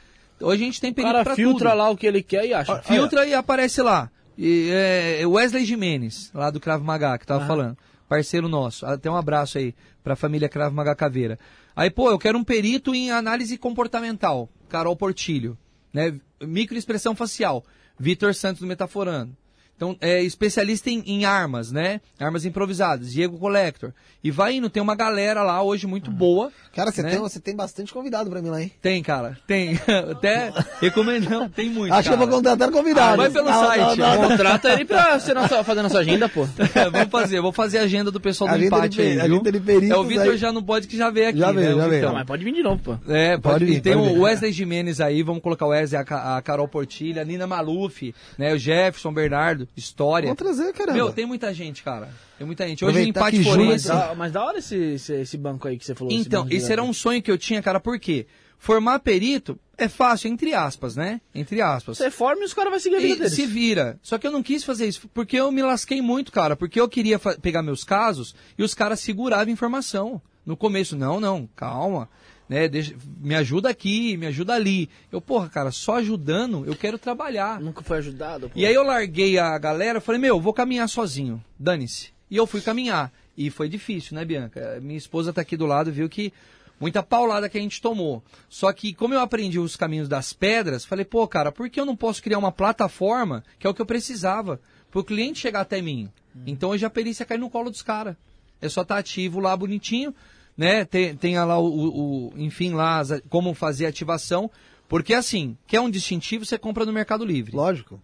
[0.41, 1.79] Hoje a gente tem O perito cara para filtra tudo.
[1.79, 2.81] lá o que ele quer e acha.
[2.83, 4.11] Filtra e aparece lá.
[4.37, 7.77] E, é, Wesley Jimenez, lá do Cravo Magá, que tava falando.
[8.09, 8.87] Parceiro nosso.
[8.87, 11.39] Até um abraço aí pra família Cravo Magá Caveira.
[11.77, 14.49] Aí, pô, eu quero um perito em análise comportamental.
[14.69, 15.59] Carol Portilho.
[15.93, 16.15] Né?
[16.41, 17.65] Microexpressão facial.
[17.99, 19.37] Vitor Santos do Metaforando.
[19.79, 22.01] Então, é especialista em, em armas, né?
[22.19, 23.13] Armas improvisadas.
[23.13, 23.93] Diego Collector.
[24.25, 26.51] E vai indo, tem uma galera lá hoje muito boa.
[26.75, 27.11] Cara, você, né?
[27.11, 28.73] tem, você tem bastante convidado pra mim lá, hein?
[28.83, 29.39] Tem, cara.
[29.47, 29.79] Tem.
[30.11, 31.31] Até recomendo.
[31.31, 31.93] Não, tem muito.
[31.95, 32.27] Acho que eu cara.
[32.29, 33.13] vou contratar convidado.
[33.15, 33.99] Ah, vai pelo Não, site.
[34.01, 34.29] não, não.
[34.31, 36.47] Contrata ele pra você nossa, fazer nossa agenda, pô.
[36.75, 39.43] É, vamos fazer, vou fazer a agenda do pessoal do empate aí, viu?
[39.91, 41.63] é, o Vitor já não pode que já veio aqui, Já né?
[41.63, 42.07] veio, o já veio.
[42.07, 42.99] Não, mas pode vir de novo, pô.
[43.09, 43.75] É, pode, Pode vir.
[43.75, 44.21] vir, Tem pode o vir.
[44.21, 48.53] Wesley Jimenez aí, vamos colocar o Wesley, a, a Carol Portilha, a Nina Maluf, né?
[48.53, 50.27] O Jefferson Bernardo, História.
[50.35, 50.97] Vamos trazer, caramba.
[50.97, 52.09] Meu, tem muita gente, cara.
[52.37, 52.85] Tem muita gente.
[52.85, 53.89] Hoje o Aproveitar empate junho forense.
[53.89, 56.13] Mas da, mas da hora esse, esse, esse banco aí que você falou.
[56.13, 58.27] Então, de esse era um sonho que eu tinha, cara, por quê?
[58.59, 61.21] Formar perito é fácil, entre aspas, né?
[61.33, 61.97] Entre aspas.
[61.99, 63.33] Você forma e os caras vão seguir a vida E deles.
[63.35, 63.99] se vira.
[64.03, 66.57] Só que eu não quis fazer isso, porque eu me lasquei muito, cara.
[66.57, 70.21] Porque eu queria pegar meus casos e os caras seguravam informação.
[70.45, 72.09] No começo, não, não, calma.
[72.49, 74.89] Né, deixa- me ajuda aqui, me ajuda ali.
[75.13, 77.61] Eu, porra, cara, só ajudando, eu quero trabalhar.
[77.61, 78.59] Nunca foi ajudado, pô.
[78.59, 82.11] E aí eu larguei a galera, falei, meu, vou caminhar sozinho, dane-se.
[82.31, 83.13] E eu fui caminhar.
[83.37, 84.79] E foi difícil, né, Bianca?
[84.81, 86.33] Minha esposa tá aqui do lado, viu que
[86.81, 88.23] muita paulada que a gente tomou.
[88.49, 91.85] Só que como eu aprendi os caminhos das pedras, falei, pô, cara, por que eu
[91.87, 94.59] não posso criar uma plataforma, que é o que eu precisava,
[94.91, 96.09] para o cliente chegar até mim?
[96.47, 98.17] Então hoje a perícia cai no colo dos caras.
[98.61, 100.15] É só estar ativo lá, bonitinho,
[100.59, 100.85] né?
[100.85, 104.51] Tem, tem lá o, o- enfim, lá as- como fazer a ativação.
[104.89, 107.55] Porque assim, quer um distintivo, você compra no Mercado Livre.
[107.57, 107.99] Lógico.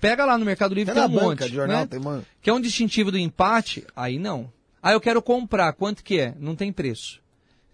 [0.00, 1.48] Pega lá no Mercado Livre, tem na um banca monte.
[1.50, 1.86] de jornal né?
[1.86, 2.24] tem uma...
[2.40, 3.84] Quer um distintivo do empate?
[3.96, 4.50] Aí não.
[4.82, 5.72] Ah, eu quero comprar.
[5.72, 6.34] Quanto que é?
[6.38, 7.20] Não tem preço.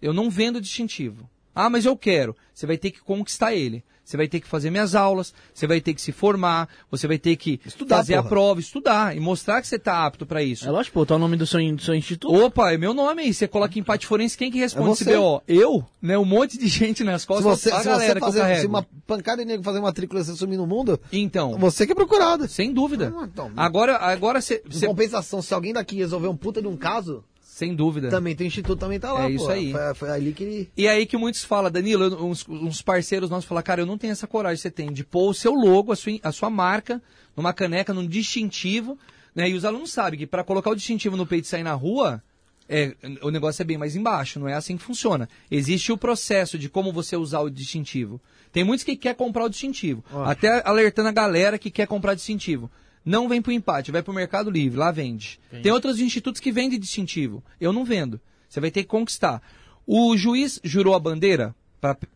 [0.01, 1.29] Eu não vendo distintivo.
[1.53, 2.35] Ah, mas eu quero.
[2.53, 3.83] Você vai ter que conquistar ele.
[4.05, 7.17] Você vai ter que fazer minhas aulas, você vai ter que se formar, você vai
[7.17, 8.29] ter que Estudar, fazer a porra.
[8.29, 10.67] prova, estudar e mostrar que você está apto para isso.
[10.67, 12.33] É lógico, pô, tá o nome do seu, do seu instituto.
[12.33, 13.33] Opa, é meu nome aí.
[13.33, 15.17] Você coloca empate forense, quem que responde É esse você.
[15.17, 15.41] BO?
[15.47, 15.83] Eu?
[16.01, 16.15] Né?
[16.17, 17.45] Um monte de gente nas Se costas.
[17.45, 20.35] você, a se galera você fazer se uma pancada de nego fazer matrícula e você
[20.35, 22.47] sumir no mundo, Então, você que é procurado.
[22.47, 23.11] sem dúvida.
[23.17, 23.51] Ah, então.
[23.57, 27.23] Agora, agora você, Em compensação, se alguém daqui resolver um puta de um caso,
[27.55, 28.09] sem dúvida.
[28.09, 29.51] também tem instituto, também tá lá, É isso pô.
[29.51, 29.71] aí.
[29.71, 30.69] Foi, foi ali que ele...
[30.75, 34.11] E aí que muitos falam, Danilo, uns, uns parceiros nossos falam, cara, eu não tenho
[34.11, 37.01] essa coragem que você tem de pôr o seu logo, a sua, a sua marca,
[37.33, 38.99] numa caneca, num distintivo,
[39.33, 39.49] né?
[39.49, 42.21] E os alunos sabem que para colocar o distintivo no peito e sair na rua,
[42.67, 45.29] é, o negócio é bem mais embaixo, não é assim que funciona.
[45.49, 48.19] Existe o processo de como você usar o distintivo.
[48.51, 50.03] Tem muitos que quer comprar o distintivo.
[50.25, 52.69] Até alertando a galera que quer comprar distintivo.
[53.05, 55.39] Não vem pro empate, vai pro Mercado Livre, lá vende.
[55.61, 57.43] Tem outros institutos que vendem distintivo.
[57.61, 58.19] Eu não vendo.
[58.49, 59.41] Você vai ter que conquistar.
[59.85, 61.53] O juiz jurou a bandeira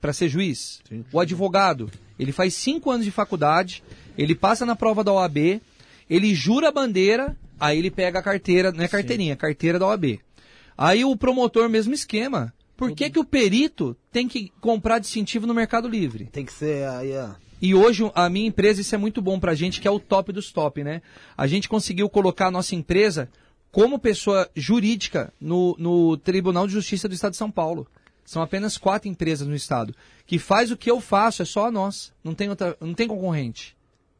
[0.02, 0.82] para ser juiz.
[1.12, 3.84] O advogado, ele faz cinco anos de faculdade,
[4.18, 5.62] ele passa na prova da OAB,
[6.10, 9.86] ele jura a bandeira, aí ele pega a carteira, não é carteirinha, é carteira da
[9.86, 10.20] OAB.
[10.76, 12.54] Aí o promotor, mesmo esquema.
[12.76, 16.30] Por que, que o perito tem que comprar distintivo no Mercado Livre?
[16.32, 17.32] Tem que ser aí, ó.
[17.62, 20.32] E hoje a minha empresa, isso é muito bom pra gente, que é o top
[20.32, 21.02] dos top, né?
[21.38, 23.30] A gente conseguiu colocar a nossa empresa
[23.72, 27.88] como pessoa jurídica no, no Tribunal de Justiça do Estado de São Paulo.
[28.26, 29.96] São apenas quatro empresas no estado.
[30.26, 32.14] Que faz o que eu faço, é só a nós.
[32.24, 33.76] Não tem, outra, não tem concorrente.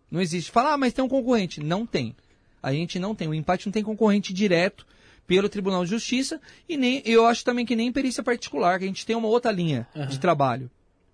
[0.10, 0.52] Não existe.
[0.52, 1.62] Fala, ah, mas tem um concorrente.
[1.64, 2.16] Não tem.
[2.62, 3.28] A gente não tem.
[3.28, 4.86] O empate não tem concorrente direto
[5.28, 8.88] pelo Tribunal de Justiça e nem eu acho também que nem perícia particular, que a
[8.88, 10.08] gente tem uma outra linha uhum.
[10.08, 10.72] de trabalho.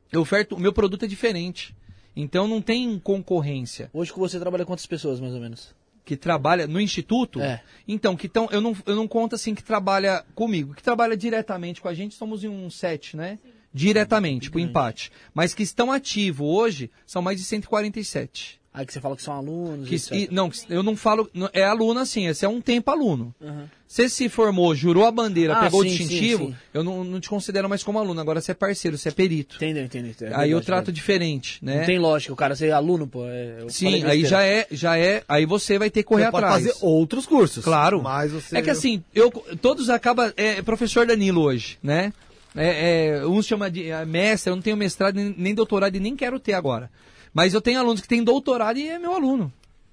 [0.10, 1.76] Eu oferto, o meu produto é diferente.
[2.16, 3.90] Então não tem concorrência.
[3.94, 5.76] Hoje com você trabalha quantas pessoas, mais ou menos?
[6.06, 7.42] Que trabalha no instituto?
[7.42, 7.62] É.
[7.88, 10.76] Então, que tão, eu, não, eu não conto assim que trabalha comigo.
[10.76, 13.40] Que trabalha diretamente com a gente, somos em um set, né?
[13.74, 15.12] Diretamente, pro empate.
[15.34, 18.62] Mas que estão ativos hoje, são mais de 147.
[18.76, 19.88] Aí que você fala que são alunos.
[19.88, 21.30] Que, e, não, eu não falo.
[21.54, 23.34] É aluno assim, esse é um tempo aluno.
[23.40, 23.64] Uhum.
[23.88, 26.58] Você se formou, jurou a bandeira, ah, pegou sim, o distintivo, sim, sim.
[26.74, 28.20] eu não, não, te considero mais como aluno.
[28.20, 29.56] Agora você é parceiro, você é perito.
[29.56, 30.14] Entendeu, entendeu.
[30.28, 31.78] É aí eu trato diferente, né?
[31.78, 33.26] Não tem lógica, o cara ser aluno, pô.
[33.26, 35.24] É, sim, aí já é, já é.
[35.30, 36.64] Aí você vai ter que correr você atrás.
[36.64, 37.64] Pode fazer outros cursos.
[37.64, 38.04] Claro.
[38.04, 38.58] Mas você...
[38.58, 39.32] É que assim, eu,
[39.62, 40.34] todos acabam.
[40.36, 42.12] É professor Danilo hoje, né?
[42.54, 46.00] É, é, uns chama de é, mestre, eu não tenho mestrado nem, nem doutorado e
[46.00, 46.90] nem quero ter agora.
[47.36, 49.52] Mas eu tenho alunos que têm doutorado e é meu aluno.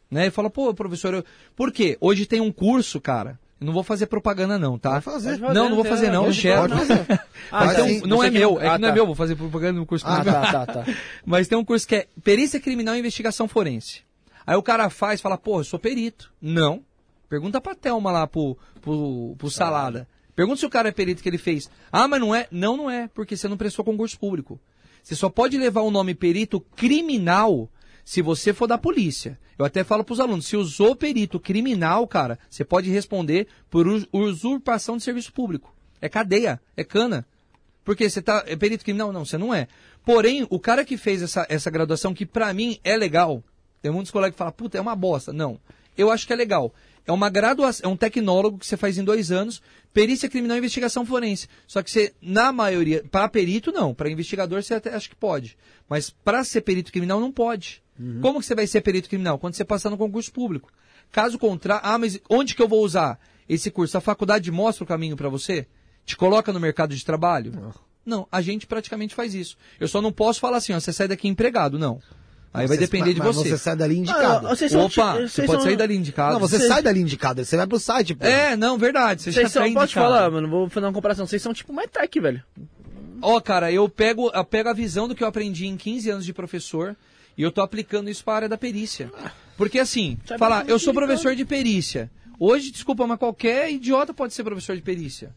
[0.08, 0.28] Né?
[0.28, 1.24] E fala, pô, professor, eu...
[1.56, 1.98] por quê?
[2.00, 3.36] Hoje tem um curso, cara.
[3.58, 4.90] Não vou fazer propaganda, não, tá?
[4.90, 5.38] Vai fazer.
[5.40, 6.72] Não, não vou fazer, não, eu quero.
[7.50, 10.06] Ah, então, não é meu, é que não é meu, vou fazer propaganda no curso.
[10.06, 10.84] Ah, tá, tá, tá.
[11.26, 14.02] Mas tem um curso que é Perícia Criminal e Investigação Forense.
[14.46, 16.32] Aí o cara faz, fala, pô, eu sou perito.
[16.40, 16.82] Não.
[17.28, 20.08] Pergunta pra Thelma lá, pro, pro, pro Salada.
[20.34, 21.68] Pergunta se o cara é perito que ele fez.
[21.90, 22.46] Ah, mas não é?
[22.50, 24.58] Não, não é, porque você não prestou concurso público.
[25.02, 27.68] Você só pode levar o nome perito criminal
[28.04, 29.38] se você for da polícia.
[29.58, 33.86] Eu até falo para os alunos, se usou perito criminal, cara, você pode responder por
[34.12, 35.74] usurpação de serviço público.
[36.00, 37.26] É cadeia, é cana.
[37.84, 38.44] Porque você tá.
[38.46, 39.12] É perito criminal?
[39.12, 39.68] Não, você não é.
[40.04, 43.42] Porém, o cara que fez essa, essa graduação, que para mim é legal,
[43.80, 45.32] tem muitos colegas que falam, puta, é uma bosta.
[45.32, 45.60] Não.
[45.96, 46.72] Eu acho que é legal.
[47.06, 49.60] É uma graduação, é um tecnólogo que você faz em dois anos,
[49.92, 51.48] perícia criminal e investigação forense.
[51.66, 55.56] Só que você, na maioria, para perito não, para investigador você até acha que pode.
[55.88, 57.82] Mas para ser perito criminal não pode.
[57.98, 58.20] Uhum.
[58.20, 59.38] Como que você vai ser perito criminal?
[59.38, 60.70] Quando você passar no concurso público.
[61.10, 63.18] Caso contrário, ah, mas onde que eu vou usar
[63.48, 63.98] esse curso?
[63.98, 65.66] A faculdade mostra o caminho para você?
[66.06, 67.52] Te coloca no mercado de trabalho?
[67.52, 67.74] Não.
[68.04, 69.56] não, a gente praticamente faz isso.
[69.78, 72.00] Eu só não posso falar assim, ó, você sai daqui empregado, não.
[72.54, 73.48] Aí vai depender de mas você.
[73.48, 74.46] você sai dali indicado.
[74.46, 75.60] Ah, Opa, você pode são...
[75.62, 76.34] sair dali indicado.
[76.34, 76.68] Não, você Cês...
[76.68, 77.42] sai dali indicado.
[77.42, 78.14] Você vai pro site.
[78.14, 78.26] Pô.
[78.26, 79.22] É, não, verdade.
[79.22, 80.48] Você Vocês já são, pode falar, mano.
[80.48, 81.26] Vou fazer uma comparação.
[81.26, 82.42] Vocês são tipo MyTech, velho.
[83.22, 86.10] Ó, oh, cara, eu pego, eu pego a visão do que eu aprendi em 15
[86.10, 86.94] anos de professor
[87.38, 89.10] e eu tô aplicando isso para a área da perícia.
[89.56, 92.10] Porque assim, falar, eu sou professor de perícia.
[92.38, 95.30] Hoje, desculpa, mas qualquer idiota pode ser professor de perícia.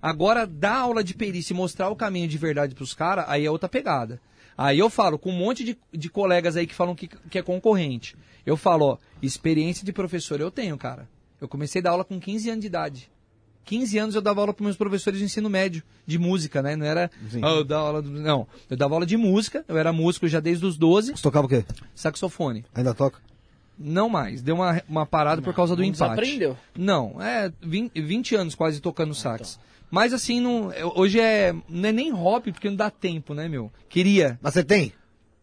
[0.00, 3.50] Agora, dar aula de perícia e mostrar o caminho de verdade pros caras, aí é
[3.50, 4.20] outra pegada.
[4.56, 7.42] Aí eu falo com um monte de, de colegas aí que falam que, que é
[7.42, 8.16] concorrente.
[8.44, 11.08] Eu falo, ó, experiência de professor eu tenho, cara.
[11.40, 13.10] Eu comecei a dar aula com 15 anos de idade.
[13.64, 16.74] 15 anos eu dava aula para meus professores de ensino médio, de música, né?
[16.74, 17.10] Não era.
[17.42, 18.02] Oh, eu dava aula.
[18.02, 21.12] Não, eu dava aula de música, eu era músico já desde os 12.
[21.12, 21.64] Você tocava o quê?
[21.94, 22.64] Saxofone.
[22.74, 23.20] Ainda toca?
[23.78, 25.98] Não mais, deu uma, uma parada não, por causa do empate.
[25.98, 26.56] Você aprendeu?
[26.76, 29.54] Não, é 20, 20 anos quase tocando sax.
[29.54, 29.71] então.
[29.92, 33.70] Mas assim, não, hoje é, não é nem hobby, porque não dá tempo, né, meu?
[33.90, 34.38] Queria.
[34.40, 34.90] Mas você tem?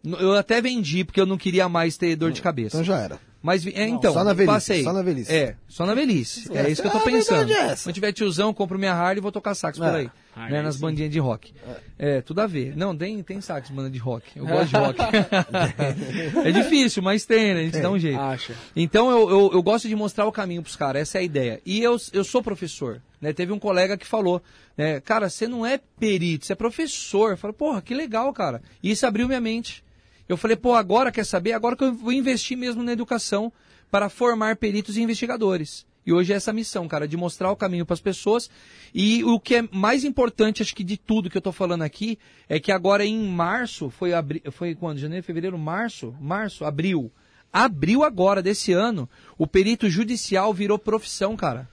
[0.04, 2.76] Eu até vendi, porque eu não queria mais ter dor de cabeça.
[2.76, 3.20] Então já era.
[3.44, 4.84] Mas, é, então, só na velhice, passei.
[4.84, 5.32] Só na velhice.
[5.32, 6.52] É, só na velhice.
[6.52, 7.52] É, é isso que eu tô pensando.
[7.54, 10.10] É Se eu tiver tiozão, compro minha Harley e vou tocar sax por é.
[10.36, 10.52] aí.
[10.52, 11.54] né, nas bandinhas de rock.
[12.00, 12.18] É.
[12.18, 12.22] é.
[12.22, 12.76] tudo a ver.
[12.76, 14.36] Não, tem, tem sax, banda de rock.
[14.36, 15.00] Eu gosto de rock.
[16.44, 17.60] é difícil, mas tem, né?
[17.62, 18.20] A gente dá um jeito.
[18.20, 18.54] Acha.
[18.76, 21.62] Então eu, eu, eu, gosto de mostrar o caminho pros caras, essa é a ideia.
[21.64, 23.00] E eu, eu sou professor.
[23.22, 23.34] Né?
[23.34, 24.42] Teve um colega que falou,
[24.78, 27.32] né, cara, você não é perito, você é professor.
[27.32, 28.62] Eu falei, porra, que legal, cara.
[28.82, 29.84] E isso abriu minha mente.
[30.28, 31.54] Eu falei, pô, agora quer saber?
[31.54, 33.52] Agora que eu vou investir mesmo na educação
[33.90, 35.88] para formar peritos e investigadores.
[36.06, 38.50] E hoje é essa missão, cara, de mostrar o caminho para as pessoas.
[38.94, 42.18] E o que é mais importante, acho que de tudo que eu estou falando aqui,
[42.48, 44.42] é que agora em março, foi, abri...
[44.52, 44.98] foi quando?
[44.98, 46.16] Janeiro, fevereiro, março?
[46.20, 47.12] Março, abril.
[47.52, 51.70] Abril agora desse ano, o perito judicial virou profissão, cara.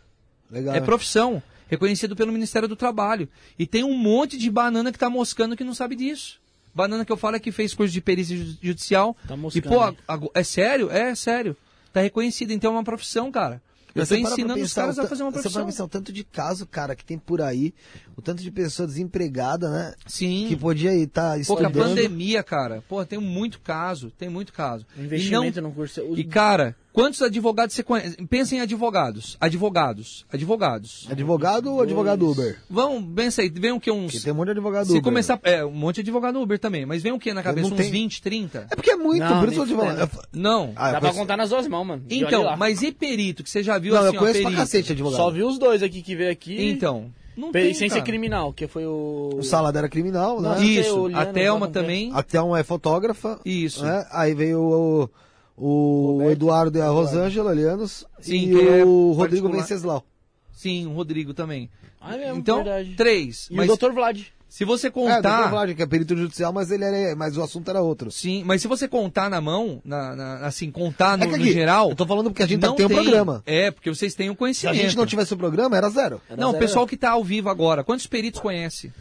[0.51, 0.75] Legal.
[0.75, 3.29] É profissão, reconhecido pelo Ministério do Trabalho.
[3.59, 6.39] E tem um monte de banana que está moscando que não sabe disso.
[6.75, 9.17] Banana que eu falo é que fez curso de perícia judicial.
[9.27, 9.67] Tá moscando.
[9.67, 10.91] E, pô, é sério?
[10.91, 11.57] É sério.
[11.93, 13.63] Tá reconhecido, então é uma profissão, cara.
[13.95, 15.65] Eu Você pra ensinando os caras a fazer uma Você para profissão.
[15.65, 17.73] pensar o tanto de caso, cara, que tem por aí,
[18.15, 19.95] o tanto de pessoa desempregada, né?
[20.07, 20.45] Sim.
[20.51, 21.73] Que podia estar Pô, com a estudando.
[21.89, 22.85] pandemia, cara.
[22.87, 24.85] Pô, tem muito caso, tem muito caso.
[24.99, 26.03] Investimento e não, no curso.
[26.03, 28.17] Os- E, cara, quantos advogados você conhece?
[28.27, 29.37] Pensa em advogados.
[29.39, 30.25] Advogados.
[30.33, 31.07] Advogados.
[31.11, 32.59] Advogado ou advogado Uber?
[32.71, 34.13] Vão, pensa aí, vem o que uns...
[34.13, 35.03] Porque tem um monte de advogado Se Uber.
[35.03, 35.39] começar...
[35.43, 36.87] É, um monte de advogado Uber também.
[36.87, 37.69] Mas vem o que na cabeça?
[37.69, 38.67] Uns tenho- 20, 30?
[38.71, 40.09] É porque é muito, Não, por isso eu falando.
[40.09, 40.29] fudendo.
[40.33, 40.73] Não.
[40.75, 42.03] Ah, Dá pra contar nas duas mãos, mano.
[42.09, 43.45] Então, mas e perito?
[43.45, 44.61] Que você já viu Não, assim, eu conheço ó, pra perito?
[44.63, 45.17] cacete advogado.
[45.19, 46.71] Só vi os dois aqui que veio aqui.
[46.71, 48.01] Então, não tem, sem cara.
[48.01, 49.31] ser criminal, que foi o.
[49.37, 50.65] O Salada era criminal, né?
[50.65, 52.11] Isso, a Thelma também.
[52.15, 53.39] A Thelma é fotógrafa.
[53.45, 53.85] Isso.
[53.85, 54.07] né?
[54.11, 55.11] Aí veio o,
[55.57, 56.33] o Roberto.
[56.33, 58.05] Eduardo e a Rosângela Lianos.
[58.21, 59.17] Sim, e é o Rodrigo
[59.49, 59.57] particular.
[59.63, 60.05] Venceslau.
[60.53, 61.71] Sim, o Rodrigo também.
[62.01, 62.95] Ah, é mesmo, então, verdade.
[62.97, 63.49] três.
[63.51, 63.93] E mas o Dr.
[63.93, 64.21] Vlad.
[64.49, 65.21] se você É, contar...
[65.21, 68.11] doutor Vlad, que é perito judicial, mas ele era, mas o assunto era outro.
[68.11, 71.43] Sim, mas se você contar na mão, na, na- assim, contar no, É que no
[71.43, 71.91] aqui, geral...
[71.91, 73.43] Eu tô falando porque a gente tá- não tem um programa.
[73.45, 74.77] É, porque vocês têm o Se a conhecimento.
[74.77, 76.21] gente não tivesse o programa, era zero.
[76.29, 76.65] Era Não, o zero.
[76.65, 78.93] pessoal que tá ao vivo agora, quantos peritos conhece?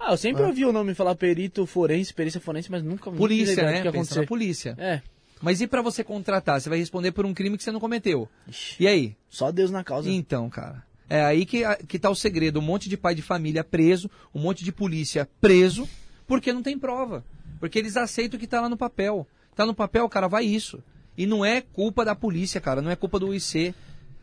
[0.00, 3.82] Ah, eu sempre ouvi o nome falar perito forense, perícia forense, mas nunca Polícia, né?
[3.82, 4.20] que acontecer.
[4.20, 4.74] na polícia.
[4.78, 5.00] É.
[5.44, 6.58] Mas e pra você contratar?
[6.58, 8.26] Você vai responder por um crime que você não cometeu.
[8.48, 9.16] Ixi, E aí?
[9.28, 10.10] Só Deus na causa.
[10.10, 10.82] Então, cara.
[11.06, 12.60] É aí que, que tá o segredo.
[12.60, 15.86] Um monte de pai de família preso, um monte de polícia preso,
[16.26, 17.22] porque não tem prova.
[17.60, 19.26] Porque eles aceitam o que tá lá no papel.
[19.54, 20.82] Tá no papel, cara, vai isso.
[21.14, 22.80] E não é culpa da polícia, cara.
[22.80, 23.74] Não é culpa do UIC.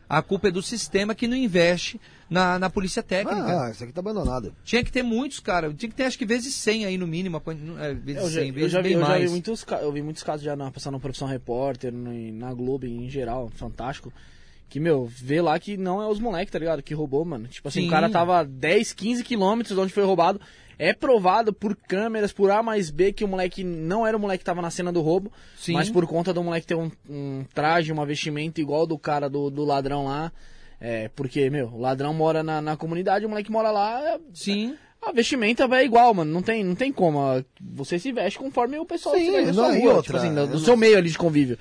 [0.08, 2.00] A culpa é do sistema que não investe
[2.32, 3.62] na, na polícia técnica.
[3.66, 4.54] Ah, isso aqui tá abandonado.
[4.64, 5.72] Tinha que ter muitos, cara.
[5.72, 7.40] Tinha que ter, acho que vezes 100 aí no mínimo.
[7.80, 9.30] É, vezes Eu já, 100, eu vezes já vi, eu já vi mais.
[9.30, 13.08] muitos, eu vi muitos casos já na, passando na profissão repórter, no- na Globo em
[13.08, 14.12] geral, fantástico.
[14.68, 16.82] Que, meu, vê lá que não é os moleques, tá ligado?
[16.82, 17.46] Que roubou, mano.
[17.46, 17.88] Tipo assim, Sim.
[17.88, 20.40] o cara tava 10, 15 quilômetros de onde foi roubado.
[20.78, 24.38] É provado por câmeras, por A mais B, que o moleque não era o moleque
[24.38, 25.30] que tava na cena do roubo.
[25.58, 25.74] Sim.
[25.74, 29.50] Mas por conta do moleque ter um, um traje, uma vestimenta igual do cara do,
[29.50, 30.32] do ladrão lá.
[30.84, 34.02] É, porque, meu, o ladrão mora na, na comunidade, o moleque mora lá.
[34.14, 34.76] é- Sim.
[35.00, 36.32] a vestimenta é igual, mano.
[36.32, 37.20] Não tem, não tem como.
[37.60, 40.02] Você se veste conforme o pessoal Sim, se veste na não, sua e rua, outra,
[40.02, 41.56] tipo assim, do não- seu meio ali de convívio.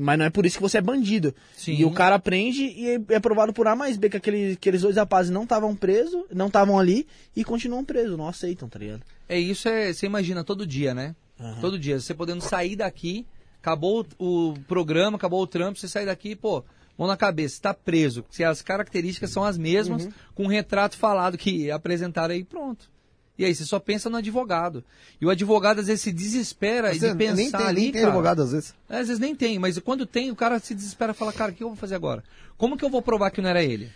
[0.00, 1.34] Mas não é por isso que você é bandido.
[1.56, 1.74] Sim.
[1.74, 4.82] E o cara prende e é- é provado por A mais B que aquele, aqueles
[4.82, 9.02] dois rapazes não estavam presos, não estavam ali e continuam presos, não aceitam, tá ligado?
[9.28, 11.16] É isso, é, você imagina todo dia, né?
[11.60, 11.98] Todo dia.
[11.98, 13.26] Você podendo sair daqui,
[13.60, 16.62] acabou o, o programa, acabou o trampo, você sai daqui, pô,
[17.00, 18.24] mão na cabeça, está preso.
[18.30, 22.90] Se as características são as mesmas, com um retrato falado que apresentaram aí, pronto.
[23.38, 24.84] E aí, você só pensa no advogado.
[25.18, 28.02] E o advogado às vezes se desespera Você de pensar nem tem, ali, nem tem
[28.02, 28.08] cara.
[28.08, 28.74] advogado às vezes.
[28.86, 31.50] É, Às vezes nem tem, mas quando tem, o cara se desespera e fala, cara,
[31.50, 32.22] o que eu vou fazer agora?
[32.58, 33.90] Como que eu vou provar que não era ele?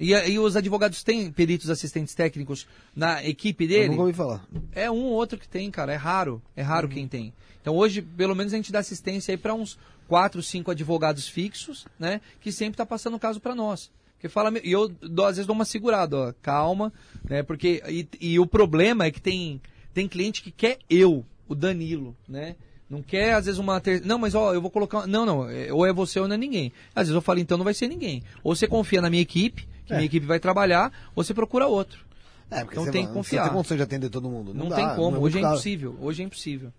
[0.00, 2.66] E, e os advogados têm peritos assistentes técnicos
[2.96, 3.88] na equipe Eu dele?
[3.90, 4.42] nunca ouvi falar.
[4.72, 5.92] É um ou outro que tem, cara.
[5.92, 6.40] É raro.
[6.56, 7.34] É raro quem tem.
[7.60, 9.78] Então hoje, pelo menos, a gente dá assistência aí para uns
[10.08, 12.20] quatro, cinco advogados fixos, né?
[12.40, 13.90] Que sempre tá passando o caso para nós.
[14.14, 16.92] Porque fala, e eu dou, às vezes dou uma segurada, ó, calma,
[17.28, 17.44] né?
[17.44, 19.60] Porque e, e o problema é que tem
[19.94, 22.56] tem cliente que quer eu, o Danilo, né?
[22.90, 24.00] Não quer, às vezes, uma ter...
[24.04, 25.06] Não, mas ó, eu vou colocar.
[25.06, 26.72] Não, não, é- ou é você ou não é ninguém.
[26.94, 28.22] Às vezes eu falo, então não vai ser ninguém.
[28.42, 31.98] Ou você confia na minha equipe, que minha equipe vai trabalhar, ou você procura outro.
[32.50, 33.42] É, porque Então você tem que confiar.
[33.42, 34.54] Você tem condição de atender todo mundo.
[34.54, 35.16] Não, dá, tem como.
[35.16, 35.54] não Hoje é muito caso.
[35.54, 35.96] impossível.
[36.00, 36.72] Hoje é impossível.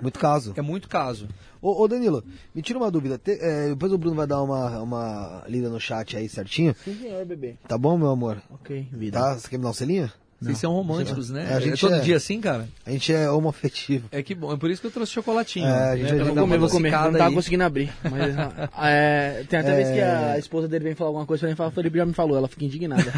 [0.00, 0.52] Muito caso.
[0.56, 1.28] É muito caso.
[1.60, 2.22] Ô, ô, Danilo,
[2.54, 3.18] me tira uma dúvida.
[3.18, 6.74] Te- é, depois o Bruno vai dar uma, uma lida no chat aí certinho.
[6.84, 7.56] Sim, senhor, bebê.
[7.66, 8.40] Tá bom, meu amor?
[8.50, 9.18] Ok, vida.
[9.18, 9.34] Tá?
[9.34, 10.10] Você quer me dar um selinho?
[10.40, 11.48] Vocês são românticos, né?
[11.50, 11.98] É, a gente todo é.
[11.98, 12.68] dia assim, cara?
[12.86, 14.06] A gente é homoafetivo.
[14.12, 14.52] É que bom.
[14.52, 15.66] É por isso que eu trouxe chocolatinho.
[15.66, 16.92] É, a gente É, vai comer, vou comer.
[16.92, 17.34] Não tava aí.
[17.34, 17.92] conseguindo abrir.
[18.08, 18.36] Mas,
[18.84, 21.72] é, tem até vez que a esposa dele vem falar alguma coisa pra mim, fala,
[21.72, 23.12] Felipe já me falou, ela fica indignada.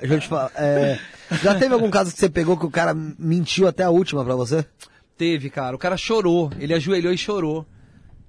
[0.00, 0.52] Deixa eu te falar.
[0.56, 0.98] é,
[1.42, 4.34] já teve algum caso que você pegou que o cara mentiu até a última pra
[4.36, 4.62] você?
[5.22, 5.76] Teve, cara.
[5.76, 6.50] O cara chorou.
[6.58, 7.64] Ele ajoelhou e chorou,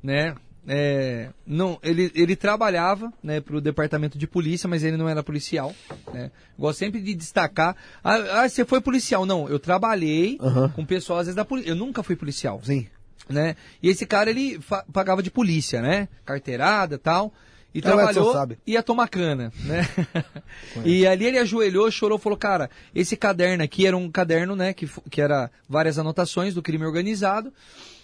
[0.03, 0.35] né?
[0.67, 5.23] É, não, ele, ele trabalhava né, para o departamento de polícia, mas ele não era
[5.23, 5.73] policial.
[6.13, 6.29] Né?
[6.55, 7.75] Gosto sempre de destacar.
[8.03, 9.25] Ah, ah, você foi policial?
[9.25, 10.69] Não, eu trabalhei Aham.
[10.69, 11.71] com pessoal às vezes da polícia.
[11.71, 12.61] Eu nunca fui policial.
[12.63, 12.85] Sim.
[13.27, 13.55] né?
[13.81, 14.59] E esse cara ele
[14.93, 16.07] pagava de polícia, né?
[16.23, 17.33] Carteirada, tal.
[17.73, 18.57] E É, trabalhou sabe.
[18.67, 19.81] ia tomar cana, né?
[20.85, 24.87] e ali ele ajoelhou, chorou, falou: "Cara, esse caderno aqui era um caderno, né, que
[25.09, 27.51] que era várias anotações do crime organizado".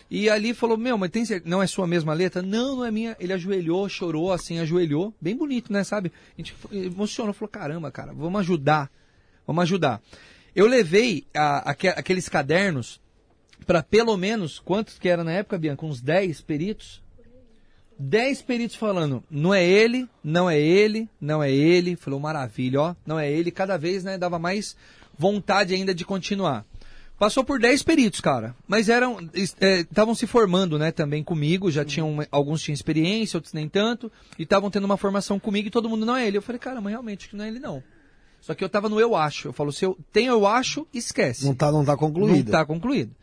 [0.09, 2.41] E ali falou: "Meu, mas tem cer- não é sua mesma letra?".
[2.41, 3.15] "Não, não é minha".
[3.19, 6.11] Ele ajoelhou, chorou assim, ajoelhou, bem bonito, né, sabe?
[6.35, 8.89] A gente emocionou, falou: "Caramba, cara, vamos ajudar.
[9.45, 10.01] Vamos ajudar".
[10.55, 12.99] Eu levei a- aque- aqueles cadernos
[13.67, 15.85] para pelo menos, quantos que era na época, Bianca?
[15.85, 17.03] Uns 10 peritos?
[17.99, 21.97] 10 peritos falando, não é ele, não é ele, não é ele.
[21.97, 23.51] Falou, maravilha, ó, não é ele.
[23.51, 24.76] Cada vez, né, dava mais
[25.17, 26.65] vontade ainda de continuar.
[27.19, 28.55] Passou por 10 peritos, cara.
[28.65, 29.17] Mas eram.
[29.34, 31.69] Estavam se formando, né, também comigo.
[31.69, 32.26] Já tinham.
[32.31, 34.09] Alguns tinham experiência, outros nem tanto.
[34.38, 36.38] E estavam tendo uma formação comigo e todo mundo não é ele.
[36.38, 37.84] Eu falei, cara, mas realmente que não é ele, não.
[38.39, 39.49] Só que eu tava no eu acho.
[39.49, 41.45] Eu falo, se eu tenho eu acho, esquece.
[41.45, 42.45] Não tá, não tá concluído.
[42.45, 43.13] Não tá concluído.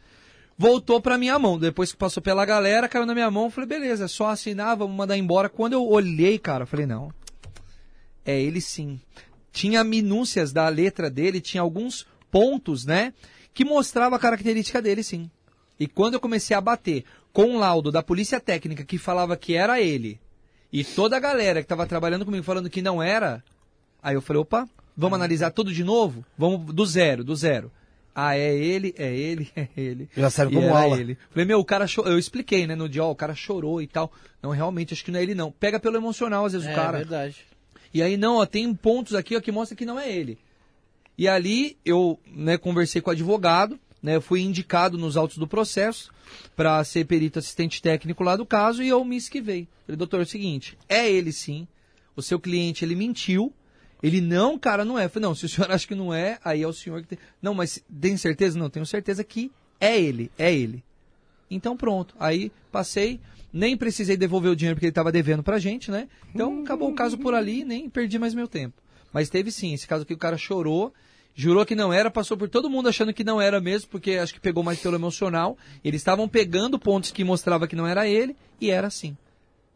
[0.59, 1.59] Voltou pra minha mão.
[1.59, 3.51] Depois que passou pela galera, caiu na minha mão.
[3.51, 5.49] Falei, beleza, é só assinar, vamos mandar embora.
[5.49, 7.13] Quando eu olhei, cara, falei, não.
[8.25, 9.01] É ele sim.
[9.53, 13.13] Tinha minúcias da letra dele, tinha alguns pontos, né?
[13.55, 15.31] Que mostrava a característica dele, sim.
[15.79, 19.55] E quando eu comecei a bater com o laudo da polícia técnica que falava que
[19.55, 20.19] era ele,
[20.73, 23.45] e toda a galera que estava trabalhando comigo falando que não era,
[24.03, 26.25] aí eu falei, opa, vamos analisar tudo de novo?
[26.37, 27.71] Vamos do zero, do zero.
[28.19, 30.09] Ah, é ele, é ele, é ele.
[30.17, 30.99] Já serve como aula.
[30.99, 31.19] Ele.
[31.29, 32.11] Falei, meu, o cara chorou.
[32.11, 34.11] Eu expliquei, né, no dia, ó, o cara chorou e tal.
[34.43, 35.53] Não, realmente, acho que não é ele, não.
[35.53, 36.97] Pega pelo emocional, às vezes, É o cara.
[36.97, 37.37] verdade.
[37.93, 40.39] E aí, não, ó, tem pontos aqui ó, que mostra que não é ele.
[41.19, 45.47] E ali eu né, conversei com o advogado, né, eu fui indicado nos autos do
[45.47, 46.11] processo
[46.55, 49.69] para ser perito assistente técnico lá do caso e eu me esquivei.
[49.87, 51.67] Falei, doutor, é o seguinte, é ele sim,
[52.15, 53.53] o seu cliente ele mentiu,
[54.03, 55.05] ele não, cara, não é.
[55.05, 57.09] Eu falei, não, se o senhor acha que não é, aí é o senhor que
[57.09, 57.19] tem.
[57.41, 58.59] Não, mas tem certeza?
[58.59, 59.51] Não, tenho certeza que
[59.81, 60.83] é ele, é ele.
[61.51, 63.21] Então pronto, aí passei,
[63.53, 66.09] nem precisei devolver o dinheiro porque ele estava devendo pra gente, né?
[66.35, 68.75] Então acabou o caso por ali, nem perdi mais meu tempo.
[69.13, 70.93] Mas teve sim, esse caso que o cara chorou,
[71.35, 74.35] jurou que não era, passou por todo mundo achando que não era mesmo, porque acho
[74.35, 75.57] que pegou mais pelo emocional.
[75.85, 79.17] Eles estavam pegando pontos que mostrava que não era ele, e era assim.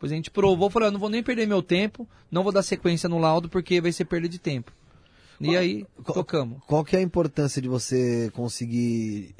[0.00, 2.62] Pois a gente provou, falou, "Eu não vou nem perder meu tempo, não vou dar
[2.62, 4.72] sequência no laudo, porque vai ser perda de tempo.
[5.40, 6.58] E aí, qual- tocamos.
[6.66, 9.34] Qual que é a importância de você conseguir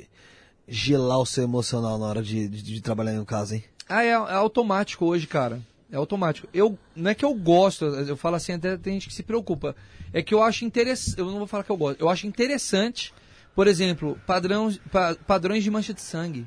[0.68, 3.64] gelar o seu emocional na hora de, de, de trabalhar no caso, hein?
[3.88, 5.60] Ah, é, é automático hoje, cara.
[5.90, 6.46] É automático.
[6.54, 9.74] Eu, não é que eu gosto, eu falo assim, até tem gente que se preocupa.
[10.12, 13.12] É que eu acho interessante, eu não vou falar que eu gosto, eu acho interessante,
[13.54, 16.46] por exemplo, padrão, pa- padrões de mancha de sangue.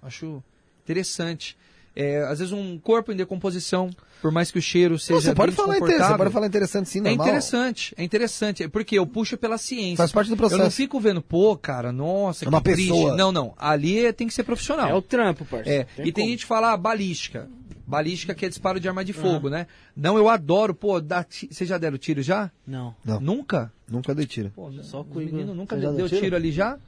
[0.00, 0.42] Acho
[0.84, 1.56] interessante.
[1.96, 3.88] É, às vezes um corpo em decomposição,
[4.20, 6.98] por mais que o cheiro seja você pode falar interessante, você pode falar interessante sim,
[6.98, 7.26] é normal.
[7.28, 9.96] interessante, é interessante, porque eu puxo pela ciência.
[9.98, 10.76] Faz parte do Eu não processo.
[10.76, 12.90] fico vendo, pô, cara, nossa, É uma que triste.
[12.90, 13.16] pessoa.
[13.16, 14.88] Não, não, ali é- tem que ser profissional.
[14.88, 15.86] É o trampo, parceiro.
[15.96, 16.28] É, e tem como.
[16.30, 17.48] gente que fala ah, balística.
[17.86, 19.66] Balística que é disparo de arma de fogo, né?
[19.94, 22.50] Não, eu adoro, pô, vocês já deram tiro já?
[22.66, 22.94] Não.
[23.04, 23.20] Não.
[23.20, 23.70] Nunca?
[23.86, 24.50] Nunca dei tiro.
[24.56, 25.30] Pô, Só o comigo.
[25.32, 26.20] menino nunca deu, deu tiro?
[26.22, 26.34] tiro?
[26.36, 26.78] ali já?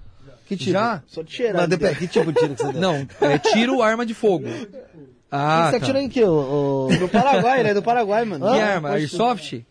[0.46, 0.72] Que tiro?
[0.72, 1.02] Já?
[1.06, 1.56] Só de cheirar.
[1.62, 2.80] Mas depende, que tipo de tiro que você deu?
[2.80, 4.46] Não, é tiro, arma de fogo.
[5.30, 5.84] Ah, você tá.
[5.84, 6.86] atirou em que, ô?
[6.86, 8.46] ô- Do Paraguai, ele é do Paraguai, mano.
[8.52, 8.90] Que Ah, arma?
[8.90, 9.64] Airsoft?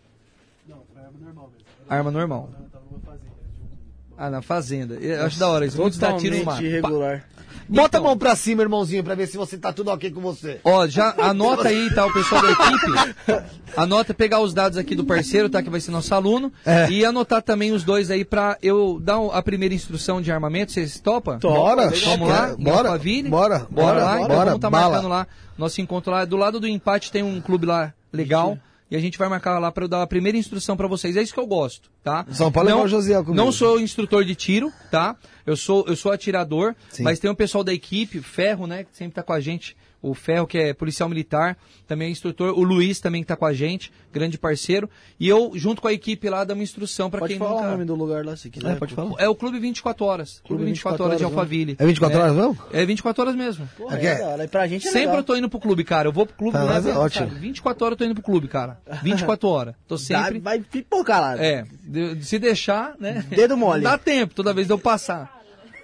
[0.67, 1.65] Não, foi arma normal mesmo.
[1.89, 2.49] Arma normal.
[2.59, 4.17] Eu tava numa fazenda de um.
[4.17, 4.95] Ah, na fazenda.
[4.95, 5.77] Eu acho da hora isso.
[5.77, 6.61] Totalmente mar.
[6.63, 7.25] irregular.
[7.67, 8.01] Bota Então.
[8.01, 10.59] a mão pra cima, irmãozinho, pra ver se você tá tudo ok com você.
[10.63, 13.45] Ó, já anota aí, tá, o pessoal da equipe.
[13.75, 16.51] Anota, pegar os dados aqui do parceiro, tá, que vai ser nosso aluno.
[16.65, 16.89] É.
[16.89, 20.71] E anotar também os dois aí pra eu dar a primeira instrução de armamento.
[20.71, 21.39] Vocês topam?
[21.39, 22.55] Topa, Bora, Vamos lá?
[22.57, 23.29] Bora, Alphaville?
[23.29, 24.15] bora, Bora, bora, lá?
[24.17, 24.89] Então bora, vamos tá bala.
[24.91, 25.27] marcando lá.
[25.57, 26.23] Nosso encontro lá.
[26.23, 28.57] Do lado do empate tem um clube lá legal.
[28.89, 31.17] E a gente vai marcar lá para eu dar a primeira instrução para vocês.
[31.17, 32.25] É isso que eu gosto, tá?
[32.31, 33.43] Só pode levar o Josiel comigo.
[33.43, 35.15] Não sou instrutor de tiro, tá?
[35.45, 37.03] Eu sou, eu sou atirador, Sim.
[37.03, 39.75] mas tem o pessoal da equipe, Ferro, né, que sempre tá com a gente.
[40.01, 41.57] O Ferro, que é policial militar,
[41.87, 42.51] também é instrutor.
[42.57, 44.87] O Luiz também que tá com a gente, grande parceiro.
[45.19, 47.67] E eu, junto com a equipe lá, damos instrução para Pode quem falar nunca...
[47.67, 48.73] o nome do lugar lá, se quiser.
[48.73, 49.13] É, pode falar.
[49.17, 50.41] É o Clube 24 Horas.
[50.45, 51.39] Clube, 24, horas, de horas, né?
[51.39, 51.75] Alphaville.
[51.79, 52.57] É 24 horas mesmo?
[52.71, 53.69] É 24 horas mesmo.
[53.77, 54.43] Porra, é é- da hora.
[54.43, 55.17] E pra gente é Sempre legal.
[55.17, 56.07] eu tô indo pro clube, cara.
[56.07, 57.27] Eu vou pro clube, Tá, mas é é ótimo.
[57.27, 58.79] 24 horas eu tô indo pro clube, cara.
[59.01, 59.75] 24 horas.
[59.87, 60.39] Tô Dá- sempre.
[60.39, 61.43] vai pipocar lá.
[61.43, 63.25] É, de- se deixar, né?
[63.29, 63.83] Dedo mole.
[63.83, 65.34] Dá tempo toda vez de eu passar.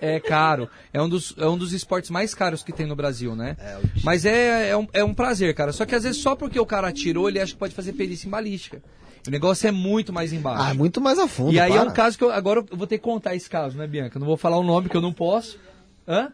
[0.02, 0.68] É caro.
[0.92, 3.56] É um dos, é um dos esportes mais caros que tem no Brasil, né?
[4.04, 5.72] Mas é, é, um, é um prazer, cara.
[5.72, 8.28] Só que às vezes só porque o cara atirou, ele acha que pode fazer perícia
[8.28, 8.82] em balística.
[9.28, 10.64] O negócio é muito mais embaixo.
[10.64, 11.90] Ah, muito mais a fundo, E aí é para.
[11.90, 14.18] um caso que eu, agora eu vou ter que contar esse caso, né, Bianca?
[14.18, 15.60] Eu não vou falar o nome que eu não posso.
[16.08, 16.32] Hã?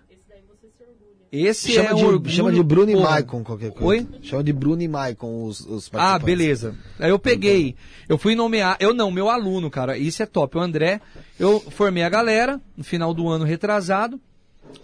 [1.31, 2.95] Esse Chama, é um de, orgulho, chama de Bruno e.
[2.95, 3.85] Maicon, qualquer coisa.
[3.85, 4.21] Oi?
[4.21, 6.75] Chama de Bruno e Maicon os, os Ah, beleza.
[6.99, 7.75] Aí eu peguei,
[8.07, 11.01] eu fui nomear, eu não, meu aluno, cara, isso é top, o André,
[11.39, 14.19] eu formei a galera no final do ano retrasado,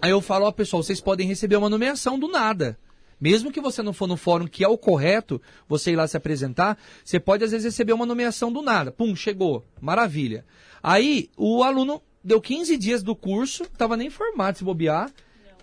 [0.01, 2.77] aí eu falo, ó pessoal, vocês podem receber uma nomeação do nada.
[3.23, 6.17] Mesmo que você não for no fórum, que é o correto, você ir lá se
[6.17, 8.91] apresentar, você pode às vezes receber uma nomeação do nada.
[8.91, 9.63] Pum, chegou.
[9.79, 10.43] Maravilha.
[10.83, 15.09] Aí o aluno deu 15 dias do curso, tava nem formado se bobear.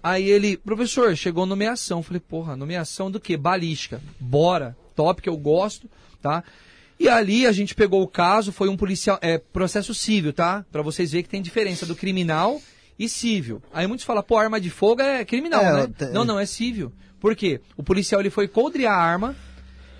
[0.03, 2.03] Aí ele, professor, chegou a nomeação.
[2.03, 3.37] Falei, porra, nomeação do quê?
[3.37, 4.01] Balística.
[4.19, 4.77] Bora.
[4.95, 5.89] Top, que eu gosto,
[6.21, 6.45] tá?
[6.99, 10.67] E ali a gente pegou o caso, foi um policial, é processo civil, tá?
[10.71, 12.61] Pra vocês verem que tem diferença do criminal
[12.99, 13.63] e civil.
[13.73, 16.11] Aí muitos falam, pô, arma de fogo é criminal, É, né?
[16.13, 16.93] Não, não, é civil.
[17.19, 17.63] Por quê?
[17.75, 19.35] O policial ele foi coldrear a arma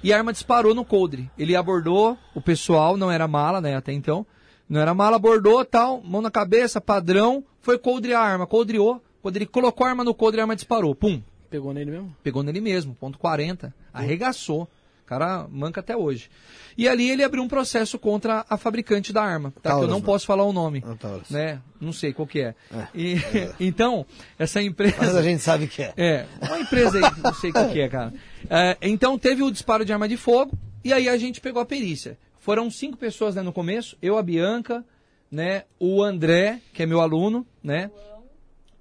[0.03, 1.31] e a arma disparou no coldre.
[1.39, 4.27] Ele abordou o pessoal, não era mala, né, até então.
[4.69, 9.37] Não era mala, abordou, tal, mão na cabeça, padrão, foi coldre a arma, coldreou, quando
[9.37, 12.17] ele colocou a arma no coldre, a arma disparou, pum, Pegou nele mesmo?
[12.23, 14.69] pegou nele mesmo, ponto 40, arregaçou.
[15.05, 16.31] O cara manca até hoje.
[16.79, 19.61] E ali ele abriu um processo contra a fabricante da arma, tá?
[19.63, 20.05] que eu Taurus, não né?
[20.05, 21.29] posso falar o nome, Ah, Taurus.
[21.31, 21.61] né?
[21.81, 22.55] Não sei qual que é.
[22.95, 23.17] E,
[23.59, 24.07] então,
[24.39, 24.95] essa empresa...
[24.99, 25.93] Mas a gente sabe que é.
[25.99, 28.15] É, uma empresa aí, não sei qual que é, cara.
[28.49, 30.53] É, então teve o disparo de arma de fogo
[30.85, 32.17] e aí a gente pegou a perícia.
[32.39, 34.85] Foram cinco pessoas né, no começo, eu, a Bianca,
[35.29, 37.91] né, o André, que é meu aluno, né,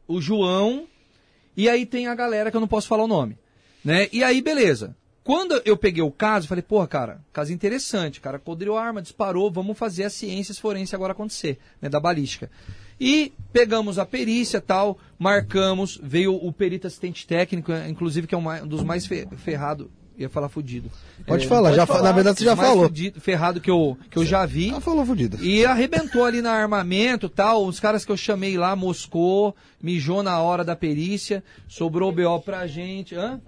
[0.10, 0.88] o João,
[1.56, 3.38] e aí tem a galera que eu não posso falar o nome,
[3.86, 4.96] né, e aí beleza.
[5.24, 9.52] Quando eu peguei o caso, falei, porra, cara, caso interessante, cara, codriou a arma, disparou,
[9.52, 12.50] vamos fazer as ciências forenses agora acontecer, né, da balística.
[13.00, 18.68] E pegamos a perícia tal, marcamos, veio o perito assistente técnico, inclusive que é um
[18.68, 20.92] dos mais fe ferrado, ia falar fudido.
[21.26, 22.84] Pode É, falar, já fa- na verdade você já falou.
[22.84, 24.72] fudido- ferrado que eu, que eu já vi.
[24.76, 25.44] Ah, falou fudido.
[25.44, 27.66] E arrebentou ali na armamento tal.
[27.66, 32.68] Os caras que eu chamei lá, moscou, mijou na hora da perícia, sobrou BO pra
[32.68, 33.16] gente.
[33.16, 33.40] Hã?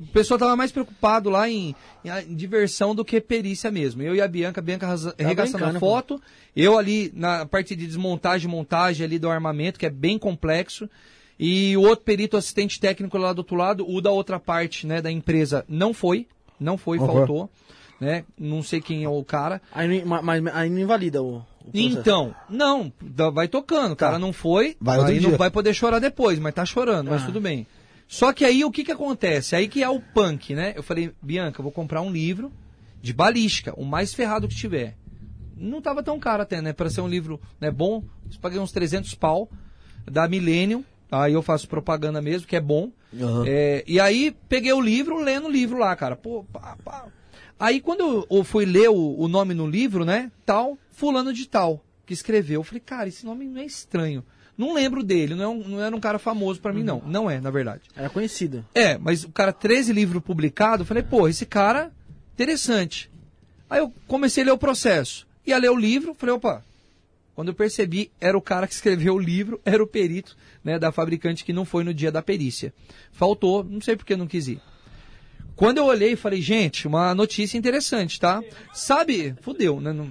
[0.00, 1.74] O pessoal tava mais preocupado lá em,
[2.04, 4.02] em, diversão do que perícia mesmo.
[4.02, 6.22] Eu e a Bianca, a Bianca arregaçando a brincando, foto.
[6.56, 10.88] Eu ali na parte de desmontagem e montagem ali do armamento, que é bem complexo.
[11.38, 15.02] E o outro perito assistente técnico lá do outro lado, o da outra parte, né,
[15.02, 16.26] da empresa, não foi.
[16.58, 17.06] Não foi, Uhum.
[17.06, 17.50] faltou.
[18.00, 18.24] Né?
[18.38, 19.60] Não sei quem é o cara.
[19.72, 21.42] Aí mas aí não invalida o.
[21.72, 22.92] Então, não,
[23.32, 23.92] vai tocando.
[23.92, 25.28] O cara não foi, Vai aí dia.
[25.30, 27.26] não vai poder chorar depois, mas tá chorando, mas Ah.
[27.26, 27.66] tudo bem.
[28.06, 29.56] Só que aí o que que acontece?
[29.56, 30.74] Aí que é o punk, né?
[30.76, 32.52] Eu falei, Bianca, eu vou comprar um livro
[33.02, 34.94] de balística, o mais ferrado que tiver.
[35.56, 36.72] Não tava tão caro até, né?
[36.72, 39.48] Para ser um livro né, bom, eu paguei uns 300 pau
[40.04, 40.84] da Millennium.
[41.10, 42.90] Aí eu faço propaganda mesmo, que é bom.
[43.20, 43.44] Aham.
[43.46, 46.16] É, e aí peguei o livro, lendo o livro lá, cara.
[46.16, 47.04] Pô, pá, pá.
[47.58, 50.30] Aí quando eu- fui ler o, o nome no livro, né?
[50.44, 52.60] Tal, fulano de tal, que escreveu.
[52.60, 54.24] Eu falei, cara, esse nome não é estranho.
[54.58, 57.00] Não lembro dele, não, é um- não era um cara famoso pra mim, não.
[57.06, 57.82] Não é, na verdade.
[57.94, 58.64] Era conhecido.
[58.74, 61.92] É, mas o cara, 13 livros publicados, eu falei, pô, esse cara,
[62.34, 63.10] interessante.
[63.68, 65.26] Aí eu comecei a ler o processo.
[65.46, 66.64] Ia ler o livro, falei, opa.
[67.34, 70.36] Quando eu percebi, era o cara que escreveu o livro, era o perito,
[70.66, 72.74] né, da fabricante que não foi no dia da perícia.
[73.12, 74.60] Faltou, não sei porque não quis ir.
[75.54, 78.42] Quando eu olhei, falei, gente, uma notícia interessante, tá?
[78.74, 79.92] Sabe, fudeu, né?
[79.92, 80.10] não-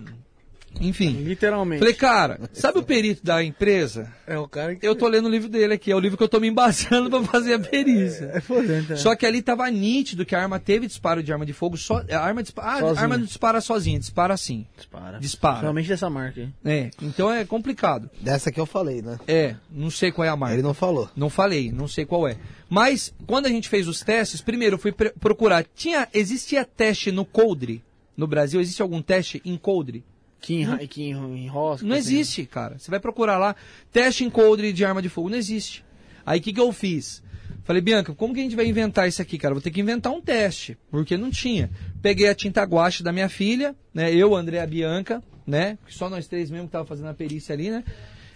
[0.81, 1.11] Enfim.
[1.23, 1.79] Literalmente.
[1.79, 4.11] Falei, cara, sabe o perito da empresa?
[4.27, 4.85] é o cara que...
[4.85, 7.09] Eu tô lendo o livro dele aqui, é o livro que eu tô me embasando
[7.11, 8.31] pra fazer a perícia.
[8.33, 8.95] É é.
[8.95, 12.03] Só que ali tava nítido que a arma teve disparo de arma de fogo, só,
[12.09, 14.65] a arma, dispa- ah, a arma não dispara sozinha, dispara assim.
[14.75, 15.19] Dispara.
[15.19, 15.61] Dispara.
[15.61, 16.49] Realmente dessa marca aí.
[16.63, 18.09] É, então é complicado.
[18.19, 19.19] Dessa que eu falei, né?
[19.27, 20.55] É, não sei qual é a marca.
[20.55, 21.09] Ele não falou.
[21.15, 22.37] Não falei, não sei qual é.
[22.69, 25.63] Mas, quando a gente fez os testes, primeiro eu fui procurar.
[25.75, 27.83] Tinha, existia teste no coldre?
[28.17, 30.03] No Brasil, existe algum teste em coldre?
[30.45, 31.87] Que, em, que em, em rosca.
[31.87, 32.19] Não assim.
[32.19, 32.77] existe, cara.
[32.77, 33.55] Você vai procurar lá,
[33.91, 35.27] teste em coldre de arma de fogo.
[35.27, 35.83] Não existe.
[36.23, 37.23] Aí o que, que eu fiz?
[37.63, 39.55] Falei, Bianca, como que a gente vai inventar isso aqui, cara?
[39.55, 41.71] Vou ter que inventar um teste, porque não tinha.
[41.99, 44.13] Peguei a tinta guache da minha filha, né?
[44.13, 45.79] Eu, André, a Bianca, né?
[45.87, 47.83] Só nós três mesmo que tava fazendo a perícia ali, né?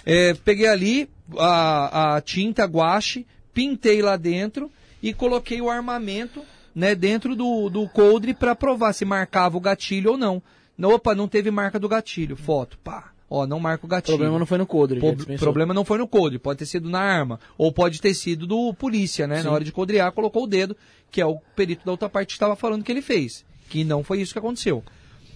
[0.03, 1.07] É, peguei ali
[1.38, 6.41] a, a tinta guache, pintei lá dentro e coloquei o armamento,
[6.73, 6.95] né?
[6.95, 10.41] Dentro do, do coldre para provar se marcava o gatilho ou não.
[10.88, 12.36] Opa, não teve marca do gatilho.
[12.36, 13.12] Foto, pá.
[13.30, 14.18] Ó, não marca o O gatilho.
[14.18, 15.00] problema não foi no codre.
[15.00, 18.48] O problema não foi no coldre, pode ter sido na arma, ou pode ter sido
[18.48, 19.44] do polícia, né?
[19.44, 20.76] Na hora de codrear, colocou o dedo,
[21.12, 23.46] que é o perito da outra parte que estava falando que ele fez.
[23.70, 24.84] Que não foi isso que aconteceu.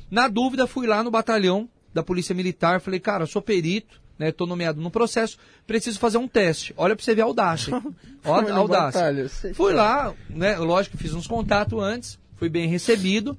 [0.09, 4.31] Na dúvida, fui lá no batalhão da Polícia Militar, falei, cara, eu sou perito, né?
[4.31, 5.37] Tô nomeado no processo,
[5.67, 6.73] preciso fazer um teste.
[6.75, 7.79] Olha pra você ver a audácia.
[8.23, 9.01] Foi a audácia.
[9.01, 10.57] batalha, Fui lá, né?
[10.57, 13.37] Lógico, fiz uns contatos antes, fui bem recebido.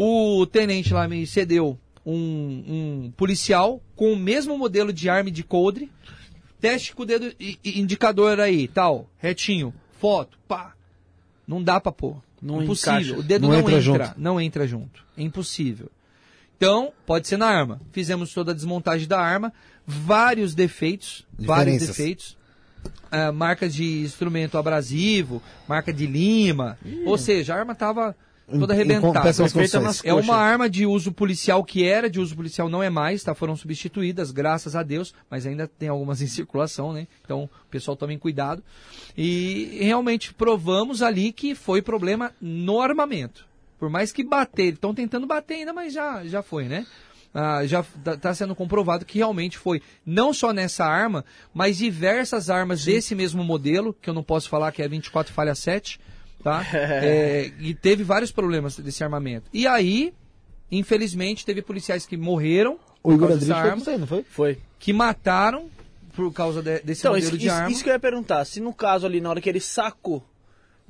[0.00, 1.76] O tenente lá me cedeu
[2.06, 5.90] um, um policial com o mesmo modelo de arma de coldre.
[6.60, 7.34] Teste com o dedo
[7.64, 10.74] indicador aí, tal, retinho, foto, pá.
[11.44, 12.22] Não dá pra pôr.
[12.40, 12.92] Não Impossível.
[13.00, 13.16] encaixa.
[13.18, 14.14] O dedo Não não, entra entra, junto.
[14.16, 15.04] não entra junto.
[15.16, 15.90] É impossível.
[16.56, 17.80] Então, pode ser na arma.
[17.90, 19.52] Fizemos toda a desmontagem da arma,
[19.84, 22.36] vários defeitos, vários defeitos.
[23.10, 26.78] Ah, marcas de instrumento abrasivo, marca de lima.
[27.04, 28.14] Ou seja, a arma estava
[28.48, 29.28] toda arrebentada.
[30.04, 30.24] É coxas.
[30.24, 33.34] uma arma de uso policial que era de uso policial, não é mais, tá?
[33.34, 37.06] Foram substituídas, graças a Deus, mas ainda tem algumas em circulação, né?
[37.24, 38.62] Então, o pessoal tomem cuidado.
[39.16, 43.46] E realmente provamos ali que foi problema no armamento.
[43.78, 46.86] Por mais que bater, estão tentando bater ainda, mas já, já foi, né?
[47.32, 52.84] Ah, já está sendo comprovado que realmente foi não só nessa arma, mas diversas armas
[52.84, 56.00] desse mesmo modelo, que eu não posso falar que é 24 falha 7,
[56.42, 56.64] tá?
[56.72, 59.50] É, e teve vários problemas desse armamento.
[59.52, 60.12] E aí,
[60.70, 63.82] infelizmente, teve policiais que morreram O Igor dessa foi arma.
[63.86, 64.24] aí, não foi?
[64.28, 64.58] Foi.
[64.78, 65.68] que mataram
[66.14, 67.70] por causa de- desse Então, modelo isso, de isso- arma.
[67.70, 68.44] isso que eu ia perguntar.
[68.44, 70.24] Se no caso ali, na hora que ele sacou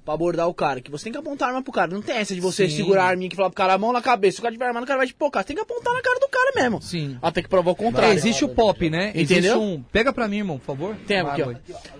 [0.08, 1.92] pra abordar o cara, que você tem que apontar a arma pro cara.
[1.92, 2.76] Não tem essa de você Sim.
[2.76, 4.36] segurar a arminha e falar pro cara a mão na cabeça.
[4.36, 5.42] Se o cara tiver armado, o cara vai te pocar.
[5.42, 6.80] Você tem que apontar na cara do cara mesmo.
[6.80, 7.18] Sim.
[7.20, 8.14] Até que provar o É, contrário.
[8.14, 9.12] existe o pop, né?
[9.14, 9.60] Existe Entendeu?
[9.60, 9.82] um...
[9.92, 10.96] Pega pra mim, irmão, por favor.
[11.06, 11.52] Tem aqui, ó.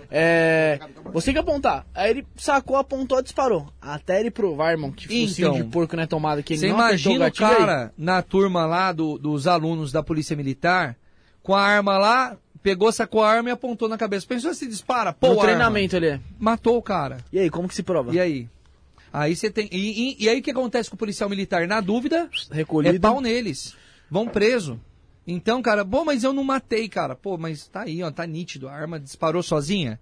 [0.09, 0.79] É,
[1.13, 1.85] você tem que apontar.
[1.93, 3.67] Aí ele sacou, apontou, disparou.
[3.79, 6.67] Até ele provar, irmão, que focinho Então, de porco não é tomada, que ele Você
[6.69, 7.55] imagina o gatilho aí.
[7.57, 10.95] cara na turma lá do- dos alunos da Polícia Militar,
[11.43, 14.25] com a arma lá, pegou, sacou a arma e apontou na cabeça.
[14.27, 15.13] Pensou se dispara?
[15.13, 15.43] Pô, No arma.
[15.43, 16.19] treinamento ele é.
[16.39, 17.17] Matou o cara.
[17.31, 18.13] E aí, como que se prova?
[18.13, 18.47] E aí?
[19.11, 19.67] Aí você tem.
[19.71, 21.67] E, e- e aí o que acontece com o policial militar?
[21.67, 22.95] Na dúvida, Recolhido.
[22.95, 23.75] é pau neles.
[24.09, 24.79] Vão preso.
[25.25, 27.15] Então, cara, bom, mas eu não matei, cara.
[27.15, 28.67] Pô, mas tá aí, ó, tá nítido.
[28.67, 29.99] A arma disparou sozinha.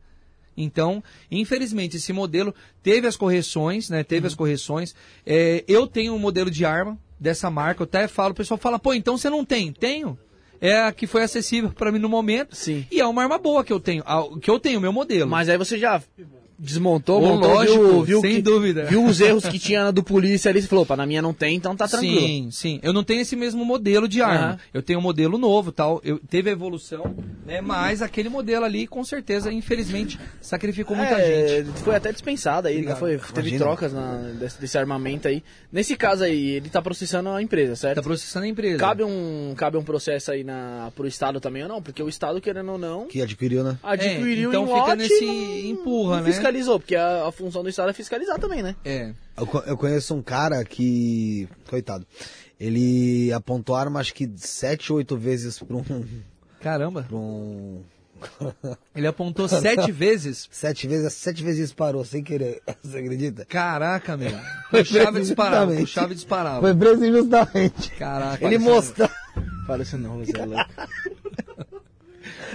[0.55, 4.03] Então, infelizmente, esse modelo teve as correções, né?
[4.03, 4.95] Teve as correções.
[5.25, 8.79] É, eu tenho um modelo de arma dessa marca, eu até falo, o pessoal fala,
[8.79, 9.71] pô, então você não tem?
[9.71, 10.17] Tenho.
[10.61, 12.55] É a que foi acessível para mim no momento.
[12.55, 12.85] Sim.
[12.91, 14.03] E é uma arma boa que eu tenho.
[14.05, 15.29] a- Que eu tenho, meu modelo.
[15.29, 16.01] Mas aí você já
[16.59, 18.85] desmontou, montou, lógico, viu, viu sem que- dúvida.
[18.85, 21.33] Viu os erros que tinha na do polícia ali, você falou, opa, na minha não
[21.33, 22.19] tem, então tá tranquilo.
[22.19, 22.79] Sim, sim.
[22.81, 24.45] Eu não tenho esse mesmo modelo de arma.
[24.47, 24.59] Aham.
[24.73, 26.01] Eu tenho um modelo novo, tal.
[26.03, 27.15] Eu teve evolução,
[27.45, 27.61] né?
[27.61, 31.79] Mas aquele modelo ali, com certeza, infelizmente, sacrificou muita É, gente.
[31.79, 32.93] Foi até dispensado aí, né?
[32.93, 32.99] Obrigado.
[32.99, 33.59] Foi, teve Imagina.
[33.59, 35.43] trocas na- desse, desse armamento aí.
[35.71, 37.95] Nesse caso aí, ele tá processando a empresa, certo?
[37.97, 38.77] Tá processando a empresa.
[38.79, 41.81] Cabe um, cabe um processo aí na, pro Estado também ou não?
[41.81, 43.77] Porque o Estado, querendo ou não, Que adquiriu, né?
[43.83, 46.29] adquiriu então em fica lote nesse empurra, né?
[46.47, 48.75] Fiscalizou, porque a, a função do Estado é fiscalizar também, né?
[48.85, 49.13] É.
[49.35, 51.47] Eu, eu conheço um cara que.
[51.69, 52.05] Coitado.
[52.59, 56.05] Ele apontou arma acho que sete, oito vezes pra um.
[56.61, 57.03] Caramba.
[57.03, 57.81] Pra um
[58.95, 60.47] Ele apontou sete vezes.
[60.51, 62.61] sete vezes, sete vezes disparou sem querer.
[62.81, 63.45] Você acredita?
[63.45, 64.31] Caraca, meu.
[64.71, 65.75] Puxava e disparava.
[65.75, 66.61] Puxava e disparava.
[66.61, 67.91] Foi preso injustamente.
[67.91, 68.45] Caraca.
[68.45, 69.09] Ele mostra.
[69.67, 70.65] Fala isso não, você é louco.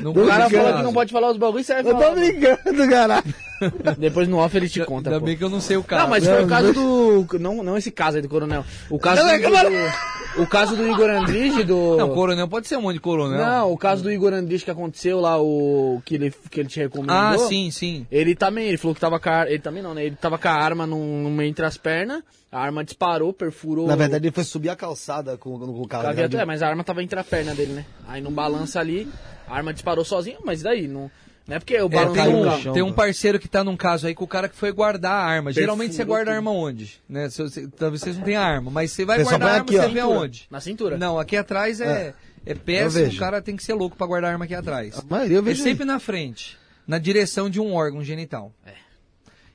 [0.01, 0.77] Não O cara fala falar.
[0.79, 2.15] que não pode falar os bagulhos, você vai Eu tô falar.
[2.15, 3.35] brincando, caralho.
[3.97, 5.27] Depois no off ele te conta, Ainda pô.
[5.27, 6.03] bem que eu não sei o caso.
[6.03, 7.39] Não, mas foi o caso do.
[7.39, 8.65] Não, não esse caso aí do coronel.
[8.91, 11.97] O caso Não, do, é que Igor- do- O caso do Igor Andrige, do.
[11.97, 13.39] Não, coronel pode ser um monte de coronel.
[13.39, 16.03] Não, o caso do Igor Andrige que aconteceu lá, o.
[16.05, 17.15] que ele, que ele te recomendou.
[17.17, 18.05] Ah, sim, sim.
[18.11, 20.07] Ele também, ele falou que tava com a, Ele também não, né?
[20.07, 22.21] Ele tava com a arma num, numa entre as pernas,
[22.51, 23.87] a arma disparou, perfurou.
[23.87, 26.09] Na verdade, ele foi subir a calçada com, com o carro.
[26.09, 26.15] né?
[26.15, 27.85] viatura, é, mas a arma tava entre a perna dele, né?
[28.09, 29.07] Aí no balanço ali,
[29.53, 30.87] a arma disparou sozinha, mas daí?
[30.89, 31.11] Não,
[31.47, 33.77] não é porque o É, balanço tem, um, chão, tem um parceiro que tá num
[33.77, 35.53] caso aí com o cara que foi guardar a arma.
[35.53, 37.01] Geralmente você guarda a arma onde?
[37.09, 37.29] Né?
[37.29, 39.77] Se você- talvez vocês não tenham arma, mas você vai só guardar a arma, aqui,
[39.79, 39.83] ó.
[39.83, 40.47] você vê aonde?
[40.51, 40.97] Na cintura.
[40.97, 42.15] Não, aqui atrás é,
[42.47, 42.55] é.
[42.55, 43.17] péssimo, vejo.
[43.17, 44.99] o cara tem que ser louco pra guardar a arma aqui atrás.
[44.99, 45.63] A maioria eu É vejo.
[45.63, 46.57] sempre na frente,
[46.87, 48.53] na direção de um órgão genital.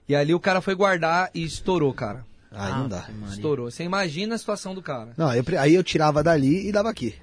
[0.09, 2.25] E ali o cara foi guardar e estourou, cara.
[2.51, 3.05] Aí não dá.
[3.29, 3.69] Estourou.
[3.69, 5.09] Você imagina a situação do cara.
[5.17, 7.13] Não, eu aí eu tirava dali e dava aqui.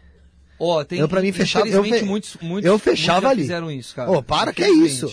[0.58, 3.42] Ó, tem Eu, pra mim, fechava- eu infelizmente, fe- muitos, muitos, eu fechava ali.
[3.42, 4.10] fizeram isso, cara.
[4.10, 5.12] Ô, para, que é isso?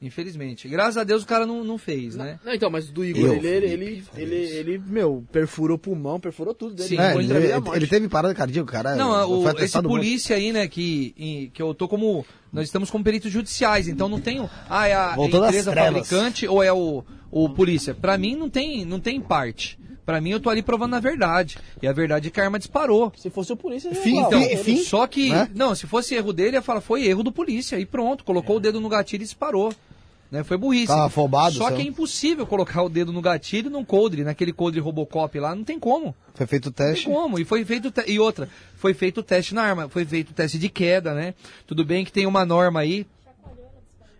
[0.00, 0.66] Infelizmente.
[0.68, 2.40] Graças a Deus o cara não, não fez, né?
[2.44, 5.78] Não, então, mas do Igor, Eu, ele, ele, Felipe, ele, ele, ele, meu, perfurou o
[5.78, 6.88] pulmão, perfurou tudo dele.
[6.88, 6.98] Sim.
[6.98, 8.96] É, ele, a a ele- teve parada cardíaca, cara.
[8.96, 12.26] Não, o- esse polícia aí, né, que, em- que eu tô como.
[12.52, 14.40] Nós estamos como peritos judiciais, então não tem.
[14.40, 17.94] o- Ah, é a das empresa fabricante ou é o, o polícia?
[17.94, 19.78] Pra mim não tem, não tem parte.
[20.04, 21.58] Pra mim eu tô ali provando a verdade.
[21.80, 23.12] E a verdade é que a arma disparou.
[23.16, 25.30] Se fosse o polícia, já Fim, Então, falar, fim, só que.
[25.30, 25.48] né?
[25.54, 27.78] Não, se fosse erro dele, ia falar, foi erro do polícia.
[27.78, 29.72] E pronto, colocou o dedo no gatilho e disparou.
[30.30, 30.42] Né?
[30.42, 30.86] Foi burrice.
[30.86, 34.80] Tava afobado, Só que é impossível colocar o dedo no gatilho num coldre, naquele coldre
[34.80, 36.16] Robocop lá, não tem como.
[36.34, 37.04] Foi feito o Não tem teste.
[37.04, 37.38] como.
[37.38, 38.48] E foi feito o te- e outra,
[38.78, 41.34] foi feito o teste na arma, foi feito o teste de queda, né?
[41.66, 43.06] Tudo bem que tem uma norma aí,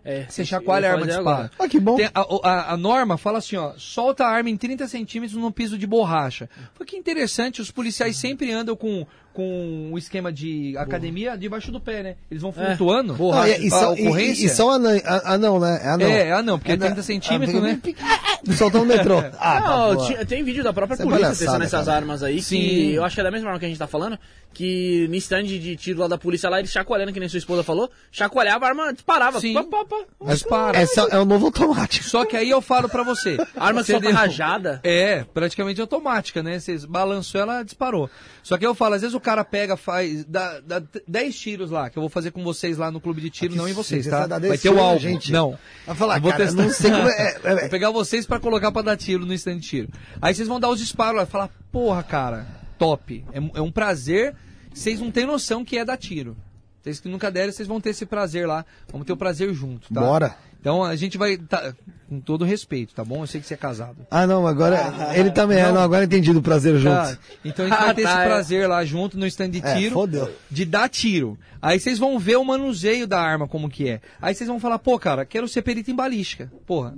[0.05, 1.51] É, você chacoalha a arma dispara.
[1.57, 1.95] Ah, que bom.
[1.95, 5.51] Tem a, a- a norma fala assim, ó, solta a arma em 30 centímetros no
[5.51, 6.49] piso de borracha.
[6.73, 11.79] Foi que interessante, os policiais sempre andam com, com um esquema de academia debaixo do
[11.79, 12.15] pé, né?
[12.29, 13.15] Eles vão flutuando.
[13.17, 14.43] Não, e, e a são, e, ocorrência.
[14.43, 15.81] e, e são anão, a- anão, né?
[15.83, 16.07] É anão.
[16.07, 17.81] É, ah não, porque é na- 30 centímetros, ah, né?
[18.55, 19.17] Soltando no metrô.
[19.39, 20.07] Ah, tá, não, boa.
[20.07, 21.97] tinha- tem vídeo da própria é polícia testando essas cara.
[21.97, 22.59] armas aí, Sim.
[22.59, 24.17] que eu acho que é da mesma arma que a gente tá falando,
[24.53, 27.63] que no stand de tiro lá da polícia lá, eles chacoalhando, que nem sua esposa
[27.63, 29.39] falou, chacoalhava, a arma disparava.
[29.39, 29.53] Sim.
[29.53, 29.97] Pá, pá, pá.
[30.19, 30.77] Mas Dispara.
[30.77, 32.05] essa é o novo automático.
[32.05, 33.37] Só que aí eu falo pra você.
[33.57, 34.79] Arma você solta deu- rajada.
[34.83, 36.59] É, praticamente automática, né?
[36.59, 38.09] Você balançou, ela disparou.
[38.43, 41.89] Só que eu falo, às vezes o cara pega, faz, dá, dá 10 tiros lá,
[41.89, 44.09] que eu vou fazer com vocês lá no clube de tiro, não em vocês, você
[44.11, 44.19] tá?
[44.19, 44.99] vai dar Vai 10 ter o alvo.
[44.99, 45.31] gente.
[45.31, 45.57] Não.
[45.87, 46.61] Vai falar, vou cara, testar.
[46.61, 49.59] não sei como é- é- Vou pegar vocês pra colocar pra dar tiro no stand
[49.59, 49.89] de tiro.
[50.21, 52.45] Aí vocês vão dar os disparos lá e falar, porra, cara,
[52.77, 53.23] top.
[53.31, 54.35] É, um- é um prazer,
[54.73, 56.35] vocês não têm noção que é dar tiro.
[56.83, 58.65] Vocês que nunca deram, vocês vão ter esse prazer lá.
[58.91, 60.01] Vamos ter o prazer junto, tá?
[60.01, 60.35] Bora.
[60.59, 61.37] Então a gente vai.
[61.37, 61.73] tá-
[62.09, 63.23] com todo respeito, tá bom?
[63.23, 64.05] Eu sei que você é casado.
[64.11, 64.77] Ah, não, agora.
[65.15, 65.75] ele também é, Não.
[65.75, 66.93] não, agora entendi do prazer junto.
[66.95, 68.27] Tá, então a gente vai ter Ah, esse tá, é.
[68.27, 69.93] prazer lá junto no stand de É, tiro.
[69.93, 70.29] fodeu.
[70.51, 71.37] de dar tiro.
[71.61, 74.01] Aí vocês vão ver o manuseio da arma como que é.
[74.21, 76.51] Aí vocês vão falar, pô, cara, quero ser perito em balística.
[76.67, 76.93] Porra.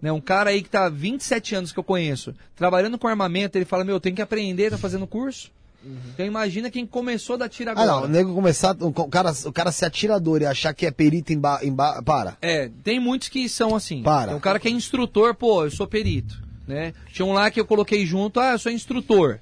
[0.00, 3.56] Né, um cara aí que tá há 27 anos que eu conheço, trabalhando com armamento,
[3.56, 5.52] ele fala, meu, eu tenho que aprender, tá fazendo curso.
[5.84, 7.86] Então imagina quem começou a dar tiro Ah, agora.
[7.90, 8.76] não, o nego começar.
[8.80, 12.00] O cara, o cara ser atirador e achar que é perito em, ba, em ba-
[12.02, 12.36] Para.
[12.40, 14.02] É, tem muitos que são assim.
[14.02, 14.28] Para.
[14.28, 16.92] Tem um cara que é instrutor, pô, eu sou perito, né?
[17.12, 19.40] Tinha um lá que eu coloquei junto, ah, eu sou instrutor.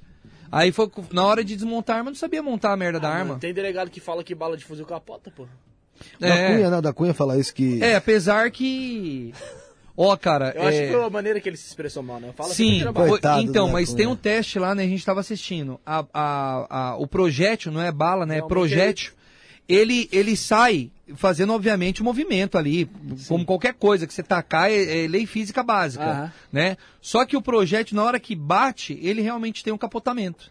[0.53, 3.09] Aí foi na hora de desmontar a arma, eu não sabia montar a merda da
[3.09, 3.39] arma.
[3.39, 5.47] Tem delegado que fala que bala de fuzil capota, pô.
[6.19, 6.55] Da É.
[6.55, 6.81] Cunha, né?
[6.81, 7.81] Da Cunha falar isso que.
[7.83, 9.33] É, apesar que.
[10.03, 10.55] Ó, cara.
[10.57, 10.87] Eu acho é...
[10.87, 12.33] que foi a maneira que ele se expressou mal, né?
[12.35, 14.85] Fala Sim, que Coitado então, mas tem um teste lá, né?
[14.85, 15.79] A gente tava assistindo.
[15.85, 18.37] A, a, a- o projétil, não é bala, né?
[18.37, 19.13] É Realmente projétil.
[19.69, 22.89] Ele, ele sai fazendo, obviamente, o movimento ali,
[23.29, 26.33] como qualquer coisa que você tacar, é, é lei física básica, Aham.
[26.51, 26.79] né?
[27.03, 30.51] Só que o projétil, na hora que bate, ele realmente tem um capotamento.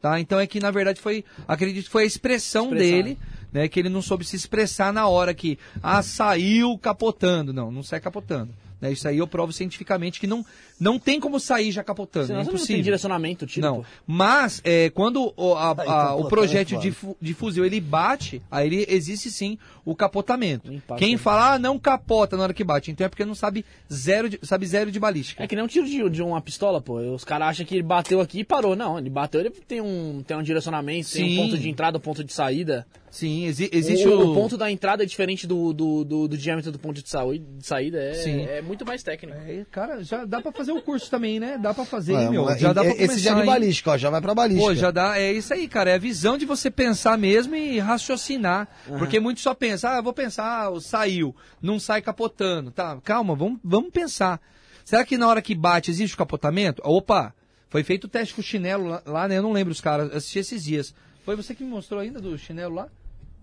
[0.00, 0.20] Tá?
[0.20, 2.84] Então é que, na verdade, foi, acredito que foi a expressão Expressar.
[2.84, 3.18] dele,
[3.52, 3.66] né?
[3.66, 7.52] Que ele não soube se expressar na hora que, ah, saiu capotando.
[7.52, 8.54] Não, não sai capotando.
[8.80, 8.92] Né?
[8.92, 10.44] Isso aí eu provo cientificamente que não,
[10.78, 12.26] não tem como sair já capotando.
[12.26, 12.82] Senão é você não tem impossível.
[12.82, 16.90] direcionamento, tiro, Não, mas é, quando o, a- Aí, a- capotando o é projétil de,
[16.90, 20.70] fu- de fuzil ele bate, aí ele, existe sim o capotamento.
[20.98, 24.28] Quem fala, ah, não capota na hora que bate, então é porque não sabe zero
[24.28, 25.42] de, sabe zero de balística.
[25.42, 26.98] É que nem um tiro de, de uma pistola, pô.
[27.14, 28.74] Os caras acham que ele bateu aqui e parou.
[28.76, 31.38] Não, ele bateu, ele tem um, tem um direcionamento, tem Sim.
[31.38, 32.86] um ponto de entrada, um ponto de saída.
[33.14, 36.36] Sim, exi- existe o, o, o ponto da entrada é diferente do, do, do, do
[36.36, 38.02] diâmetro do ponto de, de saída.
[38.02, 38.42] É, Sim.
[38.42, 39.38] é muito mais técnico.
[39.38, 41.56] É, cara, já dá pra fazer o curso também, né?
[41.56, 42.44] Dá pra fazer, É, meu.
[42.58, 43.96] Já dá pra esse já é de começar, balística, ó.
[43.96, 44.66] Já vai pra balística.
[44.68, 45.90] Pô, já dá, é isso aí, cara.
[45.90, 48.66] É a visão de você pensar mesmo e raciocinar.
[48.98, 52.72] Porque muitos só pensam, ah, eu vou pensar, ah, saiu, não sai capotando.
[52.72, 54.40] Tá, calma, vamos, vamos pensar.
[54.84, 56.82] Será que na hora que bate existe o capotamento?
[56.84, 57.32] Opa,
[57.70, 59.38] foi feito o teste com o chinelo lá, lá, né?
[59.38, 60.92] Eu não lembro os caras, assisti esses dias.
[61.24, 62.88] Foi você que me mostrou ainda do chinelo lá?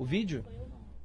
[0.02, 0.44] O vídeo?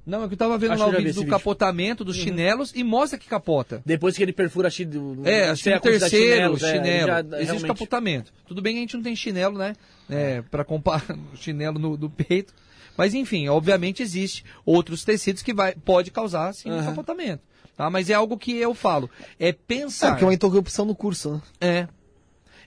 [0.05, 1.29] Não, é que eu tava vendo Acho lá que o vídeo do vídeo.
[1.31, 3.81] capotamento dos chinelos e mostra que capota.
[3.85, 4.69] Depois que ele perfura.
[4.69, 6.89] É, não acho que sei no a quantidade de terceiro chinelos, é, chinelo.
[6.89, 8.33] ele já- existe realmente- capotamento.
[8.47, 9.73] Tudo bem que a gente não tem chinelo, né?
[10.09, 11.03] É, para comparar
[11.33, 12.53] o chinelo no, do peito.
[12.97, 16.85] Mas enfim, obviamente existe outros tecidos que vai, pode causar sim um Aham.
[16.85, 17.43] capotamento.
[17.75, 17.89] Tá?
[17.91, 19.07] Mas é algo que eu falo.
[19.39, 20.11] É É, pensar.
[20.11, 21.41] porque é uma interrupção no curso, né?
[21.61, 21.87] É.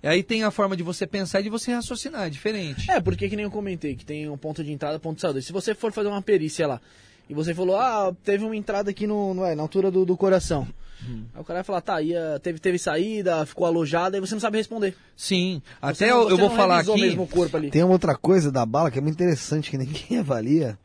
[0.02, 2.90] E Aí tem a forma de você pensar e de você raciocinar, é diferente.
[2.90, 5.42] É, porque que nem eu comentei, que tem um ponto de entrada, ponto de saída.
[5.42, 6.80] Se você for fazer uma perícia lá,
[7.28, 10.16] e você falou, ah, teve uma entrada aqui no, no- é, na altura do, do
[10.16, 10.66] coração.
[11.06, 11.24] Uhum.
[11.34, 14.40] Aí o cara vai falar, tá, ia, teve, teve saída, ficou alojada, aí você não
[14.40, 14.96] sabe responder.
[15.16, 15.62] Sim.
[15.80, 17.00] Você Até não- eu, vou falar aqui.
[17.00, 17.70] mesmo o corpo ali.
[17.70, 20.78] Tem uma outra coisa da bala que é muito interessante, que ninguém avalia.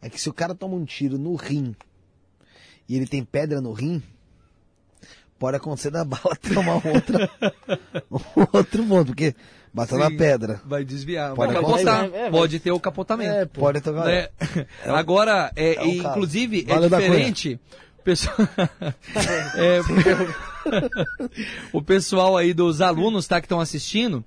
[0.00, 1.74] É que se o cara toma um tiro no rim
[2.88, 4.00] e ele tem pedra no rim,
[5.38, 7.30] pode acontecer da bala tomar um outra,
[8.10, 9.34] um outro ponto, porque
[9.72, 10.60] bateu na pedra.
[10.64, 11.96] Vai desviar, Pode vai capotar.
[12.00, 12.16] acontecer.
[12.16, 13.30] É, vai- Pode ter o capotamento.
[13.32, 13.44] É.
[13.46, 14.04] Pode tocar.
[14.06, 14.28] né?
[14.86, 17.60] Agora, é, é inclusive, é diferente.
[17.98, 18.36] O pessoal,
[19.56, 19.80] É,
[21.72, 24.24] o pessoal aí dos alunos tá, que estão assistindo,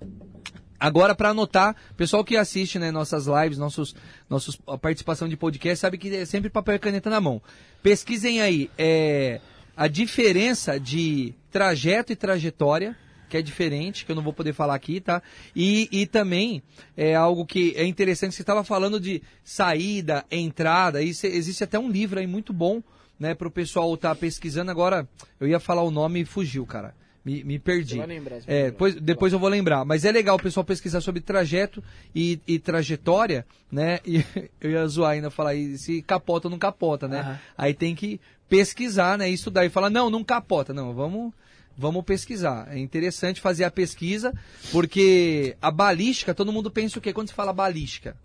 [0.80, 3.96] agora para anotar, pessoal que assiste né, nossas lives, nossos,
[4.30, 7.42] nossos, a participação de podcast, sabe que é sempre papel e caneta na mão.
[7.82, 9.40] Pesquisem aí é,
[9.76, 12.95] a diferença de trajeto e trajetória
[13.31, 15.23] que é diferente, que eu não vou poder falar aqui, tá?
[15.56, 16.61] E, e também
[16.98, 21.89] é algo que é interessante, você estava falando de saída, entrada, isso, existe até um
[21.89, 22.84] livro aí muito bom,
[23.18, 24.69] né, para o pessoal estar pesquisando.
[24.69, 25.07] Agora,
[25.39, 26.93] eu ia falar o nome e fugiu, cara.
[27.23, 27.91] Me, me perdi.
[27.91, 29.85] Você vai lembrar, você vai É, depois, depois eu vou lembrar.
[29.85, 31.84] Mas é legal o pessoal pesquisar sobre trajeto
[32.15, 33.99] e, e trajetória, né?
[34.06, 34.26] E
[34.60, 37.19] eu ia zoar ainda, falar e se capota ou não capota, né?
[37.19, 37.39] Aham.
[37.56, 38.19] Aí tem que
[38.52, 39.30] pesquisar, né?
[39.30, 40.73] Estudar e falar, não, não capota.
[40.73, 41.32] Não, vamos,
[41.78, 42.68] vamos pesquisar.
[42.69, 44.34] É interessante fazer a pesquisa,
[44.73, 47.14] porque a balística, todo mundo pensa o quê?
[47.14, 48.18] Quando se fala balística?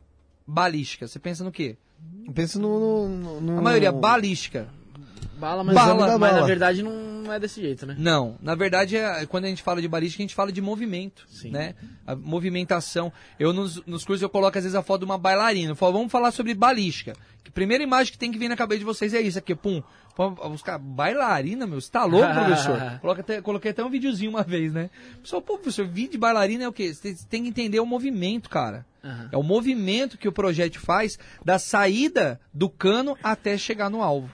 [0.45, 1.77] Balística, você pensa no quê?
[2.35, 4.69] Pensa no, no, no- A maioria, balística.
[5.37, 6.41] Bala, mas, Bala, mas bala.
[6.41, 7.95] na verdade não é desse jeito, né?
[7.99, 11.27] Não, na verdade, é, quando a gente fala de balística, a gente fala de movimento,
[11.29, 11.51] Sim.
[11.51, 11.75] né?
[12.07, 13.13] A movimentação.
[13.39, 15.73] Eu, nos, nos cursos, eu coloco às vezes a foto de uma bailarina.
[15.73, 17.15] Eu falo, vamos falar sobre balística.
[17.47, 19.83] A primeira imagem que tem que vir na cabeça de vocês é isso aqui, pum.
[20.15, 22.99] Pô, Os caras, bailarina, meu, você tá louco, professor?
[23.01, 24.89] Coloca até, coloquei até um videozinho uma vez, né?
[25.21, 26.93] Pessoal, pô, professor, vídeo de bailarina é o quê?
[26.93, 28.87] Você tem que entender o movimento, cara.
[29.05, 29.29] Aham.
[29.33, 34.31] É o movimento que o projétil faz da saída do cano até chegar no alvo.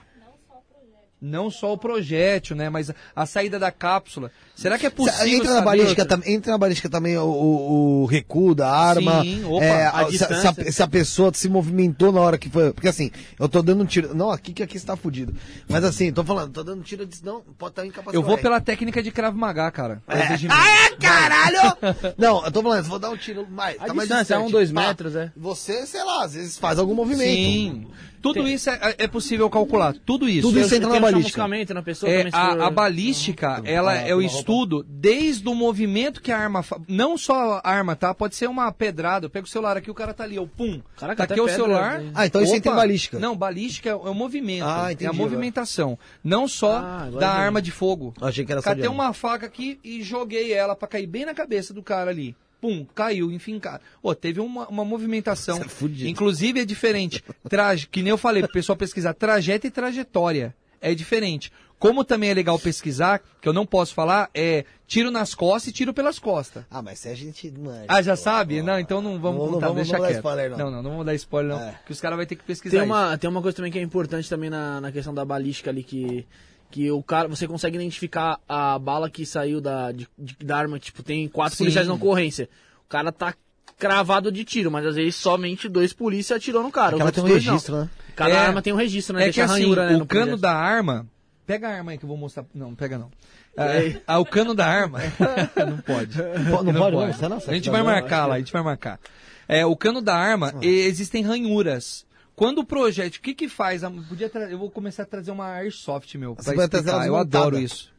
[1.23, 2.69] Não só o projétil, né?
[2.69, 4.29] Mas a saída da cápsula.
[4.55, 6.17] Será que é possível Entra na, balística, outra?
[6.17, 9.21] tam- entra na balística também o, o- o recuo da arma.
[9.23, 12.49] Sim, opa, é, a se, se a, se a pessoa se movimentou na hora que
[12.49, 12.71] foi.
[12.73, 13.09] Porque assim,
[13.39, 14.13] eu tô dando um tiro.
[14.13, 15.33] Não, aqui que aqui está fudido.
[15.67, 17.23] Mas assim, tô falando, tô dando tiro de.
[17.25, 18.15] Não, pode estar incapacitado.
[18.17, 20.01] Eu vou pela técnica de Krav Maga, cara.
[20.07, 20.19] É.
[20.49, 21.77] Ah, é, caralho!
[22.17, 23.77] não, eu tô falando, vou dar um tiro mais.
[23.81, 24.49] A tá mais distância é distante.
[24.49, 25.31] um, dois metros, é.
[25.35, 27.23] Você, sei lá, às vezes faz algum movimento.
[27.33, 27.87] Sim.
[28.23, 29.93] Tudo isso é, é possível calcular.
[30.05, 30.47] Tudo isso.
[30.47, 31.47] Tudo isso Tem- entra tem na balística.
[31.73, 36.31] na pessoa É, a, a balística, ela Ah, é o estudo desde o movimento que
[36.31, 36.79] a arma fa...
[36.87, 38.13] Não só a arma, tá?
[38.13, 39.25] Pode ser uma pedrada.
[39.25, 40.81] Eu pego o celular aqui, o cara tá ali, eu pum.
[40.97, 42.01] Caraca, tá aqui o celular.
[42.01, 42.11] hein?
[42.15, 43.19] Ah, então isso entra em balística.
[43.19, 44.63] Não, balística é o é movimento.
[44.65, 45.23] Ah, é entendi a agora.
[45.23, 45.99] movimentação.
[46.23, 48.13] Não só Ah, da arma de fogo.
[48.21, 51.33] Achei que era só Catei uma faca aqui e joguei ela pra cair bem na
[51.33, 52.35] cabeça do cara ali.
[52.63, 53.81] Pum, caiu, enfim, cara.
[54.01, 55.61] Ô, teve uma, uma movimentação.
[55.65, 56.07] Isso é.
[56.07, 57.21] Inclusive é diferente.
[57.49, 60.55] Traje, que nem eu falei, pro pessoal pesquisar, trajeto e trajetória.
[60.79, 61.51] É diferente.
[61.77, 65.73] Como também é legal pesquisar, que eu não posso falar, é tiro nas costas e
[65.73, 66.63] tiro pelas costas.
[66.71, 67.51] Ah, mas se a gente.
[67.51, 68.59] Manja, Ah, já pô, sabe?
[68.61, 68.65] pô.
[68.65, 70.19] Não, então não vamos Não, não contar, vamos- deixa não vou dar quieto.
[70.19, 70.57] spoiler, não.
[70.57, 71.61] não, não, não vamos dar spoiler, não.
[71.61, 71.79] É.
[71.85, 72.93] Que os caras vão ter que pesquisar Tem isso.
[72.93, 75.83] uma, tem uma coisa também que é importante também na, na questão da balística ali,
[75.83, 76.25] que,
[76.73, 80.79] que o cara, você consegue identificar a bala que saiu da, de- de- da arma,
[80.79, 81.65] tipo, tem quatro Sim.
[81.65, 82.49] policiais na ocorrência.
[82.83, 83.35] O cara tá
[83.77, 86.95] cravado de tiro, mas às vezes somente dois polícias atirou no cara.
[86.95, 87.51] outros tem um dois não.
[87.53, 87.89] registro, né?
[88.15, 88.37] Cada É.
[88.37, 89.21] arma tem um registro, né?
[89.21, 90.41] É que Deixa assim, ranhura, né, o no cano projeto.
[90.41, 91.05] da arma.
[91.45, 92.43] Pega a arma aí que eu vou mostrar.
[92.55, 93.11] Não, não pega não.
[93.55, 93.65] Ah,
[94.07, 94.97] ah, o cano da arma.
[95.69, 96.17] não pode.
[96.17, 98.99] Pô, Não, pode, não, você não, A gente vai marcar lá, a gente vai marcar.
[99.47, 102.03] É, o cano da arma, e- existem ranhuras.
[102.35, 103.83] Quando o projeto, o que que faz?
[103.83, 107.15] A- Podia eu vou começar a trazer uma airsoft, meu, pra Você vai trazer Eu
[107.15, 107.91] adoro isso.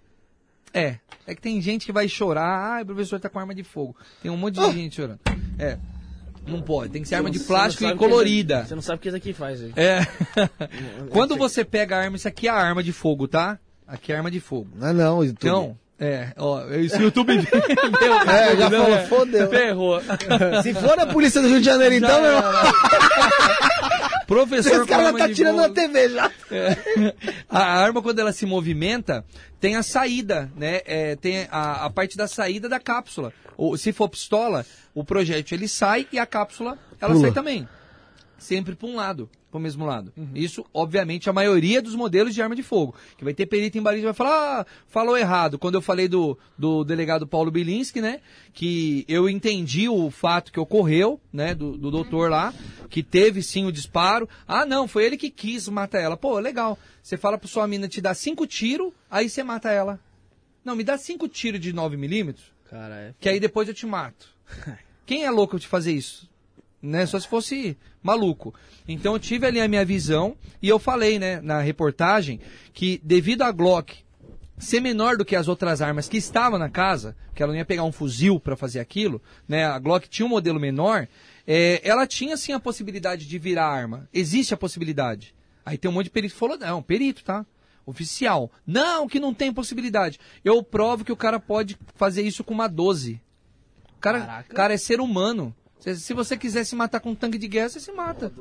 [0.73, 3.63] É, é que tem gente que vai chorar, ah, o professor tá com arma de
[3.63, 3.97] fogo.
[4.21, 5.21] Tem um monte de gente chorando.
[5.57, 5.79] É,
[6.49, 8.65] não pode, tem que ser arma de plástico e que colorida.
[8.67, 9.63] Você não sabe o que isso aqui faz.
[9.63, 9.73] aí.
[9.77, 10.01] É.
[11.11, 13.59] Quando você pega a arma, isso aqui é a arma de fogo, tá?
[13.87, 14.69] Aqui é a arma de fogo.
[14.75, 15.49] Não, não, YouTube.
[15.49, 17.35] Então, é, ó, esse YouTube
[18.01, 19.07] meu, É, já não, falou, é.
[19.07, 19.49] fodeu.
[19.49, 20.01] Ferrou.
[20.63, 22.53] Se for a polícia do Rio de Janeiro, então, meu irmão,
[24.27, 26.31] Professor esse cara já tá tirando na TV já.
[26.51, 27.15] É.
[27.49, 29.25] A arma, quando ela se movimenta,
[29.61, 30.81] tem a saída, né?
[30.87, 33.33] É, tem a, a parte da saída da cápsula.
[33.57, 34.65] Ou, se for pistola,
[34.95, 37.27] o projétil ele sai e a cápsula ela Pula.
[37.27, 37.69] sai também.
[38.39, 40.13] Sempre para um lado, para o mesmo lado.
[40.35, 42.95] Isso, obviamente, a maioria dos modelos de arma de fogo.
[43.17, 45.59] Que vai ter perito em balística vai falar, ah, falou errado.
[45.59, 48.21] Quando eu falei do, do delegado Paulo Bilinski, né?
[48.53, 51.55] Que eu entendi o fato que ocorreu, né?
[51.55, 52.53] Do, do doutor lá,
[52.91, 54.29] que teve sim o disparo.
[54.47, 56.17] Ah, não, foi ele que quis matar ela.
[56.17, 56.79] Pô, legal.
[57.03, 60.01] Você fala pra sua mina te dar cinco tiros, aí você mata ela.
[60.65, 63.15] Não, me dá cinco tiros de 9 milímetros, Cara, é.
[63.21, 64.29] que aí depois eu te mato.
[65.05, 66.29] Quem é louco de fazer isso?
[66.85, 67.07] Né?
[67.07, 68.55] Só se fosse maluco.
[68.87, 72.41] Então eu tive ali a minha visão e eu falei, né, na reportagem,
[72.73, 74.05] que devido a Glock
[74.59, 77.65] ser menor do que as outras armas que estavam na casa, que ela não ia
[77.65, 79.65] pegar um fuzil para fazer aquilo, né?
[79.65, 81.09] A Glock tinha um modelo menor,
[81.47, 84.09] é, ela tinha sim a possibilidade de virar arma.
[84.13, 85.35] Existe a possibilidade.
[85.65, 87.45] Aí tem um monte de perito que falou, não, perito, tá?
[87.87, 88.51] Oficial.
[88.67, 90.21] Não, que não tem possibilidade.
[90.45, 93.21] Eu provo que o cara pode fazer isso com uma 12.
[93.97, 94.55] O cara, Caraca.
[94.55, 95.55] cara é ser humano.
[95.85, 98.33] Se, se você quiser se matar com um tanque de guerra, você se mata.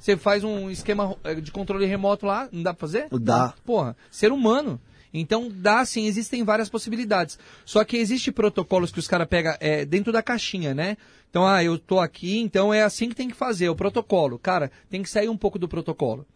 [0.00, 3.06] Você faz um esquema eh, de controle remoto lá, não dá pra fazer?
[3.20, 3.54] Dá.
[3.64, 4.80] Porra, ser humano.
[5.14, 7.38] Então dá sim, existem várias possibilidades.
[7.64, 10.96] Só que existe protocolos que os caras pegam é, dentro da caixinha, né?
[11.30, 14.36] Então, ah, eu tô aqui, então é assim que tem que fazer, o protocolo.
[14.36, 16.26] Cara, tem que sair um pouco do protocolo.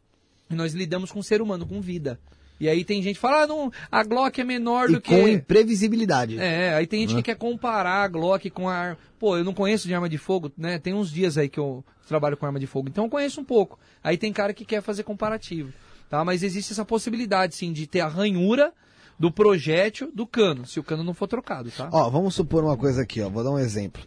[0.48, 2.20] E nós lidamos com o ser humano, com vida.
[2.62, 5.10] E aí tem gente que fala, ah, não, a Glock é menor E do que.
[5.10, 6.38] com imprevisibilidade.
[6.38, 8.98] É, aí tem gente que quer comparar a Glock com a arma.
[9.18, 10.78] Pô, eu não conheço de arma de fogo, né?
[10.78, 13.44] Tem uns dias aí que eu trabalho com arma de fogo, então eu conheço um
[13.44, 13.80] pouco.
[14.00, 15.72] Aí tem cara que quer fazer comparativo,
[16.08, 16.24] tá?
[16.24, 18.72] Mas existe essa possibilidade, sim, de ter a ranhura
[19.18, 21.90] do projétil do cano, se o cano não for trocado, tá?
[21.92, 23.28] Ó, vamos supor uma coisa aqui, ó.
[23.28, 24.04] Vou dar um exemplo.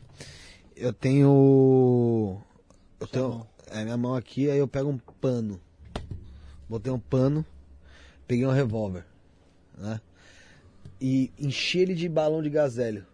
[0.77, 2.41] Eu tenho.
[3.01, 3.45] Eu tenho.
[3.69, 5.59] É minha mão aqui, aí eu pego um pano.
[6.69, 7.45] Botei um pano,
[8.27, 9.05] peguei um revólver,
[9.77, 9.99] né?
[10.99, 13.05] E enchi ele de balão de gazélio.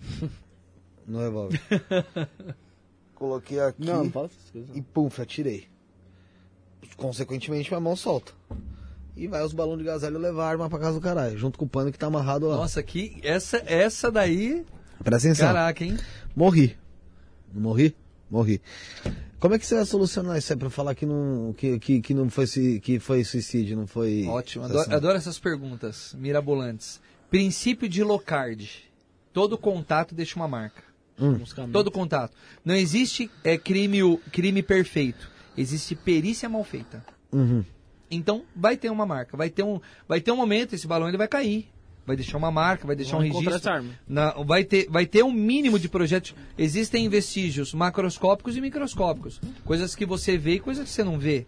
[1.06, 1.60] no revólver.
[3.14, 4.76] Coloquei aqui Não, não fala essas coisas.
[4.76, 5.66] e pum, atirei.
[6.96, 8.32] Consequentemente, minha mão solta.
[9.16, 11.64] E vai os balões de gazélio levar a arma pra casa do caralho, junto com
[11.64, 12.56] o pano que tá amarrado lá.
[12.56, 14.64] Nossa, que essa, essa daí,
[15.02, 15.46] Presta atenção.
[15.48, 15.96] caraca, hein?
[16.36, 16.76] Morri.
[17.52, 17.96] Não morri?
[18.30, 18.60] Morri.
[19.38, 22.14] Como é que você vai solucionar isso aí pra falar que não, que, que, que
[22.14, 22.46] não foi,
[22.80, 24.26] que foi suicídio, não foi...
[24.26, 27.00] Ótimo, adoro, adoro essas perguntas mirabolantes.
[27.30, 28.68] Princípio de Locard.
[29.32, 30.82] Todo contato deixa uma marca.
[31.20, 31.38] Hum.
[31.72, 32.32] Todo contato.
[32.64, 35.30] Não existe é, crime, crime perfeito.
[35.56, 37.04] Existe perícia mal feita.
[37.32, 37.64] Uhum.
[38.10, 41.18] Então vai ter uma marca, vai ter um, vai ter um momento esse balão ele
[41.18, 41.68] vai cair,
[42.08, 43.54] vai deixar uma marca, vai deixar Vão um registro.
[43.54, 43.90] essa arma.
[44.08, 46.34] Na- vai ter, vai ter um mínimo de projetos.
[46.58, 51.46] Existem vestígios macroscópicos e microscópicos, coisas que você vê e coisas que você não vê.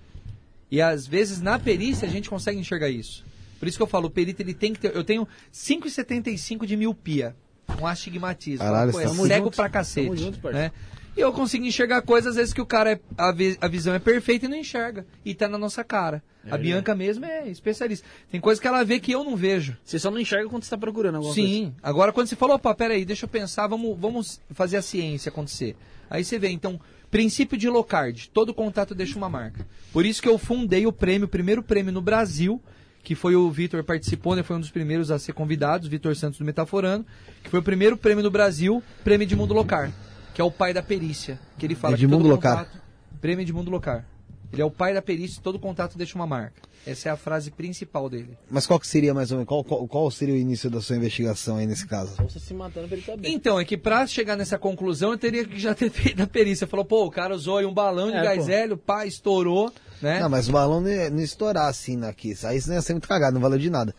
[0.70, 3.24] E às vezes na perícia a gente consegue enxergar isso.
[3.58, 4.94] Por isso que eu falo, o perito ele tem que ter.
[4.94, 7.34] Eu tenho 5,75 de miopia,
[7.80, 8.58] um astigmatismo.
[8.64, 9.56] Caralho, é cego junto.
[9.56, 10.16] pra cacete.
[10.16, 10.70] Junto, né?
[11.16, 13.92] E eu consigo enxergar coisas, às vezes, que o cara, é, a, vi- a visão
[13.94, 15.04] é perfeita e não enxerga.
[15.24, 16.22] E tá na nossa cara.
[16.50, 18.06] a Bianca mesmo é especialista.
[18.30, 19.76] Tem coisas que ela vê que eu não vejo.
[19.84, 21.48] Você só não enxerga quando você tá procurando alguma coisa.
[21.48, 21.74] Sim.
[21.82, 25.76] Agora, quando você falou, opa, peraí, deixa eu pensar, vamos, vamos fazer a ciência acontecer.
[26.08, 26.80] Aí você vê, então,
[27.10, 29.66] princípio de Locard, todo contato deixa uma marca.
[29.92, 32.62] Por isso que eu fundei o prêmio, o primeiro prêmio no Brasil,
[33.02, 36.14] que foi o Vitor participou, né, foi um dos primeiros a ser convidado, o Vitor
[36.16, 37.04] Santos do Metaforando,
[37.42, 39.90] que foi o primeiro prêmio no Brasil, prêmio Edmundo Locar,
[40.34, 42.58] que é o pai da perícia, que ele fala Edmundo que todo Locar.
[42.66, 42.82] contato,
[43.20, 44.04] prêmio Edmundo Locar.
[44.52, 46.60] Ele é o pai da perícia, todo contato deixa uma marca.
[46.84, 48.36] Essa é a frase principal dele.
[48.50, 50.96] Mas qual que seria mais ou menos, qual, qual, qual seria o início da sua
[50.96, 52.16] investigação aí nesse caso?
[52.16, 53.28] Só você se matando pra ele saber.
[53.28, 56.66] Então, é que pra chegar nessa conclusão, eu teria que já ter feito a perícia.
[56.66, 58.50] Falou, pô, o cara usou aí um balão de É, gás pô.
[58.50, 60.18] hélio, pá, estourou, né?
[60.18, 62.34] Não, mas o balão não ia, não ia estourar assim aqui.
[62.42, 63.94] Aí isso não ia ser muito cagado, não valeu de nada.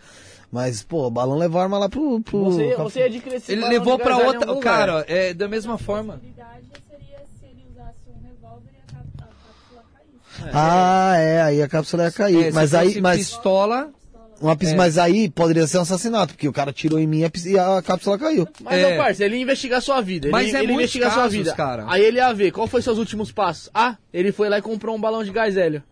[0.51, 2.19] Mas, pô, o balão levou a arma lá pro.
[2.21, 4.55] pro Você, pra- você esse Ele levou pra outra.
[4.57, 6.19] Cara, é da mesma forma.
[10.35, 10.49] caísse.
[10.53, 12.45] Ah, é, aí a cápsula ia cair.
[12.47, 13.89] É, mas aí, fosse mas, pistola.
[14.41, 14.75] uma pis- é.
[14.75, 17.45] mas aí poderia ser um assassinato, porque o cara tirou em mim e a pis-
[17.45, 18.47] e a cápsula caiu.
[18.63, 18.89] Mas, É.
[18.89, 20.27] meu parceiro, ele ia investigar a sua vida.
[20.27, 21.53] Ele, Mas é ele investigar a sua casos, vida.
[21.53, 21.85] cara.
[21.87, 23.69] Aí ele ia ver qual foi seus últimos passos.
[23.73, 25.83] Ah, ele foi lá e comprou um balão de gás hélio.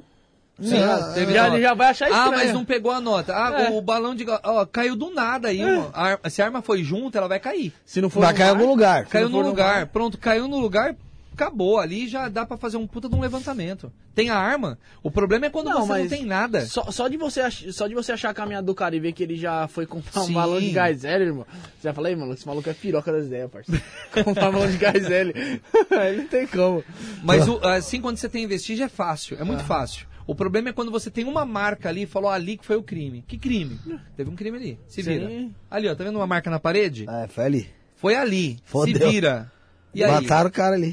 [0.62, 1.56] Sim, Ah, teve já, nota.
[1.56, 2.28] ele já vai achar estranho.
[2.28, 3.34] Ah, mas não pegou a nota.
[3.36, 3.70] Ah, É.
[3.70, 4.26] o balão de.
[4.44, 5.62] Ó, caiu do nada aí.
[5.62, 7.74] a ar- se a arma foi junto, ela vai cair.
[7.86, 9.06] Se não for Vai no cair em algum lugar.
[9.06, 9.76] Caiu no lugar.
[9.78, 9.86] mar.
[9.88, 10.96] Pronto, caiu no lugar,
[11.34, 11.80] acabou.
[11.80, 13.92] Ali já dá pra fazer um puta de um levantamento.
[14.14, 14.78] Tem a arma.
[15.02, 16.66] O problema é quando Não, você não tem nada.
[16.66, 19.14] Só, só, de você ach- só de você achar a caminhada do cara e ver
[19.14, 20.34] que ele já foi comprar um Sim.
[20.34, 21.46] balão de gás hélio, irmão.
[21.80, 23.82] Você já falei, mano, esse maluco é piroca das ideias, parceiro.
[24.26, 25.34] comprar um balão de gás hélio.
[25.98, 26.84] Aí não tem como.
[27.24, 30.06] Mas o- assim, quando você tem vestígio, é fácil, é muito fácil.
[30.30, 32.84] O problema é quando você tem uma marca ali e falou ali que foi o
[32.84, 33.24] crime.
[33.28, 33.80] Que crime?
[34.16, 34.80] Teve um crime ali.
[34.88, 35.10] Se Sim.
[35.10, 35.50] vira.
[35.72, 37.08] Ali, ó, tá vendo uma marca na parede?
[37.10, 37.70] É, foi ali.
[37.96, 38.60] Foi ali.
[38.64, 38.94] Fodeu.
[38.96, 39.52] Se vira.
[39.92, 40.12] E aí?
[40.12, 40.92] Mataram o cara ali.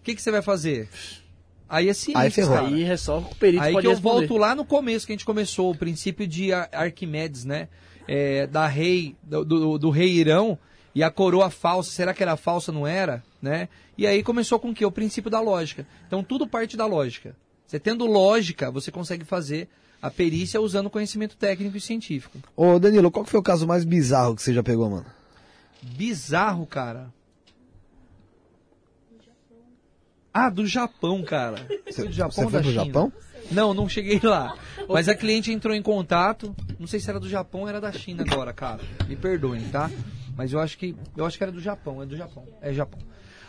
[0.00, 0.90] O que, que você vai fazer?
[1.66, 2.56] Aí é ciência, Aí ferrou.
[2.56, 2.66] cara.
[2.66, 4.26] Aí é só o perito Aí pode que eu responder.
[4.26, 7.68] volto lá no começo que a gente começou, o princípio de Ar- Arquimedes, né?
[8.06, 10.58] É, da rei, do, do, do rei Irão
[10.94, 13.24] e a coroa falsa, será que era falsa, não era?
[13.40, 13.70] Né?
[13.96, 14.84] E aí começou com o quê?
[14.84, 15.86] O princípio da lógica.
[16.06, 17.34] Então tudo parte da lógica.
[17.66, 19.68] Você tendo lógica, você consegue fazer
[20.00, 22.38] a perícia usando conhecimento técnico e científico.
[22.54, 25.06] Ô, Danilo, qual que foi o caso mais bizarro que você já pegou, mano?
[25.80, 27.12] Bizarro, cara.
[30.32, 31.66] Ah, do Japão, cara.
[31.86, 32.84] Você, do Japão você foi pro China?
[32.84, 33.12] Japão?
[33.50, 34.56] Não, não cheguei lá.
[34.88, 36.54] Mas a cliente entrou em contato.
[36.78, 38.80] Não sei se era do Japão ou era da China agora, cara.
[39.08, 39.90] Me perdoem, tá?
[40.36, 42.44] Mas eu acho que eu acho que era do Japão, é do Japão.
[42.60, 43.00] É Japão.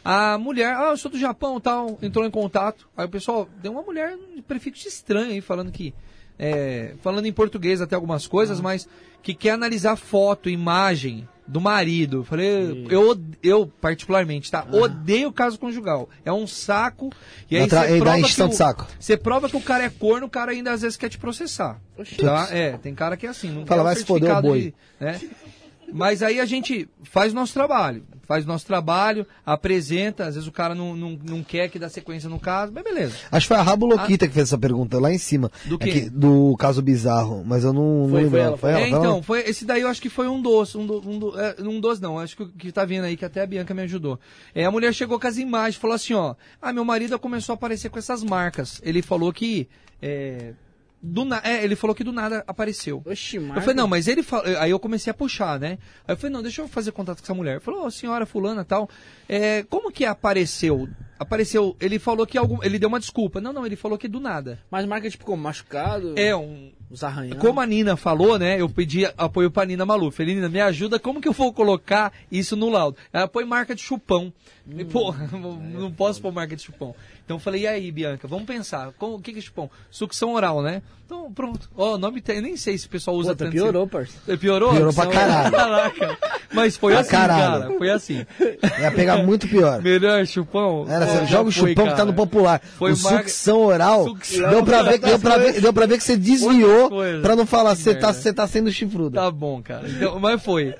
[0.05, 2.87] A mulher, ah, eu sou do Japão, tal, entrou em contato.
[2.95, 5.93] Aí o pessoal deu uma mulher de prefixo estranho aí falando que
[6.37, 8.87] é, falando em português até algumas coisas, mas
[9.23, 12.23] que quer analisar foto, imagem do marido.
[12.23, 14.67] Falei, eu, eu particularmente, tá?
[14.71, 16.07] Odeio caso conjugal.
[16.23, 17.09] É um saco.
[17.49, 18.87] E aí Dá tra- você prova que de o- saco.
[18.99, 21.79] você prova que o cara é corno, o cara ainda às vezes quer te processar.
[22.19, 22.47] Tá?
[22.51, 23.49] É, tem cara que é assim.
[23.49, 24.61] Não Fala, o vai se foder, certificado boi.
[24.61, 25.19] de- né?
[25.93, 28.03] Mas aí a gente faz nosso trabalho.
[28.27, 30.25] Faz nosso trabalho, apresenta.
[30.25, 33.15] Às vezes o cara não, não, não quer que dá sequência no caso, mas beleza.
[33.31, 35.51] Acho que foi a Rabo Loquita que fez essa pergunta lá em cima.
[35.65, 35.91] Do É quê?
[35.91, 38.31] que- do caso bizarro, mas eu não, não Foi- lembro.
[38.31, 38.47] foi não.
[38.47, 38.79] ela, Foi foi ela?
[38.79, 38.99] É, ela?
[38.99, 41.55] então, foi, esse daí eu acho que foi um doce, um, do, um, do, é,
[41.59, 43.83] um doce não, acho que o que tá vindo aí, que até a Bianca me
[43.83, 44.19] ajudou.
[44.55, 47.55] É, a mulher chegou com as imagens, falou assim, ó, ah, meu marido começou a
[47.55, 48.81] aparecer com essas marcas.
[48.83, 49.67] Ele falou que,
[50.01, 50.53] é,
[51.05, 53.03] do na, é, ele falou que do nada apareceu.
[53.05, 54.45] Oxi, Eu falei, não, mas ele falou.
[54.57, 55.77] Aí eu comecei a puxar, né?
[56.07, 57.51] Aí eu falei, não, deixa eu fazer contato com essa mulher.
[57.51, 58.89] Ele falou, ô, senhora fulana tal.
[59.29, 60.89] É, como que apareceu?
[61.19, 61.77] Apareceu.
[61.79, 62.61] Ele falou que algum.
[62.63, 63.39] Ele deu uma desculpa.
[63.39, 64.59] Não, não, ele falou que do nada.
[64.69, 65.41] Mas marca tipo como?
[65.41, 66.13] Machucado?
[66.17, 66.71] É um.
[66.89, 67.41] Os arranhões?
[67.41, 68.59] Como a Nina falou, né?
[68.59, 70.15] Eu pedi apoio pra Nina Maluf.
[70.15, 72.97] Falei, Nina, me ajuda, como que eu vou colocar isso no laudo?
[73.11, 74.31] Ela põe marca de chupão.
[74.67, 76.95] E, pô, não posso pôr marca de chupão.
[77.25, 78.91] Então eu falei, e aí, Bianca, vamos pensar.
[78.99, 79.69] como- O que que é chupão?
[79.89, 80.81] Sucção oral, né?
[81.05, 81.69] Então, pronto.
[81.77, 83.53] Ó, o nome tem, eu nem sei se o pessoal usa Puta, tanto.
[83.53, 84.13] piorou, parça.
[84.27, 84.71] esse- Piorou?
[84.73, 85.51] Piorou pra oral.
[85.51, 86.17] Caraca.
[86.53, 87.61] Mas foi Pra assim, caralho.
[87.63, 87.77] cara.
[87.77, 88.25] Foi assim.
[88.81, 89.81] Ia pegar muito pior.
[89.83, 90.85] Melhor chupão?
[90.89, 92.05] Era, você É, joga o chupão que tá cara.
[92.05, 92.59] no popular.
[92.77, 94.03] Foi o marca- sucção oral.
[94.05, 94.49] Sucção.
[94.49, 96.89] Deu, pra ver, deu, pra ver, deu pra ver que você desviou
[97.21, 99.15] pra não falar, você tá, tá sendo chifrudo.
[99.15, 99.87] Tá bom, cara.
[99.87, 100.73] Então, mas foi.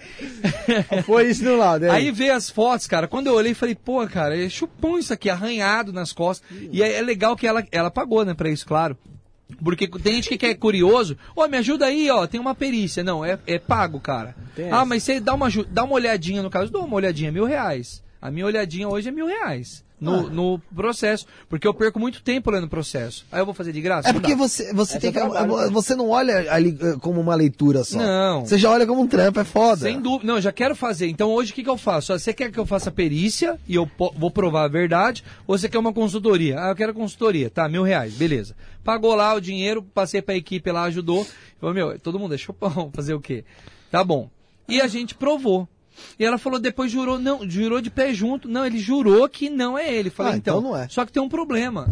[1.05, 1.89] Foi isso no lado, é.
[1.89, 3.07] Aí veio as fotos, cara.
[3.07, 6.34] Quando eu olhei, falei, pô, cara, é chupão isso aqui, arranhado nas costas.
[6.71, 8.97] E é, é legal que ela, ela pagou, né, pra isso, claro.
[9.63, 13.03] Porque tem gente que é curioso, ô, me ajuda aí, ó, tem uma perícia.
[13.03, 14.35] Não, é, é pago, cara.
[14.55, 14.85] Tem ah, essa.
[14.85, 18.03] mas você dá uma, dá uma olhadinha no caso, dou uma olhadinha, mil reais.
[18.19, 19.84] A minha olhadinha hoje é mil reais.
[20.01, 20.05] Ah.
[20.05, 21.25] No, no processo.
[21.47, 23.25] Porque eu perco muito tempo lendo o processo.
[23.31, 24.09] Aí eu vou fazer de graça?
[24.09, 24.35] É porque dá.
[24.37, 25.17] você, você É tem que.
[25.17, 27.97] trabalho, Você não olha ali eh, como uma leitura só.
[27.97, 28.45] Não.
[28.45, 29.81] Você já olha como um trampo, é foda.
[29.83, 30.27] Sem dúvida.
[30.27, 31.07] Não, eu já quero fazer.
[31.07, 32.11] Então hoje o que, que eu faço?
[32.17, 35.23] Você quer que eu faça perícia e eu vou provar a verdade?
[35.47, 36.59] Ou você quer uma consultoria?
[36.59, 37.49] Ah, eu quero consultoria.
[37.49, 38.13] Tá, mil reais.
[38.15, 38.55] Beleza.
[38.83, 41.25] Pagou lá o dinheiro, passei pra equipe lá, ajudou.
[41.59, 42.91] Falou, meu, todo mundo é chupão.
[42.93, 43.43] Fazer o quê?
[43.89, 44.29] Tá bom.
[44.67, 45.67] E a gente provou.
[46.19, 48.47] E ela falou, depois jurou, não, jurou de pé junto.
[48.47, 50.09] Não, ele jurou que não é ele.
[50.09, 50.87] Falei, Ah, então não é.
[50.89, 51.87] Só que tem um problema.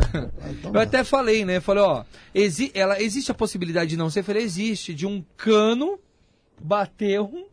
[0.50, 0.84] então eu não é.
[0.84, 1.60] até falei, né?
[1.60, 2.04] Falei, ó,
[2.34, 4.20] exi ela, existe a possibilidade de não ser?
[4.20, 6.00] Eu falei, existe, de um cano
[6.62, 7.46] bateu um.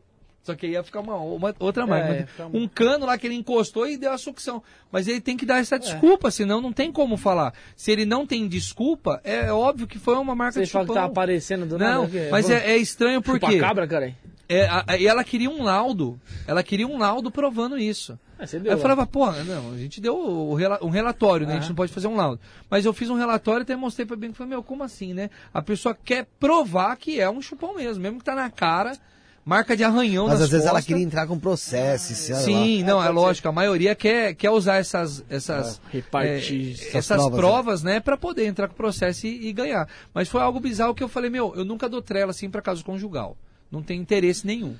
[0.42, 2.02] Só que aí ia ficar uma, uma- outra mais.
[2.06, 4.62] É, um- cano lá que ele encostou e deu a sucção.
[4.90, 7.52] Mas ele tem que dar essa desculpa, senão não tem como falar.
[7.76, 10.92] Se ele não tem desculpa, é óbvio que foi uma marca Você de fala que
[10.92, 11.02] chupão.
[11.02, 12.28] tá aparecendo do Não, nada.
[12.30, 14.16] mas é, é estranho porque cabra, cara.
[14.50, 16.20] É, a- a- e ela queria um laudo.
[16.46, 18.18] Ela queria um laudo provando isso.
[18.38, 21.46] Ah, você Aí deu eu falava, pô, não, a gente deu o rela- um relatório,
[21.46, 21.54] né?
[21.56, 22.40] A gente não pode fazer um laudo.
[22.68, 25.30] Mas eu fiz um relatório e até mostrei pra bem, falei, meu, como assim, né?
[25.54, 28.96] A pessoa quer provar que é um chupão mesmo, mesmo que tá na cara,
[29.44, 30.86] marca de arranhão Mas nas às vezes ela costas.
[30.86, 32.40] queria entrar com processo, sei lá.
[32.40, 37.16] Sim, não, é lógico, a maioria quer, quer usar essas, essas, Repartir é, essas essas
[37.18, 39.86] provas, provas, né, pra poder entrar com o processo e, e ganhar.
[40.14, 42.84] Mas foi algo bizarro que eu falei, meu, eu nunca dou trela assim pra caso
[42.84, 43.36] conjugal.
[43.70, 44.76] Não tem interesse nenhum.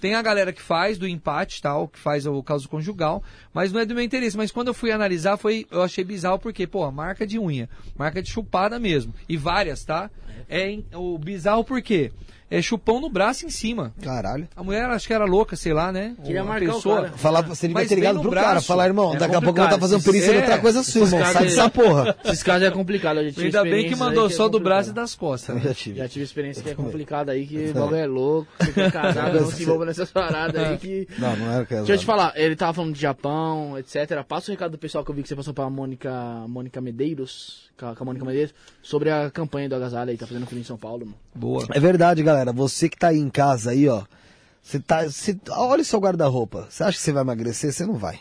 [0.00, 3.22] Tem a galera que faz do empate tal, que faz o caso conjugal,
[3.54, 4.36] mas não é do meu interesse.
[4.36, 8.20] Mas quando eu fui analisar, foi, eu achei bizarro porque, pô, marca de unha, marca
[8.20, 9.14] de chupada mesmo.
[9.28, 10.10] E várias, tá?
[10.48, 12.12] É em- o bizarro porque
[12.50, 13.92] é chupão no braço em cima.
[14.02, 14.48] Caralho.
[14.56, 16.14] A mulher acho que era louca, sei lá, né?
[16.24, 17.02] Queria Uma marcar o pessoa.
[17.02, 17.12] cara.
[17.18, 18.66] Falar, você devia ter ligado pro cara, braço.
[18.66, 20.58] falar, irmão, É daqui a pouco eu vou estar complicado, fazendo perícia em é, outra
[20.58, 21.24] coisa sua, irmão.
[21.32, 22.16] Sai dessa porra.
[22.24, 23.18] Esses casos é complicado.
[23.18, 25.56] Eu já tive Ainda bem que mandou só é do braço e das costas.
[25.56, 25.60] Né?
[25.68, 25.98] já tive.
[25.98, 28.90] Já tive experiência que é complicada aí, que o bagulho é louco, você que é
[28.90, 31.06] casado, não se envolva nessas paradas aí que...
[31.18, 31.84] Não, não era casado.
[31.86, 34.22] Deixa eu te falar, ele tava falando de Japão, etc.
[34.26, 36.10] Passa o recado do pessoal que eu vi que você passou pra Mônica,
[36.48, 40.60] Mônica Medeiros, com a, Mônica Medeiros, sobre a campanha do Agasalho aí, tá fazendo frio
[40.60, 41.18] em São Paulo, mano.
[41.34, 41.66] Boa.
[41.72, 42.52] É verdade, galera.
[42.52, 44.04] Você que tá aí em casa aí, ó.
[44.62, 45.04] Você tá.
[45.04, 46.66] Você, olha o seu guarda-roupa.
[46.68, 47.72] Você acha que você vai emagrecer?
[47.72, 48.20] Você não vai.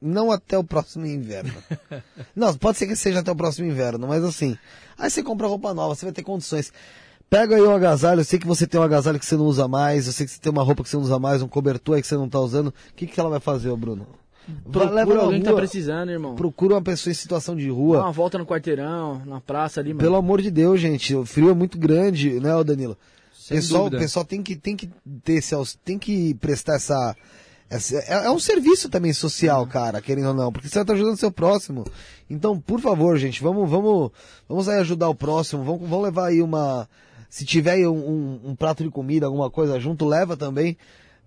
[0.00, 1.52] Não até o próximo inverno.
[2.36, 4.56] não, pode ser que seja até o próximo inverno, mas assim.
[4.96, 6.72] Aí você compra roupa nova, você vai ter condições.
[7.28, 9.66] Pega aí um agasalho, eu sei que você tem um agasalho que você não usa
[9.66, 11.96] mais, eu sei que você tem uma roupa que você não usa mais, um cobertor
[11.96, 12.68] aí que você não tá usando.
[12.68, 14.06] O que, que ela vai fazer, Bruno?
[14.70, 16.34] Procura Leva alguém que tá rua, precisando, irmão.
[16.34, 18.00] Procura uma pessoa em situação de Dá rua.
[18.02, 20.00] uma volta no quarteirão, na praça ali, mano.
[20.00, 22.96] Pelo amor de Deus, gente, o frio é muito grande, né, Danilo?
[23.32, 24.02] Sem pessoal, dúvida.
[24.02, 24.88] pessoal tem que tem que
[25.22, 25.54] ter esse,
[25.84, 27.14] tem que prestar essa,
[27.68, 30.94] essa- é, é um serviço também social, cara, querendo ou não, porque você vai estar
[30.94, 31.84] ajudando o seu próximo.
[32.30, 34.10] Então, por favor, gente, vamos vamos
[34.48, 36.88] vamos aí ajudar o próximo, vamos, vamos levar aí uma
[37.28, 40.76] se tiver aí um, um- um prato de comida, alguma coisa junto, leva também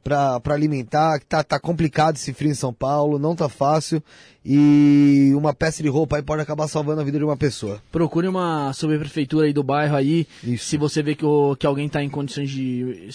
[0.08, 4.02] pra alimentar, que tá, tá complicado esse frio em São Paulo, não tá fácil,
[4.46, 7.82] e uma peça de roupa aí pode acabar salvando a vida de uma pessoa.
[7.92, 10.26] Procure uma subprefeitura aí do bairro aí.
[10.42, 10.66] Isso.
[10.66, 13.10] Se você vê que, o, que alguém tá em condições de.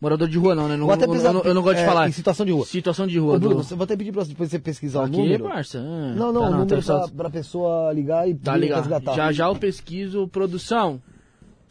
[0.00, 0.76] Morador de rua não, né?
[0.76, 2.08] Não, eu, precisa- eu não- eu não gosto de é, falar.
[2.08, 2.66] em situação de rua.
[2.66, 3.36] Situação de rua.
[3.36, 3.70] Ô, Bruno, do...
[3.70, 5.44] eu vou até pedir pra depois você pesquisar o Aqui, número.
[5.44, 5.78] parça.
[5.78, 8.80] ah, Não, não, tá o número tá pra, só- pra pessoa ligar e Tá ligado.
[8.80, 9.14] resgatar.
[9.14, 11.00] Já já eu pesquiso produção.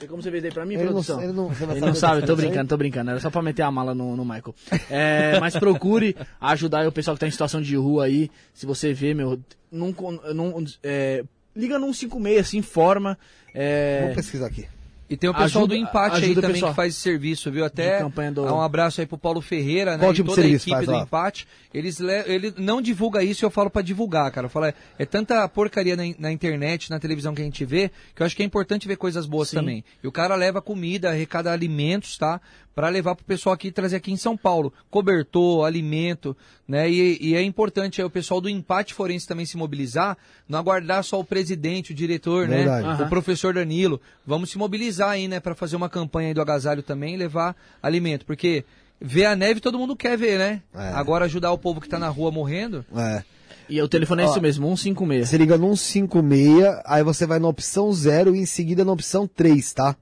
[0.01, 1.21] Tem como você ver daí pra mim, Ele não- produção?
[1.21, 2.37] ele não- você vai Ele não sabe, tô aí?
[2.37, 3.11] brincando, tô brincando.
[3.11, 4.55] Era só pra meter a mala no, no Michael.
[4.89, 8.31] É, mas procure ajudar aí o pessoal que tá em situação de rua aí.
[8.51, 9.39] Se você vê, meu,
[9.71, 9.93] não,
[10.33, 11.23] não, é,
[11.55, 13.15] liga no 156, se informa.
[13.53, 14.65] É, Vamos pesquisar aqui.
[15.11, 17.65] E tem o pessoal Ajuda- do empate aí também que faz esse serviço, viu?
[17.65, 19.99] Até do- um abraço aí pro Paulo Ferreira, né?
[20.05, 21.47] Qual e tipo de toda a equipe faz do empate.
[21.73, 24.45] Eles le- ele não divulga isso, eu falo pra divulgar, cara.
[24.45, 27.91] Eu falo, é, é tanta porcaria na, na internet, na televisão que a gente vê,
[28.15, 29.57] que eu acho que é importante ver coisas boas Sim.
[29.57, 29.83] também.
[30.01, 32.39] E o cara leva comida, arrecada alimentos, tá?
[32.73, 34.73] Pra levar pro pessoal aqui trazer aqui em São Paulo.
[34.89, 36.35] Cobertor, alimento,
[36.67, 36.89] né?
[36.89, 40.17] E, e é importante aí o pessoal do empate forense também se mobilizar,
[40.47, 42.87] não aguardar só o presidente, o diretor, Verdade.
[42.87, 42.93] né?
[42.93, 43.05] Aham.
[43.05, 43.99] O professor Danilo.
[44.25, 47.55] Vamos se mobilizar aí, né, para fazer uma campanha aí do agasalho também e levar
[47.83, 48.63] alimento, porque
[48.99, 50.61] ver a neve todo mundo quer ver, né?
[50.73, 50.89] É.
[50.93, 52.85] Agora ajudar o povo que tá na rua morrendo.
[52.95, 53.23] É.
[53.67, 55.29] E o telefone é isso mesmo, 156.
[55.29, 59.27] Você liga no 156, aí você vai na opção 0 e em seguida na opção
[59.27, 59.95] 3, tá?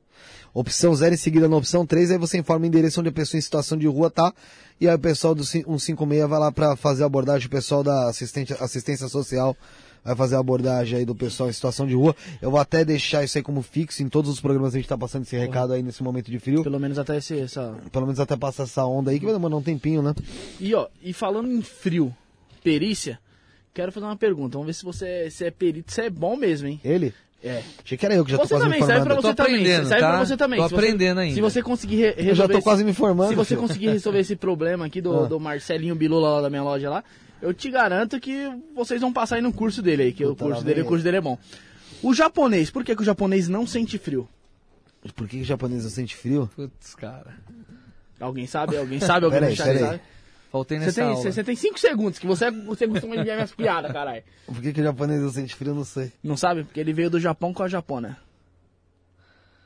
[0.53, 3.37] Opção 0 em seguida na opção 3, aí você informa o endereço onde a pessoa
[3.37, 4.33] em situação de rua tá.
[4.81, 7.83] E aí o pessoal do cin- 156 vai lá pra fazer a abordagem, o pessoal
[7.83, 9.55] da assistente, assistência social
[10.03, 12.15] vai fazer a abordagem aí do pessoal em situação de rua.
[12.41, 14.87] Eu vou até deixar isso aí como fixo em todos os programas que a gente
[14.89, 16.63] tá passando esse recado aí nesse momento de frio.
[16.63, 17.75] Pelo menos até esse, essa.
[17.91, 20.15] Pelo menos até passar essa onda aí, que vai demorar um tempinho, né?
[20.59, 22.15] E ó, e falando em frio,
[22.63, 23.19] perícia,
[23.73, 24.53] quero fazer uma pergunta.
[24.57, 26.79] Vamos ver se você se é perito, se é bom mesmo, hein?
[26.83, 27.13] Ele?
[27.41, 27.63] É.
[27.83, 29.33] Achei que era eu que já tô Você quase me também, serve pra você Tô
[29.35, 29.53] também.
[29.53, 30.09] aprendendo, serve tá?
[30.11, 30.59] pra você também.
[30.59, 31.35] Tô Se você- aprendendo ainda.
[31.35, 33.29] Se você conseguir re- resolver Eu já tô esse- quase me formando.
[33.29, 33.61] Se você filho.
[33.61, 35.25] conseguir resolver esse problema aqui do, Ah.
[35.27, 37.03] do Marcelinho Bilula lá da minha loja lá,
[37.41, 40.43] eu te garanto que vocês vão passar aí no curso dele aí, que o Puta,
[40.45, 41.37] curso dele, o curso dele é bom.
[42.03, 44.27] O japonês, por que, que o japonês não sente frio?
[45.15, 46.49] Por que que o japonês não sente frio?
[46.57, 47.33] Putz, cara.
[48.19, 48.75] Alguém sabe?
[48.75, 49.23] Alguém sabe?
[49.25, 49.79] Alguém Peraí, peraí.
[49.79, 50.01] sabe?
[50.51, 51.15] Faltei Você nessa tem, aula.
[51.21, 54.23] você, você tem cinco segundos, que você, você costuma enviar minhas piadas, caralho.
[54.47, 55.71] Por que, que o japonês não sente frio?
[55.71, 56.11] Eu não sei.
[56.23, 56.63] Não sabe?
[56.63, 58.17] Porque ele veio do Japão com a japona.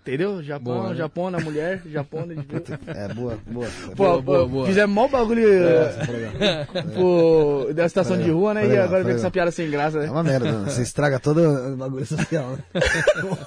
[0.02, 0.44] Entendeu?
[0.44, 0.96] Japão, Boa, né?
[0.96, 2.36] japona, mulher, japona.
[2.36, 2.46] de-
[2.88, 3.68] É, boa, boa.
[3.96, 4.66] Pô, boa, pô, boa.
[4.68, 8.68] fizemos mó bagulho eh, pô, da situação de rua, né?
[8.68, 10.12] E agora vem com essa piada sem graça, É né?
[10.12, 10.70] uma merda, né?
[10.70, 12.64] Você estraga todo o bagulho social, né?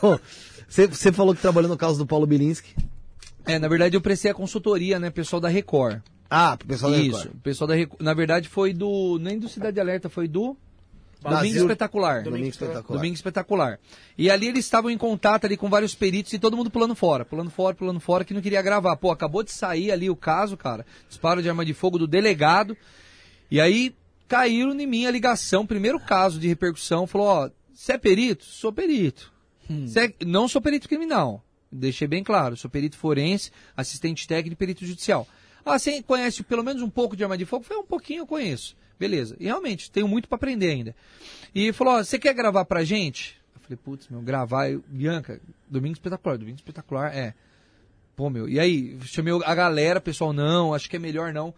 [0.00, 0.18] Bom,
[0.66, 2.74] Você, você falou que trabalhou no caso do Paulo Bilinski.
[3.44, 6.00] É, na verdade eu prestei a consultoria, né, pessoal da Record.
[6.28, 7.34] Ah, pro pessoal da Isso, Record.
[7.34, 8.00] o pessoal da Record.
[8.02, 10.56] Na verdade foi do, nem do Cidade Alerta, foi do
[11.22, 11.40] Brasil.
[11.40, 12.22] Domingo Espetacular.
[12.22, 12.98] Domingo espetacular.
[12.98, 13.80] Domingo Espetacular.
[14.18, 17.24] E ali eles estavam em contato ali com vários peritos e todo mundo pulando fora,
[17.24, 18.96] pulando fora, pulando fora, que não queria gravar.
[18.96, 22.76] Pô, acabou de sair ali o caso, cara, disparo de arma de fogo do delegado.
[23.50, 23.94] E aí
[24.28, 28.44] caíram em mim a ligação, primeiro caso de repercussão, falou, ó, você é perito?
[28.44, 29.32] Sou perito.
[29.86, 31.42] Cê é- Não sou perito criminal,
[31.72, 35.26] deixei bem claro, sou perito forense, assistente técnico e perito judicial.
[35.66, 37.64] Ah, você conhece pelo menos um pouco de arma de fogo?
[37.64, 38.76] Foi um pouquinho eu conheço.
[38.98, 39.36] Beleza.
[39.40, 40.94] E realmente, tenho muito pra aprender ainda.
[41.55, 43.36] E falou, ó, você quer gravar pra gente?
[43.55, 47.34] Eu falei, putz, meu, gravar, eu, Bianca, domingo espetacular, domingo espetacular, é.
[48.14, 51.52] Pô, meu, e aí, chamei a galera, pessoal, não, acho que é melhor não.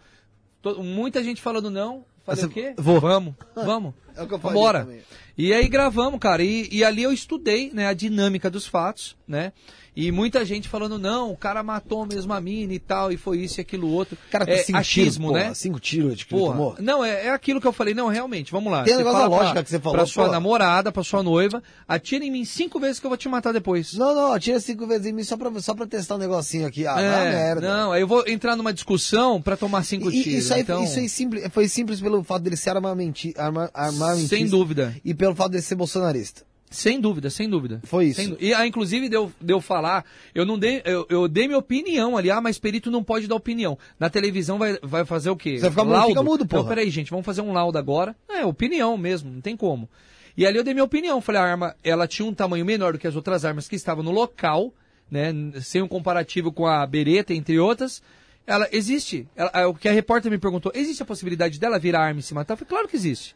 [0.83, 2.75] Muita gente falando não, Você- o quê?
[2.77, 3.01] vou.
[3.01, 3.95] Vamos, vamos.
[4.19, 5.01] É o que eu também.
[5.37, 9.53] E aí gravamos, cara, e, e ali eu estudei, né, a dinâmica dos fatos, né,
[10.01, 13.39] e muita gente falando, não, o cara matou mesmo a mina e tal, e foi
[13.39, 14.17] isso e aquilo outro.
[14.31, 15.55] Cara com é, cinco achismo, tiros, né?
[15.55, 16.77] cinco tiros de que Porra, tomou.
[16.79, 18.85] não, é, é aquilo que eu falei, não, realmente, vamos lá.
[18.85, 20.31] Tem um negócio da lógica pra, que você falou, Pra sua pô.
[20.31, 23.95] namorada, pra sua noiva, atira em mim cinco vezes que eu vou te matar depois.
[23.95, 26.87] Não, não, tira cinco vezes em mim só pra, só pra testar um negocinho aqui.
[26.87, 27.61] Ah, É, merda.
[27.61, 30.45] Não, aí eu vou entrar numa discussão pra tomar cinco E- tiros.
[30.45, 34.37] isso aí, então, isso aí simples, foi simples pelo fato dele ser armamenti, arma, armamentista.
[34.37, 34.95] sem dúvida.
[35.05, 36.43] E pelo fato dele ser bolsonarista.
[36.71, 37.81] Sem dúvida, sem dúvida.
[37.85, 38.37] Foi isso.
[38.39, 40.05] E ah, inclusive deu, deu falar,
[40.35, 43.35] eu não dei, eu, eu dei minha opinião ali, ah, mas perito não pode dar
[43.37, 43.79] opinião.
[43.99, 45.57] Na televisão vai, vai fazer o quê?
[45.57, 46.09] Você vai ficar mudo, laudo?
[46.09, 48.15] fica mudo, Então, peraí, gente, vamos fazer um laudo agora.
[48.29, 49.89] É, opinião mesmo, não tem como.
[50.37, 52.99] E ali eu dei minha opinião, falei, a arma, ela tinha um tamanho menor do
[52.99, 54.73] que as outras armas que estavam no local,
[55.11, 55.33] né,
[55.63, 58.03] sem um comparativo com a Beretta, entre outras.
[58.47, 59.27] Ela existe.
[59.35, 62.33] Ela- o que a repórter me perguntou, existe a possibilidade dela virar arma e se
[62.35, 62.55] matar?
[62.55, 63.35] Eu falei, claro que existe.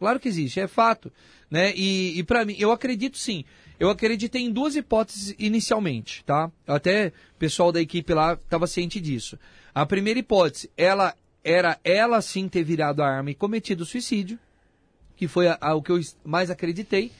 [0.00, 1.12] Claro que existe, é fato,
[1.50, 1.74] né?
[1.76, 3.44] E, e para mim, eu acredito sim.
[3.78, 6.50] Eu acreditei em duas hipóteses inicialmente, tá?
[6.66, 9.38] Até o pessoal da equipe lá estava ciente disso.
[9.74, 11.14] A primeira hipótese, ela
[11.44, 14.38] era ela sim ter virado a arma e cometido suicídio,
[15.16, 17.12] que foi a- a- o que eu mais acreditei.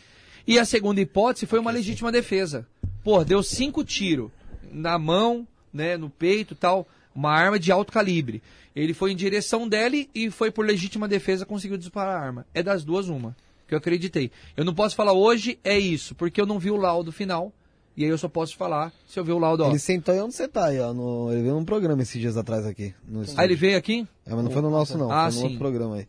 [0.47, 2.66] E a segunda hipótese foi uma legítima defesa.
[3.05, 4.31] Pô, deu cinco tiros
[4.73, 8.43] na mão, né, no peito, tal, uma arma de alto calibre.
[8.74, 12.47] Ele foi em direção dele e foi por legítima defesa conseguiu disparar a arma.
[12.55, 14.31] É das duas uma, que eu acreditei.
[14.57, 17.53] Eu não posso falar hoje é isso, porque eu não vi o laudo final.
[17.97, 19.69] E aí eu só posso falar se eu ver o laudo, ó.
[19.69, 20.95] Ele sentou aí onde você tá aí, ó.
[20.95, 22.95] No, ele veio num programa esses dias atrás aqui.
[23.07, 24.07] No Aí ele veio aqui?
[24.24, 25.11] É, mas não foi no nosso, não.
[25.11, 25.43] Ah, foi no sim.
[25.43, 26.09] outro programa aí.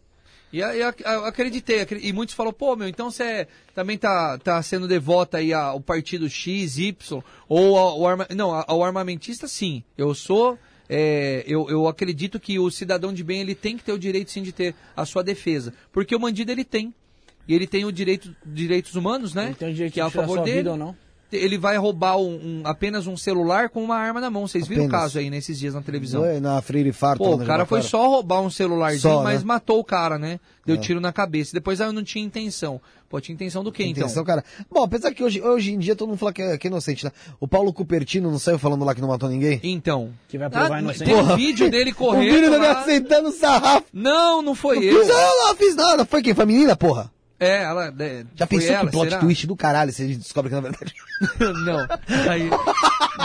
[0.54, 3.98] E aí eu, ac- eu acreditei, acre- e muitos falaram, pô, meu, então você também
[3.98, 8.28] tá, tá sendo devota aí ao partido X, Y, ou ao, ao arma...
[8.36, 9.84] Não, ao armamentista, sim.
[9.98, 10.60] Eu sou.
[10.94, 14.30] É, eu, eu acredito que o cidadão de bem ele tem que ter o direito
[14.30, 15.74] sim de ter a sua defesa.
[15.90, 16.94] Porque o bandido ele tem.
[17.48, 19.46] E ele tem o direito direitos humanos, né?
[19.46, 20.58] Ele tem o direito que é a de tirar favor sua dele.
[20.58, 20.96] vida ou não.
[21.32, 24.48] Ele vai roubar um, um- apenas um celular com uma arma na mão.
[24.48, 26.22] Vocês viram o caso aí nesses dias na televisão?
[26.22, 27.24] Foi na Freire Farto.
[27.24, 29.46] Pô, o cara foi só roubar um celularzinho, Só, mas né?
[29.48, 30.40] matou o cara, né?
[30.66, 30.80] Deu É.
[30.80, 31.54] tiro na cabeça.
[31.54, 32.80] Depois aí eu não tinha intenção.
[33.10, 34.04] Pô, tinha intenção do quê, então?
[34.04, 34.44] Intenção, cara.
[34.72, 37.04] Bom, apesar que hoje, hoje em dia todo mundo fala que é, que é inocente,
[37.04, 37.12] né?
[37.40, 39.60] O Paulo Cupertino não saiu falando lá que não matou ninguém?
[39.64, 40.12] Então.
[40.30, 41.06] Que vai provar Ah, inocente.
[41.06, 41.36] tem Porra.
[41.36, 42.80] vídeo dele o correndo vídeo dele lá.
[42.82, 43.86] aceitando o sarrafo.
[43.92, 46.06] Não, não foi Não eu não fiz nada.
[46.06, 46.34] Foi quem?
[46.34, 47.12] Foi a menina, porra?
[47.42, 47.92] É, ela...
[48.00, 49.20] é, Já pensou ela, que plot será?
[49.20, 50.94] twist do caralho se a gente descobre que na verdade...
[51.66, 51.88] não.
[52.30, 52.50] Aí,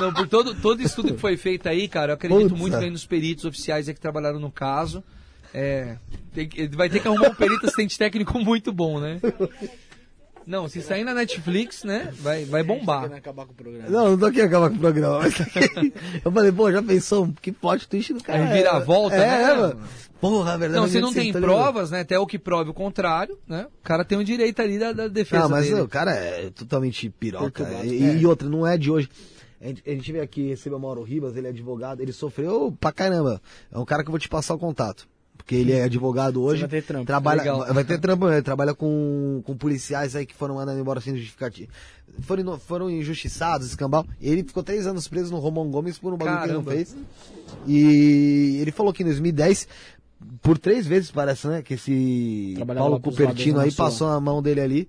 [0.00, 3.04] não, por todo, todo estudo que foi feito aí, cara, eu acredito muito bem nos
[3.04, 5.04] peritos oficiais que trabalharam no caso.
[5.52, 5.96] É,
[6.34, 9.20] tem vai ter que arrumar um perito assistente técnico muito bom, né?
[10.46, 13.12] Não, se sair na Netflix, né, vai, vai bombar.
[13.12, 13.88] Acabar com o programa.
[13.88, 15.34] Não, não tô aqui acabar com o programa, mas...
[16.24, 17.32] eu falei, pô, já pensou?
[17.42, 18.44] Que plot twist do cara.
[18.44, 19.42] Aí vira a volta, é, né?
[19.42, 19.80] É, mano.
[20.20, 22.38] Porra, a verdade Não, é se não que tem tá provas, né, até o que
[22.38, 25.68] prove o contrário, né, o cara tem o direito ali da, da defesa Não, mas
[25.68, 25.80] dele.
[25.80, 27.68] o cara é totalmente piroca.
[27.84, 29.10] E, e outra, não é de hoje.
[29.60, 32.76] A gente, a gente veio aqui receber o Mauro Ribas, ele é advogado, ele sofreu
[32.78, 33.40] pra caramba.
[33.72, 35.08] É um cara que eu vou te passar o contato.
[35.46, 36.62] Porque ele é advogado hoje.
[36.62, 37.06] vai ter trampo.
[37.06, 37.72] Trabalha, Legal.
[37.72, 41.70] vai ter trampo, ele trabalha com, com policiais aí que foram mandados embora sem justificativa.
[42.22, 44.04] Foram, foram injustiçados, escambau.
[44.20, 46.84] Ele ficou três anos preso no Romão Gomes por um bagulho que ele não Caramba.
[46.84, 46.96] fez.
[47.64, 49.68] E ele falou que em 2010,
[50.42, 51.62] por três vezes parece, né?
[51.62, 54.88] Que esse Paulo Cupertino aí passou na mão dele ali.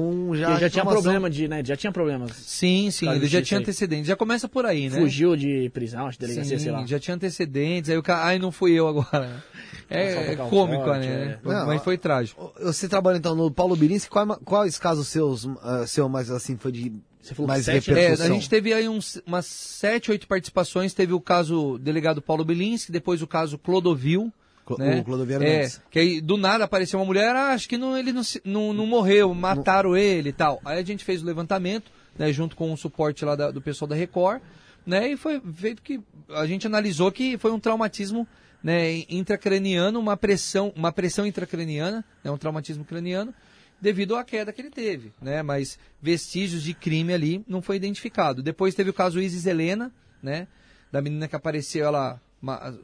[0.00, 1.62] Com já, Ele já tinha problema de, né?
[1.64, 2.32] Já tinha problemas.
[2.34, 3.62] Sim, sim, ele já tinha aí.
[3.62, 4.06] antecedentes.
[4.06, 4.98] Já começa por aí, né?
[4.98, 6.86] Fugiu de prisão, acho, de delegacia, Sim, sei lá.
[6.86, 9.42] já tinha antecedentes, aí o cara, ai, não fui eu agora.
[9.92, 11.36] É, é cômico, forte, né?
[11.44, 11.48] é.
[11.48, 12.52] Não, Mas foi trágico.
[12.62, 16.70] Você trabalha então no Paulo Birinski, qual- quais casos seus, ah, seu mais assim, foi
[16.70, 18.26] de Você falou mais sete, É, repercussão?
[18.26, 20.94] a gente teve aí uns, umas sete, oito participações.
[20.94, 24.32] Teve o caso delegado Paulo Bilinski, depois o caso Clodovil.
[24.78, 25.00] Né?
[25.00, 28.12] o Clodovil é, que aí do nada apareceu uma mulher, ah, acho que não, ele
[28.12, 30.60] não, não, não morreu, mataram ele e tal.
[30.64, 33.88] Aí a gente fez o levantamento, né, junto com o suporte lá da- do pessoal
[33.88, 34.40] da Record,
[34.86, 38.26] né, e foi feito que a gente analisou que foi um traumatismo
[38.62, 43.32] né, intracraniano, uma pressão, uma pressão intracraniana, né, um traumatismo craniano,
[43.80, 45.42] devido à queda que ele teve, né?
[45.42, 48.42] Mas vestígios de crime ali não foi identificado.
[48.42, 49.90] Depois teve o caso Isis Helena,
[50.22, 50.46] né?
[50.92, 52.20] Da menina que apareceu, ela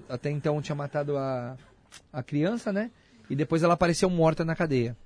[0.09, 1.57] até então tinha matado a,
[2.13, 2.91] a criança, né?
[3.29, 4.97] E depois ela apareceu morta na cadeia.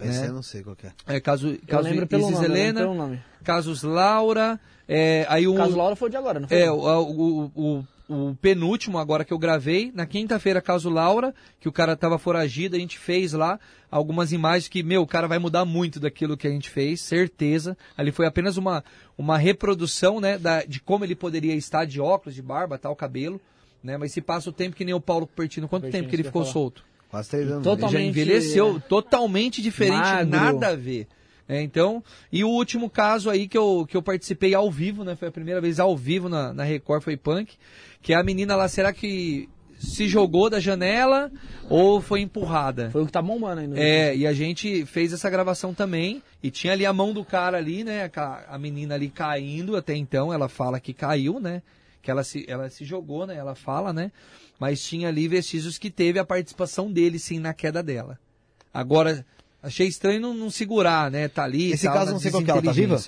[0.00, 0.28] Esse né?
[0.28, 0.92] eu não sei qual que é.
[1.06, 3.22] É, caso Eu caso lembro pelo nome, eu Helena, pelo nome.
[3.44, 6.58] casos Laura, é, aí o O caso Laura foi de agora, não foi?
[6.58, 11.68] é, o, o, o, o penúltimo agora que eu gravei, na quinta-feira, caso Laura, que
[11.68, 13.58] o cara tava foragido, a gente fez lá
[13.90, 17.76] algumas imagens que, meu, o cara vai mudar muito daquilo que a gente fez, certeza.
[17.96, 18.82] Ali foi apenas uma,
[19.16, 23.40] uma reprodução, né, da, de como ele poderia estar de óculos, de barba, tal, cabelo,
[23.82, 26.16] né, mas se passa o tempo que nem o Paulo Pertino, quanto Pertino, tempo que
[26.16, 26.52] ele ficou falar.
[26.52, 26.84] solto?
[27.10, 27.62] Quase três anos.
[27.64, 30.30] Totalmente- Ele já envelheceu totalmente diferente, Magro.
[30.30, 31.06] nada a ver.
[31.48, 32.02] É, então,
[32.32, 35.14] e o último caso aí que eu, que eu participei ao vivo, né?
[35.16, 37.54] Foi a primeira vez ao vivo na, na Record, foi punk.
[38.00, 39.48] Que é a menina lá, será que
[39.78, 41.30] se jogou da janela
[41.68, 42.88] ou foi empurrada?
[42.90, 43.66] Foi o que tá bombando aí.
[43.66, 46.22] no- É, e a gente fez essa gravação também.
[46.42, 48.10] E tinha ali a mão do cara ali, né?
[48.16, 50.32] A, a menina ali caindo até então.
[50.32, 51.60] Ela fala que caiu, né?
[52.02, 53.36] Que ela se, ela se jogou, né?
[53.36, 54.10] Ela fala, né?
[54.58, 58.18] Mas tinha ali vestígios que teve a participação dele, sim, na queda dela.
[58.74, 59.24] Agora,
[59.62, 61.28] achei estranho não, não segurar, né?
[61.28, 61.68] Tá ali.
[61.68, 62.98] e Esse tal, caso não sei qual que é, ela tá viva?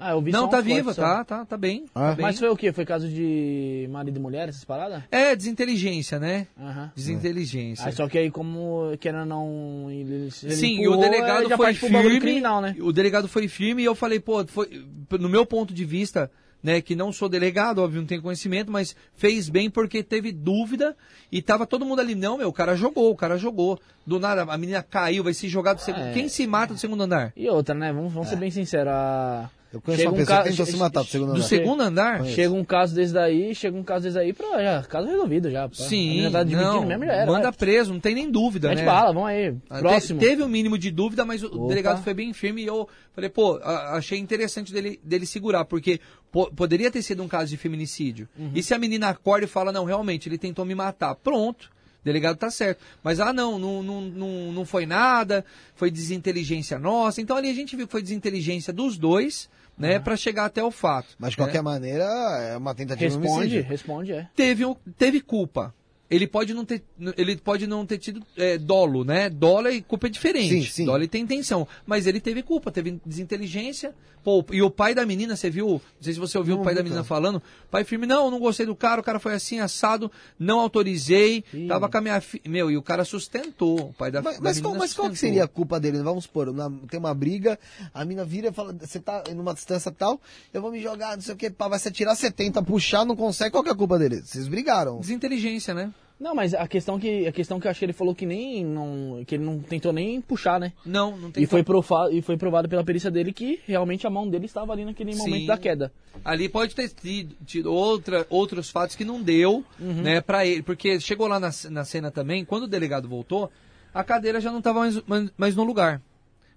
[0.00, 1.02] Ah, eu vi Não, tá viva, só.
[1.02, 1.86] tá, tá, tá bem.
[1.92, 2.10] Ah.
[2.10, 2.22] tá bem.
[2.22, 2.72] Mas foi o quê?
[2.72, 5.02] Foi caso de marido e mulher, essas paradas?
[5.10, 6.46] É, desinteligência, né?
[6.58, 6.92] Aham.
[6.94, 7.86] Desinteligência.
[7.86, 9.90] Aí só que aí, como querendo ou não.
[9.90, 12.20] Ele, ele Sim, e empurrou, o delegado foi firme.
[12.20, 12.76] criminal, né?
[12.80, 14.86] O delegado foi firme e eu falei, pô, foi,
[15.18, 16.30] no meu ponto de vista,
[16.62, 20.96] né, que não sou delegado, óbvio, não tenho conhecimento, mas fez bem porque teve dúvida
[21.30, 23.78] e tava todo mundo ali, não, meu, o cara jogou, o cara jogou.
[24.06, 26.06] Do nada, a menina caiu, vai se jogar do segundo.
[26.06, 26.12] É.
[26.12, 27.32] Quem se mata do segundo andar?
[27.36, 27.92] E outra, né?
[27.92, 28.92] Vamos, vamos ser bem sinceros.
[28.92, 31.46] a- Eu conheço Chega uma um pessoa que tentou se matar do segundo Do andar.
[31.46, 32.24] segundo andar?
[32.24, 35.68] Chega um caso desse daí, chega um caso desse daí pra já, caso resolvido já.
[35.68, 35.74] pá.
[35.78, 37.30] a Sim, tá não, mesmo, já era.
[37.30, 38.84] manda preso, não tem nem dúvida, Mete né?
[38.86, 39.54] bala, vamos aí.
[39.68, 40.18] Ah, Próximo.
[40.20, 41.68] te- Teve um mínimo de dúvida, mas o Opa.
[41.68, 46.00] delegado foi bem firme e eu falei, pô, a- achei interessante dele, dele segurar, porque
[46.32, 48.26] po- poderia ter sido um caso de feminicídio.
[48.38, 48.52] Uhum.
[48.54, 51.70] E se a menina acorda e fala, não, realmente, ele tentou me matar, pronto.
[52.00, 52.80] O delegado tá certo.
[53.02, 57.20] Mas, ah, não, não, não, não, não foi nada, foi desinteligência nossa.
[57.20, 60.70] Então ali a gente viu que foi desinteligência dos dois, né, pra chegar até o
[60.70, 61.14] fato.
[61.18, 61.44] Mas de né?
[61.44, 63.62] qualquer maneira, é uma tentativa de Responde, homicídio.
[63.62, 64.28] responde, é.
[64.34, 64.64] teve,
[64.96, 65.74] teve culpa.
[66.10, 66.82] Ele pode não ter,
[67.18, 69.28] ele pode não ter tido é, dolo, né?
[69.28, 70.62] Dolo e culpa é diferente.
[70.64, 70.84] Sim, sim.
[70.86, 71.68] Dolo ele tem intenção.
[71.86, 73.94] Mas ele teve culpa, teve desinteligência.
[74.24, 75.68] Pô, e o pai da menina, você viu?
[75.68, 77.06] Não sei se você ouviu Não o pai da menina cara.
[77.08, 77.42] falando.
[77.70, 81.66] Pai firme, não, não gostei do cara, o cara foi assim, assado, não autorizei, Ih.
[81.68, 82.42] tava com a minha filha.
[82.46, 83.88] Meu, e o cara sustentou.
[83.88, 85.98] O pai da, Mas, da mas qual, menina mas qual que seria a culpa dele?
[86.02, 87.58] Vamos supor, na- tem uma briga,
[87.94, 90.20] a mina vira e fala, você tá numa distância tal,
[90.52, 93.04] eu vou me jogar, não sei o que, pá, vai se atirar, você tenta puxar,
[93.06, 94.20] não consegue, qual que é a culpa dele?
[94.22, 95.00] Vocês brigaram.
[95.00, 95.92] Desinteligência, né?
[96.18, 98.64] Não, mas a questão que a questão que eu acho que ele falou que nem
[98.64, 100.72] não, que ele não tentou nem puxar, né?
[100.84, 101.82] Não, não tem E foi, como.
[101.82, 105.12] prova, e foi provado pela perícia dele que realmente a mão dele estava ali naquele
[105.12, 105.18] Sim.
[105.20, 105.92] momento da queda.
[106.24, 110.02] Ali pode ter tido, tido outra, outros fatos que não deu, Uhum.
[110.02, 110.62] né, para ele.
[110.62, 113.48] Porque chegou lá na, na cena também, quando o delegado voltou,
[113.94, 116.02] a cadeira já não estava mais, mais, mais no lugar.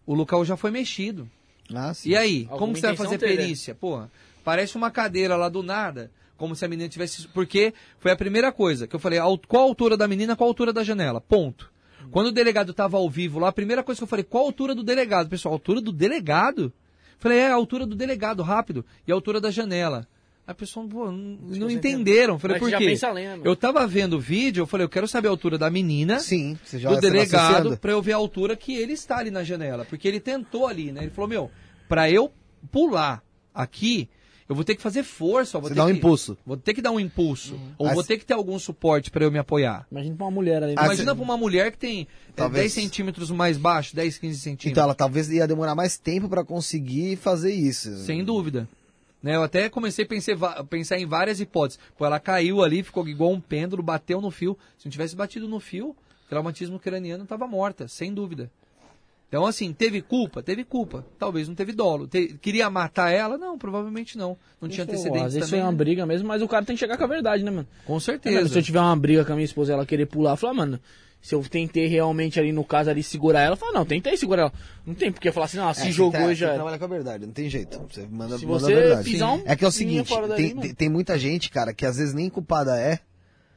[0.08, 1.30] O local já foi mexido.
[1.72, 2.10] Ah, sim.
[2.10, 3.76] E aí, Alguma como que você vai fazer teve, perícia?
[3.76, 4.12] Porra,
[4.44, 6.10] parece uma cadeira lá do nada,
[6.42, 7.28] como se a menina tivesse.
[7.30, 10.50] Porque foi a primeira coisa que eu falei: al- qual a altura da menina, qual
[10.50, 11.22] a altura da janela?
[11.22, 11.72] Ponto.
[12.10, 14.48] Quando o delegado estava ao vivo lá, a primeira coisa que eu falei: qual a
[14.48, 15.30] altura do delegado?
[15.30, 16.74] Pessoal, a altura do delegado?
[17.20, 18.84] Falei: é, a altura do delegado, rápido.
[19.08, 20.08] E a altura da janela.
[20.48, 22.38] A pessoa, pô, não, não entenderam.
[22.40, 22.86] Falei, Mas por quê?
[23.46, 26.58] Eu tava vendo o vídeo, eu falei, eu quero saber a altura da menina Sim,
[26.66, 29.44] você já do vai delegado pra eu ver a altura que ele está ali na
[29.44, 29.86] janela.
[29.86, 31.03] Porque ele tentou ali, né?
[31.03, 31.52] Ele falou, meu,
[31.88, 32.32] pra eu
[32.72, 34.10] pular aqui,
[34.52, 35.58] Eu vou ter que fazer força.
[35.58, 36.38] Vou Você ter dá um que- impulso.
[36.46, 37.58] Vou ter que dar um impulso.
[37.78, 39.88] Ou Aí vou ter que ter algum suporte pra eu me apoiar.
[39.90, 40.76] Imagina pra uma mulher ali.
[40.78, 44.38] Ah, Imagina pra uma mulher que tem é, Talvez- 10 centímetros mais baixo, 10, 15
[44.40, 44.72] centímetros.
[44.72, 47.96] Então ela talvez ia demorar mais tempo pra conseguir fazer isso.
[48.00, 48.68] Sem dúvida.
[49.24, 51.80] Né, eu até comecei a pensar, pensar em várias hipóteses.
[51.98, 54.58] Pô, ela caiu ali, ficou igual um pêndulo, bateu no fio.
[54.78, 55.96] Se não tivesse batido no fio,
[56.28, 58.52] traumatismo craniano estava morta, sem dúvida.
[59.32, 60.43] Então, assim, teve culpa?
[60.43, 61.06] Teve culpa.
[61.18, 62.06] Talvez não teve dolo.
[62.06, 63.38] Te- queria matar ela?
[63.38, 64.38] Não, provavelmente não.
[64.60, 65.61] Não tinha Pô, antecedentes Às vezes também.
[65.61, 65.77] foi uma né?
[65.77, 67.68] briga mesmo, mas o cara tem que chegar com a verdade, né, mano?
[67.85, 68.50] Com É, certeza.
[68.50, 70.51] se eu tiver uma briga com a minha esposa e ela querer pular, eu falo,
[70.51, 70.80] ah, mano,
[71.22, 74.42] se eu tentei realmente ali no caso ali segurar ela, eu falo, não, tentei segurar
[74.42, 74.53] ela.
[74.85, 76.48] Não tem porque falar assim, não, ela É, se você jogou tá- e já.
[76.50, 77.80] Você trabalha com a verdade, não tem jeito.
[77.90, 79.10] Você manda, Se manda você a verdade.
[79.10, 82.14] pisar um É que é o seguinte, tem, tem muita gente, cara, que às vezes
[82.14, 83.00] nem culpada é,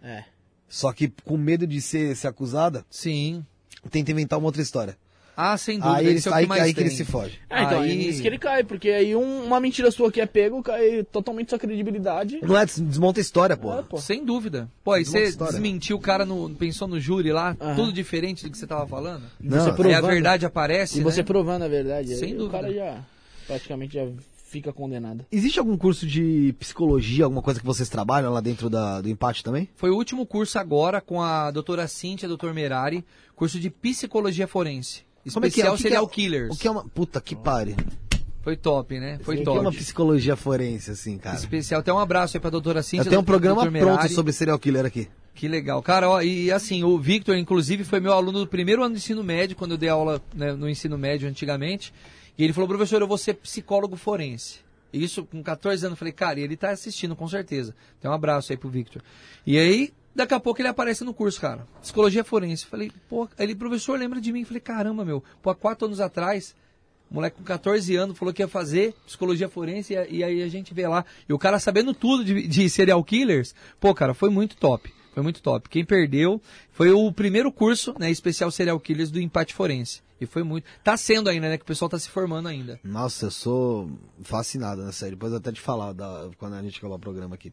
[0.05, 0.23] É.
[0.69, 3.45] só que com medo de ser, ser acusada, Sim.
[3.91, 4.97] tenta inventar uma outra história.
[5.37, 5.97] Ah, sem dúvida.
[5.99, 7.39] Aí, ele, é o aí, que mais aí que ele se foge.
[7.51, 10.21] É, então, Aí- é nisso que ele cai, porque aí um- uma mentira sua que
[10.21, 12.39] é pego, cai totalmente sua credibilidade.
[12.43, 13.73] Não é, desmonta a história, pô.
[13.79, 13.97] É, pô.
[13.99, 14.71] Sem dúvida.
[14.83, 17.75] Pô, aí você desmentiu o cara, no, pensou no júri lá, Aham.
[17.75, 19.25] tudo diferente do que você tava falando.
[19.41, 21.25] Não, você aí Aí a provando, verdade aparece, E você né?
[21.25, 22.15] provando a verdade.
[22.17, 22.45] Sem aí dúvida.
[22.57, 23.05] O cara já
[23.47, 24.07] praticamente já
[24.47, 25.27] fica condenado.
[25.33, 29.43] Existe algum curso de psicologia, alguma coisa que vocês trabalham lá dentro da, do empate
[29.43, 29.69] também?
[29.75, 33.05] Foi o último curso agora com a doutora Cíntia, doutor Merari,
[33.35, 35.03] curso de psicologia forense.
[35.33, 35.65] Como é que é?
[35.65, 36.55] Especial serial é- killers.
[36.55, 36.85] O que é uma.
[36.89, 37.77] Puta que pare.
[38.43, 39.19] Foi top, né?
[39.23, 39.77] Foi O que é uma top.
[39.79, 41.37] psicologia forense, assim, cara?
[41.37, 41.81] Especial.
[41.81, 43.07] Até um abraço aí pra doutora Cíntia.
[43.07, 44.13] Eu tenho um programa pronto Merari.
[44.13, 45.09] sobre serial killer aqui.
[45.35, 45.83] Que legal.
[45.83, 49.25] Cara, ó, e assim, o Victor, inclusive, foi meu aluno do primeiro ano do ensino
[49.25, 51.93] médio, quando eu dei aula né, no ensino médio antigamente.
[52.37, 54.59] E ele falou, professor, eu vou ser psicólogo forense.
[54.93, 57.75] Isso com 14 anos, eu falei, cara, e ele tá assistindo com certeza.
[57.99, 59.03] Então um abraço aí pro Victor.
[59.47, 61.67] E aí, daqui a pouco ele aparece no curso, cara.
[61.81, 62.67] Psicologia forense.
[62.67, 64.45] Falei, pô, ele, professor, lembra de mim?
[64.45, 66.55] Falei, caramba, meu, pô, há quatro anos atrás,
[67.11, 70.75] moleque com 14 anos falou que ia fazer psicologia forense e, e aí a gente
[70.75, 71.05] vê lá.
[71.29, 74.93] E o cara sabendo tudo de, de serial killers, pô, cara, foi muito top.
[75.13, 75.69] Foi muito top.
[75.69, 80.03] Quem perdeu foi o primeiro curso, né, especial serial killers do empate forense.
[80.25, 80.65] E foi muito.
[80.83, 82.81] Tá sendo ainda, né, que o pessoal tá se formando ainda.
[82.83, 83.91] Nossa, eu sou
[84.23, 85.13] fascinado nessa série.
[85.13, 87.53] Depois até te falar da- quando a gente acabar o programa aqui.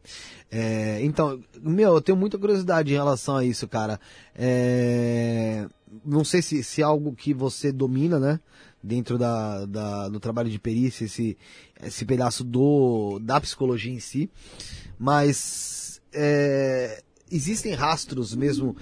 [0.50, 4.00] É, então, meu, eu tenho muita curiosidade em relação a isso, cara.
[4.36, 5.68] É,
[6.06, 8.40] não sei se, se é algo que você domina, né?
[8.84, 11.38] Dentro da, da- do trabalho de perícia, esse,
[11.84, 14.30] esse pedaço do, da psicologia em si.
[14.98, 18.76] Mas é, existem rastros mesmo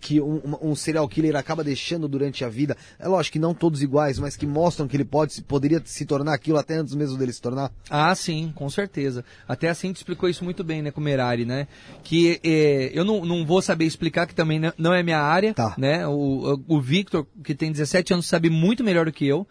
[0.00, 2.76] que um, um- serial killer acaba deixando durante a vida.
[2.98, 6.34] É lógico que não todos iguais, mas que mostram que ele pode, poderia se tornar
[6.34, 7.70] aquilo até antes mesmo dele se tornar.
[7.88, 9.24] Ah, sim, com certeza.
[9.48, 11.68] Até a Cintia explicou isso muito bem, né, com o Merari, né?
[12.02, 15.54] Que é, eu não, não vou saber explicar, que também não- não é minha área,
[15.54, 15.74] Tá.
[15.78, 16.06] né?
[16.06, 19.46] O, o Victor, que tem 17 anos, sabe muito melhor do que eu,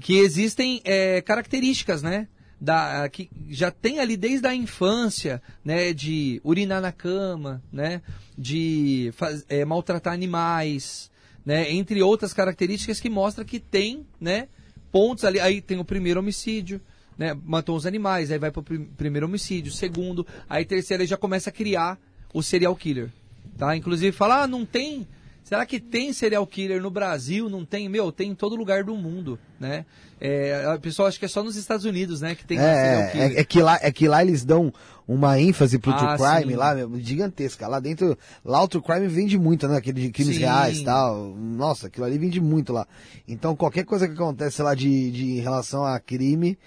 [0.00, 2.28] que existem é, características, né?
[2.58, 8.00] Da, que já tem ali desde a infância, né, de urinar na cama, né,
[8.36, 11.10] de faz- é, maltratar animais,
[11.44, 14.48] né, entre outras características que mostra que tem, né,
[14.90, 15.38] pontos ali.
[15.38, 16.80] Aí tem o primeiro homicídio,
[17.18, 17.36] né?
[17.44, 21.50] Matou os animais, aí vai pro prim- primeiro homicídio, segundo, aí terceiro aí já começa
[21.50, 21.98] a criar
[22.32, 23.10] o serial killer,
[23.58, 23.76] tá?
[23.76, 25.06] Inclusive fala, ah, não tem.
[25.46, 27.48] Será que tem serial killer no Brasil?
[27.48, 27.88] Não tem?
[27.88, 29.86] Meu, tem em todo lugar do mundo, né?
[30.20, 33.10] É, a pessoa acha que é só nos Estados Unidos, né, que tem serial É,
[33.12, 33.30] killer.
[33.30, 34.72] é, é que lá, é que lá eles dão
[35.06, 36.58] uma ênfase pro Ah, true crime sim.
[36.58, 37.68] lá, meu, gigantesca.
[37.68, 39.76] Lá dentro, lá o true crime vende muito, né?
[39.76, 40.40] Aquele de crimes Sim.
[40.40, 41.36] reais e tal.
[41.36, 42.84] Nossa, aquilo ali vende muito lá.
[43.28, 46.58] Então qualquer coisa que acontece lá de, de em relação a crime,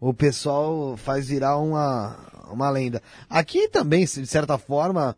[0.00, 2.16] o pessoal faz virar uma,
[2.50, 3.02] uma lenda.
[3.28, 5.14] Aqui também, de certa forma,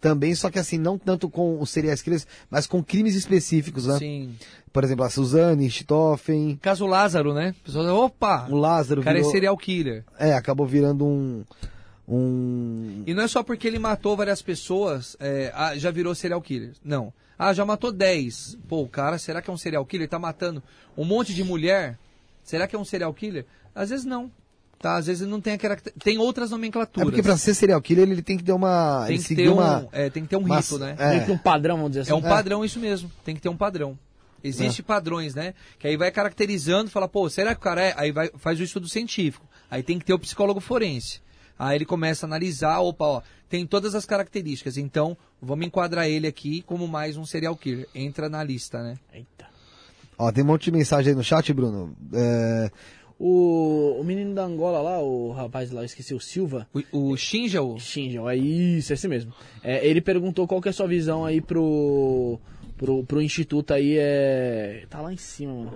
[0.00, 3.98] também, só que assim, não tanto com os serial killers, mas com crimes específicos, né?
[3.98, 4.34] Sim.
[4.72, 7.54] Por exemplo, a Suzane, Stoffen, Caso Lázaro, né?
[7.64, 10.04] Pessoal, opa, o Lázaro o cara virou- é serial killer.
[10.18, 11.44] É, acabou virando um.
[12.08, 13.02] Um.
[13.06, 16.72] E não é só porque ele matou várias pessoas, é, ah, já virou serial killer.
[16.84, 17.12] Não.
[17.38, 18.58] Ah, já matou 10.
[18.68, 20.08] Pô, o cara, será que é um serial killer?
[20.08, 20.62] Tá matando
[20.96, 21.98] um monte de mulher?
[22.42, 23.46] Será que é um serial killer?
[23.74, 24.30] Às vezes não.
[24.80, 24.96] Tá?
[24.96, 25.76] Às vezes não tem aquela.
[25.76, 27.04] Tem outras É nomenclaturas.
[27.08, 29.04] porque pra ser serial killer ele tem que ter uma.
[29.06, 29.88] tem ele que, ter um, uma.
[29.92, 30.96] é, tem que ter um uma- rito, né?
[30.98, 31.10] é.
[31.10, 32.12] Meio que um padrão, vamos dizer assim.
[32.12, 33.10] É um padrão isso mesmo.
[33.22, 33.98] Tem que ter um padrão.
[34.42, 35.52] Existe padrões, né?
[35.78, 37.94] Que aí vai caracterizando, fala, pô, será que o cara é?
[37.94, 39.44] Aí vai, faz o estudo científico.
[39.70, 41.20] Aí tem que ter o psicólogo forense.
[41.58, 44.78] Aí ele começa a analisar, opa, ó, tem todas as características.
[44.78, 47.86] Então, vamos enquadrar ele aqui como mais um serial killer.
[47.94, 48.94] Entra na lista, né?
[49.12, 49.44] Eita.
[50.16, 51.94] Ó, tem um monte de mensagem aí no chat, Bruno.
[52.14, 52.70] É,
[53.22, 56.66] O, o menino da Angola lá, o rapaz lá, eu esqueci, o Silva.
[56.72, 57.16] O, o
[57.78, 59.30] Shinja, é isso, é esse mesmo.
[59.62, 62.40] É, ele perguntou qual que é a sua visão aí pro,
[62.78, 64.86] pro, pro instituto aí, é...
[64.88, 65.72] Tá lá em cima, mano.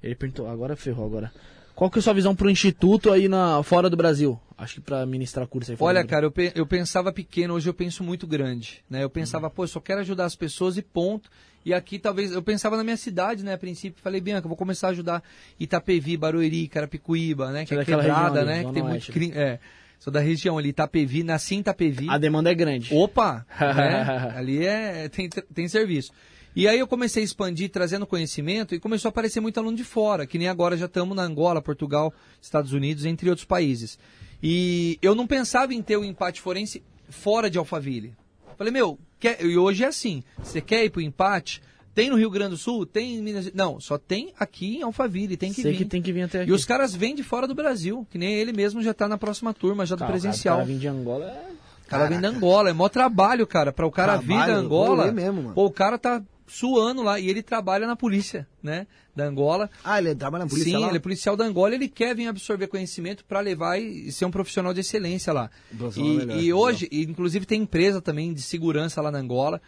[0.00, 1.32] Ele perguntou, agora ferrou, agora.
[1.74, 4.38] Qual que é a sua visão pro instituto aí na, fora do Brasil?
[4.56, 7.68] Acho que pra ministrar curso aí fora Olha, cara, eu, pe- eu pensava pequeno, hoje
[7.68, 9.02] eu penso muito grande, né?
[9.02, 11.28] Eu pensava, pô, eu só quero ajudar as pessoas e ponto.
[11.64, 14.88] E aqui talvez, eu pensava na minha cidade, né, a princípio, falei, Bianca, vou começar
[14.88, 15.22] a ajudar
[15.58, 19.58] Itapevi, Barueri, Carapicuíba, né, que é é quebrada, região né, que tem muito crime, é,
[19.98, 22.06] sou da região ali, Itapevi, nasci em Itapevi.
[22.10, 22.94] A demanda é grande.
[22.94, 23.46] Opa!
[23.58, 24.34] né?
[24.36, 26.12] Ali é, tem, tem serviço.
[26.56, 29.82] E aí eu comecei a expandir, trazendo conhecimento, e começou a aparecer muito aluno de
[29.82, 33.98] fora, que nem agora já estamos na Angola, Portugal, Estados Unidos, entre outros países.
[34.40, 38.14] E eu não pensava em ter o empate forense fora de Alphaville.
[38.56, 39.44] Falei, meu, quer...
[39.44, 41.62] e hoje é assim, você quer ir pro empate?
[41.94, 42.84] Tem no Rio Grande do Sul?
[42.84, 43.52] Tem em Minas...
[43.54, 45.78] Não, só tem aqui em Alphaville, tem que Sei vir.
[45.78, 46.50] que tem que vir até aqui.
[46.50, 49.16] E os caras vêm de fora do Brasil, que nem ele mesmo já tá na
[49.16, 50.56] próxima turma, já do presencial.
[50.56, 51.54] O cara, o cara vir de Angola é...
[51.84, 53.72] O cara vem da Angola, é mó trabalho, cara.
[53.72, 55.12] Pra o cara vir da Trabalho, Angola.
[55.12, 55.54] mesmo, mano.
[55.54, 58.86] Pô, o cara tá suando lá e ele trabalha na polícia, né?
[59.14, 59.70] Da Angola.
[59.84, 60.88] Ah, ele trabalha na polícia Sim, lá?
[60.88, 64.30] ele é policial da Angola, ele quer vir absorver conhecimento pra levar e ser um
[64.30, 65.50] profissional de excelência lá.
[65.76, 69.62] Profissional E, melhor, e hoje, e, inclusive tem empresa também de segurança lá na Angola.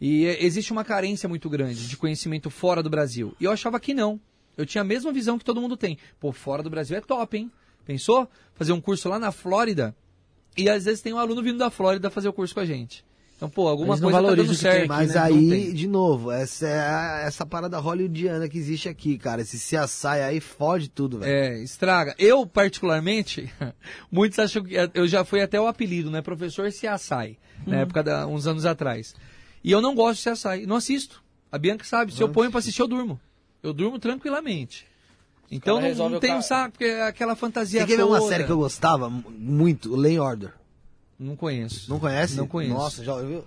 [0.00, 3.34] E é, existe uma carência muito grande de conhecimento fora do Brasil.
[3.40, 4.20] E eu achava que não.
[4.56, 5.98] Eu tinha a mesma visão que todo mundo tem.
[6.20, 7.50] Pô, fora do Brasil é top, hein?
[7.84, 8.28] Pensou?
[8.54, 9.96] Fazer um curso lá na Flórida.
[10.56, 13.04] E às vezes tem um aluno vindo da Flórida fazer o curso com a gente.
[13.42, 14.78] Então, pô, alguma Eles não coisa tá valorizam dando tem certo.
[14.78, 15.20] aqui, Mas né?
[15.20, 19.42] Aí, de novo, essa é a- essa parada hollywoodiana que existe aqui, cara.
[19.42, 21.28] Esse se assai aí fode tudo, velho.
[21.32, 22.14] É, estraga.
[22.20, 23.52] Eu, particularmente,
[24.12, 24.76] muitos acham que.
[24.94, 26.22] Eu já fui até o apelido, né?
[26.22, 29.12] Professor Siaçai, na época, da, uns anos atrás.
[29.64, 31.20] E eu não gosto de Siaçai, não assisto.
[31.50, 33.20] A Bianca sabe, se eu ponho pra assistir, eu durmo.
[33.60, 34.86] Eu durmo tranquilamente.
[35.50, 38.44] Então não, não tem um saco, porque é aquela fantasia Você quer ver uma série
[38.44, 39.94] que eu gostava mu- muito?
[39.96, 40.52] Lay Order.
[41.22, 41.88] Não conheço.
[41.90, 42.36] Não conhece?
[42.36, 42.74] Não conheço.
[42.74, 43.44] Nossa, já ouviu?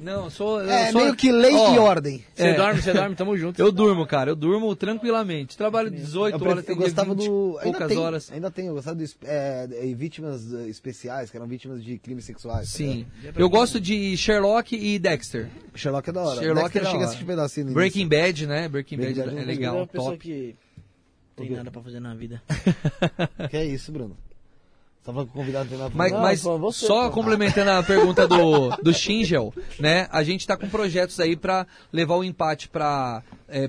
[0.00, 0.60] Não, eu sou.
[0.60, 2.24] eu É sou- meio que lei Ó, e ordem.
[2.34, 2.54] Você É.
[2.54, 3.60] dorme, você dorme, tamo junto.
[3.62, 4.30] Eu durmo, cara.
[4.32, 5.56] Eu durmo tranquilamente.
[5.56, 7.48] Trabalho 18 Eu, horas, pref- tem eu gostava 20 do.
[7.58, 8.32] Ainda poucas tem, horas.
[8.32, 12.24] Ainda tem, eu gostava de é, é, vítimas eh, especiais, que eram vítimas de crimes
[12.24, 12.68] sexuais.
[12.72, 13.06] tá Sim.
[13.20, 13.38] ligado?
[13.40, 15.48] Eu gosto de Sherlock e Dexter.
[15.74, 16.40] Sherlock é da hora.
[16.40, 17.06] Sherlock Dexter é da chega a hora.
[17.06, 18.68] assistir um pedacinho no Breaking Bad, né?
[18.68, 20.18] Breaking, Breaking Bad, Bad é eu legal, é uma pessoa top.
[20.24, 20.56] que
[21.36, 22.42] tem nada pra fazer na vida.
[23.48, 24.16] Que é isso, Bruno?
[25.04, 27.14] Tá falando que o convidado tem nada pra Mas, mas pô, você, só pô.
[27.16, 30.06] complementando a pergunta do, do Shingel, né?
[30.12, 33.22] A gente está com projetos aí para levar o empate para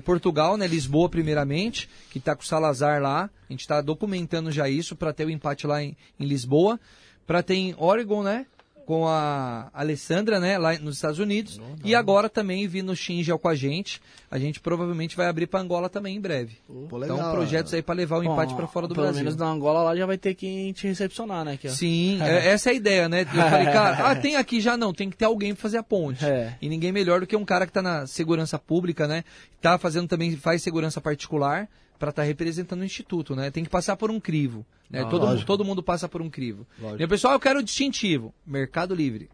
[0.04, 0.68] Portugal, né?
[0.68, 3.28] Lisboa primeiramente, que está com o Salazar lá.
[3.48, 6.78] A gente está documentando já isso para ter o empate lá em, em Lisboa.
[7.26, 8.46] Para ter em Oregon, né?
[8.86, 10.58] Com a Alessandra, né?
[10.58, 11.60] Lá nos Estados Unidos.
[11.84, 14.00] E agora também vindo o Shingel com a gente.
[14.30, 16.58] A gente provavelmente vai abrir para Angola também em breve.
[16.88, 19.22] Pô, legal, então, projetos aí para levar o empate para fora do pelo Brasil.
[19.22, 21.58] menos na Angola lá já vai ter quem te recepcionar, né?
[21.64, 21.68] Ó.
[21.68, 23.22] Sim, é- essa é a ideia, né?
[23.22, 25.82] Eu falei, cara, ah, tem aqui já não, tem que ter alguém pra fazer a
[25.82, 26.24] ponte.
[26.24, 26.56] É.
[26.60, 29.24] E ninguém melhor do que um cara que tá na segurança pública, né?
[29.62, 33.50] Tá fazendo também, faz segurança particular pra estar representando o instituto, né?
[33.50, 34.64] Tem que passar por um crivo.
[34.90, 35.00] Né?
[35.00, 35.46] Ah, todo, lógico.
[35.46, 36.66] todo mundo passa por um crivo.
[36.80, 37.02] Lógico.
[37.02, 38.32] E o pessoal, eu quero distintivo.
[38.46, 39.28] Mercado Livre.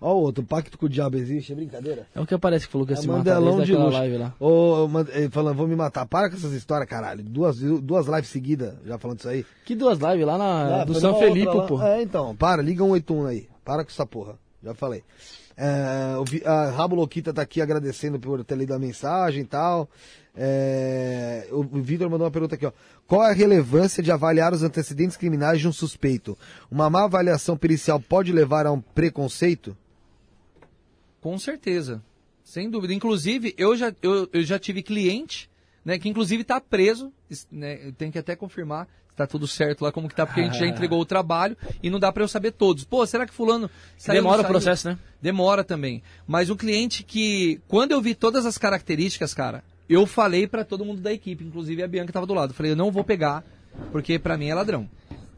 [0.00, 2.06] Ó, o outro, pacto com o diabo existe, é brincadeira?
[2.14, 3.96] É o que aparece que falou que ia É se Mandelão de luxo.
[3.96, 4.34] live lá.
[4.38, 4.86] Ô,
[5.30, 6.04] falando, vou me matar.
[6.04, 7.22] Para com essas histórias, caralho.
[7.22, 9.46] Duas, duas lives seguidas, já falando isso aí.
[9.64, 11.80] Que duas lives lá na, Ah, do São Felipe, pô.
[11.82, 13.48] É, então, para, liga 181 aí.
[13.64, 14.34] Para com essa porra.
[14.62, 15.02] Já falei.
[15.56, 19.88] É, a Rabo Loquita tá aqui agradecendo por ter lido a mensagem e tal.
[20.36, 22.72] É, o Vitor mandou uma pergunta aqui, ó.
[23.06, 26.36] Qual a relevância de avaliar os antecedentes criminais de um suspeito?
[26.70, 29.76] Uma má avaliação pericial pode levar a um preconceito?
[31.20, 32.02] Com certeza.
[32.42, 32.92] Sem dúvida.
[32.92, 35.48] Inclusive, eu já, eu, eu já tive cliente,
[35.84, 39.92] né, que inclusive está preso, es- né, tenho que até confirmar tá tudo certo lá,
[39.92, 42.28] como que tá, porque a gente já entregou o trabalho e não dá para eu
[42.28, 42.84] saber todos.
[42.84, 44.98] Pô, será que fulano saiu, Demora o processo, né?
[45.20, 46.02] Demora também.
[46.26, 50.84] Mas um cliente que, quando eu vi todas as características, cara, eu falei para todo
[50.84, 52.50] mundo da equipe, inclusive a Bianca tava do lado.
[52.50, 53.44] Eu falei, eu não vou pegar,
[53.92, 54.88] porque para mim é ladrão.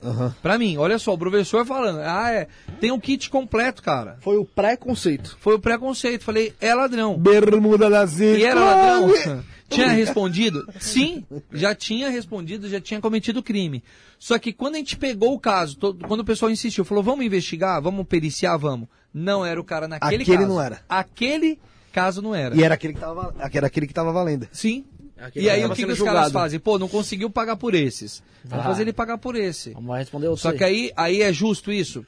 [0.03, 0.35] Aham.
[0.43, 2.47] Pra mim, olha só, o professor falando, ah, é,
[2.81, 4.19] tem um kit completo, cara.
[4.21, 5.37] Foi o preconceito.
[5.41, 6.23] Foi o preconceito.
[6.23, 7.19] Falei, é ladrão.
[7.19, 8.39] Bermuda da Zica.
[8.39, 9.43] E era ladrão?
[9.69, 10.65] Tinha respondido?
[10.79, 13.83] Sim, já tinha respondido, já tinha cometido crime.
[14.19, 17.25] Só que quando a gente pegou o caso, todo- quando o pessoal insistiu, falou, vamos
[17.27, 18.89] investigar, vamos periciar, vamos.
[19.13, 20.49] Não era o cara naquele Aquele caso.
[20.49, 20.81] não era.
[20.89, 21.59] Aquele
[21.93, 22.55] caso não era.
[22.55, 24.47] E era aquele que tava, era aquele que tava valendo.
[24.53, 24.85] Sim.
[25.19, 26.61] Aquele E aí o que, que os caras fazem?
[26.61, 28.23] Pô, não conseguiu pagar por esses.
[28.45, 28.69] Vamos Ah.
[28.69, 29.71] fazer ele pagar por esse.
[29.71, 30.43] Vamos responder você.
[30.43, 32.05] Só que aí, aí é justo isso?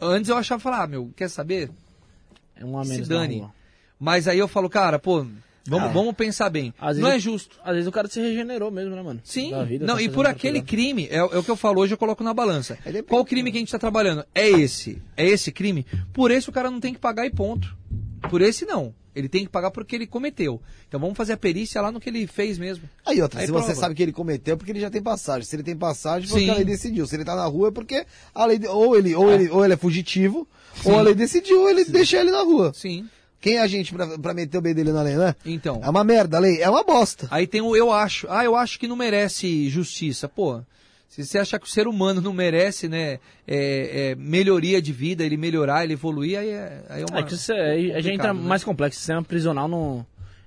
[0.00, 1.70] Antes eu achava, falar, ah, meu, quer saber?
[2.56, 3.46] É um a Se menos dane.
[4.00, 5.26] Mas aí eu falo, cara, pô,
[5.68, 5.92] vamos, Ah.
[5.92, 6.72] vamos pensar bem.
[6.80, 7.58] Às não é justo.
[7.64, 9.20] Às vezes o cara se regenerou mesmo, né, mano?
[9.24, 11.56] Sim, Da vida, não, tá e por outra aquele crime, é, é o que eu
[11.56, 12.78] falo hoje, eu coloco na balança.
[12.84, 13.02] Depende.
[13.04, 14.24] Qual crime que a gente está trabalhando?
[14.34, 15.00] É esse.
[15.16, 15.86] É esse crime?
[16.12, 17.76] Por esse o cara não tem que pagar e ponto.
[18.30, 18.94] Por esse não.
[19.14, 20.60] Ele tem que pagar porque ele cometeu.
[20.86, 22.86] Então vamos fazer a perícia lá no que ele fez mesmo.
[23.04, 23.66] Aí outra, Aí se prova.
[23.66, 25.42] você sabe que ele cometeu, é porque ele já tem passagem.
[25.42, 26.46] Se ele tem passagem, foi Sim.
[26.48, 27.06] porque a lei decidiu.
[27.06, 28.04] Se ele tá na rua, é porque
[28.34, 28.60] a lei.
[28.68, 30.46] Ou ele, ou ele, ou ele é fugitivo,
[30.84, 32.72] ou a lei decidiu, ou ele deixa ele na rua.
[32.74, 33.08] Sim.
[33.40, 35.34] Quem é a gente pra, pra meter o bem dele na lei, né?
[35.44, 35.80] Então.
[35.82, 37.28] É uma merda a lei, é uma bosta.
[37.30, 38.26] Aí tem o eu acho.
[38.30, 40.28] Ah, eu acho que não merece justiça.
[40.28, 40.62] Pô,
[41.08, 45.24] se você achar que o ser humano não merece, né, é, é, melhoria de vida,
[45.24, 47.20] ele melhorar, ele evoluir, aí é, aí é uma.
[47.20, 48.40] É que isso é, aí a gente entra né?
[48.40, 48.96] mais complexo.
[48.96, 50.04] O sistema prisional não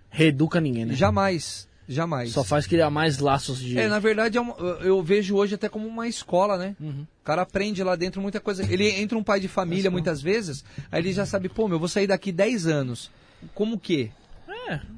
[0.10, 0.94] reeduca ninguém, né?
[0.96, 1.69] Jamais.
[1.92, 2.32] Jamais.
[2.32, 3.78] Só faz criar mais laços de.
[3.78, 6.76] É, na verdade, é uma- eu vejo hoje até como uma escola, né?
[6.80, 7.06] Uhum.
[7.22, 8.64] O cara aprende lá dentro muita coisa.
[8.72, 11.80] Ele entra um pai de família muitas vezes, aí ele já sabe, pô, meu, eu
[11.80, 13.10] vou sair daqui 10 anos.
[13.56, 14.12] Como que?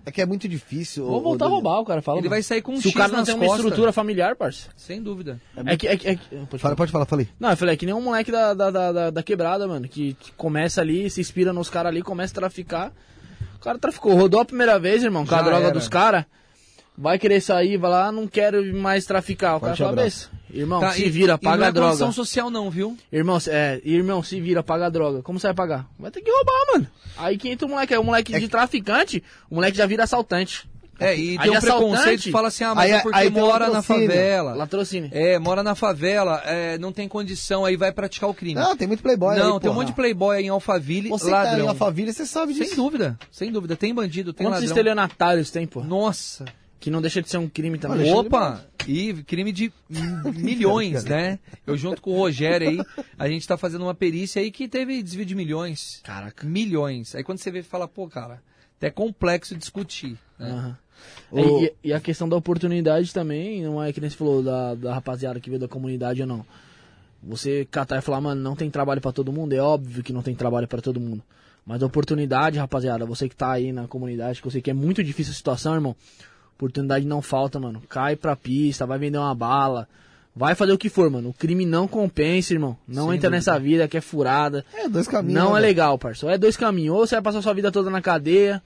[0.06, 1.06] É que é muito difícil.
[1.06, 2.20] Vou voltar a roubar, o cara fala.
[2.20, 3.60] Ele vai sair com um Se o X cara não tem uma costas.
[3.66, 4.68] estrutura familiar, parça.
[4.76, 5.40] Sem dúvida.
[5.66, 6.76] É que, é que, é que- pode Fala, falar.
[6.76, 7.30] pode falar, falei.
[7.40, 9.88] Não, eu falei, é que nem um moleque da, da, da, da- da quebrada, mano,
[9.88, 12.92] que, que começa ali, se inspira nos caras ali, começa a traficar.
[13.56, 15.72] O cara traficou, rodou a primeira vez, irmão, com a droga era.
[15.74, 16.26] dos caras.
[17.02, 19.56] Vai querer sair, vai lá, não quero mais traficar.
[19.56, 20.30] O cara Forte fala, abraço.
[20.30, 21.88] "Beleza, irmão, Tá, se vira, e paga não é a droga.
[21.90, 22.96] condição social não, viu?
[23.12, 25.24] Irmão, se- é, irmão, se vira, paga a droga.
[25.24, 25.88] Como você vai pagar?
[26.00, 26.88] Vai ter que roubar, mano.
[27.18, 30.70] Aí que entra o moleque, é o moleque de traficante, o moleque já vira assaltante.
[31.00, 33.30] É, e Aí tem um preconceito fala assim, ah, mas Aí é é- porque aí
[33.32, 34.54] mora na favela.
[34.54, 35.10] Latrocínio.
[35.12, 38.54] É, mora na favela, é, não tem condição, aí vai praticar o crime.
[38.54, 39.74] Não, tem muito playboy Não, aí, tem um porra.
[39.74, 41.66] monte de playboy aí em Alphaville, Você tá ladrão.
[41.66, 42.76] em Alphaville, você sabe Sem disso.
[42.76, 43.76] dúvida, sem dúvida.
[43.76, 44.68] Tem bandido, tem Quantos ladrão.
[44.78, 45.84] estelionatários tem, pô?
[45.84, 46.46] Nossa.
[46.82, 48.12] Que não deixa de ser um crime também.
[48.12, 48.66] Olha, Opa!
[48.88, 49.72] E crime de
[50.36, 51.40] milhões, né?
[51.66, 52.80] Eu junto com o Rogério aí,
[53.18, 56.02] a gente tá fazendo uma perícia aí que teve desvio de milhões.
[56.04, 56.46] Caraca.
[56.46, 57.14] Milhões.
[57.16, 58.42] Aí quando você vê, fala, pô, cara,
[58.78, 60.18] até é complexo discutir.
[60.40, 60.50] Né?
[60.52, 60.78] Aham.
[61.32, 64.42] O- É, E, e a questão da oportunidade também, não é que nem você falou
[64.44, 66.46] da, da rapaziada que veio da comunidade ou não.
[67.24, 70.24] Você catar e falar, mano, não tem trabalho pra todo mundo, é óbvio que não
[70.24, 71.22] tem trabalho pra todo mundo.
[71.64, 74.74] Mas a oportunidade, rapaziada, você que tá aí na comunidade, que eu sei que é
[74.74, 75.96] muito difícil a situação, irmão.
[76.62, 77.82] Oportunidade não falta, mano.
[77.90, 79.88] Cai pra pista, vai vender uma bala.
[80.36, 81.30] Vai fazer o que for, mano.
[81.30, 82.78] O crime não compensa, irmão.
[82.88, 83.30] Não Sem entra dúvida.
[83.32, 84.64] nessa vida que é furada.
[84.72, 85.42] É, dois caminhos.
[85.42, 86.00] Não né, é legal.
[86.22, 86.96] Ou é dois caminhos.
[86.96, 88.62] Ou você vai passar sua vida toda na cadeia,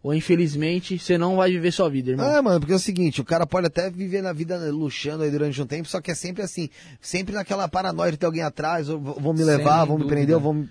[0.00, 2.24] ou infelizmente você não vai viver sua vida, irmão.
[2.24, 5.30] É, mano, porque é o seguinte, o cara pode até viver na vida luxando aí
[5.30, 6.70] durante um tempo, só que é sempre assim,
[7.00, 10.40] sempre naquela paranoia de ter alguém atrás, vão me Sem levar, vão me prender, ou
[10.40, 10.68] vão me...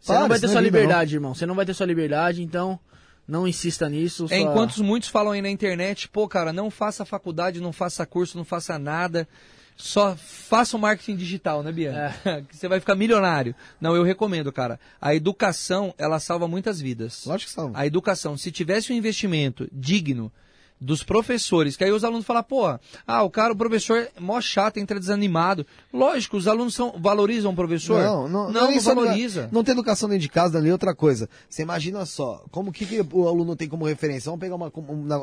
[0.00, 1.34] Você não vai ter sua é liberdade, irmão.
[1.34, 2.78] Você não vai ter sua liberdade, então
[3.26, 4.26] não insista nisso.
[4.30, 8.36] É, enquanto muitos falam aí na internet, pô, cara, não faça faculdade, não faça curso,
[8.36, 9.28] não faça nada.
[9.76, 12.42] Só faça o marketing digital, né, Bianca?
[12.48, 13.54] que você vai ficar milionário.
[13.78, 14.80] Não, eu recomendo, cara.
[14.98, 17.24] A educação, ela salva muitas vidas.
[17.26, 17.72] Lógico que são.
[17.74, 20.32] A educação, se tivesse um investimento digno
[20.80, 22.66] dos professores, que aí os alunos falam, pô,
[23.06, 25.66] ah, o cara, o professor é mó chato, entra desanimado.
[25.92, 28.02] Lógico, os alunos são, valorizam o professor?
[28.02, 29.48] Não, não, não, não, é não valoriza.
[29.50, 31.28] Não tem educação dentro de casa, ali outra coisa.
[31.48, 34.30] Você imagina só, como que, que o aluno tem como referência?
[34.30, 34.70] Vamos pegar uma,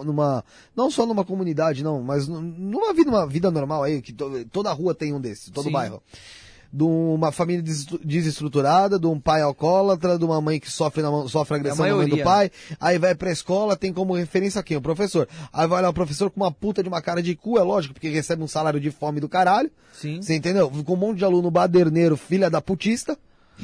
[0.03, 0.43] numa,
[0.75, 4.45] não só numa comunidade, não, mas nu- numa vida, numa vida normal aí, que to-
[4.51, 5.72] toda rua tem um desses, todo Sim.
[5.72, 6.01] bairro.
[6.76, 11.27] De uma família des- desestruturada, de um pai alcoólatra, de uma mãe que sofre, na
[11.27, 12.24] sofre agressão na mãe do maioria.
[12.24, 14.76] pai, aí vai pra escola, tem como referência quem?
[14.77, 15.27] O professor.
[15.53, 17.93] Aí vai lá o professor com uma puta de uma cara de cu, é lógico,
[17.93, 19.69] porque recebe um salário de fome do caralho.
[19.93, 20.19] Sim.
[20.19, 20.72] Você entendeu?
[20.84, 23.16] Com um monte de aluno baderneiro, filha da putista.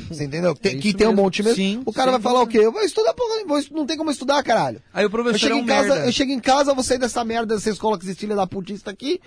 [0.08, 0.54] Você entendeu?
[0.54, 1.56] Tem, É que tem um monte mesmo.
[1.56, 2.60] Sim, o cara sem vai falar o quê?
[2.60, 4.80] Eu vou estudar porra, vou, não tem como estudar, caralho.
[4.94, 6.06] Aí o Eu professor chego, é um em casa, merda.
[6.06, 8.92] eu chego em casa, vou sair dessa merda, dessa escola que existe filha da putista
[8.92, 9.20] aqui.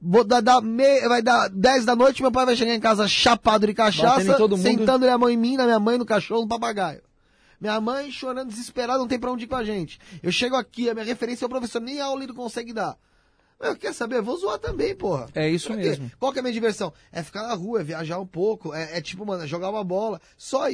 [0.00, 3.06] Vou dar, dar me- vai dar 10 da noite, meu pai vai chegar em casa
[3.06, 4.20] chapado de cachaça,
[4.56, 4.62] mundo.
[4.78, 7.00] sentando a mão em mim, na minha mãe, no cachorro, no papagaio.
[7.60, 10.00] Minha mãe chorando desesperada, não tem pra onde ir com a gente.
[10.20, 12.96] Eu chego aqui, a minha referência é o professor, nem aula ele consegue dar.
[13.60, 14.16] Eu quer saber?
[14.16, 15.28] Eu vou zoar também, porra.
[15.32, 16.10] É isso mesmo.
[16.18, 16.92] Qual que é a minha diversão?
[17.12, 19.84] É ficar na rua, é viajar um pouco, é, é tipo, mano, é jogar uma
[19.84, 20.20] bola.
[20.36, 20.64] Só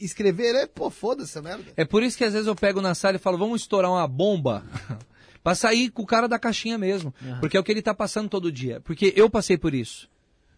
[0.00, 1.62] escrever, é, pô, foda-se essa merda.
[1.76, 4.08] É por isso que às vezes eu pego na sala e falo, vamos estourar uma
[4.08, 4.64] bomba.
[5.42, 7.14] pra sair com o cara da caixinha mesmo.
[7.40, 8.80] Porque é o que ele tá passando todo dia.
[8.80, 10.10] Porque eu passei por isso.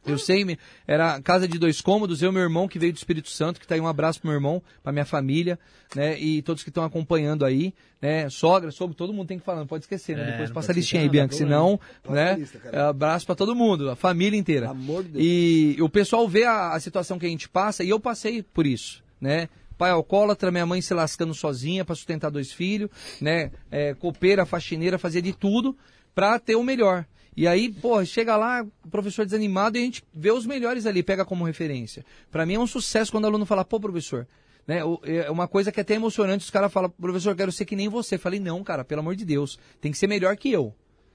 [0.06, 3.30] Eu sei, era casa de dois cômodos, eu e meu irmão que veio do Espírito
[3.30, 5.58] Santo, que tá aí um abraço pro meu irmão, pra minha família,
[5.96, 6.18] né?
[6.20, 7.72] E todos que estão acompanhando aí,
[8.02, 8.28] né?
[8.28, 10.22] Sogra, sobre todo mundo tem que falar, não pode esquecer, né?
[10.22, 12.36] É, Depois não passa a listinha aí, Bianca, senão, né?
[12.36, 14.68] lista, abraço pra todo mundo, a família inteira.
[14.68, 15.24] Amor de Deus.
[15.26, 18.66] E o pessoal vê a, a situação que a gente passa, e eu passei por
[18.66, 19.48] isso, né?
[19.76, 23.50] Pai alcoólatra, minha mãe se lascando sozinha para sustentar dois filhos, né?
[23.70, 25.76] É, copeira, faxineira, fazia de tudo
[26.14, 27.04] pra ter o melhor.
[27.36, 31.02] E aí, pô, chega lá, o professor desanimado e a gente vê os melhores ali,
[31.02, 32.04] pega como referência.
[32.30, 34.24] Pra mim é um sucesso quando o aluno fala, pô, professor,
[34.68, 34.84] né?
[34.84, 37.74] o- É uma coisa que é até emocionante, os caras falam, professor, quero ser que
[37.74, 38.14] nem você.
[38.14, 40.72] Eu falei, não, cara, pelo amor de Deus, tem que ser melhor que eu.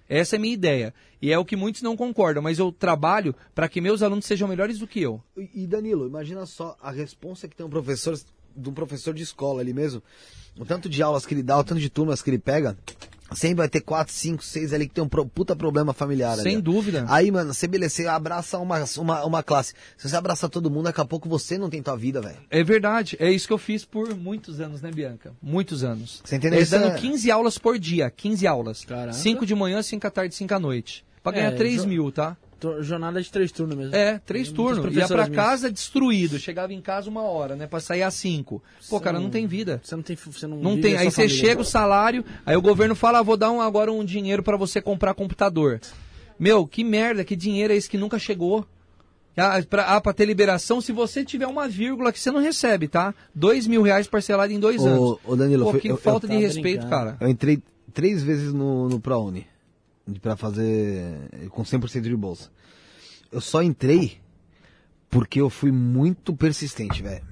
[0.09, 0.93] Essa é a minha ideia.
[1.21, 4.47] E é o que muitos não concordam, mas eu trabalho para que meus alunos sejam
[4.47, 5.23] melhores do que eu.
[5.37, 8.19] E Danilo, imagina só a responsa que tem um professor
[8.59, 10.01] de um professor de escola ali mesmo,
[10.57, 12.77] o tanto de aulas que ele dá, o tanto de turmas que ele pega,
[13.33, 16.41] sempre vai ter quatro, cinco, seis ali que tem um pro- puta problema familiar ali.
[16.41, 16.61] Sem ó.
[16.61, 17.05] dúvida.
[17.07, 19.73] Aí, mano, você beleza, você abraça uma, uma, uma classe.
[19.97, 22.37] Se você abraçar todo mundo, daqui a pouco você não tem tua vida, velho.
[22.49, 25.31] É verdade, é isso que eu fiz por muitos anos, né, Bianca?
[25.41, 26.21] Muitos anos.
[26.25, 26.59] Você entendeu?
[26.59, 28.83] É, Isso dando é- 15 aulas por dia, 15 aulas.
[28.83, 29.13] Caraca.
[29.13, 31.05] 5 de manhã, 5 à tarde, 5 à noite.
[31.21, 32.35] Pra ganhar É, 3 jo- mil, tá?
[32.81, 33.95] Jornada de três turnos mesmo.
[33.95, 34.77] É, três turnos.
[34.77, 35.45] Ia pra professoras minhas.
[35.45, 36.37] casa destruído.
[36.39, 37.67] Chegava em casa uma hora, né?
[37.67, 38.61] Pra sair às 5.
[38.89, 39.79] Pô, cara, não tem vida.
[39.83, 40.15] Você não tem.
[40.15, 40.95] Você não, Não tem.
[40.97, 41.35] Aí você família.
[41.37, 44.57] chega o salário, aí o governo fala, ah, vou dar um, agora um dinheiro pra
[44.57, 45.79] você comprar computador.
[46.39, 48.65] Meu, que merda, que dinheiro é esse que nunca chegou?
[49.37, 52.89] Ah, pra, ah, pra ter liberação, se você tiver uma vírgula que você não recebe,
[52.89, 53.13] tá?
[53.33, 54.99] Dois mil reais parcelado em dois anos.
[54.99, 56.89] Ô, ô Danilo, Pô, que eu- eu falta de tava respeito, brincando.
[56.89, 57.17] cara.
[57.21, 57.61] Eu entrei
[57.93, 59.47] três vezes no, no ProUni
[60.21, 62.49] pra fazer com 100% de bolsa.
[63.31, 64.17] Eu só entrei
[65.09, 67.23] porque eu fui muito persistente, velho.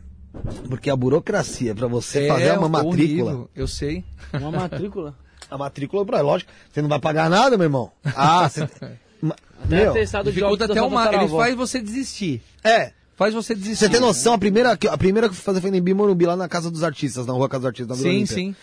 [0.69, 4.03] Porque a burocracia pra você fazer uma matrícula, horrível, eu sei.
[4.33, 5.15] Uma matrícula.
[5.49, 7.91] a matrícula, bro, é lógico, você não vai pagar nada, meu irmão.
[8.15, 8.67] Ah, você
[9.67, 11.11] meu, atestado de Dificulta óbito até o mar.
[11.13, 12.41] Ele faz você desistir.
[12.63, 13.85] é, Faz você desistir.
[13.85, 16.27] você tem noção, a primeira, que- a primeira que eu fui fazer foi em Morumbi,
[16.27, 18.35] lá na Casa dos Artistas, na Rua Casa dos Artistas, na Vila Sim, Olímpia.
[18.35, 18.55] sim.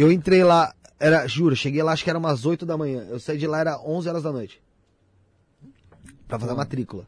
[0.00, 3.06] Eu entrei lá, era, juro, cheguei lá, acho que era umas 8 da manhã.
[3.08, 4.60] Eu saí de lá, era 11 horas da noite.
[6.26, 7.06] Pra fazer a matrícula.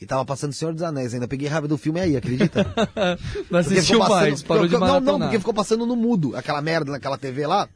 [0.00, 1.26] E tava passando Senhor dos Anéis ainda.
[1.26, 2.66] Peguei raiva do filme aí, acredita?
[3.50, 5.20] Não assistiu ficou mais, passando- parou de não, não, maratonar.
[5.20, 7.68] porque ficou passando no mudo, aquela merda naquela TV lá.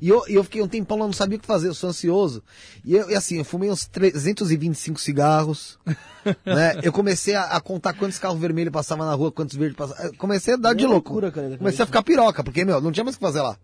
[0.00, 2.42] E eu, eu fiquei um tempão lá, não sabia o que fazer, eu sou ansioso.
[2.84, 5.78] E, eu, e assim, eu fumei uns 325 cigarros,
[6.44, 6.80] né?
[6.82, 10.12] Eu comecei a, a contar quantos carros vermelhos passavam na rua, quantos verdes passavam.
[10.14, 11.10] Comecei a dar de louco.
[11.12, 13.56] loucura, cara, comecei a ficar piroca, porque, meu, não tinha mais o que fazer lá.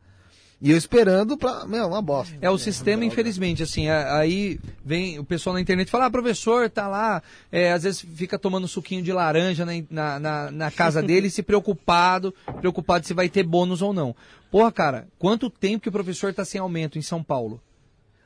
[0.60, 2.34] E eu esperando pra, meu, uma bosta.
[2.40, 6.10] É o sistema, infelizmente, assim, a- aí vem o pessoal na internet e fala, ah,
[6.10, 10.70] professor, tá lá, é, às vezes fica tomando suquinho de laranja na, na, na- na
[10.70, 14.16] casa dele, se preocupado, preocupado se vai ter bônus ou não.
[14.50, 17.60] Porra, cara, quanto tempo que o professor tá sem aumento em São Paulo?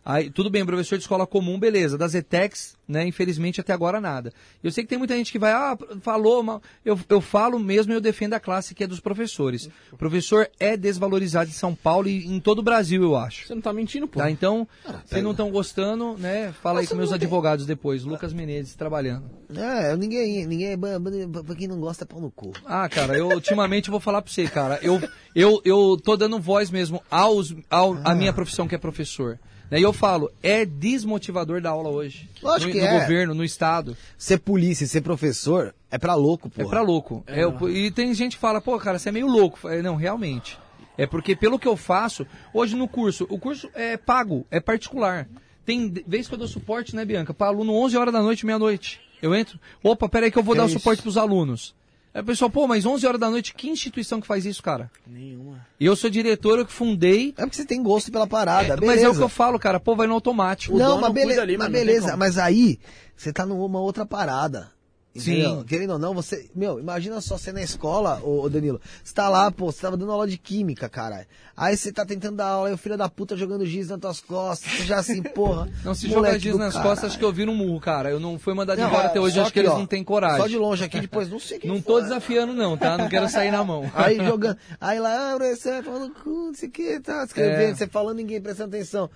[0.04, 1.98] Aí, tudo bem, professor de escola comum, beleza.
[1.98, 4.32] Das ETECs, né, infelizmente até agora nada.
[4.64, 6.62] Eu sei que tem muita gente que vai, ah, falou, mal.
[6.84, 9.68] Eu, eu falo mesmo e eu defendo a classe que é dos professores.
[9.92, 13.46] O professor é desvalorizado em São Paulo e em todo o Brasil, eu acho.
[13.46, 14.18] Você não tá mentindo, pô.
[14.18, 14.66] Tá, então,
[15.04, 16.52] se não estão gostando, né?
[16.62, 18.02] Fala aí com meus advogados depois.
[18.04, 19.30] Lucas Menezes trabalhando.
[19.54, 22.52] É, ninguém, ninguém, pra quem não gosta é pau no cu.
[22.64, 24.78] Ah, cara, eu ultimamente vou falar pra você, cara.
[24.82, 25.00] Eu,
[25.34, 29.38] eu, eu tô dando voz mesmo aos, ao, à minha profissão que é professor.
[29.78, 32.28] E eu falo, é desmotivador da aula hoje.
[32.42, 33.00] Lógico no, que no é.
[33.00, 33.96] governo, no estado.
[34.18, 36.62] Ser polícia e ser professor é pra louco, pô.
[36.62, 37.22] É pra louco.
[37.26, 39.58] É, eu- e tem gente que fala, pô, cara, você é meio louco.
[39.82, 40.58] Não, realmente.
[40.98, 45.28] É porque pelo que eu faço, hoje no curso, o curso é pago, é particular.
[45.64, 47.32] Tem vez que eu dou suporte, né, Bianca?
[47.32, 49.00] Para aluno 11 horas da noite, meia-noite.
[49.22, 50.78] Eu entro, opa, peraí que eu vou Que dar o isso?
[50.78, 51.74] suporte pros alunos.
[52.12, 54.90] Aí o pessoal, pô, mas 11 horas da noite, que instituição que faz isso, cara?
[55.06, 55.64] Nenhuma.
[55.78, 57.32] E eu sou diretor, eu que fundei.
[57.36, 59.06] É porque você tem gosto pela parada, mas beleza.
[59.06, 60.76] é o que eu falo, cara, pô, vai no automático.
[60.76, 61.40] Não, mas, cuida bele...
[61.40, 62.80] ali, mas mas beleza, mas aí
[63.16, 64.72] você tá numa outra parada.
[65.16, 65.40] Sim.
[65.40, 65.64] Entendeu?
[65.64, 66.48] Querendo ou não, você.
[66.54, 68.80] Meu, imagina só você na escola, ô, ô Danilo.
[69.02, 71.26] Você tá lá, pô, você tava dando aula de química, cara.
[71.56, 74.20] Aí você tá tentando dar aula e o filho da puta jogando giz nas tuas
[74.20, 74.70] costas.
[74.72, 75.68] Você já assim, porra.
[75.84, 76.90] Não se moleque joga giz nas caralho.
[76.90, 78.10] costas, acho que eu viro um murro, cara.
[78.10, 80.40] Eu não fui mandado embora até hoje, acho que aqui, eles ó, não têm coragem.
[80.40, 82.96] Só de longe aqui, depois não sei Não tô desafiando, não, tá?
[82.96, 83.90] Não quero sair na mão.
[83.94, 84.56] Aí jogando.
[84.80, 87.74] Aí lá, ah, você falando no cu, não sei o que, tá escrevendo, É.
[87.74, 89.10] você falando, ninguém prestando atenção.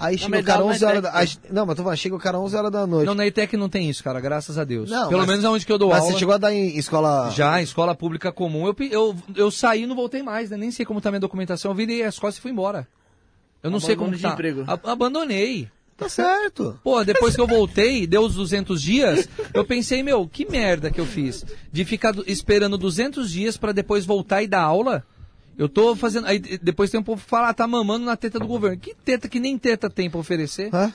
[0.00, 1.52] Aí chega mas o cara dá 11 uma horas da.
[1.52, 3.06] Não, mas falando, chega o cara 11 horas da noite.
[3.06, 4.90] Não, na ITEC não tem isso, cara, graças a Deus.
[4.90, 6.12] Não, Pelo mas- menos aonde que eu dou Mas aula.
[6.12, 7.30] você chegou a dar em escola.
[7.30, 10.56] Já, em escola pública comum, eu, eu, eu saí e não voltei mais, né?
[10.56, 11.70] Nem sei como tá minha documentação.
[11.70, 12.86] Eu virei as costas e fui embora.
[13.62, 14.32] Eu não sei como Abandono de tá.
[14.32, 14.64] emprego.
[14.66, 15.68] A- abandonei.
[15.96, 16.78] Tá certo.
[16.84, 21.00] Pô, depois que eu voltei, deu os 200 dias, eu pensei, meu, que merda que
[21.00, 21.44] eu fiz.
[21.72, 25.02] De ficar do- esperando 200 dias pra depois voltar e dar aula.
[25.58, 26.26] Eu tô fazendo.
[26.28, 28.78] Aí depois tem um povo que fala, ah, tá mamando na teta do governo.
[28.78, 30.70] Que teta que nem teta tem pra oferecer?
[30.72, 30.92] Hã?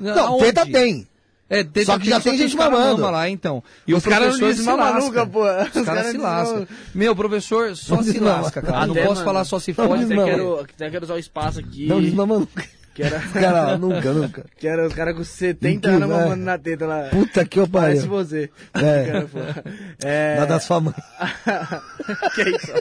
[0.00, 0.44] Não, Aonde?
[0.46, 1.06] teta tem.
[1.48, 2.96] É, teta Só que já tem os gente mamando.
[3.02, 3.62] mamam lá, então.
[3.86, 5.00] E Os os caras não se lascam.
[5.00, 5.44] nunca, pô.
[5.44, 6.66] Os Os caras se lascam.
[6.94, 8.78] Meu, professor só Não se lasca, cara.
[8.78, 9.96] Até, não posso mano, falar só se não for.
[9.98, 10.22] desmama.
[10.22, 11.86] Até quero, até quero usar o espaço aqui.
[11.86, 12.64] Não desmama nunca.
[12.96, 14.44] Que era, Cara, nunca, nunca.
[14.58, 16.20] que era os caras com 70 Incrível, anos é.
[16.24, 17.08] mamando na teta lá.
[17.10, 18.24] Puta que eu Parece pariu.
[18.24, 18.50] você.
[18.74, 19.26] É.
[20.02, 20.34] É...
[20.38, 20.94] Nada da sua mãe.
[22.34, 22.72] que isso?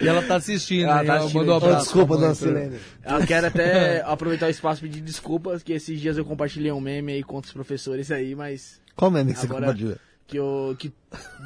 [0.00, 1.38] E ela tá assistindo, Ela tá Ela assistindo.
[1.40, 1.84] mandou um Oh, abraço.
[1.84, 2.76] desculpa, dona Silene.
[3.04, 6.80] Eu quero até aproveitar o espaço e pedir desculpas, que esses dias eu compartilhei um
[6.80, 9.96] meme aí contra os professores aí, mas Qual meme que você Agora- compartilha?
[10.26, 10.90] que eu que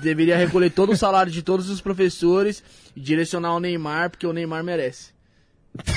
[0.01, 2.62] deveria recolher todo o salário de todos os professores
[2.95, 5.16] e direcionar ao Neymar, porque o Neymar merece.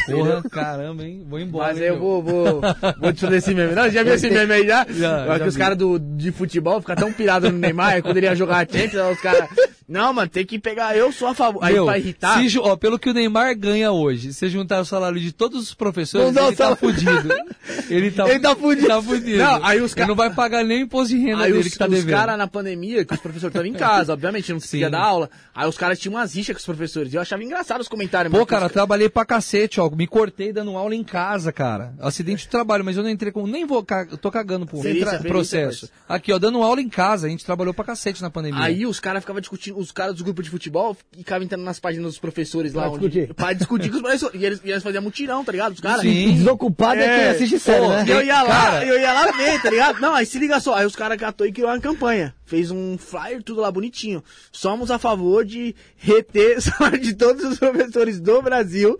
[0.05, 1.25] Porra, caramba, hein?
[1.27, 1.67] Vou embora.
[1.69, 2.01] Mas hein, eu meu?
[2.01, 2.61] vou, vou,
[2.99, 3.73] vou te fazer esse meme.
[3.73, 4.85] Não, já viu esse meme aí já?
[4.89, 5.59] Já, já que os vi.
[5.59, 5.77] caras
[6.17, 9.49] de futebol ficam tão pirados no Neymar, quando ele ia jogar a Champions, os caras
[9.89, 10.95] Não, mano, tem que pegar.
[10.95, 11.63] Eu sou a favor.
[11.63, 12.39] Aí Meu, pra irritar.
[12.47, 15.73] se ó, pelo que o Neymar ganha hoje, se juntar o salário de todos os
[15.73, 17.09] professores, Não ele tá fudido.
[17.89, 18.87] Ele tá, Ele tá fudido.
[18.87, 19.37] Tá fudido.
[19.37, 21.65] Não, aí os Ele ca- não vai pagar nem o imposto de renda Aí dele
[21.67, 22.09] os, que tá os devendo.
[22.15, 25.29] caras na pandemia, que os professores estavam em casa, obviamente, não conseguia dar aula.
[25.55, 27.13] Aí os caras tinham umas rixas com os professores.
[27.13, 28.31] E eu achava engraçado os comentários.
[28.33, 29.89] Pô, cara, os trabalhei pra cacete, ó.
[29.89, 31.93] Me cortei dando aula em casa, cara.
[31.99, 33.47] Acidente de trabalho, mas eu não entrei com.
[33.47, 33.85] Nem vou.
[34.11, 35.89] Eu tô cagando pro Perícia, tra- perícia, processo.
[36.07, 37.25] Aqui, ó, dando aula em casa.
[37.27, 38.61] A gente trabalhou pra cacete na pandemia.
[38.63, 42.07] Aí os caras ficavam discutindo, os caras dos grupos de futebol ficavam entrando nas páginas
[42.07, 42.83] dos professores lá.
[42.83, 43.33] Pra onde, discutir.
[43.33, 44.41] Pra discutir com os professores.
[44.41, 45.73] E eles, e eles faziam mutirão, tá ligado?
[45.73, 46.01] Os caras.
[46.01, 46.33] Sim.
[46.35, 48.05] Desocupado é, quem assiste série, pô, né?
[48.05, 48.85] E eu ia lá, Cara.
[48.85, 49.99] eu ia lá ver, tá ligado?
[50.01, 52.33] Não, aí se liga só, aí os caras catou e criou uma campanha.
[52.45, 54.23] Fez um flyer, tudo lá bonitinho.
[54.51, 58.99] Somos a favor de reter salário de todos os professores do Brasil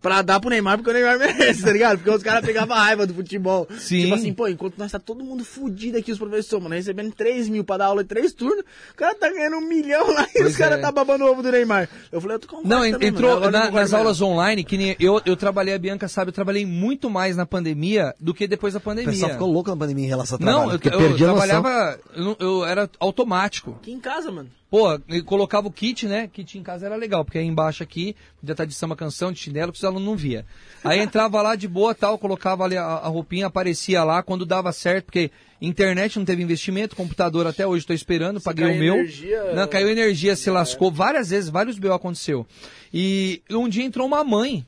[0.00, 1.98] pra dar pro Neymar, porque o Neymar merece, tá ligado?
[1.98, 3.68] Porque os caras pegavam raiva do futebol.
[3.78, 4.02] Sim.
[4.02, 7.48] Tipo assim, pô, enquanto nós tá todo mundo fudido aqui, os professores, mano, recebendo 3
[7.48, 10.38] mil pra dar aula em 3 turnos, o cara tá ganhando um milhão lá e
[10.38, 10.82] Pois os caras é.
[10.82, 11.88] tá babando o ovo do Neymar.
[12.10, 13.46] Eu falei, eu tô com Não, também, entrou mano.
[13.46, 16.32] Eu na- nas mais, aulas online, que nem eu, eu trabalhei, a Bianca sabe, eu
[16.32, 19.10] trabalhei muito mais na pandemia do que depois da O pandemia.
[19.12, 20.58] pessoal ficou louco na pandemia em relação ao trabalho.
[20.66, 21.46] Não, eu, eu perdi a noção.
[21.46, 23.76] trabalhava, eu, eu era automático.
[23.80, 24.48] Aqui em casa, mano.
[24.70, 26.28] Pô, eu colocava o kit, né?
[26.32, 29.38] Kit em casa era legal, porque aí embaixo aqui, podia estar de samba canção, de
[29.40, 30.46] chinelo, que os alunos não via.
[30.84, 34.72] Aí entrava lá de boa tal, colocava ali a, a roupinha, aparecia lá, quando dava
[34.72, 38.94] certo, porque internet não teve investimento, computador até hoje estou esperando, paguei o caiu meu.
[38.94, 40.36] energia, não, caiu energia, É.
[40.36, 42.46] se lascou várias vezes, vários BO aconteceu.
[42.94, 44.64] E um dia entrou uma mãe,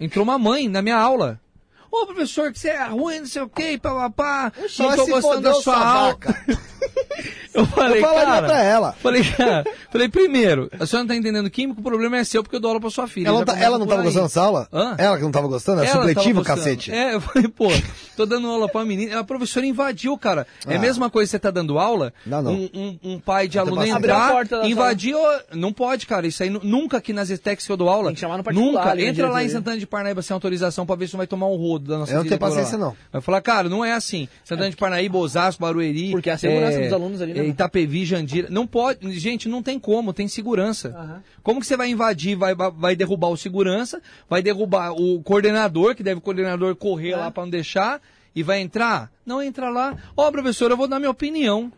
[0.00, 1.38] entrou uma mãe na minha aula.
[1.92, 5.42] Ô, professor, que você é ruim, não sei o quê, papapá, não tô se gostando
[5.42, 6.18] da sua aula.
[7.54, 8.92] Eu falei, Eu falaria cara, pra ela.
[9.00, 12.56] Falei, cara, falei, primeiro, a senhora não tá entendendo químico, o problema é seu porque
[12.56, 13.28] eu dou aula pra sua filha.
[13.28, 14.06] Ela, tá- ela não tava aí.
[14.06, 14.68] gostando dessa aula?
[14.72, 14.96] Hã?
[14.98, 15.80] Ela que não tava gostando?
[15.82, 16.90] Era Ela supletivo, cacete.
[16.90, 17.68] É, eu falei, pô,
[18.16, 19.20] tô dando aula pra menina.
[19.20, 20.46] A professora invadiu, cara.
[20.66, 20.80] É a Ah.
[20.80, 22.52] mesma coisa que você tá dando aula, Não, não.
[22.52, 25.14] Um, um- um pai de aluno entrar, invadir,
[25.52, 26.26] não pode, cara.
[26.26, 28.06] Isso aí nu- nunca aqui nas ETECs que eu dou aula.
[28.06, 29.00] Tem que chamar no particular, Nunca.
[29.00, 29.48] Entra lá em.
[29.48, 32.12] Santana de Parnaíba sem autorização pra ver se não vai tomar um rodo da nossa
[32.12, 32.86] Eu não tenho paciência, lá.
[32.86, 32.96] não.
[33.12, 34.28] Vai falar, cara, não é assim.
[34.44, 36.10] Santana de Parnaíba, Osasco, Barueri.
[36.10, 37.54] Porque a segurança dos alunos ali, né, é, mano?
[37.54, 38.48] Itapevi, Jandira.
[38.50, 39.10] Não pode.
[39.18, 41.22] Gente, não tem como, tem segurança.
[41.42, 46.02] Como que você vai invadir, vai, vai derrubar o segurança, vai derrubar o coordenador, que
[46.02, 47.16] deve o coordenador correr É.
[47.16, 48.00] lá pra não deixar,
[48.34, 49.10] e vai entrar?
[49.24, 49.96] Não entra lá.
[50.16, 51.72] Ó, professor, eu vou dar minha opinião.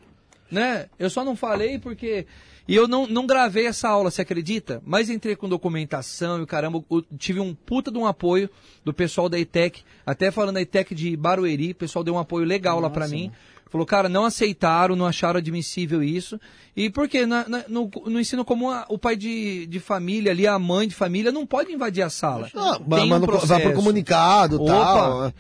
[0.50, 0.86] Né?
[0.99, 2.26] Eu só não falei porque.
[2.68, 4.83] E eu não, não gravei essa aula, você acredita?
[4.84, 6.83] Mas entrei com documentação e caramba,
[7.16, 8.50] tive um puta de um apoio
[8.84, 12.44] do pessoal da ETEC, até falando da ETEC de Barueri, o pessoal deu um apoio
[12.44, 13.31] legal lá pra mim.
[13.69, 16.41] Falou, cara, não aceitaram, não acharam admissível isso.
[16.77, 17.27] E por quê?
[17.27, 20.86] Na- na- no, no ensino comum, a- o pai de, de família ali, a mãe
[20.86, 22.49] de família, não pode invadir a sala.
[22.55, 25.33] Não, Tem mas um vai pro comunicado e tal.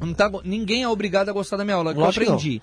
[0.00, 1.92] Não tá, ninguém é obrigado a gostar da minha aula.
[1.92, 2.62] que Eu que aprendi.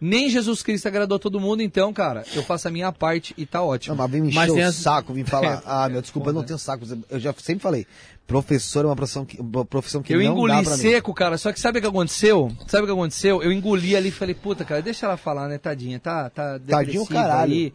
[0.00, 3.62] Nem Jesus Cristo agradou todo mundo, então, cara, eu faço a minha parte e tá
[3.62, 3.96] ótimo.
[3.96, 6.44] Não, mas vem me encher o as- saco, vim falar, ah, meu, desculpa, eu não
[6.44, 6.84] tenho saco.
[7.10, 7.84] Eu já sempre falei,
[8.26, 10.82] professor é uma profissão que, uma profissão que eu não engoli dá pra mim.
[10.82, 11.36] seco, cara.
[11.36, 12.52] Só que sabe o que aconteceu?
[12.68, 13.42] Sabe o que aconteceu?
[13.42, 17.04] Eu engoli ali e falei, puta, cara, deixa ela falar, né, tadinha, tá, tá Tadinho,
[17.06, 17.52] caralho.
[17.52, 17.72] aí.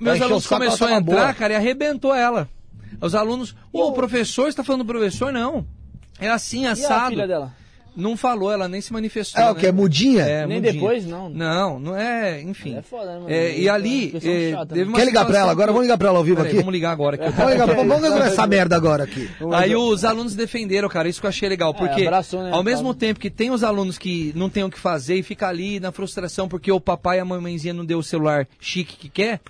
[0.00, 1.34] Meus alunos começaram a entrar, boa.
[1.34, 2.48] cara, e arrebentou ela.
[3.00, 5.32] Os alunos, ô, o professor, você tá falando do professor?
[5.32, 5.66] Não.
[6.20, 7.10] É assim, E a assado.
[7.10, 7.52] filha dela?
[7.94, 9.42] Não falou, ela nem se manifestou.
[9.42, 9.60] É o né?
[9.60, 9.66] que?
[9.66, 10.22] É mudinha?
[10.22, 10.72] É, Nem mudinha.
[10.72, 11.28] depois, não.
[11.28, 12.76] Não, não é, enfim.
[12.76, 13.26] É foda, né?
[13.28, 14.92] É, e ali, Pessoa é, chata, né?
[14.94, 15.72] Quer ligar pra ela agora?
[15.72, 16.56] Vamos ligar pra ela ao vivo aqui?
[16.56, 17.16] Vamos ligar agora.
[17.16, 19.28] Eu Vamos ligar, vamos resolver essa merda agora aqui.
[19.52, 22.84] Aí os alunos defenderam, cara, isso que eu achei legal, porque abraçou, né, ao mesmo
[22.84, 22.98] Paulo?
[22.98, 25.92] tempo que tem os alunos que não tem o que fazer e fica ali na
[25.92, 29.40] frustração porque o papai e a mamãezinha não deu o celular chique que quer,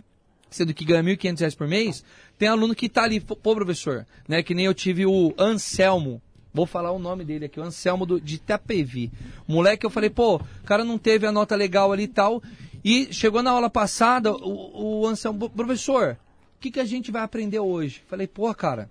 [0.51, 2.05] sendo que ganha 1.500 reais por mês,
[2.39, 6.21] tem aluno que tá ali, pô, professor, né, que nem eu tive o Anselmo,
[6.53, 9.11] vou falar o nome dele aqui, o Anselmo do, de Itapevi.
[9.47, 12.43] Moleque, eu falei, pô, o cara não teve a nota legal ali e tal,
[12.85, 16.19] e chegou na aula passada, o, o Anselmo, professor,
[16.57, 18.03] o que, que a gente vai aprender hoje?
[18.07, 18.89] Falei, pô, cara,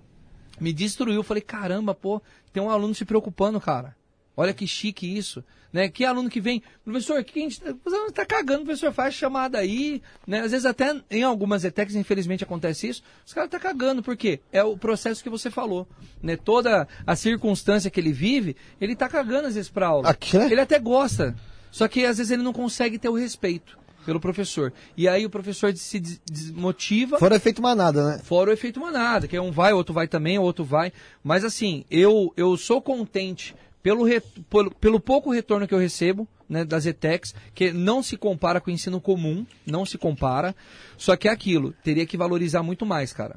[0.59, 1.23] me destruiu.
[1.23, 2.21] Falei, caramba, pô,
[2.53, 3.95] tem um aluno se preocupando, cara.
[4.37, 5.87] Olha que chique isso, né?
[5.89, 8.91] Que aluno que vem, professor, o que, a gente tá, o aluno tá cagando, professor,
[8.91, 10.41] faz chamada aí, né?
[10.41, 14.39] Às vezes até em algumas ETECs, infelizmente, acontece isso, os caras tá cagando, por quê?
[14.51, 15.87] É o processo que você falou,
[16.21, 16.35] né?
[16.35, 20.09] Toda a circunstância que ele vive, ele tá cagando às vezes pra aula.
[20.09, 20.45] Aqui, né?
[20.51, 21.35] Ele até gosta,
[21.71, 24.73] só que às vezes ele não consegue ter o respeito pelo professor.
[24.97, 28.19] E aí o professor se des- desmotiva, Fora efeito manada, né?
[28.23, 30.91] Fora o efeito manada, que é um vai, outro vai também, o outro vai.
[31.23, 36.27] Mas assim, eu, eu sou contente pelo, re- pelo, pelo pouco retorno que eu recebo
[36.47, 40.55] né, das ETECs, que não se compara com o ensino comum, não se compara.
[40.97, 43.35] Só que é aquilo, teria que valorizar muito mais, cara.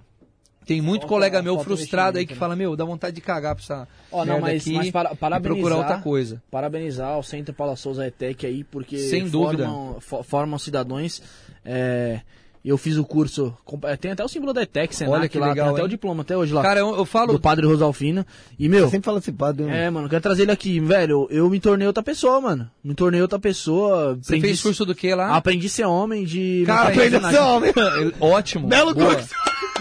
[0.67, 2.39] Tem muito Falta- colega meu frustrado aí que né?
[2.39, 5.15] fala, meu, dá vontade de cagar pra essa Ó, não, merda mas, aqui mas para,
[5.15, 6.43] parabenizar, procurar outra coisa.
[6.51, 9.67] Parabenizar o Centro Paula Souza ETEC aí, porque Sem dúvida.
[9.67, 11.23] formam, fo- formam cidadãos
[11.63, 12.23] é,
[12.65, 13.55] Eu fiz o curso.
[14.01, 15.85] Tem até o símbolo da ETEC, Senac Olha que lá, legal, até hein?
[15.85, 16.63] o diploma até hoje lá.
[16.63, 17.35] Cara, eu, eu falo.
[17.35, 18.25] do padre Rosalfino.
[18.59, 19.67] E, meu, Você sempre fala esse padre.
[19.67, 19.85] né?
[19.85, 20.81] é, mano, eu quero trazer ele aqui.
[20.81, 22.71] Velho, eu me tornei outra pessoa, mano.
[22.83, 24.19] Me tornei outra pessoa.
[24.21, 25.37] Você fez curso do que lá?
[25.37, 26.65] Aprendi a ser homem de.
[26.67, 27.73] Cara, Aprende a ser homem.
[28.19, 28.67] Ótimo.
[28.67, 29.29] Belo curso.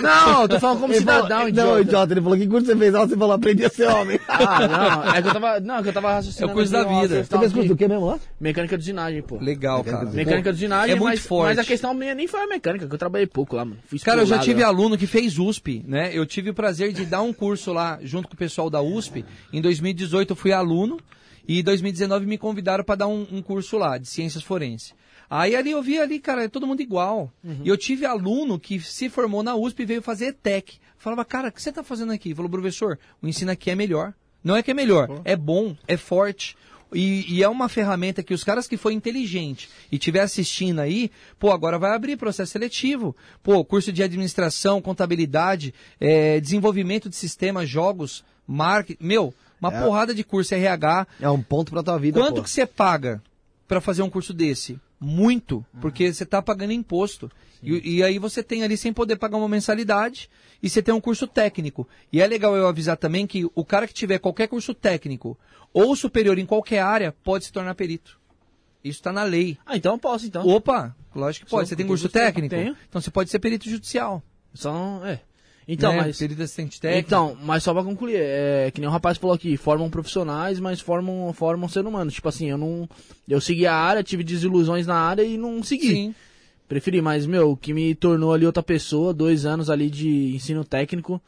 [0.02, 1.82] Não, eu tô falando como Ele falou- cidadão, Não, idiota.
[1.82, 2.14] idiota.
[2.14, 2.96] Ele falou, que curso você fez?
[2.96, 4.20] Ah, Você falou, aprendi a ser homem.
[4.28, 5.60] Ah, não, é que eu tava.
[5.60, 6.50] Não, é que eu tava raciocinando.
[6.50, 7.24] É o curso da vida.
[7.24, 8.20] Você fez curso do que mesmo lá?
[8.40, 9.38] Mecânica de usinagem, pô.
[9.38, 10.06] Legal, cara.
[10.06, 11.50] Mecânica de usinagem, é muito mas, forte.
[11.50, 13.78] mas a questão minha nem foi a mecânica, que eu trabalhei pouco lá, mano.
[13.86, 14.68] Fui Cara, eu já tive lá.
[14.70, 16.10] aluno que fez USP, né?
[16.14, 19.24] Eu tive o prazer de dar um curso lá junto com o pessoal da USP.
[19.52, 20.98] Em 2018 eu fui aluno
[21.48, 24.94] e em 2019 me convidaram para dar um, um curso lá de ciências forenses.
[25.30, 27.32] Aí ali eu vi ali, cara, é todo mundo igual.
[27.64, 30.78] E eu tive aluno que se formou na USP e veio fazer ETEC.
[30.98, 32.34] Falava, cara, o que você tá fazendo aqui?
[32.36, 34.14] Falou, professor, o ensino aqui é melhor.
[34.44, 36.56] Não é que é melhor, é bom, é forte.
[36.94, 41.10] E, e é uma ferramenta que os caras que foi inteligente e estiver assistindo aí,
[41.40, 43.16] pô, agora vai abrir processo seletivo.
[43.42, 49.04] Pô, curso de administração, contabilidade, eh, desenvolvimento de sistemas, jogos, marketing.
[49.04, 49.82] Meu, uma É.
[49.82, 51.08] porrada de curso RH.
[51.20, 52.44] É um ponto pra tua vida, Quanto pô.
[52.44, 53.24] que você paga
[53.68, 54.80] para fazer um curso desse?
[55.04, 57.30] Muito, porque você tá pagando imposto.
[57.62, 60.30] E, e aí você tem ali sem poder pagar uma mensalidade
[60.62, 61.88] e você tem um curso técnico.
[62.12, 65.38] E é legal eu avisar também que o cara que tiver qualquer curso técnico
[65.74, 68.20] ou superior em qualquer área pode se tornar perito.
[68.84, 69.58] Isso está na lei.
[69.66, 70.46] Ah, então eu posso, então.
[70.48, 71.68] Opa, lógico que pode.
[71.68, 72.54] Só- Você tem curso curso técnico?
[72.56, 72.76] Tenho.
[72.90, 74.22] Então você pode ser perito judicial.
[74.54, 75.22] Só, é.
[75.68, 76.02] Então, né?
[76.02, 76.18] mas...
[76.18, 77.08] Perito assistente técnico.
[77.08, 80.80] Então, mas só pra concluir, é que nem o rapaz falou aqui, formam profissionais, mas
[80.80, 82.12] formam, formam ser humano.
[82.12, 82.88] Tipo assim, eu não.
[83.28, 85.90] Eu segui a área, tive desilusões na área e não segui.
[85.90, 86.16] Sim.
[86.68, 90.64] Preferi, mas, meu, o que me tornou ali outra pessoa, dois anos ali de ensino
[90.64, 91.22] técnico,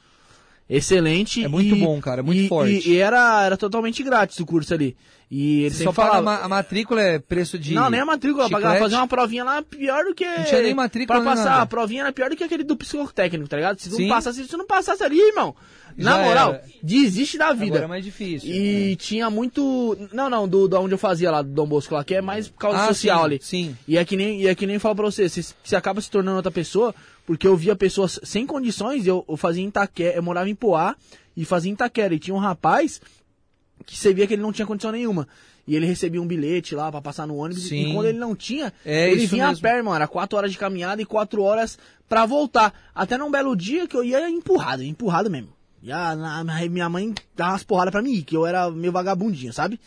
[0.69, 1.43] excelente.
[1.43, 2.87] É muito e- bom, cara, é muito e- forte.
[2.89, 4.95] E, e era, era totalmente grátis o curso ali.
[5.29, 6.23] E ele só paga a, falava...
[6.39, 7.73] ma- a matrícula é preço de.
[7.73, 10.23] Não, nem a matrícula, pagava, fazer uma provinha lá pior do que.
[10.23, 11.61] Não tinha nem matrícula, Pra nem passar, nada.
[11.63, 13.79] a provinha era pior do que aquele do psicotécnico, tá ligado?
[13.79, 15.55] Se não passasse, se não passasse ali, irmão.
[15.97, 16.63] Na Já moral, era.
[16.83, 17.67] desiste da vida.
[17.77, 18.49] Agora é mais difícil.
[18.53, 19.97] E tinha muito.
[20.13, 22.47] Não, não, do, do onde eu fazia lá, do Dom Bosco lá, que é mais
[22.49, 23.39] por causa Ah, social sim, ali.
[23.41, 23.77] sim.
[23.87, 26.11] E é que nem, e é que nem falo pra você, você, você acaba se
[26.11, 26.93] tornando outra pessoa,
[27.25, 30.95] porque eu via pessoas sem condições, eu, eu fazia em Itaquera, eu morava em Poá
[31.35, 32.13] e fazia em Itaquera.
[32.13, 33.01] E tinha um rapaz
[33.85, 35.27] que você via que ele não tinha condição nenhuma.
[35.67, 37.67] E ele recebia um bilhete lá pra passar no ônibus.
[37.67, 37.89] Sim.
[37.89, 39.65] E quando ele não tinha, É ele vinha mesmo.
[39.65, 39.95] a pé, irmão.
[39.95, 42.71] Era quatro horas de caminhada e quatro horas pra voltar.
[42.93, 45.49] Até num belo dia que eu ia empurrado, empurrado mesmo.
[45.85, 49.53] E a, na- minha mãe dava umas porradas pra mim que eu era meio vagabundinho,
[49.53, 49.79] sabe?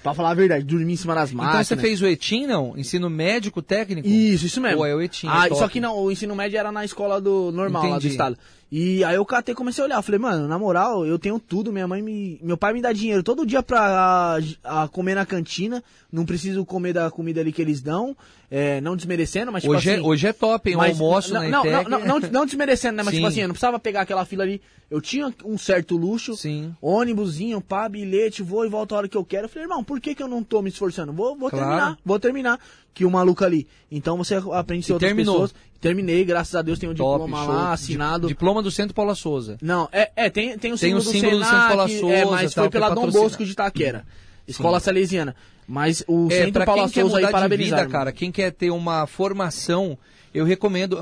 [0.00, 1.66] Pra falar a verdade, dormia em cima das Então máquinas.
[1.66, 2.78] você fez o ETIM, não?
[2.78, 4.06] Ensino médico técnico?
[4.06, 4.78] Isso, isso mesmo.
[4.78, 5.58] Pô, é o ETIM, é Ah, top.
[5.58, 8.08] só que não, o ensino médio era na escola do normal lá do Entendi.
[8.12, 8.38] estado.
[8.72, 10.00] E aí eu catei e comecei a olhar.
[10.02, 11.72] Falei, mano, na moral, eu tenho tudo.
[11.72, 12.38] Minha mãe me.
[12.40, 15.82] Meu pai me dá dinheiro todo dia pra a, comer na cantina.
[16.12, 18.16] Não preciso comer da comida ali que eles dão.
[18.50, 20.00] É, não desmerecendo, mas tipo Hoje, assim.
[20.00, 20.76] é, hoje é top, hein?
[20.76, 23.02] Mas- almoço não, na não, não, não, não, não desmerecendo, né?
[23.04, 23.28] Mas tipo Sim.
[23.32, 24.60] assim, eu não precisava pegar aquela fila ali.
[24.90, 26.36] Eu tinha um certo luxo.
[26.36, 26.74] Sim.
[26.82, 29.44] Ônibusinho, pá, bilhete, vou e volto a hora que eu quero.
[29.44, 31.12] Eu falei, irmão, por que, que eu não tô me esforçando?
[31.12, 31.64] Vou, vou Claro.
[31.64, 32.58] terminar, vou terminar.
[32.92, 33.68] Que o maluco ali.
[33.88, 35.34] Então você aprende E outras terminou.
[35.34, 35.54] pessoas.
[35.80, 37.54] Terminei, graças a Deus tenho um Top, diploma show.
[37.54, 38.26] lá, assinado.
[38.26, 39.56] Di- Diploma do Centro Paula Souza.
[39.62, 42.12] Não, é, é tem, tem o Tem o símbolo, símbolo do do Centro Paula Senac,
[42.12, 44.04] é, Souza, mas tal, foi é pela Dom Bosco de Itaquera.
[44.46, 45.34] Escola Salesiana.
[45.66, 47.80] Mas o É, Centro Paula Souza aí parabenizar.
[47.80, 49.96] vida, cara, quem quer ter uma formação,
[50.34, 50.98] eu recomendo.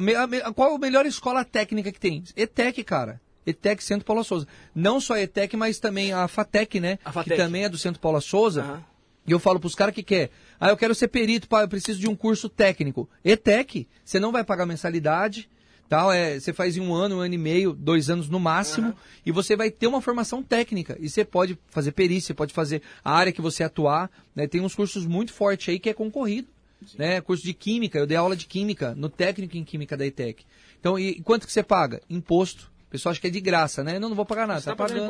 [0.55, 2.23] Qual a melhor escola técnica que tem?
[2.37, 3.21] ETEC, cara.
[3.47, 4.47] ETEC Centro Paula Souza.
[4.75, 6.99] Não só a ETEC, mas também a FATEC, né?
[7.03, 7.37] A FATEC.
[7.37, 8.61] Que também é do Centro Paula Souza.
[8.63, 8.85] Aham.
[9.27, 10.31] E eu falo pros caras que quer.
[10.59, 13.09] Ah, eu quero ser perito, pá, eu preciso de um curso técnico.
[13.23, 15.49] ETEC, você não vai pagar mensalidade,
[15.89, 18.95] tal, é, você faz em um ano, um ano e meio, dois anos no máximo,
[19.25, 20.97] e você vai ter uma formação técnica.
[21.01, 24.47] E você pode fazer perícia, pode fazer a área que você atuar, né?
[24.47, 26.49] Tem uns cursos muito fortes aí que é concorrido.
[26.97, 27.21] Né?
[27.21, 30.45] Curso de química, eu dei aula de química no técnico em química da ETEC.
[30.79, 32.01] Então, e quanto que você paga?
[32.09, 32.71] Imposto.
[32.87, 33.99] O pessoal acha que é de graça, né?
[33.99, 35.01] Não, não vou pagar nada, tá, pagando.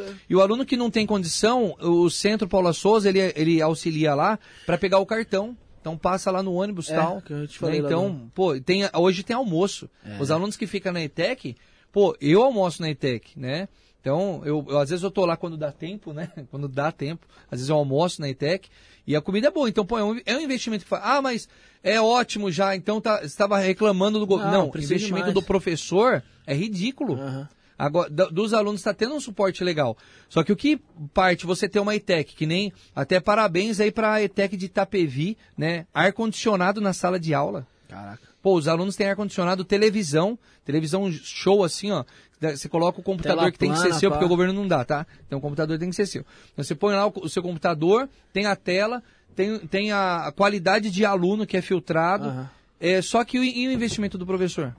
[0.00, 0.14] é.
[0.28, 4.38] E o aluno que não tem condição, o Centro Paula Souza, ele, ele auxilia lá
[4.66, 5.56] para pegar o cartão.
[5.80, 7.22] Então passa lá no ônibus e É, tal.
[7.22, 7.58] que eu te né?
[7.58, 9.88] falei lá Então, pô, tem, hoje tem almoço.
[10.04, 10.20] É.
[10.20, 11.56] Os alunos que ficam na ETEC,
[11.92, 13.68] pô, eu almoço na ETEC, né?
[14.00, 16.30] Então, eu, eu- às vezes eu tô lá quando dá tempo, né?
[16.50, 17.26] Quando dá tempo.
[17.50, 18.68] Às vezes eu almoço na ETEC
[19.06, 19.68] e a comida é boa.
[19.68, 21.02] Então, pô, é um, é um investimento que faz.
[21.04, 21.48] Ah, mas
[21.82, 22.74] é ótimo já.
[22.76, 24.52] Então, tá, você estava reclamando do governo.
[24.52, 25.34] Não, Não, investimento demais.
[25.34, 27.14] do professor é ridículo.
[27.14, 27.48] Aham.
[27.78, 29.96] Agora, dos alunos está tendo um suporte legal.
[30.28, 30.80] Só que o que
[31.14, 32.72] parte você ter uma ETEC, que nem.
[32.94, 35.86] Até parabéns aí para a ETEC de Itapevi, né?
[35.94, 37.66] Ar-condicionado na sala de aula.
[37.88, 38.28] Caraca.
[38.42, 42.04] Pô, os alunos têm ar-condicionado, televisão, televisão show assim, ó.
[42.40, 44.16] Você coloca o computador Tela que tem que ser plana, seu, pá.
[44.16, 45.06] porque o governo não dá, tá?
[45.26, 46.24] Então o computador tem que ser seu.
[46.52, 49.02] Então você põe lá o, o seu computador, tem a tela,
[49.34, 52.28] tem, tem a, a qualidade de aluno que é filtrado.
[52.28, 52.50] Aham.
[52.80, 54.74] É, só que o, e o investimento do professor?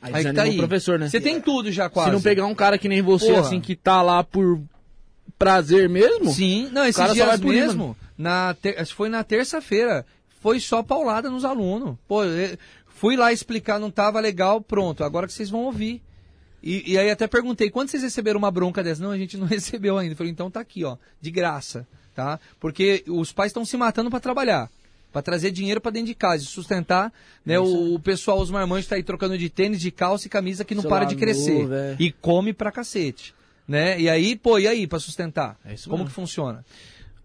[0.00, 0.56] Aí, Aí tá aí.
[0.56, 1.08] professor, né?
[1.08, 2.10] Você tem tudo já quase.
[2.10, 3.40] Se não pegar um cara que nem você, Porra.
[3.40, 4.60] assim, que tá lá por
[5.38, 10.04] prazer mesmo, Sim, não, esses dias ir, mesmo, na ter- foi na terça-feira,
[10.40, 11.96] foi só paulada nos alunos.
[12.06, 12.56] Pô, eu-
[12.88, 16.02] fui lá explicar, não tava legal, pronto, agora que vocês vão ouvir.
[16.62, 19.02] E, e aí até perguntei, quando vocês receberam uma bronca dessa?
[19.02, 20.12] Não, a gente não recebeu ainda.
[20.12, 22.40] Eu falei, então tá aqui, ó, de graça, tá?
[22.58, 24.68] Porque os pais estão se matando para trabalhar.
[25.12, 27.12] Pra trazer dinheiro pra dentro de casa e sustentar,
[27.44, 27.58] né?
[27.58, 30.74] O, o pessoal, os marmanjos, tá aí trocando de tênis, de calça e camisa que
[30.74, 31.66] não Celular para de crescer.
[31.72, 31.96] é.
[31.98, 33.34] E come pra cacete.
[33.66, 34.00] Né?
[34.00, 35.58] E aí, pô, e aí, pra sustentar?
[35.64, 36.06] É Como mesmo.
[36.06, 36.64] que funciona?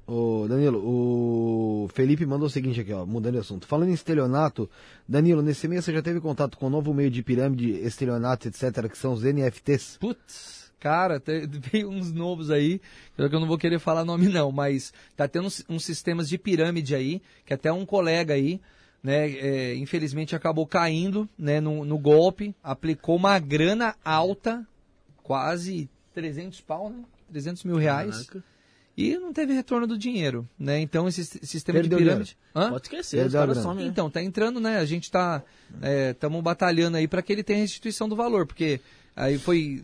[0.05, 3.65] Ô, Danilo, o Felipe mandou o seguinte aqui, ó, mudando de assunto.
[3.65, 4.69] Falando em estelionato,
[5.07, 8.89] Danilo, nesse mês você já teve contato com o novo meio de pirâmide, estelionato, etc.,
[8.89, 9.97] que são os NFTs?
[10.01, 12.79] Putz, cara, te- veio uns novos aí,
[13.15, 16.37] que eu não vou querer falar nome não, mas tá tendo uns, uns sistemas de
[16.37, 18.59] pirâmide aí, que até um colega aí,
[19.01, 24.67] né, é, infelizmente acabou caindo, né, no, no golpe, aplicou uma grana alta,
[25.23, 26.97] quase 300 pau, né,
[27.31, 28.43] 300 mil reais, Caraca.
[28.97, 32.37] e não teve retorno do dinheiro, né, então esse si- sistema Perdeu de pirâmide...
[32.55, 32.69] Hã?
[32.69, 33.17] pode esquecer,
[33.81, 33.83] né?
[33.87, 34.77] Então, tá entrando, né?
[34.77, 35.41] A gente tá.
[36.11, 38.79] Estamos batalhando aí para que ele tenha restituição do valor, porque
[39.15, 39.83] aí foi.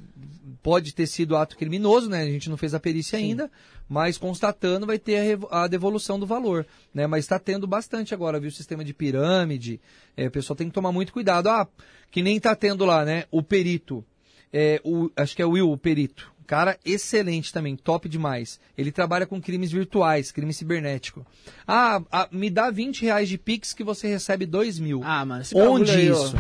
[0.61, 2.23] Pode ter sido ato criminoso, né?
[2.23, 3.49] A gente não fez a perícia ainda,
[3.87, 7.07] mas constatando vai ter a, a devolução do valor, né?
[7.07, 8.49] Mas está tendo bastante agora, viu?
[8.49, 9.79] O sistema de pirâmide,
[10.17, 11.47] é, o pessoal tem que tomar muito cuidado.
[11.47, 11.67] Ah,
[12.11, 13.23] que nem tá tendo lá, né?
[13.31, 14.03] O perito,
[14.51, 16.31] é, o, acho que é o Will, o perito.
[16.49, 18.59] Cara excelente também, top demais.
[18.75, 21.23] Ele trabalha com crimes virtuais, crime cibernético.
[21.67, 25.01] Ah, ah, me dá 20 reais de Pix que você recebe 2 mil.
[25.03, 26.35] Ah, mano, esse Onde bagulho aí, isso?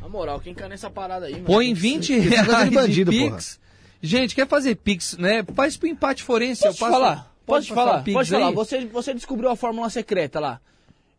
[0.00, 1.44] Na moral, quem cai nessa parada aí, mano?
[1.46, 3.36] Põe 20 esse negócio reais de bandido, de porra.
[3.36, 3.60] Pix.
[4.02, 5.44] Gente, quer fazer Pix, né?
[5.54, 6.62] Faz pro empate forense.
[6.62, 7.16] Posso te passo- falar?
[7.46, 8.02] pode Pode falar?
[8.02, 8.48] Pix Pode falar.
[8.48, 8.54] aí?
[8.54, 10.60] Você, você descobriu a fórmula secreta lá.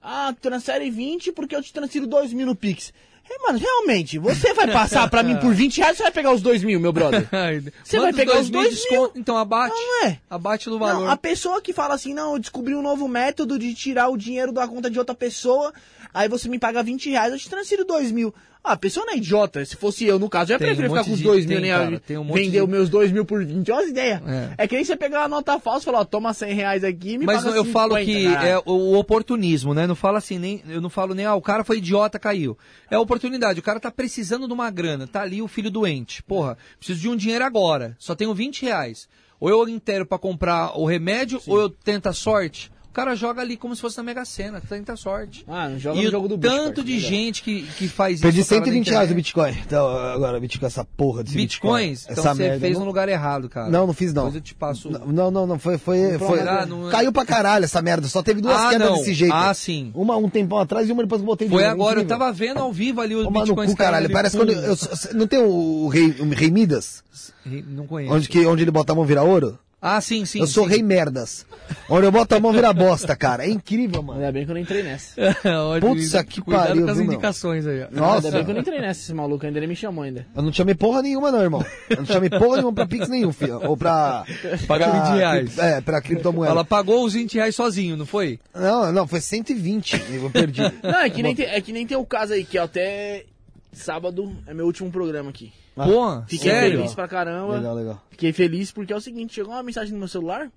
[0.02, 2.92] Ah, transfere 20 porque eu te transfiro 2 mil no Pix.
[3.30, 6.42] É, mano, realmente, você vai passar pra mim por 20 reais, você vai pegar os
[6.42, 7.30] 2 mil, meu brother?
[7.84, 9.18] Você vai pegar dois os mil dois de desconto.
[9.18, 9.74] Então abate.
[9.76, 10.20] Não é?
[10.30, 11.02] Abate no valor.
[11.06, 14.18] Não, a pessoa que fala assim, não, eu descobri um novo método de tirar o
[14.18, 15.72] dinheiro da conta de outra pessoa,
[16.14, 18.34] aí você me paga 20 reais, eu te transfiro 2 mil.
[18.64, 19.66] Ah, a pessoa não é idiota.
[19.66, 21.46] Se fosse eu, no caso, eu ia Tem preferir um ficar com os de- 2
[21.48, 23.72] mil, tem, cara, tem um vender de- os meus 2 mil por 20.
[23.72, 24.22] Olha as ideias.
[24.28, 24.54] É.
[24.60, 24.68] É.
[24.68, 27.18] que nem você pegar uma nota falsa e falar, ó, toma 100 reais aqui e
[27.18, 29.88] me Mas paga eu falo 50, que é o, oportunismo, né?
[29.88, 32.56] Não fala assim, nem, eu não falo nem, ah, o cara foi idiota, caiu.
[32.90, 36.22] É oportunidade, o cara tá precisando de uma grana, tá ali o filho doente.
[36.22, 39.08] Porra, preciso de um dinheiro agora, só tenho 20 reais.
[39.40, 42.72] Ou eu inteiro pra comprar o remédio, ou eu tento a sorte.
[42.92, 45.46] O cara joga ali como se fosse na Mega Sena, tenta sorte.
[45.48, 47.08] Ah, não joga e no o jogo do bicho, tanto de melhor.
[47.10, 48.54] gente que, que faz Perdi isso.
[48.54, 49.16] na 120 reais o internet.
[49.16, 49.58] Bitcoin.
[49.66, 52.02] Então, agora, Bitcoin, essa porra desse Bitcoins?
[52.02, 52.12] Bitcoin.
[52.12, 52.60] Então essa você merda.
[52.60, 52.82] fez não...
[52.82, 53.70] no lugar errado, cara.
[53.70, 54.24] Não, não fiz não.
[54.24, 54.90] Depois eu te passo.
[54.90, 58.22] Não, não, não, foi, foi, foi, Ah, não é- caiu pra caralho essa merda, só
[58.22, 58.98] teve duas Ah, quedas não.
[58.98, 59.34] desse jeito.
[59.34, 59.90] Ah, sim.
[59.96, 62.20] Uma um tempão atrás e uma depois que eu botei de Foi agora, eu incrível.
[62.20, 64.76] tava vendo ao vivo ali o Bitcoin cu, caralho, parece quando, eu,
[65.14, 67.02] não tem o, rei, o rei Midas?
[67.46, 68.14] Não conheço.
[68.14, 69.58] Onde, que, onde ele bota a mão vira ouro?
[69.82, 70.40] Ah, sim, sim.
[70.40, 70.70] eu sou sim.
[70.70, 71.44] rei merdas.
[71.90, 73.46] Onde eu boto a mão vira bosta, cara.
[73.46, 74.20] É incrível, mano.
[74.20, 75.16] Ainda bem que eu não entrei nessa.
[75.44, 77.84] Olha, Putz, que Cuidado pariu, com as viu, indicações aí.
[77.84, 77.88] ó.
[77.92, 78.28] Nossa.
[78.28, 80.28] Ainda bem que eu não entrei nessa, esse maluco ainda, ele me chamou ainda.
[80.36, 81.66] Eu não te chamei porra nenhuma, não, irmão.
[81.90, 83.60] Eu não te chamei porra nenhuma pra Pix nenhum, filho.
[83.66, 84.24] Ou pra.
[84.68, 85.58] Pagar pra 20 reais.
[85.58, 86.52] É, pra criptomoeda.
[86.52, 88.40] Ela pagou os 20 reais sozinho, não foi?
[88.54, 89.94] Não, não, foi 120.
[90.14, 90.62] Eu perdi.
[90.84, 93.26] Não, é que, nem tem, é que nem tem o caso aí, que até
[93.74, 95.52] sábado é meu último programa aqui.
[95.78, 96.78] Ah, Pô, Fiquei sério?
[96.80, 97.56] feliz pra caramba.
[97.56, 98.04] Legal, legal.
[98.12, 100.50] Fiquei feliz porque é o seguinte, chegou uma mensagem no meu celular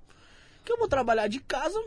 [0.65, 1.79] que eu vou trabalhar de casa,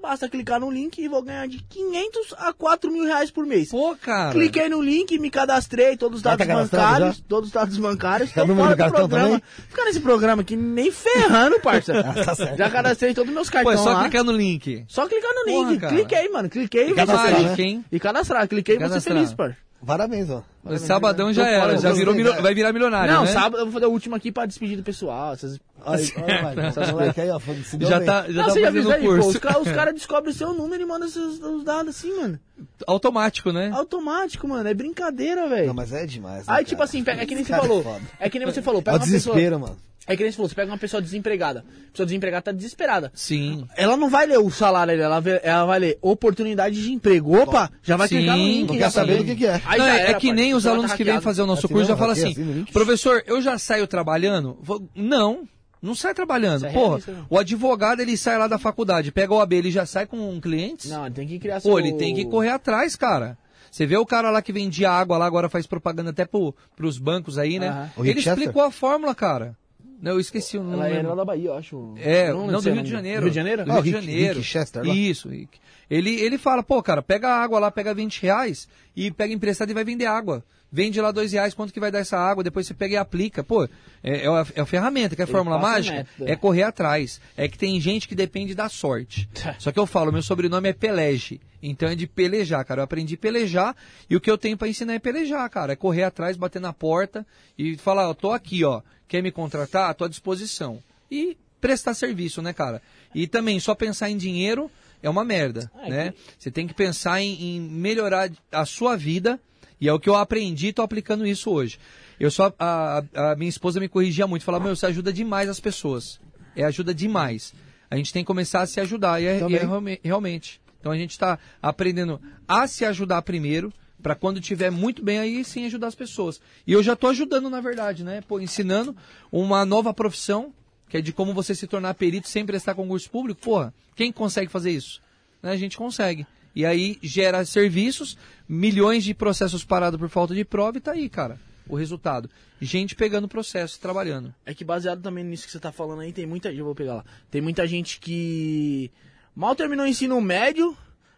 [0.00, 3.70] basta clicar no link e vou ganhar de 500 a 4 mil reais por mês.
[3.70, 4.30] Pô, cara.
[4.32, 7.22] Cliquei no link, me cadastrei, todos os dados tá bancários, já?
[7.28, 9.08] todos os dados bancários, Tá tô fora do programa.
[9.08, 9.42] também?
[9.68, 11.92] Fica nesse programa aqui nem ferrando, parça.
[12.24, 12.56] tá certo.
[12.56, 14.02] Já cadastrei todos os meus Pô, é cartões só lá.
[14.02, 14.84] clicar no link.
[14.88, 15.80] Só clicar no Porra, link.
[15.80, 15.94] cara.
[15.96, 16.48] Cliquei, mano.
[16.48, 17.74] Cliquei e vou ser cadastrar, feliz.
[17.76, 17.84] né?
[17.90, 18.48] E cadastrar.
[18.48, 19.16] Cliquei e vou ser Cadastrar.
[19.16, 19.56] feliz, par.
[19.84, 20.42] Parabéns, ó.
[20.78, 22.40] Sabadão já Tô era, fora, já virou, milio- né?
[22.40, 23.32] vai virar milionário, Não, né?
[23.32, 25.34] sábado eu vou fazer o último aqui pra despedir do pessoal.
[25.34, 25.58] Essas...
[25.84, 28.06] Aí, olha, vai, essa moleque aí, ó, se deu Já bem.
[28.06, 29.28] tá, já não, tá você já fazendo viu o aí, pô, curso.
[29.28, 32.38] os caras cara descobrem o seu número e mandam seus, os dados assim, mano.
[32.86, 33.70] Automático, né?
[33.74, 34.66] Automático, mano.
[34.68, 35.66] É brincadeira, velho.
[35.66, 36.46] Não, mas é demais.
[36.46, 36.84] né, Aí, tipo cara?
[36.84, 37.82] assim, pega- é que nem você Cara, falou.
[37.82, 38.00] foda.
[38.18, 38.80] É que nem você falou.
[38.80, 39.34] É Pega o uma pessoa.
[39.34, 39.76] desespero, mano.
[40.06, 41.64] É que nem você falou, você pega uma pessoa desempregada.
[41.88, 43.10] A pessoa desempregada tá desesperada.
[43.14, 43.66] Sim.
[43.76, 47.34] Ela não vai ler o salário ela, vê- ela vai ler oportunidade de emprego.
[47.40, 48.68] Opa, já vai Sim, clicar no link.
[48.68, 49.24] Não quer saber sabe.
[49.24, 49.62] do que, que é.
[49.64, 51.42] Aí Não, é, era, é que nem os o celular alunos tá que vêm fazer
[51.42, 54.58] o nosso Assim curso já falam assim, assim, professor, eu já saio trabalhando?
[54.60, 55.48] Vou- Não,
[55.80, 56.58] não sai trabalhando.
[56.58, 57.24] Isso é Porra, realista, né?
[57.30, 60.90] o advogado ele sai lá da faculdade, pega o AB, ele já sai com clientes?
[60.90, 63.38] Não, tem que criar Pô, seu- ele tem que correr atrás, cara.
[63.70, 66.96] Você vê o cara lá que vendia água lá, agora faz propaganda até pro, pros
[66.98, 67.90] bancos aí, né?
[67.96, 69.56] O Ele explicou a fórmula, cara.
[70.04, 70.74] Não, eu esqueci o nome.
[70.74, 71.94] Ela é lá da Bahia, eu acho.
[71.96, 72.90] É, Eu não, lembro do é Rio de.
[72.90, 73.20] Janeiro.
[73.22, 73.64] Rio de Janeiro?
[73.64, 74.34] Do Ah, Rio de Rick- Janeiro.
[74.34, 74.94] Rick Chester lá?
[74.94, 75.58] Isso, Rick.
[75.90, 79.70] Ele, ele fala, pô, cara, pega a água lá, pega 20 reais e pega emprestado
[79.70, 80.44] e vai vender água.
[80.72, 82.42] Vende lá dois reais, quanto que vai dar essa água?
[82.42, 83.44] Depois você pega e aplica.
[83.44, 83.62] Pô,
[84.02, 86.04] é, é, a, é a ferramenta, que é a fórmula mágica?
[86.22, 87.20] É correr atrás.
[87.36, 89.28] É que tem gente que depende da sorte.
[89.60, 91.40] Só que eu falo, meu sobrenome é Pelege.
[91.62, 92.80] Então é de pelejar, cara.
[92.80, 93.76] Eu aprendi a pelejar
[94.10, 95.74] e o que eu tenho pra ensinar é pelejar, cara.
[95.74, 97.24] É correr atrás, bater na porta
[97.56, 98.82] e falar, ó, tô aqui, ó.
[99.08, 99.94] Quer me contratar?
[99.98, 100.82] À disposição.
[101.10, 102.82] E prestar serviço, né, cara?
[103.14, 104.70] E também só pensar em dinheiro
[105.02, 106.14] é uma merda, É, né?
[106.38, 109.38] Você tem que pensar em, em melhorar a sua vida
[109.80, 111.78] e é o que eu aprendi e tô aplicando isso hoje.
[112.18, 115.60] Eu só a, a- minha esposa me corrigia muito, falava: "Meu, você ajuda demais as
[115.60, 116.20] pessoas".
[116.56, 117.52] É ajuda demais.
[117.90, 120.60] A gente tem que começar a se ajudar e é, e é realme- realmente.
[120.80, 123.72] Então a gente está aprendendo a se ajudar primeiro
[124.04, 126.38] para quando tiver muito bem aí sim ajudar as pessoas.
[126.66, 128.20] E eu já tô ajudando na verdade, né?
[128.20, 128.94] Pô, ensinando
[129.32, 130.52] uma nova profissão
[130.90, 133.40] que é de como você se tornar perito sem prestar concurso público.
[133.40, 135.00] Porra, quem consegue fazer isso?
[135.42, 135.52] Né?
[135.52, 136.26] A gente consegue.
[136.54, 141.08] E aí gera serviços, milhões de processos parados por falta de prova e tá aí,
[141.08, 141.40] cara.
[141.66, 142.28] O resultado.
[142.60, 144.34] Gente pegando processo, trabalhando.
[144.44, 146.74] É que baseado também nisso que você tá falando aí, tem muita gente, eu vou
[146.74, 147.04] pegar lá.
[147.30, 148.90] Tem muita gente que
[149.34, 150.76] mal terminou o ensino médio,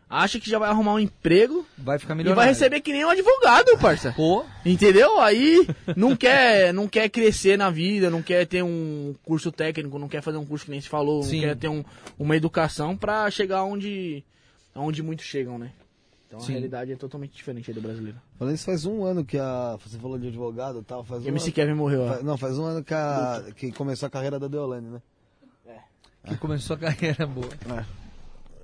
[0.09, 2.35] acha que já vai arrumar um emprego Vai ficar e melhor.
[2.36, 4.12] vai receber que nem um advogado, parça.
[4.17, 5.20] Pô, Entendeu?
[5.20, 10.09] Aí não quer, não quer crescer na vida, não quer ter um curso técnico, não
[10.09, 11.41] quer fazer um curso que nem se falou, Sim.
[11.41, 11.85] não quer ter um-
[12.18, 14.23] uma educação pra chegar onde,
[14.75, 15.70] onde muitos chegam, né?
[16.28, 16.52] Então Sim.
[16.52, 18.18] a realidade é totalmente diferente aí do brasileiro.
[18.36, 19.78] Falando isso, faz um ano que a.
[19.86, 21.05] Você falou de advogado e tal.
[21.05, 22.09] Faz um MC ano, Kevin morreu, ó.
[22.15, 25.01] fa- Não, faz um ano que, a, que começou a carreira da Deolane, né?
[26.26, 27.49] que começou a carreira boa.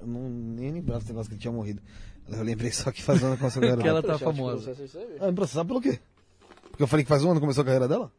[0.02, 1.80] Eu não, nem lembrava desse negócio que ele tinha morrido.
[2.28, 4.74] Eu lembrei só que faz um ano começou a carreira Que ela tá famosa.
[5.20, 6.00] Ah, me processar pelo quê?
[6.70, 8.10] Porque eu falei que faz um ano que começou a carreira dela?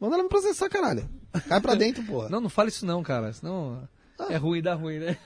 [0.00, 1.08] Manda ela me processar, caralho.
[1.48, 2.28] Cai pra dentro, porra.
[2.30, 3.32] Não, não fala isso não, cara.
[3.32, 3.88] Senão
[4.28, 5.16] é ruim, dá ruim, né?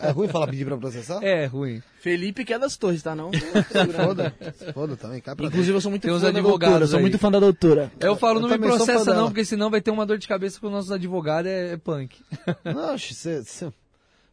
[0.00, 1.22] É ruim falar pedir pra processar?
[1.22, 1.82] É ruim.
[2.00, 3.30] Felipe que é das torres, tá não?
[3.94, 4.34] Foda.
[4.72, 6.96] Foda também, cai pra Inclusive eu sou muito Tem fã da advogados doutora, eu sou
[6.96, 7.02] aí.
[7.02, 7.92] muito fã da doutora.
[8.00, 10.58] Eu falo, Eu não me processa não, porque senão vai ter uma dor de cabeça
[10.58, 12.18] com os nossos advogados, é, é punk.
[12.64, 13.42] Não, você...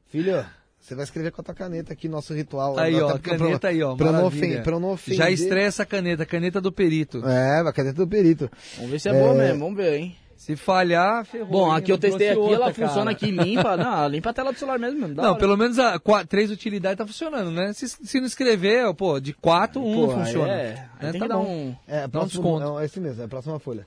[0.10, 0.46] Filho,
[0.88, 2.80] você vai escrever com a tua caneta aqui, nosso ritual.
[2.80, 5.18] Aí, ó, Até pra- caneta aí, ó, Pra não, ofender, pra não ofender.
[5.18, 7.26] Já estressa a caneta, caneta do perito.
[7.28, 8.50] É, a caneta do perito.
[8.78, 10.16] Vamos ver se é, boa mesmo, vamos ver, hein?
[10.38, 11.48] Se falhar, ferrou.
[11.50, 13.18] Bom, aqui eu Não testei aqui, trouxe ela outra, funciona cara.
[13.18, 13.76] aqui limpa.
[13.76, 15.36] Não, limpa a tela do celular mesmo, Não, hora.
[15.40, 17.74] pelo menos a qua- três utilidades tá funcionando, né?
[17.74, 20.54] Se, se não escrever, pô, de quatro, um Pô, funciona.
[20.54, 21.12] É, aí Né?
[21.12, 21.46] tem Tá que dar bom.
[21.52, 21.76] um...
[21.88, 22.80] É, Dá um próximo, desconto.
[22.80, 23.86] é, é esse mesmo, é a próxima folha.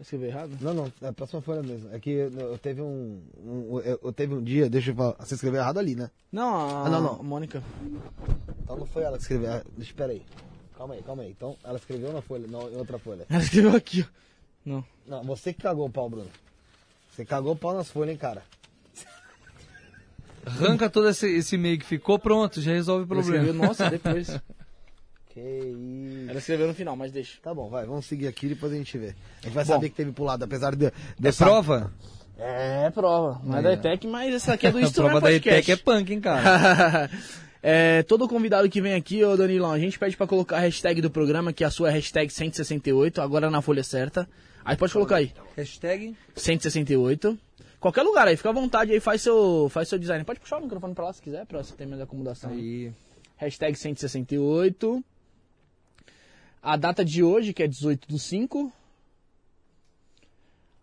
[0.00, 0.50] Escrevi errado?
[0.60, 1.92] Não, não, é a próxima folha mesmo.
[1.92, 5.16] É que eu, eu teve um, um- eu, eu teve um dia, deixa eu falar,
[5.18, 6.08] você escreveu errado ali, né?
[6.30, 7.22] Não, a, Ah, não, não.
[7.22, 7.62] Mônica.
[8.62, 9.50] Então não foi ela que escreveu.
[9.52, 10.22] ah, Deixa, espera aí.
[10.76, 11.30] Calma aí, calma aí.
[11.30, 13.26] Então ela escreveu na folha, não, em outra folha.
[13.28, 14.12] Ela escreveu aqui, ó.
[14.64, 14.84] Não.
[15.06, 16.28] Não, você que cagou o pau, Bruno.
[17.10, 18.42] Você cagou o pau nas folhas, hein, cara.
[20.46, 23.66] Arranca todo esse, esse meio que ficou, pronto, já resolve o Ela escreveu, problema.
[23.68, 24.40] nossa, depois.
[25.38, 26.30] Que isso.
[26.30, 27.38] Ela escreveu no final, mas deixa.
[27.42, 29.14] Tá bom, vai, vamos seguir aqui e depois a gente vê.
[29.42, 29.72] A gente vai Bom.
[29.74, 30.86] saber que teve pulado, apesar de.
[30.86, 31.92] É dessa- prova?
[32.36, 33.40] É, prova.
[33.44, 35.32] Não é da ETEC, mas essa aqui é do A Instrumento prova da.
[35.32, 37.08] ETEC é punk, hein, cara?
[37.60, 41.00] É, todo convidado que vem aqui, ô Danilão, a gente pede pra colocar a hashtag
[41.02, 44.28] do programa, que a sua é hashtag 168, agora na folha certa.
[44.64, 47.36] Aí pode colocar aí, Hashtag 168.
[47.80, 50.24] Qualquer lugar aí, fica à vontade aí, faz seu, faz seu design.
[50.24, 52.50] Pode puxar o microfone pra lá se quiser, pra você ter mais acomodação.
[52.52, 52.92] aí.
[53.36, 55.04] Hashtag 168.
[56.62, 58.72] A data de hoje, que é 18 do 5.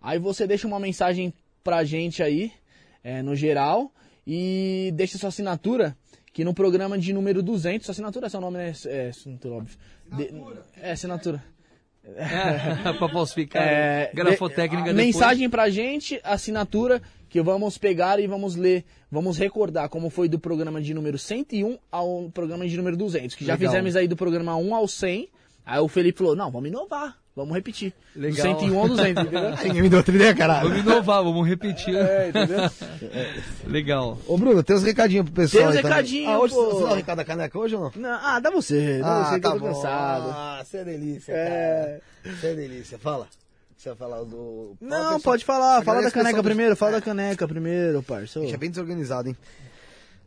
[0.02, 2.52] Aí você deixa uma mensagem pra gente aí,
[3.04, 3.92] é, no geral,
[4.26, 5.98] e deixa sua assinatura,
[6.32, 8.74] que no programa de número 200, sua assinatura é seu nome, né?
[8.86, 9.78] É, assinatura, óbvio.
[10.16, 10.32] De-
[10.82, 11.44] é, assinatura.
[13.00, 13.64] pra falsificar.
[13.64, 15.06] É, grafotécnica de- depois.
[15.16, 20.38] Mensagem pra gente, assinatura, que vamos pegar e vamos ler, vamos recordar como foi do
[20.38, 23.72] programa de número 101 ao programa de número 200, que já Legal.
[23.72, 25.28] fizemos aí do programa 1 ao 100.
[25.66, 27.94] Aí o Felipe falou: "Não, vamos inovar, vamos repetir".
[28.16, 28.54] Legal.
[28.54, 29.50] Do 101 ao 200, entendeu?
[29.64, 30.70] Ninguém me deu outra ideia, caralho.
[30.70, 31.96] Vamos inovar, vamos repetir.
[31.96, 32.60] É, entendeu?
[33.68, 34.18] Legal.
[34.28, 35.64] Ô, Bruno, tem uns recadinhos pro pessoal.
[35.72, 36.66] Tem uns recadinhos, Ah, hoje pô.
[36.72, 37.92] você dá o recado da caneca hoje ou não?
[37.96, 39.68] Não, ah, dá você, dá você que eu tô bom.
[39.68, 40.30] cansado.
[40.30, 42.00] Ah, você é delícia, É.
[42.24, 42.36] cara.
[42.38, 42.98] Você é delícia.
[43.00, 43.28] Fala.
[43.78, 44.76] Você vai falar do...
[44.82, 45.20] Não, pessoal.
[45.20, 48.40] pode falar, fala da caneca primeiro, fala da caneca primeiro, parça.
[48.40, 49.38] A gente é bem desorganizado, hein?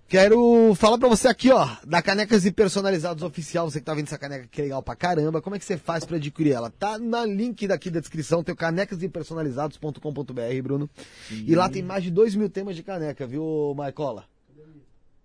[0.08, 4.06] Quero falar pra você aqui, ó, da Canecas e Personalizados Oficial, você que tá vendo
[4.06, 6.70] essa caneca que é legal pra caramba, como é que você faz pra adquirir ela?
[6.70, 10.88] Tá na link daqui da descrição, tem o canecasepersonalizados.com.br, Bruno.
[11.30, 14.24] E lá tem mais de dois mil temas de caneca, viu, Maicola?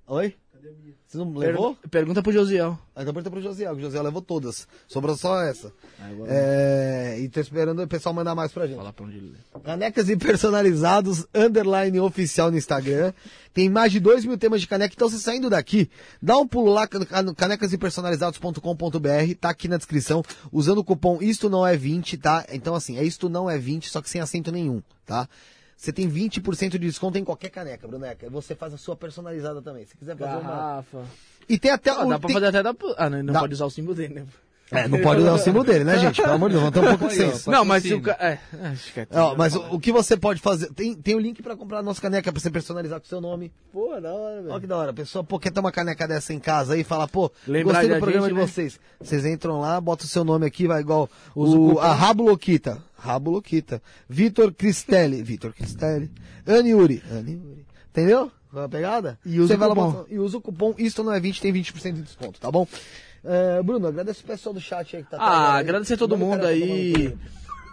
[0.06, 0.36] Oi?
[1.08, 1.76] Você não levou?
[1.76, 2.78] Per- Pergunta pro Josiel.
[2.96, 4.68] Ah, Então pergunta pro Josiel, que o Josiel levou todas.
[4.88, 5.72] Sobrou só essa.
[6.28, 8.78] É, e tô esperando o pessoal mandar mais pra gente.
[8.78, 9.60] Falar pra onde ele lê.
[9.62, 13.14] Canecas e personalizados, underline oficial no Instagram.
[13.54, 14.94] Tem mais de 2 mil temas de caneca.
[14.96, 15.90] Então, você saindo daqui,
[16.22, 16.88] dá um pulo lá
[17.24, 22.46] no canecasepersonalizados.com.br, tá aqui na descrição, usando o cupom Isto Não É 20, tá?
[22.52, 25.28] Então, assim, é Isto Não É 20, só que sem acento nenhum, tá?
[25.84, 28.30] Você tem 20% de desconto em qualquer caneca, Bruneca.
[28.30, 29.86] Você faz a sua personalizada também.
[29.86, 30.50] Se quiser fazer uma.
[30.50, 31.04] Garrafa.
[31.50, 32.10] E tem até Ah, o.
[32.10, 32.74] dá pra tem- fazer até da.
[32.98, 33.42] Ah, não, não Dá.
[33.42, 34.26] pode usar o símbolo dele, né?
[34.74, 36.22] É, não pode usar o símbolo dele, né, gente?
[36.22, 37.50] Pelo amor de Deus, vamos ter um pouco de senso.
[37.52, 38.18] Não, mas o cara.
[38.20, 40.72] É, é, acho que é Ó, mas o, o que você pode fazer?
[40.74, 43.22] Tem, tem o link pra comprar a nossa caneca pra você personalizar com o seu
[43.22, 43.52] nome.
[43.72, 44.62] Pô, da hora, Olha velho.
[44.62, 44.90] que da hora.
[44.92, 47.74] A pessoa, pô, quer ter uma caneca dessa em casa aí e fala, pô, Lembrar
[47.74, 48.48] gostei da do programa gente, de né?
[48.48, 48.80] vocês.
[49.00, 52.82] Vocês entram lá, bota o seu nome aqui, vai igual o o, a Rabo Loquita.
[52.98, 53.82] Rabo Loquita.
[54.10, 55.22] Vitor Cristelli.
[55.22, 56.10] Vitor Cristelli.
[56.48, 57.04] Anne Yuri.
[57.92, 58.32] Entendeu?
[58.50, 59.20] Qual é a pegada?
[59.26, 59.92] E usa Você o vai lá, cupom.
[59.92, 62.68] bota- e usa o cupom Isto Não É 20, tem 20% de desconto, tá bom?
[63.26, 66.18] É, Bruno, agradece o pessoal do chat aí que tá Ah, agradecer a todo o
[66.18, 67.16] mundo cara aí.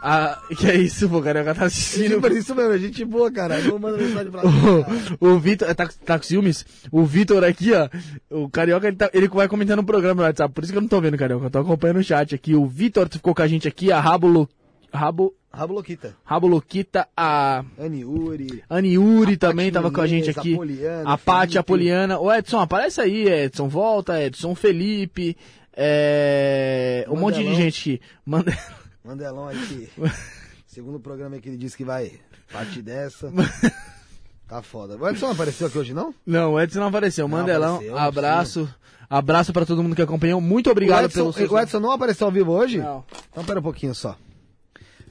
[0.03, 2.15] Ah, que é isso, pô, carioca tá assistindo.
[2.21, 3.59] Tipo, isso mesmo, é gente boa, cara.
[3.59, 4.51] Eu vou mandar mensagem pra lá.
[5.21, 6.65] O, o Vitor, tá, tá com ciúmes?
[6.91, 7.89] O Vitor aqui, ó,
[8.31, 10.83] o Carioca, ele, tá- ele vai comentando no programa no WhatsApp, por isso que eu
[10.83, 12.55] não tô vendo, Carioca, eu tô acompanhando o chat aqui.
[12.55, 14.49] O Vitor ficou com a gente aqui, a Rabo, Lo-
[14.93, 16.17] Rabo, Rabo Loquita.
[16.25, 17.65] Rabo Loquita, a.
[17.79, 20.55] Aniuri A também Paty tava com a gente aqui.
[20.55, 22.19] a Poliana, A Paty, a Poliana.
[22.19, 25.37] Ô Edson, aparece aí, Edson, volta, Edson, Felipe,
[25.77, 27.05] é...
[27.09, 28.01] um monte de gente aqui.
[28.25, 28.57] Manda...
[29.05, 29.89] Mandelão aí que.
[30.67, 32.13] Segundo o programa aí que ele disse que vai
[32.53, 33.33] partir dessa.
[34.47, 34.97] Tá foda.
[34.97, 36.13] O Edson não apareceu aqui hoje, não?
[36.27, 37.29] Não, o Edson não apareceu.
[37.29, 38.75] Não Mandelão, apareceu, abraço.
[39.09, 40.41] Abraço pra todo mundo que acompanhou.
[40.41, 41.53] Muito obrigado o, Edson, pelo seu...
[41.53, 42.79] o Edson não apareceu ao vivo hoje?
[42.79, 43.05] Não.
[43.31, 44.17] Então pera um pouquinho só.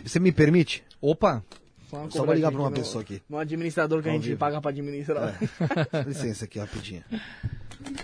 [0.03, 0.84] Você me permite?
[1.02, 1.44] Opa,
[1.92, 3.22] uma Só vou ligar pra uma pessoa no- aqui.
[3.30, 4.40] No administrador que a Ao gente vivo.
[4.40, 5.38] paga pra administrar.
[5.92, 7.03] Dá licença aqui rapidinho.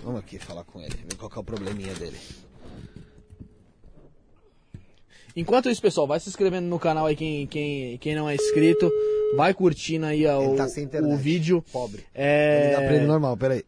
[0.02, 2.16] Vamos aqui falar com ele, ver qual que é o probleminha dele.
[5.34, 8.90] Enquanto isso, pessoal, vai se inscrevendo no canal aí quem, quem, quem não é inscrito.
[9.36, 11.12] Vai curtindo aí ó, Ele o, tá sem internet.
[11.12, 11.62] o vídeo.
[11.72, 12.04] Pobre.
[12.14, 12.74] É...
[12.76, 13.62] pra ele normal, peraí.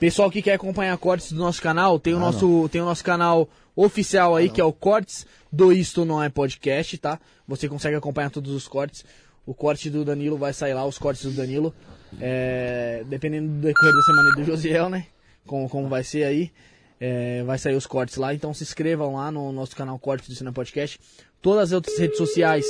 [0.00, 3.04] Pessoal que quer acompanhar cortes do nosso canal, tem o, Ah, nosso, tem o nosso
[3.04, 4.54] canal oficial aí, não.
[4.54, 7.20] que é o Cortes do Isto Não É Podcast, tá?
[7.46, 9.04] Você consegue acompanhar todos os cortes.
[9.44, 11.72] O corte do Danilo vai sair lá, os cortes do Danilo.
[12.20, 15.06] É, dependendo do decorrer da semana do Josiel, né?
[15.46, 16.50] Como, como vai ser aí.
[16.98, 18.34] É, vai sair os cortes lá.
[18.34, 20.98] Então se inscrevam lá no nosso canal Cortes do Cinema Podcast.
[21.40, 22.64] Todas as outras redes sociais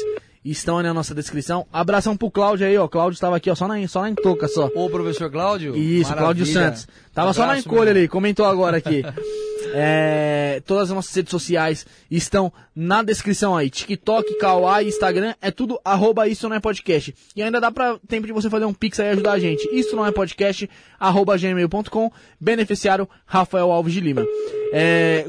[0.44, 1.66] estão aí na nossa descrição.
[1.72, 2.86] Abração pro Cláudio aí, ó.
[2.88, 4.66] Cláudio estava aqui, ó, só na, só na toca só.
[4.74, 5.76] ô professor Cláudio.
[5.76, 6.76] Isso, Cláudio Maravilha.
[6.76, 6.88] Santos.
[7.14, 9.02] Tava só na Abraço, encolha meu ali, comentou agora aqui.
[9.78, 13.68] É, todas as nossas redes sociais estão na descrição aí.
[13.68, 17.14] TikTok, Kawaii, Instagram, é tudo arroba isso não é podcast.
[17.34, 19.68] E ainda dá pra tempo de você fazer um pix aí e ajudar a gente.
[19.72, 24.24] Isso não é podcast, arroba gmail.com, beneficiário Rafael Alves de Lima.
[24.72, 25.28] É,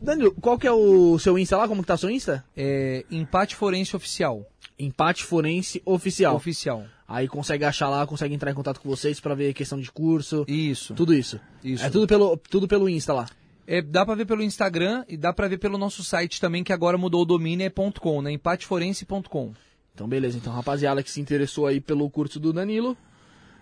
[0.00, 1.68] Danilo, qual que é o seu Insta lá?
[1.68, 2.44] Como que tá o seu Insta?
[2.56, 4.46] É, empate forense oficial.
[4.78, 6.36] Empate Forense Oficial.
[6.36, 6.84] Oficial.
[7.08, 10.44] Aí consegue achar lá, consegue entrar em contato com vocês pra ver questão de curso.
[10.48, 10.92] Isso.
[10.94, 11.40] Tudo isso.
[11.62, 11.84] Isso.
[11.84, 13.26] É tudo pelo, tudo pelo Insta lá.
[13.66, 16.72] É, dá pra ver pelo Instagram e dá pra ver pelo nosso site também, que
[16.72, 18.30] agora mudou o domínio, é .com, né?
[18.32, 19.52] empateforense.com.
[19.94, 20.36] Então, beleza.
[20.38, 22.96] Então, rapaziada que se interessou aí pelo curso do Danilo,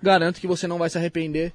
[0.02, 1.52] garanto que você não vai se arrepender.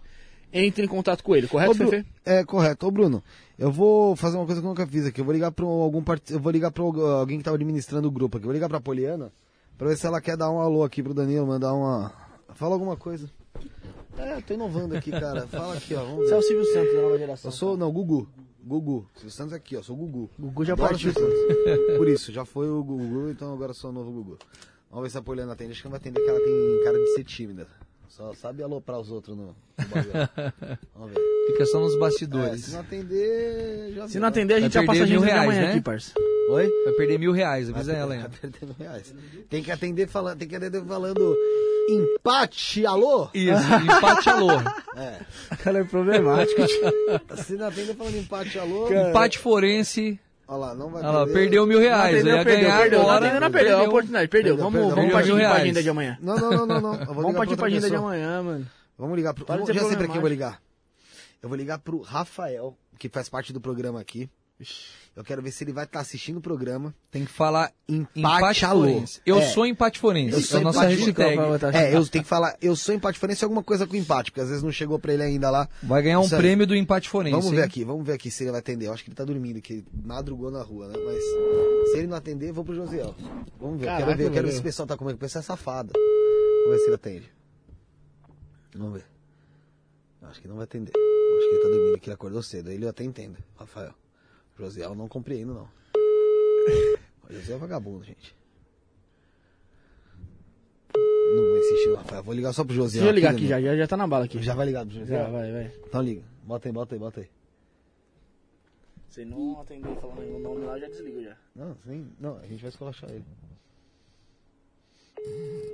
[0.52, 2.08] Entre em contato com ele, correto, Ô, Bru- Fefe?
[2.26, 2.88] É, correto.
[2.88, 3.24] Ô, Bruno,
[3.58, 5.22] eu vou fazer uma coisa que eu nunca fiz aqui.
[5.22, 6.24] Eu vou ligar para algum part...
[6.34, 8.46] eu vou ligar para alguém que tava administrando o grupo aqui.
[8.46, 9.32] Eu vou ligar pra Poliana
[9.78, 12.12] pra ver se ela quer dar um alô aqui pro Danilo, mandar uma.
[12.56, 13.30] Fala alguma coisa.
[14.20, 15.48] É, tô inovando aqui, cara.
[15.48, 16.04] Fala aqui, ó.
[16.04, 17.50] Vamos Você é o Silvio Santos da nova geração.
[17.50, 18.28] Eu sou, não, Gugu.
[18.62, 19.08] Gugu.
[19.16, 19.82] Silvio Santos aqui, ó.
[19.82, 20.30] Sou Gugu.
[20.38, 21.14] Gugu já Adoro partiu.
[21.98, 24.38] Por isso, já foi o Gugu, então agora sou o novo Gugu.
[24.90, 25.72] Vamos ver se a Poliana atende.
[25.72, 27.68] Acho que não vai atender, porque ela tem cara de ser tímida.
[28.10, 30.14] Só sabe aloprar os outros no, no bagulho.
[30.96, 31.22] Vamos ver.
[31.52, 32.66] Fica só nos É, bastidores.
[32.66, 34.28] se não atender, já Se viu, não né?
[34.28, 35.70] atender, a gente Vai já passa a perder gente mil reais, amanhã né?
[35.72, 36.14] aqui, parça.
[36.50, 36.70] Oi?
[36.86, 38.22] Vai perder mil reais, avisa Vai ela, hein?
[38.28, 39.14] vai perder mil reais.
[39.50, 41.36] Tem que atender falando, tem que atender falando
[41.90, 43.30] empate, alô?
[43.34, 44.50] Isso, empate alô.
[45.00, 45.22] É.
[45.64, 46.62] Cara, é problemático.
[47.38, 50.20] Se não atender falando empate, alô, Empate forense.
[50.50, 51.34] Olha lá, não vai Olha lá, perder.
[51.40, 52.26] perdeu mil reais.
[52.26, 53.02] Eu ia perdeu, ganhar perdeu.
[53.02, 53.20] agora.
[53.20, 53.78] Não atendeu, não perdeu.
[53.78, 54.56] É a oportunidade, perdeu.
[54.58, 54.96] Perdeu, Vamos, perdeu.
[54.96, 55.62] vamos partir mil pra reais.
[55.64, 56.18] agenda de amanhã.
[56.22, 56.94] Não, não, não, não, não.
[56.96, 58.10] Eu vou Vamos ligar partir pra pra outra agenda de pessoa.
[58.10, 58.68] amanhã, mano.
[58.98, 59.46] Vamos ligar pro.
[59.46, 60.62] Para de Vamos, ser já sei pra quem eu vou ligar.
[61.42, 64.30] Eu vou ligar pro Rafael, que faz parte do programa aqui.
[65.16, 66.94] Eu quero ver se ele vai estar assistindo o programa.
[67.12, 69.22] Tem que falar Empate, forense.
[69.26, 69.48] Eu É.
[69.48, 70.34] sou empate forense.
[70.34, 71.38] Eu é sou a nossa hashtag.
[71.74, 74.48] É, eu tenho que falar, eu sou empate forense alguma coisa com empate, porque às
[74.50, 75.68] vezes não chegou pra ele ainda lá.
[75.82, 76.42] Vai ganhar um Isso aí.
[76.42, 77.36] prêmio do empate forense.
[77.36, 77.64] Vamos ver hein?
[77.64, 78.88] aqui, vamos ver aqui se ele vai atender.
[78.88, 80.94] Eu acho que ele tá dormindo, que ele madrugou na rua, né?
[81.06, 81.24] Mas
[81.92, 83.16] se ele não atender, eu vou pro Josiel.
[83.60, 85.16] Vamos ver, eu Caraca, quero ver, eu quero ver se o pessoal tá comigo.
[85.16, 85.92] O pessoal é safado.
[85.96, 87.32] Vamos ver se ele atende.
[88.76, 89.06] Vamos ver.
[90.22, 90.92] Acho que não vai atender.
[90.96, 92.70] Acho que ele tá dormindo, que ele acordou cedo.
[92.72, 93.94] Ele eu até entendo, Rafael.
[94.66, 95.70] Josiel eu não compreendo, não.
[97.30, 98.36] O Josiel é vagabundo, gente.
[100.96, 102.24] Não vou insistir Rafael.
[102.24, 103.04] Vou ligar só pro Josiel.
[103.04, 104.42] Deixa eu ligar aqui já, já, já tá na bala aqui.
[104.42, 105.20] Já vai ligar pro Josiel?
[105.20, 105.72] Já, vai, vai.
[105.88, 106.24] Então liga.
[106.44, 107.30] Bota aí, bota aí, bota aí.
[109.10, 111.36] Se não atender falando o nome lá, já desligo já.
[111.56, 113.26] Não, sim, não, a gente vai escolachar ele.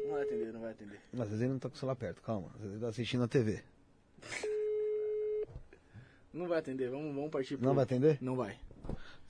[0.03, 0.99] Não vai atender, não vai atender.
[1.11, 2.47] Mas às vezes ele não tá com o celular perto, calma.
[2.55, 3.61] Às vezes ele tá assistindo a TV.
[6.33, 7.65] Não vai atender, vamos, vamos partir pro...
[7.65, 8.17] Não vai atender?
[8.22, 8.57] Não vai.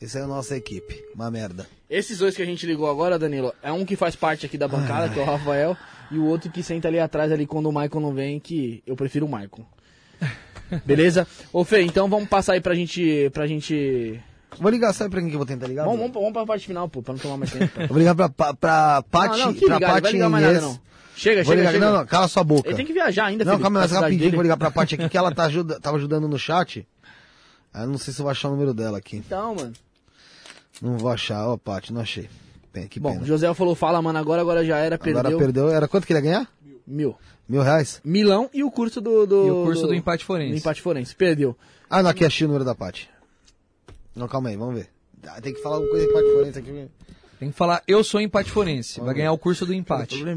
[0.02, 1.04] Essa é a nossa equipe.
[1.16, 1.68] Uma merda.
[1.90, 4.68] Esses dois que a gente ligou agora, Danilo, é um que faz parte aqui da
[4.68, 5.78] bancada, que é o Rafael,
[6.12, 8.96] e o outro que senta ali atrás ali quando o Michael não vem, que eu
[8.96, 9.66] prefiro o Michael.
[10.86, 11.28] Beleza?
[11.54, 13.30] Ô Fê, então vamos passar aí pra gente.
[13.34, 14.20] Pra gente.
[14.60, 15.84] Vou ligar, sabe pra quem que eu vou tentar ligar?
[15.84, 17.72] Vamos, vamos, vamos pra parte final, pô, pra não tomar mais tempo.
[17.88, 20.62] Vou ligar pra, pra, pra Pati, não, não, pra ligar, nada, Inês.
[20.64, 20.80] não.
[21.16, 21.86] Chega, Vou chega, ligar, chega.
[21.86, 22.68] não, não, cala sua boca.
[22.70, 25.10] Ele tem que viajar ainda, Não, Felipe, calma, mas rapidinho, vou ligar pra Paty aqui,
[25.10, 26.88] que ela tá ajuda, tava ajudando no chat.
[27.78, 29.18] Ah, eu não sei se eu vou achar o número dela aqui.
[29.18, 29.74] Então, mano.
[30.82, 32.30] Não vou achar, ó, Paty, não achei.
[32.72, 33.24] Tem, que Bom, pena.
[33.24, 35.20] o José falou, fala, mano, agora, agora já era, perdeu.
[35.20, 36.50] Agora perdeu, era quanto que ele ia ganhar?
[36.88, 37.18] Mil.
[37.50, 38.00] Mil reais?
[38.02, 39.28] Milão e o curso do...
[39.28, 40.54] do E o curso do empate forense.
[40.54, 41.14] do empate forense.
[41.14, 41.54] Perdeu.
[41.90, 43.10] Ah, não, aqui achei o número da Paty.
[44.16, 44.88] Não, calma aí, vamos ver.
[45.28, 46.88] Ah, Tem que falar alguma coisa em empate forense aqui.
[47.40, 49.02] Tem que falar, eu sou empate forense.
[49.02, 50.16] Vai ganhar o curso do empate.
[50.18, 50.30] Tio.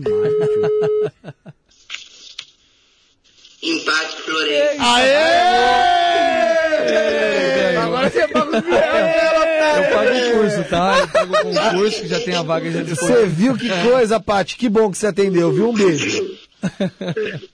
[3.62, 4.16] Empate
[6.86, 7.80] Florença.
[7.82, 10.98] Agora você paga os mil Eu pago o curso, tá?
[11.00, 14.56] Eu pago o concurso, que já tem a vaga já Você viu que coisa, Paty?
[14.56, 15.70] Que bom que você atendeu, viu?
[15.70, 16.38] Um beijo.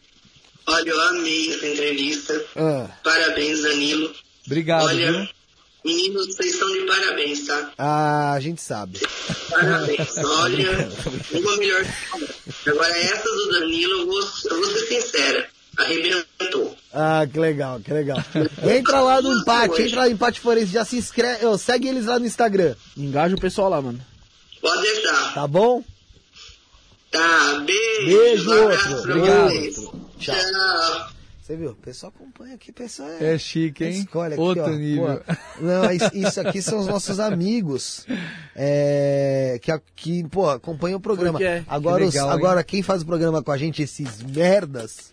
[0.67, 2.45] Olha, eu amei essa entrevista.
[2.57, 4.11] Ah, Parabéns, Danilo.
[4.47, 5.29] Obrigado, Olha, viu?
[5.85, 7.71] meninos, vocês estão de parabéns, tá?
[7.77, 8.99] ah, a gente sabe.
[9.51, 10.17] Parabéns.
[10.25, 10.89] Olha,
[11.35, 11.85] uma melhor.
[12.67, 15.47] Agora, essa do Danilo, eu vou, eu vou ser sincera.
[15.77, 16.77] Arrebentou.
[16.93, 18.19] Ah, que legal, que legal.
[18.63, 22.07] Entra lá no empate, entra lá no empate forense, já se inscreve, ô, segue eles
[22.07, 24.01] lá no Instagram, Engaja o pessoal lá, mano.
[24.61, 25.35] Pode deixar.
[25.35, 25.83] tá bom?
[27.11, 28.07] Tá, beijo.
[28.07, 29.13] Beijo, um abraço outro.
[29.13, 29.53] Obrigado.
[30.19, 30.35] Tchau.
[30.35, 31.09] Tchau.
[31.43, 31.71] Você viu?
[31.73, 33.35] O pessoal acompanha aqui, o pessoal é...
[33.35, 33.91] É chique, hein?
[34.01, 34.69] Escolhe aqui, Outro ó.
[34.71, 35.21] nível.
[35.27, 38.07] Pô, não, isso- isso aqui são os nossos amigos
[38.57, 41.39] é, que, que, pô, acompanham o programa.
[41.39, 41.63] Porque é.
[41.69, 42.35] Agora, Que os- legal, hein?
[42.35, 45.13] agora quem faz o programa com a gente, esses merdas,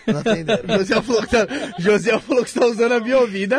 [0.07, 0.77] não atenderam.
[0.77, 1.47] José falou que tá,
[1.79, 3.57] José falou que está usando a biovida.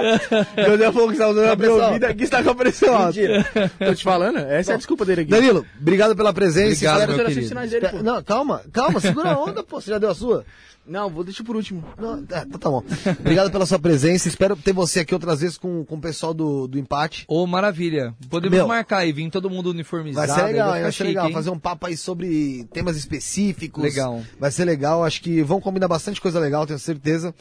[0.57, 3.21] José falou que está usando a biovida que está com a pressão alta.
[3.79, 5.31] Tô te falando, essa é a desculpa dele aqui.
[5.31, 6.91] Danilo, obrigado pela presença.
[6.91, 7.55] Obrigado, meu querido.
[7.69, 8.03] dele, pô.
[8.03, 9.81] Não, calma, calma, segura a onda, pô.
[9.81, 10.45] Você já deu a sua?
[10.85, 11.85] Não, vou deixar por último.
[11.97, 12.83] Não, é, então tá bom.
[13.21, 14.27] Obrigado pela sua presença.
[14.27, 17.25] Espero ter você aqui outras vezes com, com o pessoal do, do empate.
[17.29, 18.13] Ô, maravilha.
[18.29, 18.67] Podemos Meu.
[18.67, 20.27] marcar aí, vir todo mundo uniformizado.
[20.27, 21.27] Vai ser legal, vai, ficar ser legal.
[21.29, 21.33] hein?
[21.33, 23.83] Fazer um papo aí sobre temas específicos.
[23.83, 24.23] Legal.
[24.41, 25.05] Vai ser legal.
[25.05, 27.35] Acho que vão combinar bastante coisa legal, tenho certeza.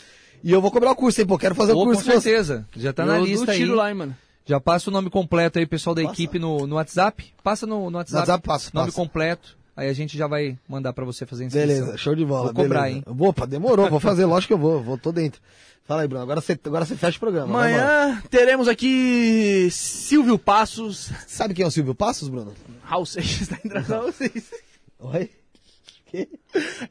[0.44, 1.38] E eu vou cobrar o curso, hein, pô.
[1.38, 2.22] Quero fazer o curso com você.
[2.22, 2.66] certeza.
[2.76, 3.60] Já tá na Eu lista dou aí.
[3.60, 4.16] tiro lá, hein, mano.
[4.46, 6.14] Já passa o nome completo aí, pessoal da Passa.
[6.14, 7.32] equipe no, no WhatsApp.
[7.44, 8.20] Passa no, no WhatsApp.
[8.22, 8.96] WhatsApp, passa, Nome passa.
[8.96, 9.58] completo.
[9.78, 11.68] Aí a gente já vai mandar pra você fazer a inscrição.
[11.70, 12.46] Beleza, show de bola.
[12.52, 13.04] Vou cobrar, beleza.
[13.08, 13.16] hein?
[13.20, 15.40] Opa, demorou, vou fazer, lógico que eu vou, vou, tô dentro.
[15.86, 17.48] Fala aí, Bruno, agora você, agora você fecha o programa.
[17.48, 21.12] Amanhã teremos aqui Silvio Passos.
[21.28, 22.54] Sabe quem é o Silvio Passos, Bruno?
[22.84, 24.44] Raul Seixas tá entrando Raul Seixas.
[25.00, 25.30] Oi?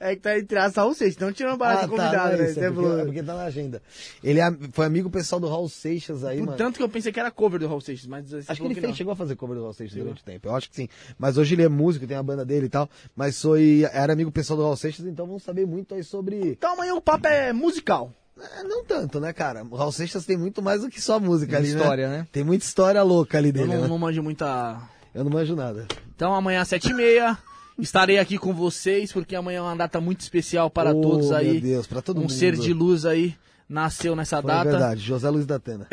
[0.00, 2.50] É que tá entre as Raul Seixas, não tirando barato de convidado, não é né?
[2.50, 3.82] isso, é porque, é porque tá na agenda.
[4.24, 6.58] Ele é- foi amigo pessoal do Raul Seixas aí, Por mano.
[6.58, 8.81] tanto que eu pensei que era cover do Raul Seixas, mas Acho que ele que
[8.81, 10.49] fez, chegou a fazer cover do Raul Seixas durante o tempo.
[10.49, 10.89] Eu acho que sim.
[11.18, 12.89] Mas hoje ele é músico, tem a banda dele e tal.
[13.15, 16.52] Mas foi, era amigo pessoal do Raul Seixas, então vamos saber muito aí sobre.
[16.52, 18.15] Então amanhã o papo é musical.
[18.58, 19.62] É, não tanto, né, cara?
[19.70, 22.26] O Raul Seixas tem muito mais do que só música Tem ali, história, né?
[22.32, 23.89] Tem muita história louca ali Eu dele, não, né?
[23.89, 24.81] não manjo muita...
[25.15, 25.86] Eu não manjo nada.
[26.16, 27.36] Então amanhã às sete e meia
[27.81, 31.52] estarei aqui com vocês, porque amanhã é uma data muito especial para Oh, todos aí.
[31.52, 32.33] Meu Deus, pra todo um mundo.
[32.33, 33.34] ser de luz aí
[33.68, 34.70] nasceu nessa Foi data.
[34.70, 35.86] verdade, José Luiz da Atena.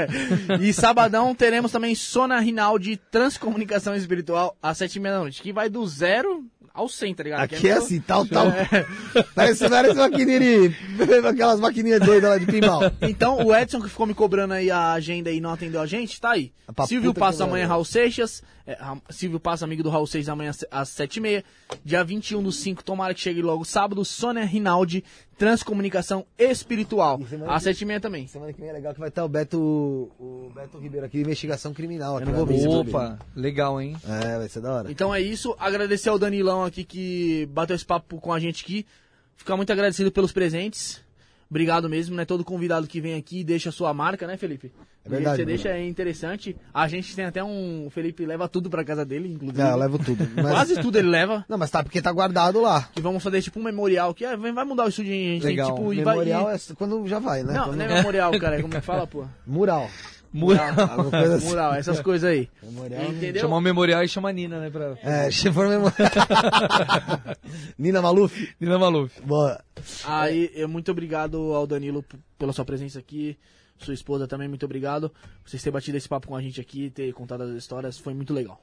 [0.60, 5.52] e sabadão teremos também Sona Rinaldi Transcomunicação Espiritual às sete e meia da noite, que
[5.52, 7.40] vai do zero ao 100, tá ligado?
[7.44, 8.46] Aqui é meio- assim, tal, tal.
[8.72, 9.22] É.
[9.34, 10.74] Parece, parece maquininha de...
[11.28, 12.82] Aquelas maquininhas doidas lá de pinball.
[13.00, 16.20] Então, o Edson que ficou me cobrando aí a agenda e não atendeu a gente,
[16.20, 16.52] tá aí.
[16.88, 17.66] Silvio passa amanhã.
[17.68, 18.42] Raul Seixas.
[18.66, 18.78] É,
[19.10, 21.44] Silvio passa amigo do Raul Seixas amanhã às 7h30.
[21.84, 24.04] Dia 21 do 5, tomara que chegue logo sábado.
[24.04, 25.04] Sônia Rinaldi,
[25.36, 27.20] Transcomunicação Espiritual.
[27.28, 28.26] Semana Às que- 7h30 também.
[28.26, 29.58] Semana que vem é legal que vai estar o Beto,
[30.18, 32.16] o Beto Ribeiro aqui, investigação criminal.
[32.16, 32.30] Aqui.
[32.66, 33.96] Opa, legal, hein?
[34.08, 34.90] É, vai ser da hora.
[34.90, 35.54] Então é isso.
[35.58, 38.86] Agradecer ao Danilão aqui que bateu esse papo com a gente aqui.
[39.36, 41.03] Ficar muito agradecido pelos presentes.
[41.54, 42.24] Obrigado mesmo, né?
[42.24, 44.72] Todo convidado que vem aqui deixa a sua marca, né, Felipe?
[45.04, 46.56] É verdade, Você deixa é interessante.
[46.72, 47.86] A gente tem até um.
[47.86, 49.62] O Felipe leva tudo pra casa dele, inclusive.
[49.62, 50.28] É, eu levo tudo.
[50.34, 50.50] Mas...
[50.50, 51.44] Quase tudo ele leva.
[51.48, 52.88] Não, mas tá porque tá guardado lá.
[52.96, 55.44] E vamos fazer tipo um memorial que ah, vai vai mudar o estúdio, a gente
[55.44, 55.66] Legal.
[55.68, 55.86] tem tipo.
[56.02, 57.52] vai- Memorial e- é quando já vai, né?
[57.52, 58.60] Não, Quando- não é memorial, cara.
[58.60, 59.24] Como é que fala, pô?
[59.46, 59.88] Mural.
[60.34, 60.74] Mural.
[61.10, 61.46] Coisa assim.
[61.48, 62.50] Mural, essas coisas aí.
[62.62, 63.04] Memorial.
[63.04, 63.42] Entendeu?
[63.42, 64.68] Chamar o memorial e chama a Nina, né?
[64.68, 64.96] Pra...
[65.02, 65.94] É, se for memorial.
[67.78, 68.48] Nina Maluf.
[68.60, 69.20] Nina Maluf.
[69.22, 69.62] Boa.
[70.04, 72.04] Aí, eu muito obrigado ao Danilo
[72.38, 73.36] pela sua presença aqui.
[73.78, 75.12] Sua esposa também, muito obrigado.
[75.44, 78.32] Vocês terem batido esse papo com a gente aqui, ter contado as histórias, foi muito
[78.32, 78.60] legal.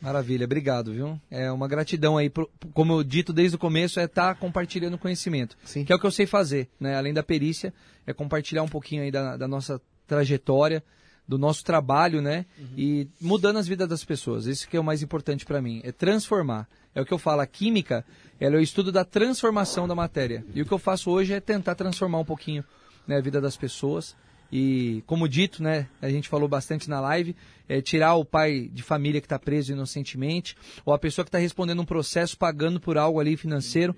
[0.00, 1.20] Maravilha, obrigado, viu?
[1.30, 5.56] É uma gratidão aí, pro- como eu dito desde o começo, é estar compartilhando conhecimento.
[5.64, 5.84] Sim.
[5.84, 6.96] Que é o que eu sei fazer, né?
[6.96, 7.72] Além da perícia,
[8.06, 10.82] é compartilhar um pouquinho aí da, da nossa trajetória,
[11.32, 12.44] do nosso trabalho, né?
[12.76, 14.44] E mudando as vidas das pessoas.
[14.44, 16.68] Isso que é o mais importante para mim, é transformar.
[16.94, 18.04] É o que eu falo, a química,
[18.38, 20.44] ela é o estudo da transformação da matéria.
[20.54, 22.62] E o que eu faço hoje é tentar transformar um pouquinho
[23.06, 24.14] né, a vida das pessoas.
[24.52, 27.34] E, como dito, né, a gente falou bastante na live,
[27.66, 30.54] é tirar o pai de família que está preso inocentemente,
[30.84, 33.96] ou a pessoa que está respondendo um processo pagando por algo ali financeiro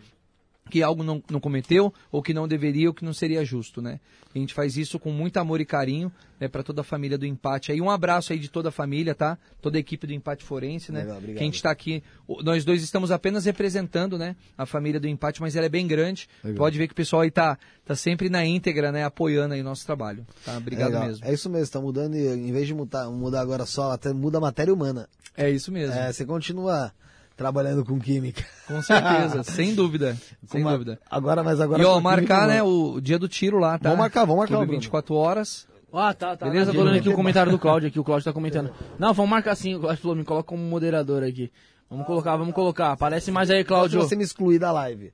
[0.71, 4.01] que algo não, não cometeu, ou que não deveria, ou que não seria justo, né?
[4.35, 6.11] A gente faz isso com muito amor e carinho,
[6.41, 7.71] né, para toda a família do Empate.
[7.71, 9.39] Aí um abraço aí de toda a família, tá?
[9.61, 11.01] Toda a equipe do Empate Forense, né?
[11.01, 11.37] Legal, obrigado.
[11.37, 12.03] que a gente está aqui,
[12.43, 16.29] nós dois estamos apenas representando, né, a família do Empate, mas ela é bem grande.
[16.43, 16.59] Legal.
[16.59, 19.65] Pode ver que o pessoal aí tá, tá sempre na íntegra, né, apoiando aí o
[19.65, 20.27] nosso trabalho.
[20.45, 20.57] Tá?
[20.57, 21.07] Obrigado Legal.
[21.07, 21.25] mesmo.
[21.25, 24.41] É isso mesmo, tá mudando em vez de mudar, mudar agora só, até muda a
[24.41, 25.09] matéria humana.
[25.37, 25.95] É isso mesmo.
[25.95, 26.93] É, você continua
[27.37, 28.45] trabalhando com química.
[28.67, 30.17] Com certeza, sem dúvida.
[30.47, 31.01] Sem uma- dúvida.
[31.11, 31.83] Agora, mas agora.
[31.83, 33.89] E ó, marcar, né, o, o dia do tiro lá, tá?
[33.91, 34.81] Vamos marcar, vamos marcar, Clube Bruno.
[34.81, 35.67] 24 horas.
[35.93, 36.47] Ah, tá, tá.
[36.51, 38.73] Beleza, tô lendo aqui o comentário do Cláudio aqui, o Cláudio tá comentando.
[38.99, 41.53] Não, vamos marcar sim, o Cláudio falou, me coloca como moderador aqui.
[41.89, 42.91] Vamos colocar, vamos colocar.
[42.91, 44.01] Aparece mais aí, Se Cláudio.
[44.01, 45.13] você me excluir da live,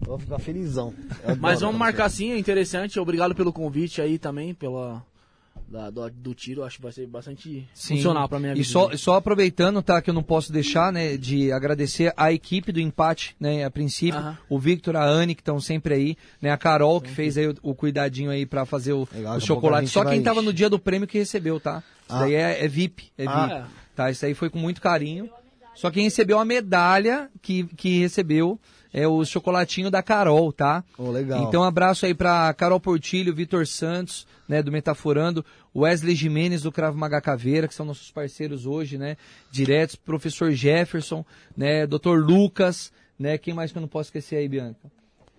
[0.00, 0.94] eu vou ficar felizão.
[1.38, 2.98] Mas vamos marcar sim, é interessante.
[2.98, 5.04] Obrigado pelo convite aí também, pela
[5.72, 6.62] da- do, do tiro.
[6.62, 7.96] Acho que vai ser bastante Sim.
[7.96, 8.68] funcional pra minha E vida.
[8.68, 12.78] só, só aproveitando, tá, que eu não posso deixar, né, de agradecer a equipe do
[12.80, 14.38] empate, né, a princípio, Aham.
[14.48, 17.54] o Victor, a Anne, que estão sempre aí, né, a Carol, que fez aí o,
[17.62, 19.88] o cuidadinho aí pra fazer o, Legal, o chocolate.
[19.88, 21.82] Só quem vai- tava no dia do prêmio que recebeu, tá?
[22.06, 22.20] Isso Ah.
[22.20, 23.46] daí é, é VIP, é Ah.
[23.46, 23.70] VIP.
[23.96, 25.28] Tá, isso aí foi com muito carinho.
[25.74, 28.60] Só quem recebeu a medalha que, que recebeu
[28.92, 30.84] é o chocolatinho da Carol, tá?
[30.98, 31.44] Oh, legal.
[31.48, 36.70] Então, um abraço aí pra Carol Portilho, Vitor Santos, né, do Metaforando, Wesley Jimenez do
[36.70, 39.16] Cravo Maga Caveira, que são nossos parceiros hoje, né,
[39.50, 41.24] diretos, professor Jefferson,
[41.56, 42.18] né, Dr.
[42.18, 44.90] Lucas, né, quem mais que eu não posso esquecer aí, Bianca?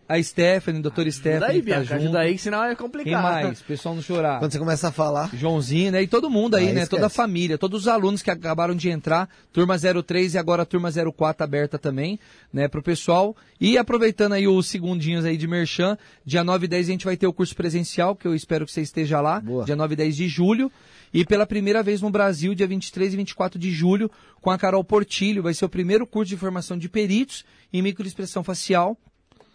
[0.08, 2.02] A Stephanie, doutora Ajuda Stephanie, aí, que tá Bianca, junto.
[2.04, 3.24] ajuda aí, que senão é Quem complicado.
[3.24, 3.62] mais?
[3.62, 4.40] Pessoal não chorar.
[4.40, 6.04] Quando você começa a falar, Joãozinho, né?
[6.04, 6.82] E todo mundo aí, Aí né?
[6.82, 6.90] esquece.
[6.90, 10.66] Toda a família, todos os alunos que acabaram de entrar, turma 03 e agora a
[10.66, 12.20] turma 04 aberta também,
[12.52, 13.36] né, pro pessoal.
[13.62, 17.16] E aproveitando aí os segundinhos aí de merchan, dia 9 e 10 a gente vai
[17.16, 19.64] ter o curso presencial, que eu espero que você esteja lá, Boa.
[19.64, 20.70] dia 9 e 10 de julho.
[21.14, 24.84] E pela primeira vez no Brasil, dia 23 e 24 de julho, com a Carol
[24.84, 28.98] Portilho, vai ser o primeiro curso de formação de peritos em microexpressão facial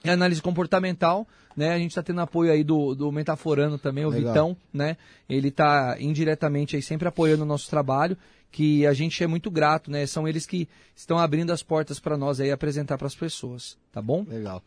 [0.05, 1.75] e análise comportamental, né?
[1.75, 4.33] A gente está tendo apoio aí do, do Metaforano também, o Legal.
[4.33, 4.97] Vitão, né?
[5.29, 8.17] Ele está indiretamente aí sempre apoiando o nosso trabalho,
[8.51, 10.07] que a gente é muito grato, né?
[10.07, 14.01] São eles que estão abrindo as portas para nós aí apresentar para as pessoas, tá
[14.01, 14.25] bom?
[14.29, 14.63] legal.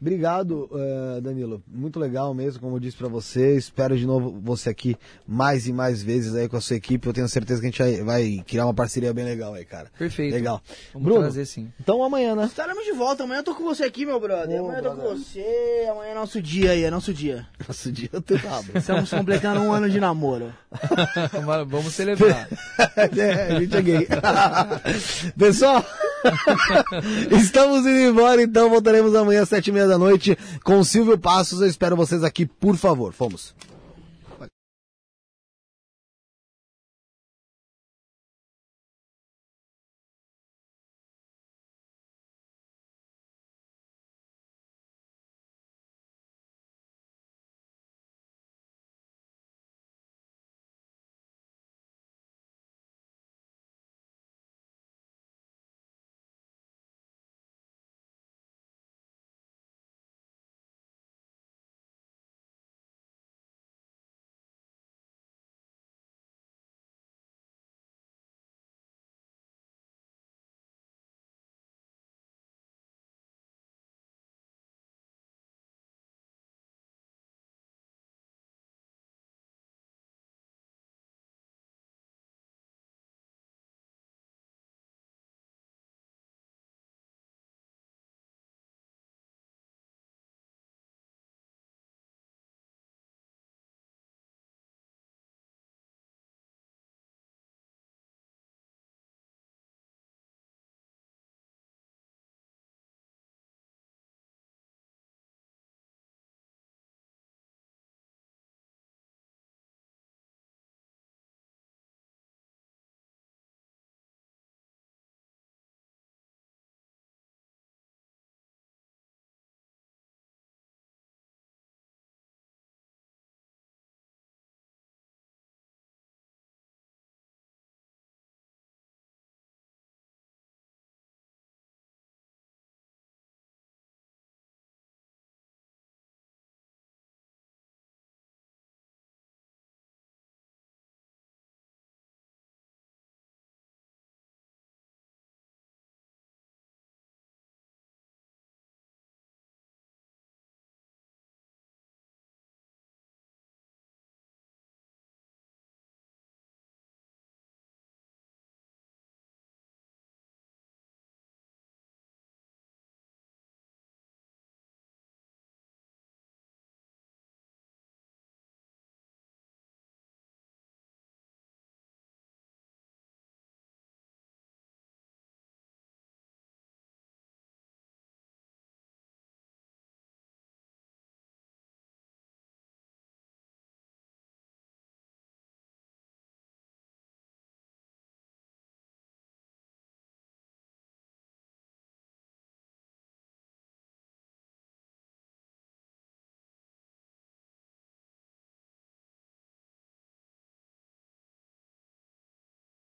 [0.00, 1.62] Obrigado, eh, Danilo.
[1.66, 3.56] Muito legal mesmo, como eu disse pra você.
[3.56, 7.06] Espero de novo você aqui mais e mais vezes aí com a sua equipe.
[7.06, 9.90] Eu tenho certeza que a gente vai- criar uma parceria bem legal aí, cara.
[9.98, 10.34] Perfeito.
[10.34, 10.60] Legal.
[10.92, 11.72] Vamos Bruno, trazer sim.
[11.80, 12.44] então amanhã, né?
[12.44, 13.24] Estaremos de volta.
[13.24, 14.60] Amanhã eu tô com você aqui, meu brother.
[14.60, 15.16] Ô, amanhã eu tô com brother.
[15.18, 15.86] você.
[15.90, 17.46] Amanhã é nosso dia aí, é nosso dia.
[17.66, 18.72] Nosso dia eu tenho rabo.
[18.76, 20.52] Estamos completando um ano de namoro.
[21.68, 22.48] Vamos celebrar.
[22.96, 24.08] é, a gente é gay.
[25.36, 25.84] Pessoal,
[27.30, 31.60] estamos indo embora, então voltaremos amanhã às sete e meia da noite com Silvio Passos.
[31.60, 33.12] Eu espero vocês aqui, por favor.
[33.12, 33.54] Fomos.